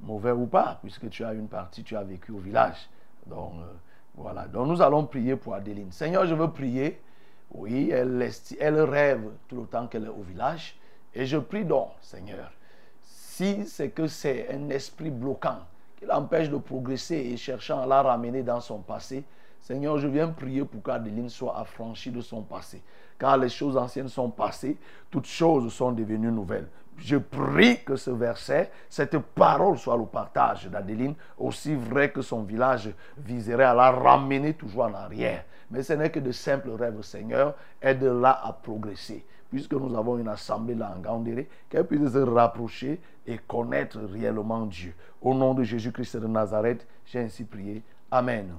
mauvais 0.00 0.30
ou 0.30 0.46
pas, 0.46 0.78
puisque 0.80 1.10
tu 1.10 1.24
as 1.24 1.32
une 1.32 1.48
partie, 1.48 1.82
tu 1.82 1.96
as 1.96 2.04
vécu 2.04 2.30
au 2.30 2.38
village. 2.38 2.88
Donc, 3.26 3.54
euh, 3.54 3.72
voilà. 4.14 4.46
Donc, 4.46 4.68
nous 4.68 4.80
allons 4.80 5.04
prier 5.04 5.34
pour 5.34 5.54
Adeline. 5.54 5.90
Seigneur, 5.90 6.24
je 6.26 6.36
veux 6.36 6.52
prier. 6.52 7.02
Oui, 7.50 7.90
elle, 7.90 8.30
elle 8.60 8.80
rêve 8.82 9.24
tout 9.48 9.62
le 9.62 9.66
temps 9.66 9.88
qu'elle 9.88 10.04
est 10.04 10.08
au 10.08 10.22
village. 10.22 10.78
Et 11.16 11.26
je 11.26 11.38
prie 11.38 11.64
donc, 11.64 11.88
Seigneur, 12.00 12.52
si 13.00 13.66
c'est 13.66 13.90
que 13.90 14.06
c'est 14.06 14.54
un 14.54 14.68
esprit 14.68 15.10
bloquant 15.10 15.58
qui 16.02 16.08
l'empêche 16.08 16.50
de 16.50 16.56
progresser 16.56 17.14
et 17.14 17.36
cherchant 17.36 17.80
à 17.80 17.86
la 17.86 18.02
ramener 18.02 18.42
dans 18.42 18.60
son 18.60 18.78
passé, 18.80 19.22
Seigneur, 19.60 19.98
je 19.98 20.08
viens 20.08 20.26
prier 20.28 20.64
pour 20.64 20.82
qu'Adeline 20.82 21.28
soit 21.28 21.56
affranchie 21.56 22.10
de 22.10 22.20
son 22.20 22.42
passé. 22.42 22.82
Car 23.16 23.38
les 23.38 23.48
choses 23.48 23.76
anciennes 23.76 24.08
sont 24.08 24.28
passées, 24.28 24.76
toutes 25.08 25.26
choses 25.26 25.72
sont 25.72 25.92
devenues 25.92 26.32
nouvelles. 26.32 26.66
Je 26.96 27.16
prie 27.16 27.84
que 27.84 27.94
ce 27.94 28.10
verset, 28.10 28.72
cette 28.88 29.16
parole 29.16 29.78
soit 29.78 29.96
le 29.96 30.06
partage 30.06 30.66
d'Adeline, 30.66 31.14
aussi 31.38 31.76
vrai 31.76 32.10
que 32.10 32.20
son 32.20 32.42
village 32.42 32.90
viserait 33.16 33.62
à 33.62 33.74
la 33.74 33.92
ramener 33.92 34.54
toujours 34.54 34.84
en 34.84 34.94
arrière. 34.94 35.44
Mais 35.70 35.84
ce 35.84 35.92
n'est 35.92 36.10
que 36.10 36.18
de 36.18 36.32
simples 36.32 36.70
rêves, 36.70 37.00
Seigneur. 37.02 37.54
Aide-la 37.80 38.44
à 38.44 38.52
progresser. 38.52 39.24
Puisque 39.52 39.74
nous 39.74 39.94
avons 39.94 40.16
une 40.16 40.28
assemblée 40.28 40.74
là 40.74 40.94
en 40.96 41.00
Gandéré, 41.00 41.46
qu'elle 41.68 41.86
puisse 41.86 42.10
se 42.10 42.18
rapprocher 42.18 42.98
et 43.26 43.36
connaître 43.36 44.00
réellement 44.00 44.64
Dieu. 44.64 44.94
Au 45.20 45.34
nom 45.34 45.52
de 45.52 45.62
Jésus-Christ 45.62 46.16
de 46.16 46.26
Nazareth, 46.26 46.86
j'ai 47.04 47.20
ainsi 47.20 47.44
prié. 47.44 47.82
Amen. 48.10 48.54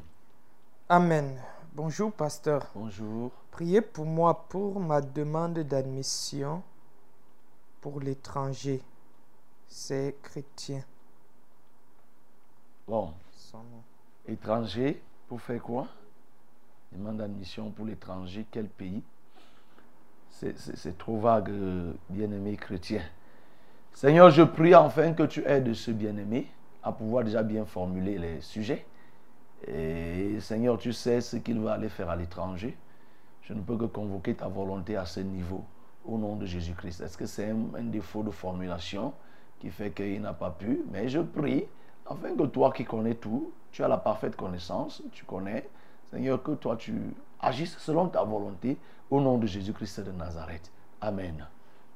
Amen. 0.87 1.35
Bonjour, 1.73 2.11
pasteur. 2.11 2.67
Bonjour. 2.75 3.31
Priez 3.49 3.81
pour 3.81 4.05
moi 4.05 4.45
pour 4.47 4.79
ma 4.79 5.01
demande 5.01 5.57
d'admission 5.59 6.61
pour 7.81 7.99
l'étranger. 7.99 8.79
C'est 9.67 10.15
chrétien. 10.21 10.83
Bon, 12.87 13.13
Son 13.31 13.57
nom. 13.57 13.83
étranger, 14.27 15.01
pour 15.27 15.41
faire 15.41 15.61
quoi? 15.63 15.87
Demande 16.91 17.17
d'admission 17.17 17.71
pour 17.71 17.85
l'étranger, 17.85 18.45
quel 18.51 18.67
pays? 18.69 19.01
C'est- 20.39 20.97
trop 20.97 21.17
vague, 21.17 21.49
euh, 21.49 21.93
bien-aimé 22.09 22.57
chrétien. 22.57 23.01
Seigneur, 23.93 24.29
je 24.31 24.41
prie 24.41 24.73
enfin 24.75 25.13
que 25.13 25.23
tu 25.23 25.43
aides 25.45 25.73
ce 25.73 25.91
bien-aimé 25.91 26.47
à 26.81 26.91
pouvoir 26.91 27.23
déjà 27.23 27.43
bien 27.43 27.65
formuler 27.65 28.17
les 28.17 28.41
sujets. 28.41 28.85
Et 29.67 30.39
Seigneur, 30.41 30.77
tu 30.77 30.91
sais 30.91 31.21
ce 31.21 31.37
qu'il 31.37 31.59
va 31.59 31.73
aller 31.73 31.87
faire 31.87 32.09
à 32.09 32.15
l'étranger. 32.15 32.75
Je 33.43 33.53
ne 33.53 33.61
peux 33.61 33.77
que 33.77 33.85
convoquer 33.85 34.33
ta 34.35 34.47
volonté 34.47 34.97
à 34.97 35.05
ce 35.05 35.19
niveau 35.21 35.63
au 36.03 36.17
nom 36.17 36.35
de 36.35 36.45
Jésus-Christ. 36.45 37.01
Est-ce 37.01 37.17
que 37.17 37.25
c'est 37.27 37.51
un, 37.51 37.57
un 37.77 37.83
défaut 37.83 38.23
de 38.23 38.31
formulation 38.31 39.13
qui 39.59 39.69
fait 39.69 39.91
qu'il 39.91 40.21
n'a 40.21 40.33
pas 40.33 40.49
pu? 40.49 40.81
Mais 40.91 41.07
je 41.07 41.19
prie 41.19 41.65
afin 42.07 42.35
que 42.35 42.43
toi 42.43 42.71
qui 42.73 42.83
connais 42.83 43.15
tout, 43.15 43.53
tu 43.71 43.83
as 43.83 43.87
la 43.87 43.97
parfaite 43.97 44.35
connaissance, 44.35 45.03
tu 45.13 45.23
connais, 45.25 45.69
Seigneur, 46.11 46.41
que 46.41 46.51
toi 46.51 46.75
tu 46.75 46.93
agisses 47.39 47.77
selon 47.77 48.07
ta 48.07 48.23
volonté 48.23 48.77
au 49.09 49.21
nom 49.21 49.37
de 49.37 49.47
Jésus-Christ 49.47 50.01
de 50.01 50.11
Nazareth. 50.11 50.71
Amen. 51.01 51.45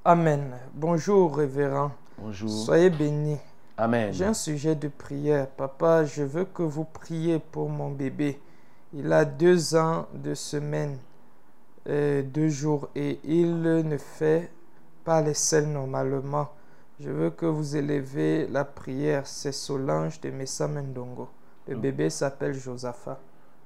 Amen. 0.03 0.57
Bonjour, 0.73 1.35
révérend. 1.35 1.91
Bonjour. 2.17 2.49
Soyez 2.49 2.89
bénis. 2.89 3.37
Amen. 3.77 4.11
J'ai 4.13 4.25
un 4.25 4.33
sujet 4.33 4.75
de 4.75 4.87
prière. 4.87 5.47
Papa, 5.47 6.03
je 6.05 6.23
veux 6.23 6.45
que 6.45 6.63
vous 6.63 6.83
priez 6.83 7.39
pour 7.39 7.69
mon 7.69 7.91
bébé. 7.91 8.39
Il 8.93 9.11
a 9.13 9.25
deux 9.25 9.75
ans, 9.75 10.07
deux 10.13 10.35
semaines, 10.35 10.97
euh, 11.87 12.23
deux 12.23 12.49
jours 12.49 12.89
et 12.95 13.19
il 13.23 13.61
ne 13.61 13.97
fait 13.97 14.51
pas 15.03 15.21
les 15.21 15.33
selles 15.33 15.67
normalement. 15.67 16.49
Je 16.99 17.09
veux 17.11 17.29
que 17.29 17.45
vous 17.45 17.75
élevez 17.75 18.47
la 18.47 18.65
prière. 18.65 19.27
C'est 19.27 19.51
Solange 19.51 20.19
de 20.21 20.31
Messa 20.31 20.67
Mendongo. 20.67 21.29
Le 21.67 21.75
bébé 21.75 22.09
s'appelle 22.09 22.53
Josaphat. 22.53 23.19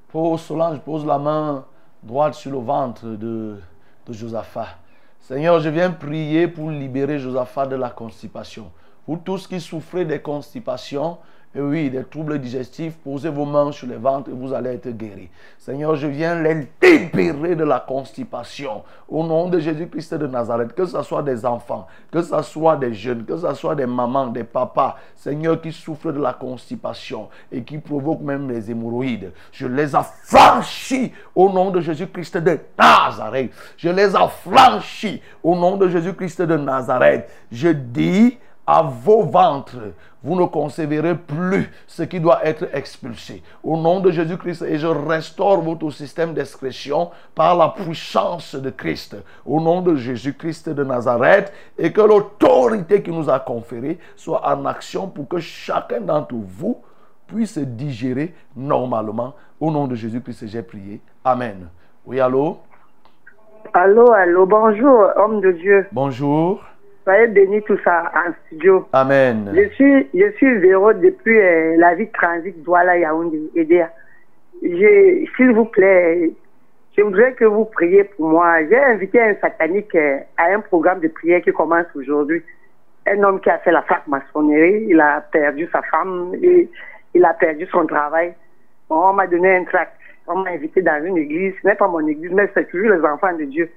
Pour 0.09 0.39
Solange, 0.39 0.81
pose 0.81 1.05
la 1.05 1.17
main 1.17 1.65
droite 2.03 2.33
sur 2.33 2.51
le 2.51 2.59
ventre 2.59 3.05
de, 3.05 3.57
Josaphat. 4.09 4.77
Seigneur, 5.19 5.59
je 5.61 5.69
viens 5.69 5.91
prier 5.91 6.47
pour 6.47 6.69
libérer 6.69 7.17
Josaphat 7.17 7.67
de 7.67 7.77
la 7.77 7.89
constipation. 7.89 8.71
Vous 9.07 9.17
tous 9.17 9.47
qui 9.47 9.61
souffrez 9.61 10.03
des 10.03 10.21
constipations, 10.21 11.17
et 11.53 11.59
oui, 11.59 11.89
des 11.89 12.05
troubles 12.05 12.39
digestifs, 12.39 12.95
posez 13.03 13.27
vos 13.27 13.43
mains 13.43 13.73
sur 13.73 13.85
les 13.85 13.97
ventres 13.97 14.29
et 14.29 14.33
vous 14.33 14.53
allez 14.53 14.69
être 14.69 14.89
guéris. 14.89 15.29
Seigneur, 15.57 15.97
je 15.97 16.07
viens 16.07 16.41
les 16.41 16.69
libérer 16.81 17.55
de 17.55 17.65
la 17.65 17.81
constipation. 17.81 18.83
Au 19.09 19.25
nom 19.25 19.49
de 19.49 19.59
Jésus-Christ 19.59 20.13
de 20.13 20.27
Nazareth, 20.27 20.73
que 20.73 20.85
ce 20.85 21.01
soit 21.03 21.23
des 21.23 21.45
enfants, 21.45 21.87
que 22.09 22.21
ce 22.21 22.41
soit 22.41 22.77
des 22.77 22.93
jeunes, 22.93 23.25
que 23.25 23.35
ce 23.35 23.53
soit 23.53 23.75
des 23.75 23.85
mamans, 23.85 24.27
des 24.27 24.45
papas, 24.45 24.95
Seigneur, 25.13 25.59
qui 25.59 25.73
souffrent 25.73 26.13
de 26.13 26.21
la 26.21 26.31
constipation 26.31 27.27
et 27.51 27.63
qui 27.63 27.79
provoquent 27.79 28.21
même 28.21 28.49
les 28.49 28.71
hémorroïdes. 28.71 29.33
Je 29.51 29.67
les 29.67 29.93
affranchis 29.93 31.11
au 31.35 31.49
nom 31.49 31.69
de 31.69 31.81
Jésus-Christ 31.81 32.37
de 32.37 32.59
Nazareth. 32.79 33.51
Je 33.75 33.89
les 33.89 34.15
affranchis 34.15 35.21
au 35.43 35.53
nom 35.57 35.75
de 35.75 35.89
Jésus-Christ 35.89 36.43
de 36.43 36.55
Nazareth. 36.55 37.29
Je 37.51 37.67
dis 37.67 38.37
à 38.71 38.83
vos 38.83 39.23
ventres, 39.23 39.91
vous 40.23 40.39
ne 40.39 40.45
concevrez 40.45 41.15
plus 41.15 41.69
ce 41.87 42.03
qui 42.03 42.21
doit 42.21 42.45
être 42.45 42.73
expulsé. 42.73 43.43
Au 43.65 43.75
nom 43.75 43.99
de 43.99 44.11
Jésus-Christ, 44.11 44.61
et 44.61 44.77
je 44.77 44.87
restaure 44.87 45.59
votre 45.59 45.89
système 45.89 46.33
d'excrétion 46.33 47.11
par 47.35 47.57
la 47.57 47.67
puissance 47.67 48.55
de 48.55 48.69
Christ. 48.69 49.17
Au 49.45 49.59
nom 49.59 49.81
de 49.81 49.95
Jésus-Christ 49.95 50.69
de 50.69 50.85
Nazareth, 50.85 51.51
et 51.77 51.91
que 51.91 51.99
l'autorité 51.99 53.03
qui 53.03 53.11
nous 53.11 53.29
a 53.29 53.39
conférée 53.39 53.99
soit 54.15 54.41
en 54.47 54.63
action 54.65 55.09
pour 55.09 55.27
que 55.27 55.39
chacun 55.39 55.99
d'entre 55.99 56.35
vous 56.35 56.77
puisse 57.27 57.57
digérer 57.57 58.33
normalement. 58.55 59.33
Au 59.59 59.69
nom 59.69 59.85
de 59.85 59.95
Jésus-Christ, 59.95 60.47
j'ai 60.47 60.63
prié. 60.63 61.01
Amen. 61.25 61.67
Oui, 62.05 62.21
allô? 62.21 62.59
Allô, 63.73 64.13
allô, 64.13 64.45
bonjour, 64.45 65.09
homme 65.17 65.41
de 65.41 65.51
Dieu. 65.51 65.87
Bonjour. 65.91 66.70
Soyez 67.03 67.27
bénis 67.27 67.63
tous 67.63 67.79
ça 67.83 68.11
en 68.15 68.31
studio. 68.45 68.87
Amen. 68.93 69.51
Je 69.55 69.69
suis, 69.69 70.07
je 70.13 70.31
suis 70.37 70.57
Véro 70.59 70.93
depuis 70.93 71.39
euh, 71.39 71.75
la 71.77 71.95
ville 71.95 72.11
transit 72.11 72.61
Douala 72.63 72.97
Yaoundé, 72.97 73.41
Edea. 73.55 73.89
S'il 74.61 75.51
vous 75.53 75.65
plaît, 75.65 76.31
je 76.95 77.01
voudrais 77.01 77.33
que 77.33 77.45
vous 77.45 77.65
priez 77.65 78.03
pour 78.03 78.29
moi. 78.29 78.63
J'ai 78.69 78.77
invité 78.77 79.19
un 79.19 79.33
satanique 79.35 79.95
euh, 79.95 80.19
à 80.37 80.53
un 80.53 80.59
programme 80.59 80.99
de 80.99 81.07
prière 81.07 81.41
qui 81.41 81.51
commence 81.51 81.87
aujourd'hui. 81.95 82.43
Un 83.07 83.23
homme 83.23 83.41
qui 83.41 83.49
a 83.49 83.57
fait 83.59 83.71
la 83.71 83.81
franc-maçonnerie, 83.81 84.85
il 84.89 84.99
a 84.99 85.21
perdu 85.21 85.67
sa 85.71 85.81
femme, 85.81 86.35
et 86.39 86.69
il 87.15 87.25
a 87.25 87.33
perdu 87.33 87.65
son 87.71 87.87
travail. 87.87 88.33
Bon, 88.87 89.09
on 89.09 89.13
m'a 89.13 89.25
donné 89.25 89.55
un 89.55 89.63
tract. 89.63 89.93
On 90.27 90.35
m'a 90.43 90.51
invité 90.51 90.83
dans 90.83 91.03
une 91.03 91.17
église. 91.17 91.55
Ce 91.63 91.67
n'est 91.67 91.75
pas 91.75 91.87
mon 91.87 92.05
église, 92.05 92.31
mais 92.31 92.47
c'est 92.53 92.69
toujours 92.69 92.91
les 92.91 93.03
enfants 93.03 93.35
de 93.35 93.45
Dieu. 93.45 93.71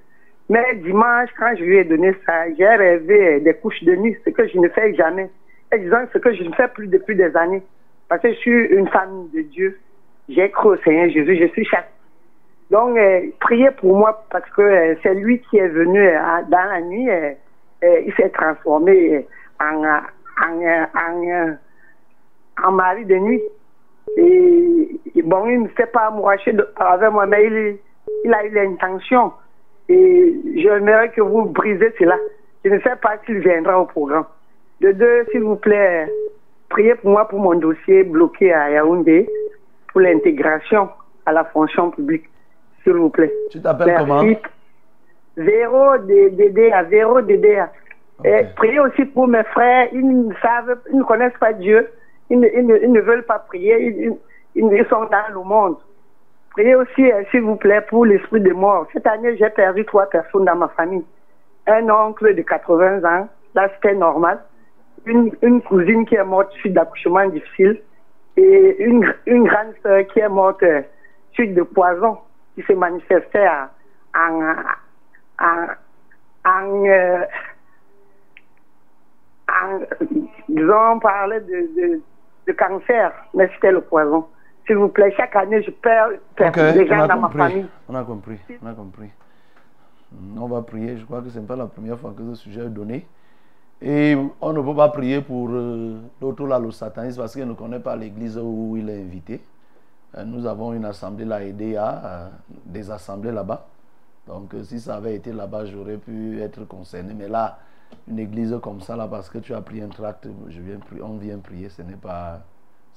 Mais 0.48 0.74
dimanche, 0.76 1.30
quand 1.38 1.54
je 1.56 1.64
lui 1.64 1.78
ai 1.78 1.84
donné 1.84 2.14
ça, 2.26 2.52
j'ai 2.56 2.66
rêvé 2.68 3.40
des 3.40 3.54
couches 3.54 3.82
de 3.84 3.94
nuit, 3.96 4.16
ce 4.24 4.30
que 4.30 4.46
je 4.46 4.58
ne 4.58 4.68
fais 4.68 4.94
jamais. 4.94 5.30
Et 5.72 5.78
disons 5.78 6.06
ce 6.12 6.18
que 6.18 6.32
je 6.34 6.42
ne 6.44 6.52
fais 6.54 6.68
plus 6.68 6.86
depuis 6.86 7.16
des 7.16 7.34
années. 7.36 7.62
Parce 8.08 8.20
que 8.20 8.28
je 8.28 8.36
suis 8.38 8.66
une 8.66 8.88
famille 8.88 9.30
de 9.32 9.40
Dieu. 9.42 9.78
J'ai 10.28 10.50
cru 10.50 10.68
au 10.68 10.76
Seigneur 10.78 11.08
Jésus, 11.10 11.36
je 11.40 11.46
suis 11.48 11.64
chaque. 11.64 11.90
Donc, 12.70 12.96
euh, 12.96 13.20
priez 13.40 13.70
pour 13.72 13.96
moi 13.96 14.24
parce 14.30 14.48
que 14.50 14.62
euh, 14.62 14.94
c'est 15.02 15.14
lui 15.14 15.40
qui 15.40 15.58
est 15.58 15.68
venu 15.68 16.00
euh, 16.00 16.18
dans 16.48 16.64
la 16.70 16.80
nuit. 16.80 17.10
euh, 17.10 17.32
euh, 17.84 18.00
il 18.06 18.14
s'est 18.14 18.30
transformé 18.30 19.16
euh, 19.16 19.22
en, 19.60 19.84
euh, 19.84 19.98
en, 20.42 20.62
euh, 20.62 20.84
en, 20.94 21.28
euh, 21.28 21.52
en 22.64 22.72
mari 22.72 23.04
de 23.04 23.16
nuit. 23.16 23.42
Et, 24.16 25.00
bon, 25.22 25.46
il 25.46 25.62
ne 25.62 25.68
s'est 25.76 25.86
pas 25.86 26.06
amouraché 26.06 26.54
avec 26.76 27.10
moi, 27.10 27.26
mais 27.26 27.46
il, 27.46 27.76
il 28.24 28.34
a 28.34 28.44
eu 28.46 28.50
l'intention. 28.50 29.32
Et 29.88 30.34
j'aimerais 30.56 31.10
que 31.10 31.20
vous 31.20 31.44
brisez 31.46 31.92
cela. 31.98 32.16
Je 32.64 32.70
ne 32.70 32.80
sais 32.80 32.96
pas 33.02 33.18
s'il 33.26 33.38
viendra 33.40 33.80
au 33.80 33.84
programme. 33.86 34.24
De 34.80 34.92
deux, 34.92 35.26
s'il 35.30 35.42
vous 35.42 35.56
plaît, 35.56 36.10
priez 36.68 36.94
pour 36.94 37.10
moi 37.10 37.28
pour 37.28 37.40
mon 37.40 37.54
dossier 37.54 38.04
bloqué 38.04 38.52
à 38.52 38.70
Yaoundé 38.70 39.28
pour 39.92 40.00
l'intégration 40.00 40.88
à 41.26 41.32
la 41.32 41.44
fonction 41.44 41.90
publique. 41.90 42.24
S'il 42.82 42.94
vous 42.94 43.10
plaît. 43.10 43.32
Tu 43.50 43.60
t'appelles 43.60 43.96
comment? 43.98 44.22
Zéro 45.36 45.98
DDA, 45.98 46.84
zéro 46.90 47.20
DDA. 47.20 47.70
Et 48.24 48.44
priez 48.56 48.78
aussi 48.80 49.04
pour 49.06 49.26
mes 49.26 49.42
frères, 49.44 49.88
ils 49.92 50.28
ne 50.28 50.32
savent, 50.40 50.78
ils 50.92 50.98
ne 50.98 51.02
connaissent 51.04 51.38
pas 51.40 51.52
Dieu, 51.52 51.88
ils 52.30 52.38
ne, 52.38 52.46
ils 52.46 52.66
ne, 52.66 52.76
ils 52.76 52.92
ne 52.92 53.00
veulent 53.00 53.24
pas 53.24 53.40
prier, 53.40 53.86
ils, 53.86 54.12
ils, 54.54 54.64
ils 54.72 54.86
sont 54.88 55.04
dans 55.04 55.34
le 55.34 55.42
monde. 55.42 55.76
Priez 56.54 56.76
aussi, 56.76 57.10
euh, 57.10 57.24
s'il 57.32 57.42
vous 57.42 57.56
plaît, 57.56 57.80
pour 57.80 58.06
l'esprit 58.06 58.40
de 58.40 58.52
mort. 58.52 58.86
Cette 58.92 59.08
année, 59.08 59.36
j'ai 59.36 59.50
perdu 59.50 59.84
trois 59.84 60.06
personnes 60.06 60.44
dans 60.44 60.54
ma 60.54 60.68
famille. 60.68 61.04
Un 61.66 61.90
oncle 61.90 62.32
de 62.32 62.42
80 62.42 63.02
ans, 63.04 63.28
là 63.54 63.68
c'était 63.74 63.94
normal. 63.94 64.38
Une, 65.04 65.62
cousine 65.62 66.06
qui 66.06 66.14
est 66.14 66.24
morte 66.24 66.52
suite 66.52 66.74
d'accouchement 66.74 67.26
difficile. 67.26 67.80
Et 68.36 68.84
une, 68.84 69.12
une 69.26 69.48
grande 69.48 69.74
sœur 69.82 70.06
qui 70.06 70.20
est 70.20 70.28
morte 70.28 70.62
euh, 70.62 70.82
suite 71.32 71.54
de 71.54 71.62
poison 71.62 72.18
qui 72.54 72.62
se 72.62 72.72
manifestait 72.72 73.48
en, 74.14 74.40
en, 75.40 75.66
en, 76.44 76.86
euh, 76.86 77.24
disons, 80.48 80.92
on 80.92 80.98
parlait 81.00 81.40
de 81.40 82.52
cancer, 82.52 83.12
mais 83.34 83.50
c'était 83.54 83.72
le 83.72 83.80
poison. 83.80 84.28
S'il 84.66 84.76
vous 84.76 84.88
plaît, 84.88 85.12
chaque 85.16 85.36
année, 85.36 85.62
je 85.62 85.70
perds, 85.70 86.08
perds 86.36 86.48
Ok, 86.48 86.54
des 86.74 86.84
on 86.84 86.86
gens 86.86 87.06
dans 87.06 87.20
ma 87.20 87.28
famille. 87.28 87.66
On 87.88 87.94
a 87.94 88.02
compris. 88.04 88.38
On 88.62 88.66
a 88.66 88.72
compris. 88.72 89.10
Hmm, 90.12 90.38
On 90.42 90.46
va 90.46 90.62
prier. 90.62 90.96
Je 90.96 91.04
crois 91.04 91.20
que 91.20 91.28
ce 91.28 91.38
n'est 91.38 91.46
pas 91.46 91.56
la 91.56 91.66
première 91.66 91.98
fois 91.98 92.14
que 92.16 92.22
ce 92.34 92.34
sujet 92.42 92.62
est 92.64 92.68
donné. 92.70 93.06
Et 93.82 94.16
on 94.40 94.52
ne 94.52 94.62
peut 94.62 94.74
pas 94.74 94.88
prier 94.88 95.20
pour 95.20 95.48
euh, 95.50 95.98
l'autre 96.22 96.46
là, 96.46 96.58
le 96.58 96.70
satanisme, 96.70 97.20
parce 97.20 97.34
qu'il 97.34 97.46
ne 97.46 97.52
connaît 97.52 97.80
pas 97.80 97.96
l'église 97.96 98.38
où 98.38 98.76
il 98.78 98.88
est 98.88 99.00
invité. 99.00 99.42
Euh, 100.16 100.24
nous 100.24 100.46
avons 100.46 100.72
une 100.72 100.84
assemblée, 100.86 101.24
la 101.26 101.42
EDA, 101.42 102.02
euh, 102.04 102.28
des 102.64 102.90
assemblées 102.90 103.32
là-bas. 103.32 103.66
Donc, 104.26 104.54
euh, 104.54 104.62
si 104.62 104.80
ça 104.80 104.94
avait 104.96 105.16
été 105.16 105.32
là-bas, 105.32 105.66
j'aurais 105.66 105.98
pu 105.98 106.40
être 106.40 106.64
concerné. 106.66 107.12
Mais 107.12 107.28
là, 107.28 107.58
une 108.08 108.18
église 108.20 108.56
comme 108.62 108.80
ça, 108.80 108.96
là, 108.96 109.06
parce 109.08 109.28
que 109.28 109.38
tu 109.38 109.52
as 109.52 109.60
pris 109.60 109.82
un 109.82 109.88
tract, 109.88 110.26
je 110.48 110.60
viens 110.60 110.76
pri- 110.78 111.02
on 111.02 111.18
vient 111.18 111.38
prier, 111.38 111.68
ce 111.68 111.82
n'est 111.82 111.96
pas. 111.96 112.40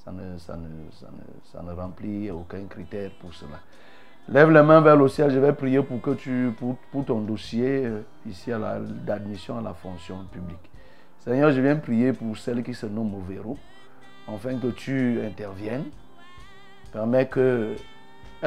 Ça 0.08 0.14
ne, 0.14 0.38
ça, 0.38 0.56
ne, 0.56 1.10
ça, 1.52 1.62
ne, 1.62 1.72
remplit 1.78 2.30
aucun 2.30 2.64
critère 2.64 3.10
pour 3.20 3.34
cela. 3.34 3.60
Lève 4.26 4.50
les 4.50 4.62
mains 4.62 4.80
vers 4.80 4.96
le 4.96 5.06
ciel, 5.06 5.30
je 5.30 5.38
vais 5.38 5.52
prier 5.52 5.82
pour, 5.82 6.00
que 6.00 6.12
tu, 6.12 6.50
pour, 6.58 6.76
pour 6.90 7.04
ton 7.04 7.20
dossier 7.20 7.84
euh, 7.84 8.00
ici 8.26 8.50
d'admission 9.04 9.58
à 9.58 9.60
la 9.60 9.74
fonction 9.74 10.24
publique. 10.32 10.70
Seigneur, 11.18 11.52
je 11.52 11.60
viens 11.60 11.76
prier 11.76 12.14
pour 12.14 12.38
celle 12.38 12.62
qui 12.62 12.72
se 12.72 12.86
nomme 12.86 13.16
Overo, 13.16 13.58
afin 14.26 14.58
que 14.58 14.68
tu 14.68 15.20
interviennes. 15.22 15.84
Permets 16.90 17.28
qu'elle 17.28 17.76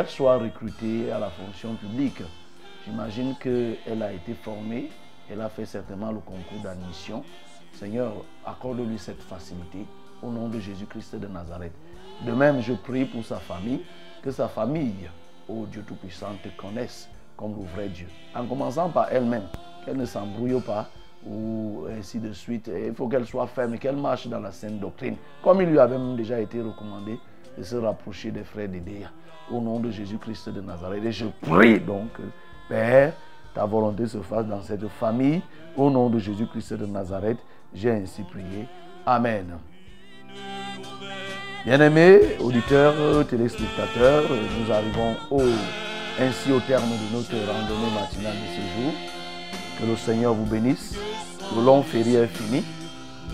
soit 0.08 0.38
recrutée 0.38 1.12
à 1.12 1.20
la 1.20 1.30
fonction 1.30 1.76
publique. 1.76 2.24
J'imagine 2.86 3.36
qu'elle 3.40 4.02
a 4.02 4.12
été 4.12 4.34
formée, 4.34 4.90
elle 5.30 5.42
a 5.42 5.50
fait 5.50 5.66
certainement 5.66 6.12
le 6.12 6.22
concours 6.22 6.64
d'admission. 6.64 7.24
Seigneur, 7.74 8.14
accorde-lui 8.48 8.98
cette 8.98 9.22
facilité 9.22 9.86
au 10.22 10.30
nom 10.30 10.48
de 10.48 10.60
Jésus-Christ 10.60 11.16
de 11.16 11.28
Nazareth. 11.28 11.74
De 12.26 12.32
même, 12.32 12.62
je 12.62 12.74
prie 12.74 13.06
pour 13.06 13.26
sa 13.26 13.38
famille, 13.38 13.82
que 14.22 14.32
sa 14.32 14.48
famille, 14.48 15.10
ô 15.48 15.66
Dieu 15.66 15.84
Tout-Puissant, 15.88 16.34
te 16.44 16.50
connaisse 16.62 17.10
comme 17.36 17.56
le 17.56 17.66
vrai 17.74 17.90
Dieu. 17.90 18.08
En 18.36 18.46
commençant 18.46 18.90
par 18.90 19.12
elle-même, 19.12 19.48
qu'elle 19.86 19.98
ne 19.98 20.06
s'embrouille 20.06 20.62
pas 20.62 20.88
ou 21.26 21.86
ainsi 21.98 22.20
de 22.20 22.34
suite. 22.34 22.70
Il 22.74 22.94
faut 22.94 23.08
qu'elle 23.08 23.26
soit 23.26 23.48
ferme 23.48 23.78
qu'elle 23.78 23.96
marche 23.96 24.28
dans 24.28 24.40
la 24.40 24.52
sainte 24.52 24.80
doctrine, 24.80 25.16
comme 25.44 25.62
il 25.62 25.70
lui 25.70 25.80
avait 25.80 25.98
même 25.98 26.16
déjà 26.16 26.40
été 26.40 26.62
recommandé 26.62 27.20
de 27.58 27.64
se 27.64 27.76
rapprocher 27.76 28.32
des 28.32 28.44
frères 28.44 28.70
d'Edéa. 28.70 29.10
Au 29.52 29.60
nom 29.60 29.80
de 29.80 29.90
Jésus-Christ 29.90 30.50
de 30.50 30.62
Nazareth. 30.62 31.04
Et 31.04 31.12
je 31.12 31.26
prie 31.42 31.80
donc, 31.80 32.12
Père, 32.70 33.14
ta 33.54 33.66
volonté 33.66 34.08
se 34.08 34.20
fasse 34.20 34.46
dans 34.46 34.62
cette 34.62 34.88
famille. 34.88 35.42
Au 35.76 35.90
nom 35.90 36.10
de 36.10 36.20
Jésus-Christ 36.20 36.74
de 36.74 36.86
Nazareth, 36.86 37.40
j'ai 37.74 37.92
ainsi 37.92 38.24
prié. 38.24 38.68
Amen. 39.06 39.58
Bien-aimés 41.66 42.38
auditeurs, 42.40 43.26
téléspectateurs, 43.28 44.24
nous 44.30 44.74
arrivons 44.74 45.16
ainsi 46.20 46.52
au 46.52 46.60
terme 46.60 46.90
de 46.90 47.16
notre 47.16 47.36
randonnée 47.52 47.94
matinale 47.94 48.34
de 48.34 48.56
ce 48.56 48.82
jour. 48.82 48.94
Que 49.80 49.86
le 49.86 49.96
Seigneur 49.96 50.34
vous 50.34 50.46
bénisse. 50.46 50.96
Le 51.56 51.64
long 51.64 51.84
férié 51.84 52.20
est 52.20 52.28
fini. 52.28 52.64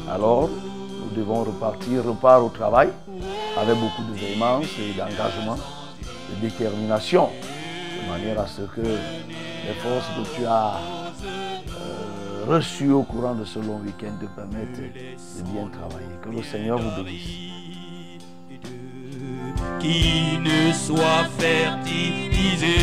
Alors, 0.10 0.50
nous 0.50 1.16
devons 1.16 1.44
repartir, 1.44 2.04
repart 2.06 2.44
au 2.44 2.50
travail 2.50 2.90
avec 3.58 3.76
beaucoup 3.78 4.04
de 4.04 4.14
véhémence 4.18 4.68
et 4.80 4.94
d'engagement, 4.94 5.58
de 6.30 6.42
détermination, 6.42 7.30
de 8.04 8.12
manière 8.12 8.40
à 8.40 8.48
ce 8.48 8.62
que 8.62 8.82
les 8.82 9.74
forces 9.82 10.08
que 10.16 10.36
tu 10.36 10.46
as 10.46 10.80
euh, 11.26 12.27
reçues 12.46 12.92
au 12.92 13.04
courant 13.04 13.36
de 13.36 13.46
ce 13.46 13.60
long 13.60 13.80
week-end 13.86 14.14
te 14.20 14.26
permettent 14.26 14.80
de 14.80 15.42
bien 15.52 15.68
travailler. 15.68 16.08
Que 16.22 16.30
le 16.30 16.44
Seigneur 16.44 16.80
vous 16.80 17.04
bénisse. 17.04 17.48
qui 19.80 20.38
ne 20.40 20.74
soit 20.74 21.26
fertilisé. 21.38 22.78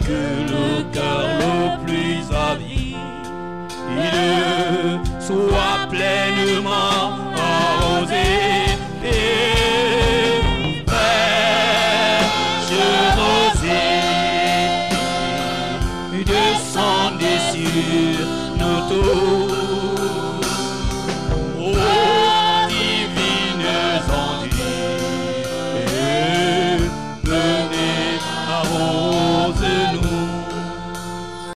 Que 0.00 0.52
le 0.52 0.92
cœur 0.92 1.28
le 1.40 1.84
plus 1.84 2.34
avide 2.34 2.96
soit 5.20 5.88
pleinement 5.90 7.18
arrosé. 7.36 8.55